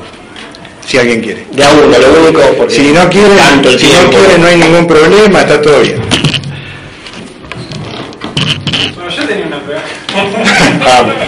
si 0.85 0.97
alguien 0.97 1.21
quiere. 1.21 1.45
De 1.51 1.63
a 1.63 1.69
uno, 1.71 1.97
lo 1.97 2.21
único 2.23 2.41
porque... 2.57 2.73
Si 2.75 2.91
no 2.91 3.07
quiere, 3.09 3.35
Tanto 3.35 3.77
si 3.77 3.87
no 3.87 4.09
quiere 4.09 4.37
no 4.39 4.47
hay 4.47 4.57
ningún 4.57 4.87
problema, 4.87 5.39
está 5.41 5.61
todo 5.61 5.79
bien. 5.81 6.01
Bueno, 8.95 9.09
yo 9.09 9.25
tenía 9.27 9.47
una 9.47 9.59
pregunta. 9.59 11.15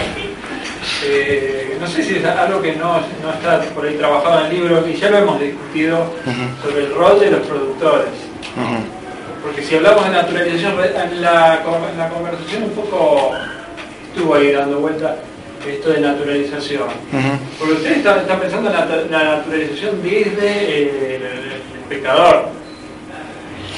Eh, 1.10 1.76
no 1.80 1.86
sé 1.86 2.02
si 2.02 2.16
es 2.16 2.24
algo 2.24 2.60
que 2.60 2.72
no, 2.74 2.94
no 3.22 3.30
está 3.32 3.60
por 3.74 3.86
ahí 3.86 3.94
trabajado 3.94 4.40
en 4.40 4.46
el 4.46 4.52
libro, 4.60 4.84
y 4.86 4.96
ya 4.96 5.10
lo 5.10 5.18
hemos 5.18 5.40
discutido 5.40 6.12
sobre 6.62 6.84
el 6.86 6.94
rol 6.94 7.20
de 7.20 7.30
los 7.30 7.40
productores. 7.46 8.08
Porque 9.42 9.62
si 9.62 9.76
hablamos 9.76 10.04
de 10.04 10.10
naturalización, 10.10 10.74
en 11.12 11.22
la, 11.22 11.62
con- 11.64 11.88
en 11.90 11.96
la 11.98 12.08
conversación 12.08 12.64
un 12.64 12.70
poco 12.70 13.32
estuvo 14.18 14.34
ahí 14.34 14.50
dando 14.50 14.80
vuelta 14.80 15.16
esto 15.66 15.90
de 15.90 16.00
naturalización. 16.00 16.82
Ujú. 16.82 17.38
Porque 17.58 17.74
ustedes 17.74 17.98
están, 17.98 18.18
están 18.18 18.40
pensando 18.40 18.70
en 18.70 18.76
la, 18.76 18.86
la 19.10 19.36
naturalización 19.36 20.02
desde 20.02 20.48
eh, 20.48 21.16
el, 21.16 21.22
el 21.22 21.80
espectador. 21.82 22.48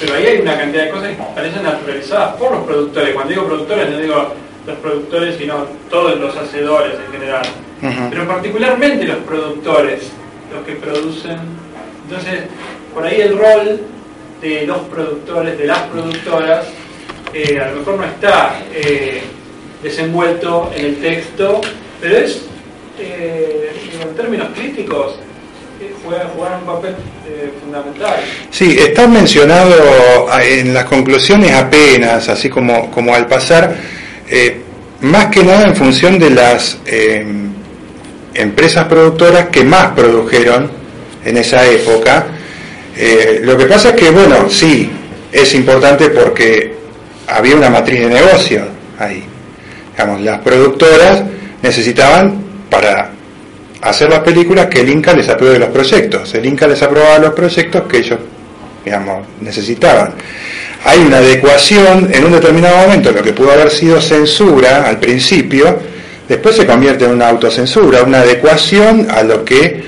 Pero 0.00 0.14
ahí 0.14 0.26
hay 0.26 0.40
una 0.40 0.56
cantidad 0.56 0.84
de 0.84 0.90
cosas 0.90 1.08
que 1.08 1.22
parecen 1.34 1.62
naturalizadas 1.62 2.36
por 2.36 2.52
los 2.52 2.64
productores. 2.64 3.12
Cuando 3.12 3.30
digo 3.30 3.44
productores, 3.44 3.90
no 3.90 3.98
digo 3.98 4.34
los 4.66 4.76
productores, 4.78 5.36
sino 5.36 5.66
todos 5.90 6.18
los 6.18 6.34
hacedores 6.36 6.94
en 6.94 7.12
general. 7.12 7.42
Pero 8.10 8.26
particularmente 8.26 9.04
los 9.04 9.18
productores, 9.18 10.10
los 10.54 10.64
que 10.64 10.72
producen. 10.72 11.38
Entonces, 12.04 12.44
por 12.94 13.04
ahí 13.06 13.20
el 13.20 13.38
rol 13.38 13.80
de 14.40 14.66
los 14.66 14.78
productores, 14.78 15.58
de 15.58 15.66
las 15.66 15.80
productoras, 15.80 16.66
eh, 17.34 17.60
a 17.60 17.68
lo 17.70 17.76
mejor 17.76 17.96
no 17.98 18.04
está 18.04 18.58
eh, 18.72 19.22
desenvuelto 19.82 20.70
en 20.76 20.84
el 20.84 20.96
texto, 20.96 21.60
pero 22.00 22.18
es, 22.18 22.42
eh, 22.98 23.72
en 24.02 24.14
términos 24.14 24.48
críticos, 24.54 25.16
eh, 25.80 25.92
juega, 26.04 26.30
jugar 26.34 26.58
un 26.60 26.66
papel 26.66 26.94
eh, 27.26 27.50
fundamental. 27.62 28.16
Sí, 28.50 28.76
está 28.78 29.06
mencionado 29.06 30.26
ah, 30.30 30.44
en 30.44 30.74
las 30.74 30.84
conclusiones 30.84 31.52
apenas, 31.52 32.28
así 32.28 32.48
como, 32.48 32.90
como 32.90 33.14
al 33.14 33.26
pasar, 33.26 33.76
más 35.00 35.26
que 35.26 35.42
nada 35.42 35.66
en 35.66 35.74
función 35.74 36.18
de 36.18 36.30
las 36.30 36.78
empresas 38.34 38.86
productoras 38.86 39.48
que 39.48 39.64
más 39.64 39.92
produjeron 39.92 40.70
en 41.24 41.36
esa 41.36 41.66
época. 41.66 42.26
Lo 43.42 43.56
que 43.56 43.64
pasa 43.64 43.88
es 43.88 43.94
que, 43.96 44.10
bueno, 44.10 44.48
sí, 44.48 44.88
es 45.32 45.52
importante 45.54 46.10
porque 46.10 46.74
había 47.26 47.56
una 47.56 47.70
matriz 47.70 48.00
de 48.00 48.08
negocio 48.10 48.68
ahí. 48.98 49.24
Digamos, 50.00 50.22
las 50.22 50.38
productoras 50.38 51.24
necesitaban 51.60 52.42
para 52.70 53.10
hacer 53.82 54.08
las 54.08 54.20
películas 54.20 54.68
que 54.68 54.80
el 54.80 54.88
Inca 54.88 55.12
les 55.12 55.28
apruebe 55.28 55.58
los 55.58 55.68
proyectos. 55.68 56.32
El 56.32 56.46
Inca 56.46 56.66
les 56.66 56.82
aprobaba 56.82 57.18
los 57.18 57.34
proyectos 57.34 57.82
que 57.82 57.98
ellos, 57.98 58.18
digamos, 58.82 59.26
necesitaban. 59.42 60.14
Hay 60.86 61.00
una 61.00 61.18
adecuación 61.18 62.08
en 62.10 62.24
un 62.24 62.32
determinado 62.32 62.78
momento, 62.78 63.12
lo 63.12 63.22
que 63.22 63.34
pudo 63.34 63.52
haber 63.52 63.70
sido 63.70 64.00
censura 64.00 64.88
al 64.88 64.98
principio, 64.98 65.78
después 66.26 66.56
se 66.56 66.64
convierte 66.64 67.04
en 67.04 67.10
una 67.10 67.28
autocensura, 67.28 68.02
una 68.02 68.20
adecuación 68.20 69.06
a 69.10 69.22
lo 69.22 69.44
que 69.44 69.84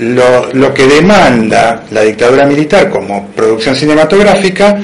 lo, 0.00 0.52
lo 0.52 0.74
que 0.74 0.88
demanda 0.88 1.84
la 1.92 2.00
dictadura 2.00 2.44
militar 2.44 2.90
como 2.90 3.28
producción 3.28 3.76
cinematográfica 3.76 4.80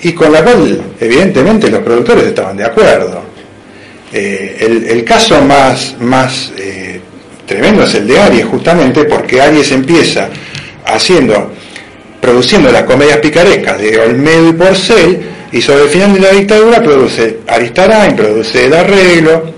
y 0.00 0.14
con 0.14 0.32
la 0.32 0.42
cual 0.42 0.80
evidentemente 0.98 1.70
los 1.70 1.82
productores 1.82 2.24
estaban 2.24 2.56
de 2.56 2.64
acuerdo. 2.64 3.25
Eh, 4.18 4.86
el, 4.88 5.04
caso 5.04 5.42
más, 5.42 5.94
más 6.00 6.50
eh, 6.56 6.98
tremendo 7.44 7.82
es 7.82 7.94
el 7.96 8.06
de 8.06 8.18
Aries, 8.18 8.46
justamente 8.46 9.04
porque 9.04 9.42
Aries 9.42 9.70
empieza 9.72 10.30
haciendo, 10.86 11.52
produciendo 12.18 12.72
las 12.72 12.84
comedias 12.84 13.18
picarescas 13.18 13.78
de 13.78 13.98
Olmedo 13.98 14.48
y 14.48 14.52
Porcel, 14.54 15.20
y 15.52 15.60
sobre 15.60 15.82
el 15.82 15.88
final 15.90 16.14
de 16.14 16.20
la 16.20 16.30
dictadura 16.30 16.82
produce 16.82 17.40
Aristarain, 17.46 18.16
produce 18.16 18.64
El 18.64 18.72
Arreglo, 18.72 19.52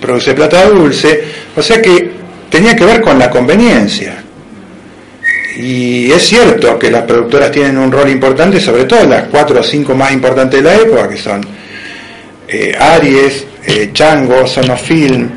produce 0.00 0.32
Plata 0.32 0.64
Dulce, 0.64 1.22
o 1.54 1.60
sea 1.60 1.82
que 1.82 2.10
tenía 2.48 2.74
que 2.74 2.86
ver 2.86 3.02
con 3.02 3.18
la 3.18 3.28
conveniencia. 3.28 4.24
Y 5.58 6.10
es 6.10 6.22
cierto 6.22 6.78
que 6.78 6.90
las 6.90 7.02
productoras 7.02 7.50
tienen 7.50 7.76
un 7.76 7.92
rol 7.92 8.08
importante, 8.08 8.60
sobre 8.60 8.84
todo 8.84 9.04
las 9.04 9.24
cuatro 9.24 9.60
o 9.60 9.62
cinco 9.62 9.94
más 9.94 10.10
importantes 10.10 10.62
de 10.62 10.70
la 10.70 10.76
época, 10.76 11.06
que 11.06 11.18
son 11.18 11.59
eh, 12.50 12.76
Aries, 12.78 13.44
eh, 13.66 13.90
Chango, 13.92 14.46
Sonofilm, 14.46 15.28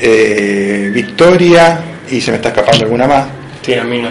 eh, 0.00 0.90
Victoria, 0.92 1.80
y 2.10 2.20
se 2.20 2.30
me 2.30 2.36
está 2.36 2.48
escapando 2.50 2.84
alguna 2.84 3.06
más. 3.06 3.26
sí, 3.64 3.74
a 3.74 3.84
mí 3.84 4.00
no. 4.02 4.08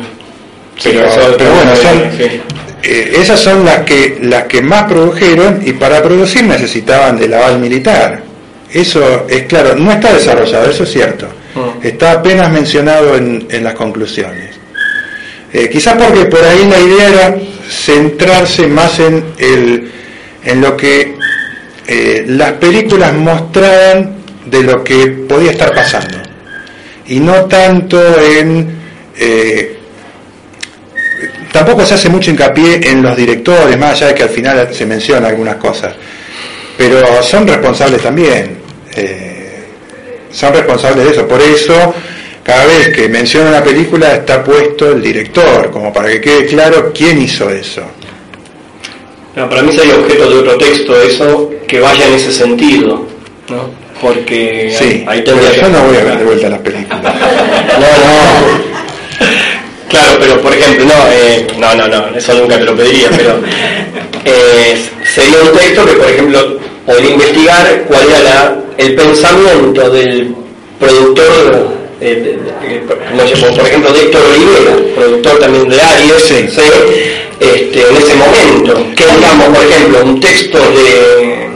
Pero, 0.84 1.10
Sí, 1.12 1.18
pero 1.40 1.54
bueno, 1.56 1.76
son, 1.76 2.02
sí. 2.18 2.42
eh, 2.84 3.12
esas 3.20 3.40
son 3.40 3.66
las 3.66 3.80
que, 3.82 4.20
las 4.22 4.44
que 4.44 4.62
más 4.62 4.84
produjeron 4.84 5.62
y 5.66 5.74
para 5.74 6.04
producir 6.04 6.44
necesitaban 6.44 7.18
del 7.18 7.34
aval 7.34 7.58
militar. 7.60 8.22
Eso 8.72 9.26
es 9.28 9.44
claro, 9.44 9.76
no 9.76 9.92
está 9.92 10.14
desarrollado, 10.14 10.70
eso 10.70 10.84
es 10.84 10.92
cierto. 10.92 11.28
Mm. 11.56 11.86
Está 11.88 12.12
apenas 12.12 12.52
mencionado 12.52 13.16
en, 13.18 13.48
en 13.50 13.64
las 13.64 13.74
conclusiones. 13.74 14.52
Eh, 15.52 15.70
quizás 15.72 15.96
porque 15.96 16.26
por 16.26 16.44
ahí 16.44 16.68
la 16.70 16.80
idea 16.80 17.08
era 17.10 17.36
centrarse 17.70 18.68
más 18.68 19.00
en, 19.00 19.24
el, 19.40 19.92
en 20.44 20.62
lo 20.62 20.78
que 20.78 21.16
eh, 21.88 22.26
las 22.27 22.53
películas 22.53 23.14
mostraban 23.14 24.18
de 24.45 24.64
lo 24.64 24.84
que 24.84 25.07
podía 25.27 25.51
estar 25.51 25.73
pasando. 25.73 26.18
Y 27.07 27.19
no 27.19 27.45
tanto 27.45 27.99
en 28.19 28.77
eh, 29.18 29.77
tampoco 31.51 31.85
se 31.85 31.95
hace 31.95 32.09
mucho 32.09 32.30
hincapié 32.30 32.91
en 32.91 33.01
los 33.01 33.15
directores 33.15 33.77
más 33.77 33.93
allá 33.93 34.07
de 34.07 34.15
que 34.15 34.23
al 34.23 34.30
final 34.30 34.73
se 34.73 34.85
menciona 34.85 35.27
algunas 35.27 35.55
cosas. 35.55 35.95
Pero 36.77 37.23
son 37.23 37.47
responsables 37.47 38.01
también 38.01 38.57
eh, 38.97 39.64
son 40.31 40.53
responsables 40.53 41.05
de 41.05 41.11
eso. 41.11 41.27
Por 41.27 41.41
eso 41.41 41.93
cada 42.43 42.65
vez 42.65 42.89
que 42.89 43.07
menciona 43.09 43.49
una 43.49 43.64
película 43.64 44.15
está 44.15 44.43
puesto 44.43 44.91
el 44.91 45.01
director 45.01 45.69
como 45.72 45.93
para 45.93 46.09
que 46.09 46.22
quede 46.22 46.45
claro 46.47 46.91
quién 46.93 47.22
hizo 47.22 47.49
eso. 47.49 47.84
Para 49.35 49.61
mí 49.61 49.72
sería 49.72 49.95
objeto 49.95 50.30
de 50.30 50.35
otro 50.35 50.57
texto 50.57 50.99
eso 50.99 51.51
que 51.68 51.80
vaya 51.80 52.07
en 52.07 52.14
ese 52.14 52.31
sentido, 52.31 53.06
¿no? 53.49 53.69
Porque 54.02 54.73
sí 54.77 55.03
ahí 55.07 55.22
pero 55.26 55.38
yo 55.41 55.52
que- 55.52 55.61
no 55.69 55.81
voy 55.84 55.98
a 55.98 56.03
ver 56.03 56.18
de 56.19 56.23
vuelta 56.26 56.49
las 56.49 56.60
películas 56.60 57.02
No, 57.03 57.88
no. 58.06 58.77
Claro, 59.89 60.18
pero 60.19 60.41
por 60.41 60.53
ejemplo, 60.53 60.85
no, 60.85 60.94
eh, 61.11 61.48
no, 61.57 61.73
no, 61.76 61.88
no, 61.88 62.15
eso 62.18 62.34
nunca 62.34 62.57
te 62.57 62.65
lo 62.65 62.76
pediría, 62.76 63.10
pero 63.15 63.39
eh, 64.26 64.77
sería 65.15 65.38
un 65.41 65.57
texto 65.57 65.85
que, 65.85 65.94
por 65.94 66.10
ejemplo, 66.10 66.60
podría 66.85 67.11
investigar 67.11 67.84
cuál 67.88 68.02
era 68.10 68.19
la- 68.19 68.56
el 68.77 68.95
pensamiento 68.95 69.89
del 69.89 70.35
productor, 70.80 71.69
eh, 72.02 72.06
de- 72.06 72.68
de- 72.69 72.80
por 72.81 73.65
ejemplo, 73.65 73.91
de 73.94 73.99
Héctor 74.02 74.22
Olivera, 74.35 74.76
productor 74.95 75.39
también 75.39 75.69
de 75.69 75.81
Aries, 75.81 76.22
Sí. 76.27 76.48
¿sí? 76.53 76.61
este, 77.39 77.81
en 77.89 77.98
ese 77.98 78.14
momento. 78.15 78.85
Que 78.95 79.06
digamos, 79.06 79.48
por 79.57 79.65
ejemplo, 79.65 80.03
un 80.03 80.19
texto 80.19 80.57
de 80.57 81.48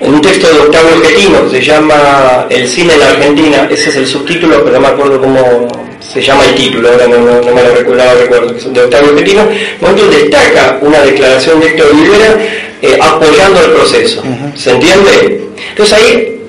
un 0.00 0.20
texto 0.22 0.46
de 0.48 0.60
Octavio 0.60 1.00
Getino, 1.02 1.48
se 1.50 1.60
llama 1.62 2.46
El 2.48 2.66
cine 2.66 2.94
en 2.94 3.00
la 3.00 3.08
Argentina, 3.10 3.68
ese 3.70 3.90
es 3.90 3.96
el 3.96 4.06
subtítulo, 4.06 4.64
pero 4.64 4.76
no 4.76 4.80
me 4.80 4.88
acuerdo 4.88 5.20
cómo 5.20 5.68
se 6.00 6.22
llama 6.22 6.44
el 6.46 6.54
título, 6.54 6.90
ahora 6.90 7.06
no, 7.06 7.18
no- 7.18 7.40
no 7.42 7.54
me 7.54 7.62
lo 7.62 7.74
recuerdo, 7.74 8.02
recuerdo, 8.20 8.52
que 8.52 8.58
es 8.58 8.72
de 8.72 8.80
Octavio 8.82 9.14
Getino, 9.16 9.42
momento 9.80 10.06
destaca 10.06 10.78
una 10.80 11.00
declaración 11.02 11.60
de 11.60 11.66
Héctor 11.68 11.88
Rivera 11.94 12.38
eh, 12.82 12.98
apoyando 13.00 13.60
el 13.60 13.70
proceso. 13.72 14.22
¿Se 14.56 14.70
entiende? 14.70 15.48
Entonces 15.70 15.98
ahí, 15.98 16.40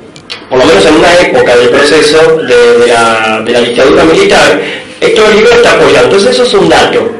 por 0.49 0.57
lo 0.59 0.65
menos 0.65 0.85
en 0.85 0.93
una 0.95 1.13
época 1.19 1.55
del 1.57 1.69
proceso 1.69 2.37
de, 2.37 2.79
de 2.79 2.87
la, 2.87 3.41
de 3.45 3.51
la 3.51 3.59
dictadura 3.59 4.03
militar, 4.05 4.61
Héctor 5.01 5.25
Rivera 5.35 5.55
está 5.57 5.71
apoyando. 5.73 6.03
Entonces 6.07 6.31
eso 6.31 6.43
es 6.43 6.53
un 6.53 6.69
dato. 6.69 7.11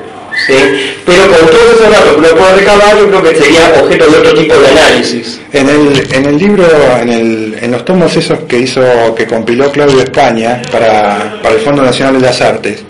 ¿Sí? 0.48 0.54
Pero 1.06 1.24
con 1.28 1.48
todos 1.50 1.74
esos 1.76 1.90
datos 1.92 2.14
que 2.14 2.20
uno 2.20 2.30
puede 2.30 2.56
recabar, 2.56 2.98
yo 2.98 3.08
creo 3.08 3.24
que 3.24 3.36
sería 3.36 3.74
objeto 3.82 4.06
de 4.12 4.18
otro 4.18 4.34
tipo 4.34 4.54
de 4.56 4.68
análisis. 4.68 5.40
En 5.54 5.70
el, 5.70 6.14
en 6.14 6.26
el 6.26 6.38
libro, 6.38 6.66
en, 7.02 7.10
el, 7.10 7.58
en 7.62 7.72
los 7.72 7.84
tomos 7.86 8.16
esos 8.16 8.40
que 8.42 8.58
hizo, 8.60 8.82
que 9.16 9.26
compiló 9.28 9.72
Claudio 9.72 10.02
España 10.02 10.62
para, 10.72 11.40
para 11.42 11.56
el 11.56 11.62
Fondo 11.62 11.82
Nacional 11.84 12.16
de 12.16 12.22
las 12.22 12.42
Artes, 12.42 12.84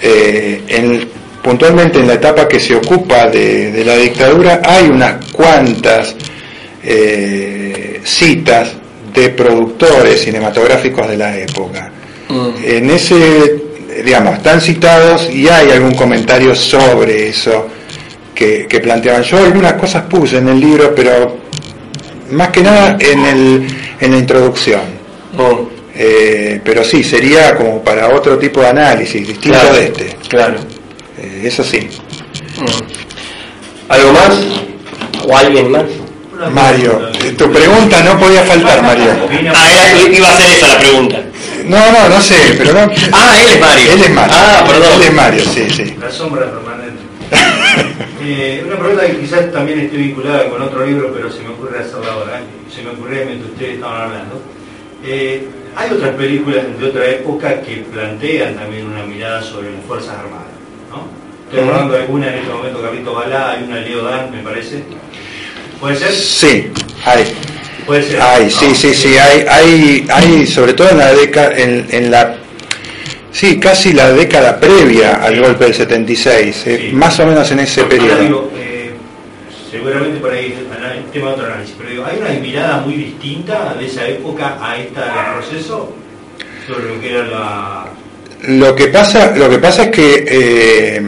eh, 0.00 0.60
en- 0.68 1.08
puntualmente 1.42 1.98
en 1.98 2.06
la 2.06 2.14
etapa 2.14 2.46
que 2.46 2.60
se 2.60 2.74
ocupa 2.76 3.26
de, 3.28 3.72
de 3.72 3.84
la 3.84 3.96
dictadura 3.96 4.60
hay 4.64 4.86
unas 4.86 5.24
cuantas 5.32 6.14
eh, 6.84 8.00
citas 8.04 8.68
de 9.12 9.28
productores 9.30 10.22
cinematográficos 10.22 11.08
de 11.08 11.16
la 11.16 11.36
época. 11.36 11.90
En 12.64 12.88
ese, 12.90 13.56
digamos, 14.04 14.36
están 14.38 14.60
citados 14.60 15.28
y 15.30 15.48
hay 15.48 15.70
algún 15.70 15.94
comentario 15.94 16.54
sobre 16.54 17.28
eso 17.28 17.68
que, 18.34 18.66
que 18.68 18.80
planteaban. 18.80 19.22
Yo 19.22 19.38
algunas 19.38 19.74
cosas 19.74 20.04
puse 20.04 20.38
en 20.38 20.48
el 20.48 20.60
libro, 20.60 20.94
pero 20.94 21.36
más 22.30 22.48
que 22.48 22.62
nada 22.62 22.96
en, 22.98 23.24
el, 23.26 23.66
en 24.00 24.10
la 24.12 24.18
introducción. 24.18 24.80
Mm, 25.34 25.72
Eh, 25.94 26.58
pero 26.64 26.82
sí, 26.82 27.04
sería 27.04 27.54
como 27.54 27.82
para 27.84 28.08
otro 28.14 28.38
tipo 28.38 28.62
de 28.62 28.68
análisis, 28.68 29.26
distinto 29.28 29.58
Claro. 29.58 29.74
de 29.74 29.84
este. 29.84 30.16
Claro. 30.26 30.56
Eh, 31.18 31.42
eso 31.44 31.62
sí. 31.62 31.86
¿Algo 33.88 34.12
más? 34.12 34.30
¿O 35.28 35.36
alguien 35.36 35.70
más? 35.70 35.84
Mario, 36.50 37.10
tu 37.36 37.50
pregunta 37.50 38.02
no 38.02 38.18
podía 38.18 38.42
faltar, 38.44 38.82
Mario. 38.82 39.10
Ah, 39.54 39.68
era- 39.70 40.16
iba 40.16 40.28
a 40.28 40.36
ser 40.36 40.50
esa 40.52 40.68
la 40.68 40.78
pregunta. 40.78 41.20
No, 41.66 41.92
no, 41.92 42.08
no 42.08 42.20
sé, 42.20 42.34
pero 42.58 42.72
no. 42.72 42.92
Ah, 43.12 43.36
él 43.40 43.48
es 43.54 43.60
Mario. 43.60 43.92
Él 43.92 44.02
es 44.02 44.10
Mario. 44.10 44.34
Ah, 44.36 44.64
perdón. 44.66 44.92
Él 44.96 45.02
es 45.02 45.12
Mario, 45.14 45.42
sí, 45.44 45.70
sí. 45.70 45.96
La 46.00 46.10
sombra 46.10 46.50
permanente. 46.50 47.02
Eh, 48.24 48.62
una 48.64 48.76
pregunta 48.78 49.04
que 49.04 49.18
quizás 49.18 49.50
también 49.50 49.80
esté 49.80 49.96
vinculada 49.96 50.48
con 50.48 50.62
otro 50.62 50.86
libro, 50.86 51.10
pero 51.12 51.28
se 51.28 51.40
me 51.40 51.48
ocurre 51.48 51.80
hacerla 51.80 52.12
ahora, 52.12 52.40
se 52.72 52.80
me 52.82 52.90
ocurría 52.90 53.24
mientras 53.24 53.50
ustedes 53.50 53.74
estaban 53.74 54.00
hablando. 54.02 54.40
Eh, 55.04 55.48
hay 55.74 55.90
otras 55.90 56.10
películas 56.14 56.62
de 56.78 56.86
otra 56.86 57.04
época 57.06 57.60
que 57.62 57.78
plantean 57.92 58.54
también 58.54 58.86
una 58.86 59.02
mirada 59.02 59.42
sobre 59.42 59.72
las 59.72 59.84
Fuerzas 59.86 60.10
Armadas, 60.18 60.46
¿no? 60.90 61.08
Estoy 61.50 61.68
hablando 61.68 61.94
de 61.94 62.00
alguna 62.02 62.28
en 62.28 62.34
este 62.38 62.52
momento, 62.52 62.80
Carlito 62.80 63.12
Balá, 63.12 63.50
hay 63.50 63.64
una 63.64 63.76
de 63.76 63.88
Leo 63.88 64.04
Dan, 64.04 64.30
me 64.30 64.38
parece. 64.42 64.84
¿Puede 65.82 65.96
ser? 65.96 66.12
Sí, 66.12 66.70
hay. 67.04 67.24
Puede 67.84 68.04
ser. 68.04 68.22
Hay, 68.22 68.44
¿no? 68.44 68.50
sí, 68.50 68.72
sí, 68.76 68.94
sí, 68.94 69.18
hay, 69.18 69.44
hay, 69.48 70.06
hay 70.08 70.46
sobre 70.46 70.74
todo 70.74 70.88
en 70.90 70.98
la 70.98 71.12
década, 71.12 71.58
en, 71.58 71.88
en 71.90 72.08
la, 72.08 72.36
sí, 73.32 73.58
casi 73.58 73.92
la 73.92 74.12
década 74.12 74.60
previa 74.60 75.16
al 75.16 75.40
golpe 75.40 75.64
del 75.64 75.74
76, 75.74 76.66
eh, 76.68 76.78
Sí. 76.90 76.94
más 76.94 77.18
o 77.18 77.26
menos 77.26 77.50
en 77.50 77.58
ese 77.58 77.82
periodo. 77.82 78.20
digo, 78.22 78.52
eh, 78.56 78.92
seguramente 79.72 80.20
por 80.20 80.32
ahí 80.32 80.54
es 80.56 81.12
tema 81.12 81.26
de 81.30 81.34
otro 81.34 81.46
análisis, 81.46 81.74
pero 81.76 81.90
digo, 81.90 82.04
¿hay 82.06 82.18
una 82.18 82.40
mirada 82.40 82.78
muy 82.78 82.94
distinta 82.94 83.74
de 83.76 83.86
esa 83.86 84.06
época 84.06 84.58
a 84.62 84.76
esta 84.78 85.00
del 85.00 85.34
proceso? 85.34 85.92
Sobre 86.68 86.94
lo 86.94 87.00
que 87.00 87.10
era 87.10 87.24
la... 87.26 87.86
Lo 88.46 88.76
que 88.76 88.86
pasa, 88.86 89.34
lo 89.36 89.50
que 89.50 89.58
pasa 89.58 89.82
es 89.84 89.90
que 89.90 90.24
eh, 90.28 91.02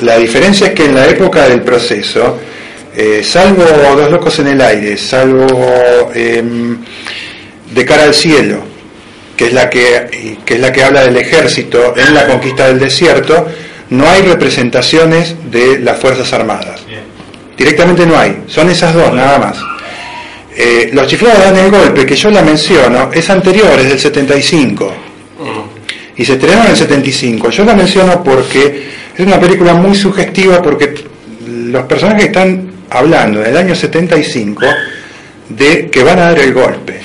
la 0.00 0.16
diferencia 0.18 0.66
es 0.66 0.74
que 0.74 0.86
en 0.86 0.96
la 0.96 1.06
época 1.06 1.48
del 1.48 1.62
proceso, 1.62 2.40
eh, 2.96 3.22
salvo 3.24 3.64
Dos 3.96 4.10
locos 4.10 4.38
en 4.38 4.48
el 4.48 4.60
aire, 4.60 4.96
salvo 4.96 6.10
em, 6.14 6.78
De 7.72 7.84
cara 7.84 8.04
al 8.04 8.14
cielo, 8.14 8.62
que 9.36 9.46
es 9.46 9.52
la 9.52 9.68
que, 9.70 10.38
que 10.44 10.54
es 10.54 10.60
la 10.60 10.72
que 10.72 10.82
habla 10.84 11.02
del 11.02 11.16
ejército 11.16 11.94
en 11.96 12.14
la 12.14 12.26
conquista 12.26 12.66
del 12.66 12.78
desierto, 12.78 13.46
no 13.90 14.08
hay 14.08 14.22
representaciones 14.22 15.36
de 15.50 15.78
las 15.78 15.98
fuerzas 15.98 16.32
armadas. 16.32 16.86
Bien. 16.86 17.00
Directamente 17.56 18.06
no 18.06 18.18
hay, 18.18 18.44
son 18.46 18.70
esas 18.70 18.94
dos 18.94 19.12
nada 19.12 19.38
más. 19.38 19.58
Eh, 20.56 20.90
los 20.92 21.06
chiflados 21.06 21.38
dan 21.38 21.56
el 21.56 21.70
golpe, 21.70 22.04
que 22.04 22.16
yo 22.16 22.30
la 22.30 22.42
menciono, 22.42 23.10
es 23.12 23.30
anterior, 23.30 23.78
es 23.78 23.88
del 23.88 23.98
75 23.98 24.94
y 26.20 26.24
se 26.26 26.34
estrenó 26.34 26.64
en 26.64 26.70
el 26.72 26.76
75. 26.76 27.48
Yo 27.48 27.64
la 27.64 27.74
menciono 27.74 28.22
porque 28.22 28.88
es 29.16 29.26
una 29.26 29.40
película 29.40 29.72
muy 29.72 29.94
sugestiva 29.94 30.60
porque 30.60 30.94
los 31.46 31.84
personajes 31.84 32.26
están 32.26 32.69
hablando 32.90 33.40
en 33.40 33.46
el 33.50 33.56
año 33.56 33.74
75 33.74 34.66
de 35.48 35.88
que 35.90 36.02
van 36.04 36.18
a 36.18 36.22
dar 36.26 36.38
el 36.38 36.52
golpe, 36.52 37.00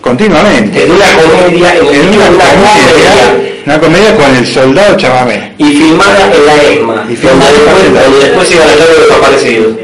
continuamente. 0.00 0.84
En 0.84 0.90
una 0.92 1.06
comedia, 1.16 1.74
en, 1.76 1.86
En 1.86 2.08
una 2.08 2.30
una 2.30 2.38
comedia, 2.38 2.52
comedia, 2.92 3.60
una 3.66 3.80
comedia 3.80 4.16
con 4.16 4.36
el 4.36 4.46
soldado 4.46 4.96
chamamé. 4.96 5.54
y 5.58 5.64
filmada 5.64 6.30
en 6.34 6.46
la 6.46 6.62
ESMA, 6.62 7.06
Y 7.10 7.16
filmada 7.16 7.50
donde 7.52 7.64
después, 7.64 7.84
en 7.86 7.94
la 7.94 8.00
ESMA. 8.00 8.10
donde 8.10 8.26
después 8.26 8.50
iban 8.52 8.68
a 8.68 8.72
estar 8.72 8.88
los 8.88 8.98
desaparecidos. 9.08 9.76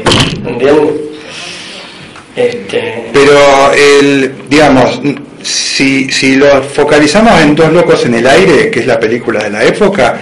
¿Entiendes? 0.47 0.93
Este, 2.35 3.09
Pero 3.13 3.71
el, 3.73 4.31
digamos, 4.49 5.01
si, 5.41 6.09
si 6.11 6.35
lo 6.35 6.61
focalizamos 6.61 7.39
en 7.41 7.55
Dos 7.55 7.71
locos 7.73 8.05
en 8.05 8.13
el 8.15 8.27
aire, 8.27 8.69
que 8.69 8.81
es 8.81 8.85
la 8.87 8.99
película 8.99 9.43
de 9.43 9.49
la 9.49 9.63
época, 9.63 10.19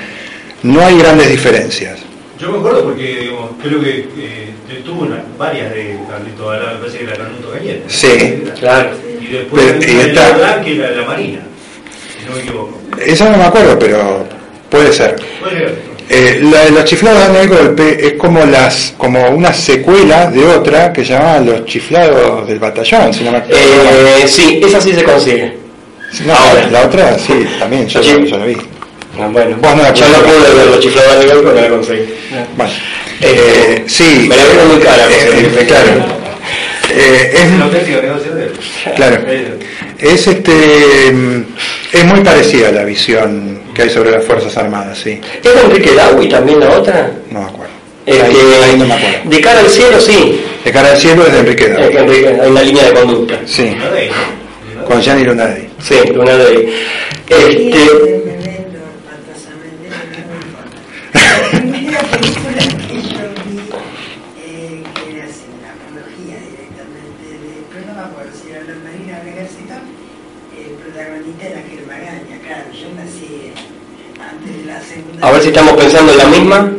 no 0.63 0.79
hay 0.85 0.97
grandes 0.97 1.29
diferencias. 1.29 1.99
Yo 2.39 2.51
me 2.51 2.59
acuerdo 2.59 2.83
porque 2.85 3.03
digamos, 3.19 3.51
creo 3.61 3.81
que 3.81 3.89
eh, 4.17 4.49
tuvo 4.95 5.05
una- 5.05 5.23
varias 5.37 5.71
de 5.71 5.97
Carlito 6.09 6.45
Balá, 6.45 6.73
me 6.73 6.79
parece 6.79 6.97
que 6.99 7.05
la 7.05 7.13
Canuto 7.15 7.51
Cañete. 7.51 7.83
Sí, 7.87 8.43
claro. 8.59 8.89
Y 9.21 9.25
después 9.27 9.63
Pero- 9.63 9.77
y 9.91 9.95
de 9.95 10.07
esta- 10.11 10.61
que 10.61 10.75
era 10.75 10.91
la 10.91 11.03
Marina, 11.05 11.39
si 12.19 12.25
no 12.29 12.35
me 12.35 12.41
equivoco. 12.41 12.81
Eso 13.05 13.29
no 13.29 13.37
me 13.37 13.43
acuerdo, 13.43 13.77
pero 13.79 14.25
puede 14.69 14.91
ser. 14.93 15.15
Puede 15.41 15.57
ser. 15.57 15.95
Eh, 16.07 16.39
la 16.51 16.65
de 16.65 16.71
los 16.71 16.85
chiflados 16.85 17.19
dan 17.19 17.35
el 17.35 17.47
golpe 17.49 17.97
es 18.07 18.13
como 18.13 18.45
las 18.45 18.93
como 18.95 19.27
una 19.29 19.51
secuela 19.53 20.29
de 20.29 20.45
otra 20.45 20.93
que 20.93 21.03
se 21.03 21.13
llamaba 21.13 21.39
Los 21.39 21.65
chiflados 21.65 22.47
del 22.47 22.59
batallón, 22.59 23.11
si 23.11 23.23
no 23.23 23.31
me 23.31 23.37
acuerdo. 23.39 23.57
Eh, 23.59 24.27
sí, 24.27 24.61
esa 24.63 24.79
sí 24.79 24.93
se 24.93 25.03
consigue. 25.03 25.57
No, 26.25 26.33
ahora. 26.33 26.67
la 26.71 26.81
otra 26.85 27.17
sí, 27.17 27.33
también 27.59 27.87
yo, 27.87 28.01
yo 28.01 28.37
la 28.37 28.45
vi. 28.45 28.55
Ah, 29.19 29.27
Bueno, 29.31 29.57
Vos 29.59 29.75
no 29.75 29.81
la 29.81 29.93
yo 29.93 30.05
no 30.09 30.17
pude 30.19 30.55
ver. 30.55 30.67
los 30.67 30.79
chiflados 30.79 31.19
de 31.25 31.33
golpe, 31.33 31.49
no 31.55 31.61
la 31.61 31.69
conseguí. 31.69 32.13
Bueno, 32.55 32.71
eh, 33.21 33.83
sí, 33.87 34.25
Me 34.27 34.35
la 34.35 34.43
vieron 34.45 34.67
muy 34.69 34.79
cara, 34.79 35.05
eh, 35.09 35.65
claro. 35.67 36.05
Eh, 36.89 37.33
es. 37.33 38.95
Claro. 38.95 39.25
Es 39.97 40.27
este 40.27 41.07
es 41.93 42.05
muy 42.05 42.21
parecida 42.21 42.71
la 42.71 42.83
visión 42.83 43.59
que 43.73 43.83
hay 43.83 43.89
sobre 43.89 44.11
las 44.11 44.23
Fuerzas 44.25 44.55
Armadas, 44.57 44.97
sí. 44.99 45.19
¿Es 45.43 45.53
de 45.53 45.61
Enrique 45.61 45.93
Dawi 45.95 46.27
también 46.29 46.59
la 46.59 46.69
otra? 46.71 47.11
No 47.31 47.39
me 47.41 47.45
acuerdo. 47.47 47.73
Eh, 48.05 48.21
Ahí- 48.23 48.31
que- 48.33 48.63
ahí 48.65 48.77
no 48.77 48.85
me 48.85 48.93
acuerdo. 48.93 49.17
De 49.29 49.41
cara 49.41 49.59
al 49.61 49.69
cielo, 49.69 49.99
sí. 49.99 50.41
De 50.63 50.71
cara 50.71 50.91
al 50.91 50.97
cielo 50.97 51.25
es 51.25 51.33
de 51.33 51.39
Enrique 51.39 51.67
Davi. 51.69 51.97
Enrique, 51.97 52.27
hay 52.41 52.49
una 52.51 52.61
línea 52.61 52.83
de 52.85 52.93
conducta. 52.93 53.39
Sí, 53.45 53.75
con 54.87 55.01
Gianni 55.01 55.23
Lunardi. 55.23 55.67
Sí, 55.81 55.95
ahí. 55.95 56.11
Este, 57.27 58.21
La 60.25 61.59
primera 61.61 61.99
película 62.01 62.61
que 62.87 63.01
yo 63.01 63.23
vi, 63.45 63.59
eh, 64.39 64.83
que 64.93 65.17
era 65.17 65.25
así, 65.25 65.45
una 65.57 65.69
apología 65.73 66.37
directamente 66.45 67.25
de, 67.25 67.65
pero 67.71 67.85
no 67.87 67.93
me 67.93 68.01
acuerdo 68.07 68.31
si 68.35 68.45
era 68.51 68.61
la 68.61 68.75
Marina 68.83 69.13
o 69.19 69.21
el 69.21 69.27
Ejército, 69.33 69.73
el 70.57 70.71
protagonista 70.81 71.43
era 71.47 71.61
Gil 71.69 71.83
Magaña, 71.87 72.37
claro, 72.45 72.65
yo 72.73 72.87
nací 72.95 73.51
antes 74.19 74.51
de 74.57 74.63
la 74.65 74.79
segunda. 74.81 75.03
A 75.21 75.31
ver 75.31 75.41
si 75.41 75.47
estamos 75.49 75.73
pensando 75.73 76.11
en 76.11 76.17
la 76.17 76.25
misma. 76.25 76.71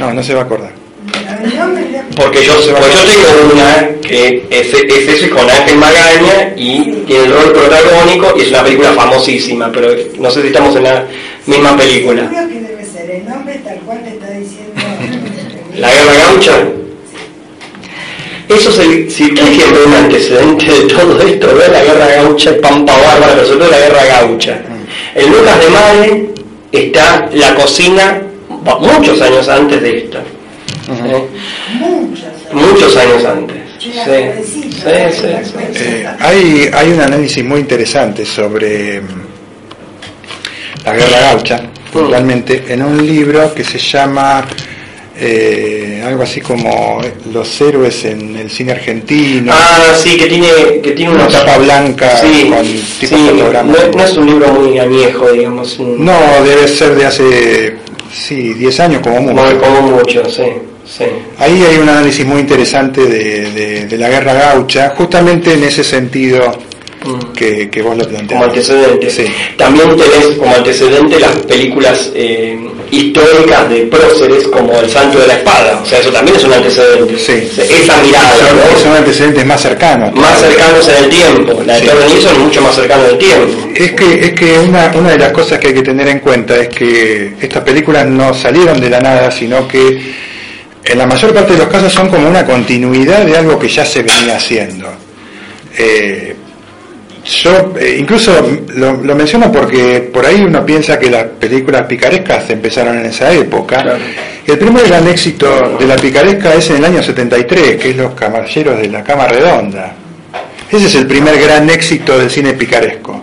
No, 0.00 0.12
no 0.12 0.22
se 0.22 0.34
va 0.34 0.40
a 0.40 0.44
acordar. 0.44 0.72
El 1.42 2.14
Porque 2.16 2.44
yo, 2.44 2.54
pues 2.54 2.66
yo 2.66 3.04
tengo 3.04 3.52
una 3.52 3.88
que 4.00 4.46
es, 4.50 4.72
es 4.72 5.08
eso 5.08 5.26
y 5.26 5.30
con 5.30 5.48
Ángel 5.48 5.76
Magaña 5.76 6.52
y 6.56 7.02
tiene 7.06 7.24
el 7.24 7.32
rol 7.32 7.52
protagónico 7.52 8.34
y 8.36 8.42
es 8.42 8.48
una 8.50 8.62
película 8.62 8.92
famosísima, 8.92 9.70
pero 9.72 9.88
no 10.18 10.30
sé 10.30 10.42
si 10.42 10.48
estamos 10.48 10.76
en 10.76 10.84
la 10.84 11.06
misma 11.46 11.76
película. 11.76 12.28
Seguro 12.28 12.48
que 12.48 12.60
debe 12.60 12.84
ser 12.84 13.10
el 13.10 13.24
nombre 13.28 13.60
tal 13.64 13.78
cual 13.80 14.02
te 14.02 14.10
está 14.10 14.30
diciendo. 14.30 14.72
La 15.76 15.90
Guerra 15.90 16.14
Gaucha. 16.14 16.52
Eso 18.48 18.70
se, 18.70 19.10
si 19.10 19.24
ustedes 19.24 19.56
quieren 19.56 19.72
ver 19.72 19.86
un 19.86 19.94
antecedente 19.94 20.66
de 20.66 20.94
todo 20.94 21.20
esto, 21.20 21.54
ver 21.56 21.70
la 21.70 21.82
Guerra 21.82 22.06
Gaucha, 22.16 22.52
Pampa 22.60 22.92
Bárbara, 22.92 23.32
pero 23.34 23.46
sobre 23.46 23.60
todo 23.60 23.70
la 23.70 23.78
Guerra 23.78 24.04
Gaucha. 24.04 24.60
En 25.14 25.30
Lucas 25.30 25.60
de 25.60 25.68
Mare 25.70 26.31
está 26.72 27.28
la 27.32 27.54
cocina 27.54 28.22
muchos 28.80 29.20
años 29.20 29.48
antes 29.48 29.82
de. 29.82 29.98
¿eh? 29.98 31.28
Muchas. 31.78 32.52
Muchos 32.52 32.96
años 32.96 33.24
antes. 33.24 33.62
Sí, 33.78 33.90
sí, 33.92 34.70
sí. 34.70 35.26
Eh, 35.74 36.06
hay, 36.20 36.70
hay 36.72 36.92
un 36.92 37.00
análisis 37.00 37.44
muy 37.44 37.60
interesante 37.60 38.24
sobre 38.24 39.00
mm, 39.00 39.06
la 40.84 40.94
guerra 40.94 41.20
gaucha, 41.20 41.60
puntualmente, 41.92 42.64
en 42.68 42.82
un 42.82 43.04
libro 43.04 43.52
que 43.52 43.64
se 43.64 43.78
llama 43.78 44.44
eh, 45.24 46.02
algo 46.04 46.24
así 46.24 46.40
como 46.40 47.00
Los 47.32 47.60
héroes 47.60 48.04
en 48.04 48.34
el 48.36 48.50
cine 48.50 48.72
argentino. 48.72 49.52
Ah, 49.54 49.94
sí, 49.96 50.16
que 50.16 50.26
tiene, 50.26 50.48
que 50.82 50.90
tiene 50.92 51.12
una 51.14 51.22
unos- 51.26 51.32
tapa 51.32 51.58
blanca 51.58 52.16
Sí, 52.16 52.50
con 52.50 52.64
tipo 52.64 53.16
sí, 53.16 53.28
fotograma. 53.30 53.72
no, 53.72 53.96
no 53.98 54.04
es 54.04 54.16
un 54.16 54.26
libro 54.26 54.48
muy 54.52 54.78
añejo, 54.80 55.30
digamos. 55.30 55.78
un- 55.78 56.04
No, 56.04 56.12
debe 56.44 56.66
ser 56.66 56.96
de 56.96 57.06
hace, 57.06 57.76
sí, 58.12 58.54
10 58.54 58.80
años 58.80 59.00
como 59.02 59.20
mucho. 59.20 59.34
no 59.54 59.60
como 59.60 59.82
mucho, 59.82 60.28
sí, 60.28 60.42
sí. 60.84 61.04
Ahí 61.38 61.62
hay 61.62 61.78
un 61.78 61.88
análisis 61.88 62.26
muy 62.26 62.40
interesante 62.40 63.02
de, 63.06 63.50
de- 63.52 63.86
de 63.86 63.98
la 63.98 64.08
guerra 64.08 64.32
gaucha, 64.34 64.90
justamente 64.96 65.52
en 65.54 65.62
ese 65.62 65.84
sentido 65.84 66.52
Mm. 67.04 67.32
que, 67.34 67.68
que 67.70 67.82
vos 67.82 67.96
lo 67.96 68.06
planteás. 68.06 68.28
como 68.40 68.44
antecedente. 68.44 69.10
Sí. 69.10 69.24
También 69.56 69.88
tenés 69.96 70.36
como 70.38 70.54
antecedente 70.54 71.18
las 71.18 71.32
películas 71.38 72.10
eh, 72.14 72.58
históricas 72.90 73.68
de 73.70 73.82
próceres 73.86 74.46
como 74.48 74.78
El 74.78 74.88
Santo 74.90 75.18
de 75.18 75.26
la 75.26 75.34
Espada, 75.34 75.80
o 75.82 75.86
sea, 75.86 75.98
eso 75.98 76.10
también 76.10 76.36
es 76.36 76.44
un 76.44 76.52
antecedente. 76.52 77.18
Sí. 77.18 77.32
Esa 77.60 77.96
mirada, 78.02 78.36
Son, 78.36 78.56
¿no? 78.56 78.78
son 78.82 78.96
antecedentes 78.96 79.46
más 79.46 79.60
cercanos. 79.62 80.14
más 80.14 80.38
cercanos 80.40 80.88
en 80.88 81.04
el 81.04 81.10
tiempo. 81.10 81.62
La 81.66 81.74
de 81.74 81.80
Sí. 81.80 81.86
Nilsson 82.14 82.32
es 82.32 82.38
mucho 82.38 82.60
más 82.62 82.74
cercana 82.74 83.04
en 83.04 83.10
el 83.12 83.18
tiempo. 83.18 83.68
Es 83.74 83.92
que, 83.92 84.20
es 84.26 84.32
que 84.32 84.58
una, 84.60 84.92
una 84.94 85.10
de 85.10 85.18
las 85.18 85.32
cosas 85.32 85.58
que 85.58 85.68
hay 85.68 85.74
que 85.74 85.82
tener 85.82 86.06
en 86.08 86.20
cuenta 86.20 86.54
es 86.56 86.68
que 86.68 87.32
estas 87.40 87.62
películas 87.64 88.06
no 88.06 88.32
salieron 88.34 88.80
de 88.80 88.90
la 88.90 89.00
nada, 89.00 89.30
sino 89.30 89.66
que 89.66 90.12
en 90.84 90.98
la 90.98 91.06
mayor 91.06 91.32
parte 91.32 91.52
de 91.54 91.58
los 91.60 91.68
casos 91.68 91.92
son 91.92 92.08
como 92.08 92.28
una 92.28 92.44
continuidad 92.44 93.24
de 93.24 93.36
algo 93.38 93.58
que 93.58 93.68
ya 93.68 93.84
se 93.86 94.02
venía 94.02 94.36
haciendo. 94.36 94.88
Eh, 95.78 96.36
yo 97.24 97.74
eh, 97.78 97.96
incluso 97.98 98.32
lo, 98.74 98.94
lo 98.94 99.14
menciono 99.14 99.52
porque 99.52 100.10
por 100.12 100.26
ahí 100.26 100.42
uno 100.42 100.64
piensa 100.66 100.98
que 100.98 101.08
las 101.10 101.24
películas 101.24 101.86
picarescas 101.86 102.50
empezaron 102.50 102.98
en 102.98 103.06
esa 103.06 103.32
época. 103.32 103.82
Claro. 103.82 103.98
El 104.46 104.58
primer 104.58 104.88
gran 104.88 105.06
éxito 105.06 105.76
de 105.78 105.86
la 105.86 105.96
picaresca 105.96 106.52
es 106.54 106.68
en 106.70 106.76
el 106.78 106.84
año 106.84 107.02
73, 107.02 107.76
que 107.76 107.90
es 107.90 107.96
Los 107.96 108.12
Caballeros 108.14 108.76
de 108.80 108.88
la 108.88 109.04
Cama 109.04 109.28
Redonda. 109.28 109.94
Ese 110.68 110.86
es 110.86 110.94
el 110.96 111.06
primer 111.06 111.40
gran 111.40 111.70
éxito 111.70 112.18
del 112.18 112.28
cine 112.28 112.54
picaresco. 112.54 113.22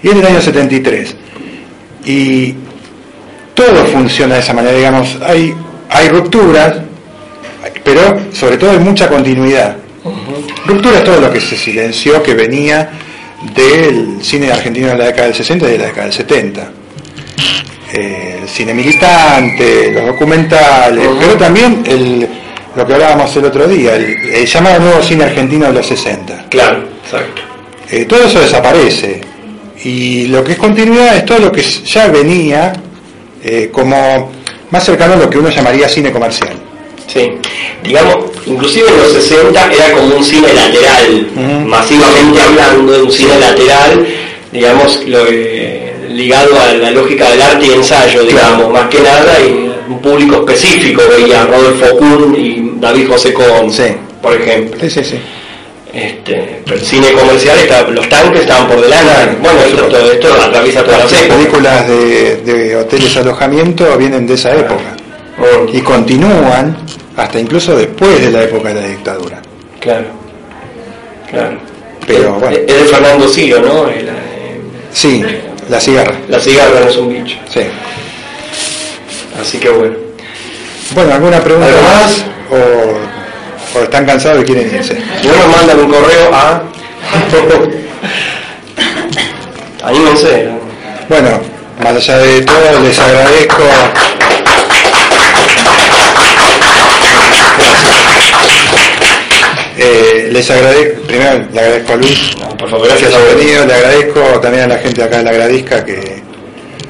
Y 0.00 0.08
es 0.08 0.14
del 0.14 0.26
año 0.26 0.40
73. 0.40 1.16
Y 2.04 2.54
todo 3.54 3.84
funciona 3.86 4.34
de 4.34 4.40
esa 4.40 4.52
manera, 4.52 4.76
digamos, 4.76 5.18
hay, 5.22 5.54
hay 5.88 6.08
rupturas, 6.08 6.76
pero 7.84 8.20
sobre 8.32 8.58
todo 8.58 8.70
hay 8.70 8.78
mucha 8.78 9.08
continuidad. 9.08 9.76
Ruptura 10.66 10.98
es 10.98 11.04
todo 11.04 11.20
lo 11.20 11.32
que 11.32 11.40
se 11.40 11.56
silenció 11.56 12.22
que 12.22 12.34
venía 12.34 12.90
del 13.54 14.18
cine 14.22 14.52
argentino 14.52 14.88
de 14.88 14.98
la 14.98 15.04
década 15.06 15.26
del 15.26 15.34
60 15.34 15.66
y 15.66 15.72
de 15.72 15.78
la 15.78 15.86
década 15.86 16.04
del 16.04 16.12
70. 16.12 16.70
Eh, 17.94 18.38
el 18.42 18.48
cine 18.48 18.72
militante, 18.72 19.92
los 19.92 20.06
documentales, 20.06 21.08
pero 21.18 21.36
también 21.36 21.82
el, 21.86 22.28
lo 22.74 22.86
que 22.86 22.94
hablábamos 22.94 23.36
el 23.36 23.44
otro 23.44 23.66
día, 23.68 23.96
el, 23.96 24.04
el 24.30 24.46
llamado 24.46 24.80
nuevo 24.80 25.02
cine 25.02 25.24
argentino 25.24 25.66
de 25.66 25.72
los 25.74 25.86
60. 25.86 26.46
Claro, 26.48 26.84
exacto. 27.04 27.42
Eh, 27.90 28.06
todo 28.06 28.24
eso 28.24 28.40
desaparece. 28.40 29.20
Y 29.84 30.28
lo 30.28 30.42
que 30.42 30.52
es 30.52 30.58
continuidad 30.58 31.16
es 31.16 31.26
todo 31.26 31.40
lo 31.40 31.52
que 31.52 31.62
ya 31.62 32.06
venía 32.08 32.72
eh, 33.42 33.68
como 33.72 34.30
más 34.70 34.84
cercano 34.84 35.14
a 35.14 35.16
lo 35.16 35.28
que 35.28 35.38
uno 35.38 35.50
llamaría 35.50 35.88
cine 35.88 36.10
comercial. 36.10 36.61
Sí, 37.12 37.32
digamos, 37.84 38.16
inclusive 38.46 38.88
en 38.88 38.96
los 38.98 39.12
60 39.12 39.72
era 39.72 39.92
como 39.92 40.16
un 40.16 40.24
cine 40.24 40.48
lateral, 40.54 41.26
masivamente 41.66 42.40
hablando 42.40 42.92
de 42.92 43.02
un 43.02 43.12
cine 43.12 43.38
lateral, 43.38 44.06
digamos, 44.50 45.02
lo, 45.06 45.26
eh, 45.28 45.94
ligado 46.10 46.58
a 46.60 46.72
la 46.72 46.90
lógica 46.90 47.30
del 47.30 47.42
arte 47.42 47.66
y 47.66 47.70
ensayo, 47.72 48.22
digamos, 48.22 48.70
más 48.72 48.88
que 48.88 49.00
nada, 49.00 49.38
y 49.40 49.70
un 49.88 50.00
público 50.00 50.36
específico, 50.40 51.02
veía 51.16 51.44
Rodolfo 51.44 51.96
Kuhn 51.98 52.34
y 52.38 52.72
David 52.80 53.08
José 53.08 53.34
Sí. 53.70 53.82
por 54.22 54.34
ejemplo. 54.34 54.80
Sí, 54.80 54.88
sí, 54.90 55.04
sí. 55.04 55.18
Este, 55.92 56.60
pero 56.64 56.76
el 56.78 56.82
cine 56.86 57.12
comercial, 57.12 57.58
está- 57.58 57.86
los 57.88 58.08
tanques 58.08 58.40
estaban 58.42 58.66
por 58.68 58.80
delante, 58.80 59.36
bueno, 59.42 59.60
esto, 59.66 59.82
todo 59.84 60.12
esto 60.12 60.28
atraviesa 60.32 60.82
todas 60.82 61.00
las 61.02 61.12
Las 61.12 61.22
películas 61.36 61.86
de, 61.88 62.36
de 62.36 62.76
hoteles 62.76 63.14
alojamiento 63.18 63.98
vienen 63.98 64.26
de 64.26 64.34
esa 64.34 64.52
época 64.54 64.96
y 65.72 65.80
continúan 65.80 66.76
hasta 67.16 67.38
incluso 67.38 67.76
después 67.76 68.20
de 68.20 68.30
la 68.30 68.44
época 68.44 68.68
de 68.68 68.80
la 68.80 68.88
dictadura. 68.88 69.42
claro, 69.80 70.06
claro. 71.28 71.58
Pero, 72.06 72.34
es, 72.34 72.40
bueno. 72.40 72.56
es 72.56 72.66
de 72.66 72.84
Fernando 72.84 73.28
Ciro, 73.28 73.60
¿no? 73.60 73.88
El, 73.88 74.10
Sí, 74.92 75.24
la 75.68 75.80
cigarra. 75.80 76.14
La 76.28 76.38
cigarra 76.38 76.80
no 76.80 76.88
es 76.88 76.96
un 76.96 77.08
bicho. 77.08 77.36
Sí. 77.48 77.60
Así 79.40 79.58
que 79.58 79.70
bueno. 79.70 79.96
Bueno, 80.94 81.14
¿alguna 81.14 81.40
pregunta 81.40 81.68
¿Algo 81.68 81.82
más? 81.82 82.24
¿O, 82.50 83.78
o 83.78 83.82
están 83.82 84.04
cansados 84.04 84.42
y 84.42 84.44
quieren 84.44 84.74
irse? 84.74 84.98
Si 85.20 85.28
no 85.28 85.34
nos 85.34 85.56
mandan 85.56 85.80
un 85.80 85.90
correo 85.90 86.34
a. 86.34 86.62
Anímense. 89.88 90.44
¿no? 90.44 90.60
Bueno, 91.08 91.40
más 91.82 91.96
allá 91.96 92.18
de 92.18 92.42
todo, 92.42 92.80
les 92.82 92.98
agradezco. 92.98 93.62
Les 100.32 100.50
agradezco, 100.50 101.02
primero 101.02 101.44
le 101.52 101.60
agradezco 101.60 101.92
a 101.92 101.96
Luis 101.96 102.36
No, 102.40 102.56
por 102.56 102.70
favor, 102.70 102.86
gracias 102.88 103.10
vos. 103.12 103.36
venido, 103.36 103.66
le 103.66 103.74
agradezco 103.74 104.20
también 104.40 104.64
a 104.64 104.68
la 104.68 104.78
gente 104.78 105.00
de 105.00 105.06
acá 105.06 105.18
de 105.18 105.24
la 105.24 105.32
Gradisca 105.32 105.84
que, 105.84 106.22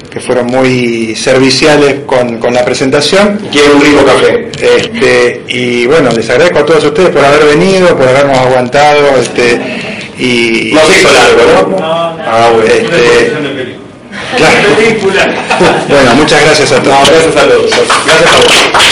que 0.09 0.19
fueron 0.19 0.45
muy 0.47 1.15
serviciales 1.15 2.01
con, 2.05 2.37
con 2.39 2.53
la 2.53 2.63
presentación. 2.63 3.39
Quiero 3.51 3.75
un 3.75 3.81
rico 3.81 4.05
café. 4.05 4.49
Este, 4.59 5.41
y 5.47 5.85
bueno, 5.87 6.11
les 6.11 6.29
agradezco 6.29 6.59
a 6.59 6.65
todos 6.65 6.83
ustedes 6.85 7.09
por 7.09 7.23
haber 7.25 7.45
venido, 7.45 7.97
por 7.97 8.07
habernos 8.07 8.37
aguantado, 8.37 9.17
este, 9.19 9.59
y 10.19 10.71
No 10.73 10.81
se 10.85 10.99
hizo 10.99 11.09
largo, 11.11 11.69
¿no? 11.69 11.77
Ah, 11.85 12.51
bueno, 12.53 12.71
este, 12.71 13.33
claro. 14.37 15.33
Bueno, 15.89 16.15
muchas 16.15 16.41
gracias 16.43 16.71
a 16.71 16.81
todos. 16.81 16.87
No, 16.99 17.05
gracias 17.05 17.35
a 17.35 17.47
todos. 17.47 17.71
Gracias 18.05 18.31
a 18.31 18.37
vos. 18.37 18.82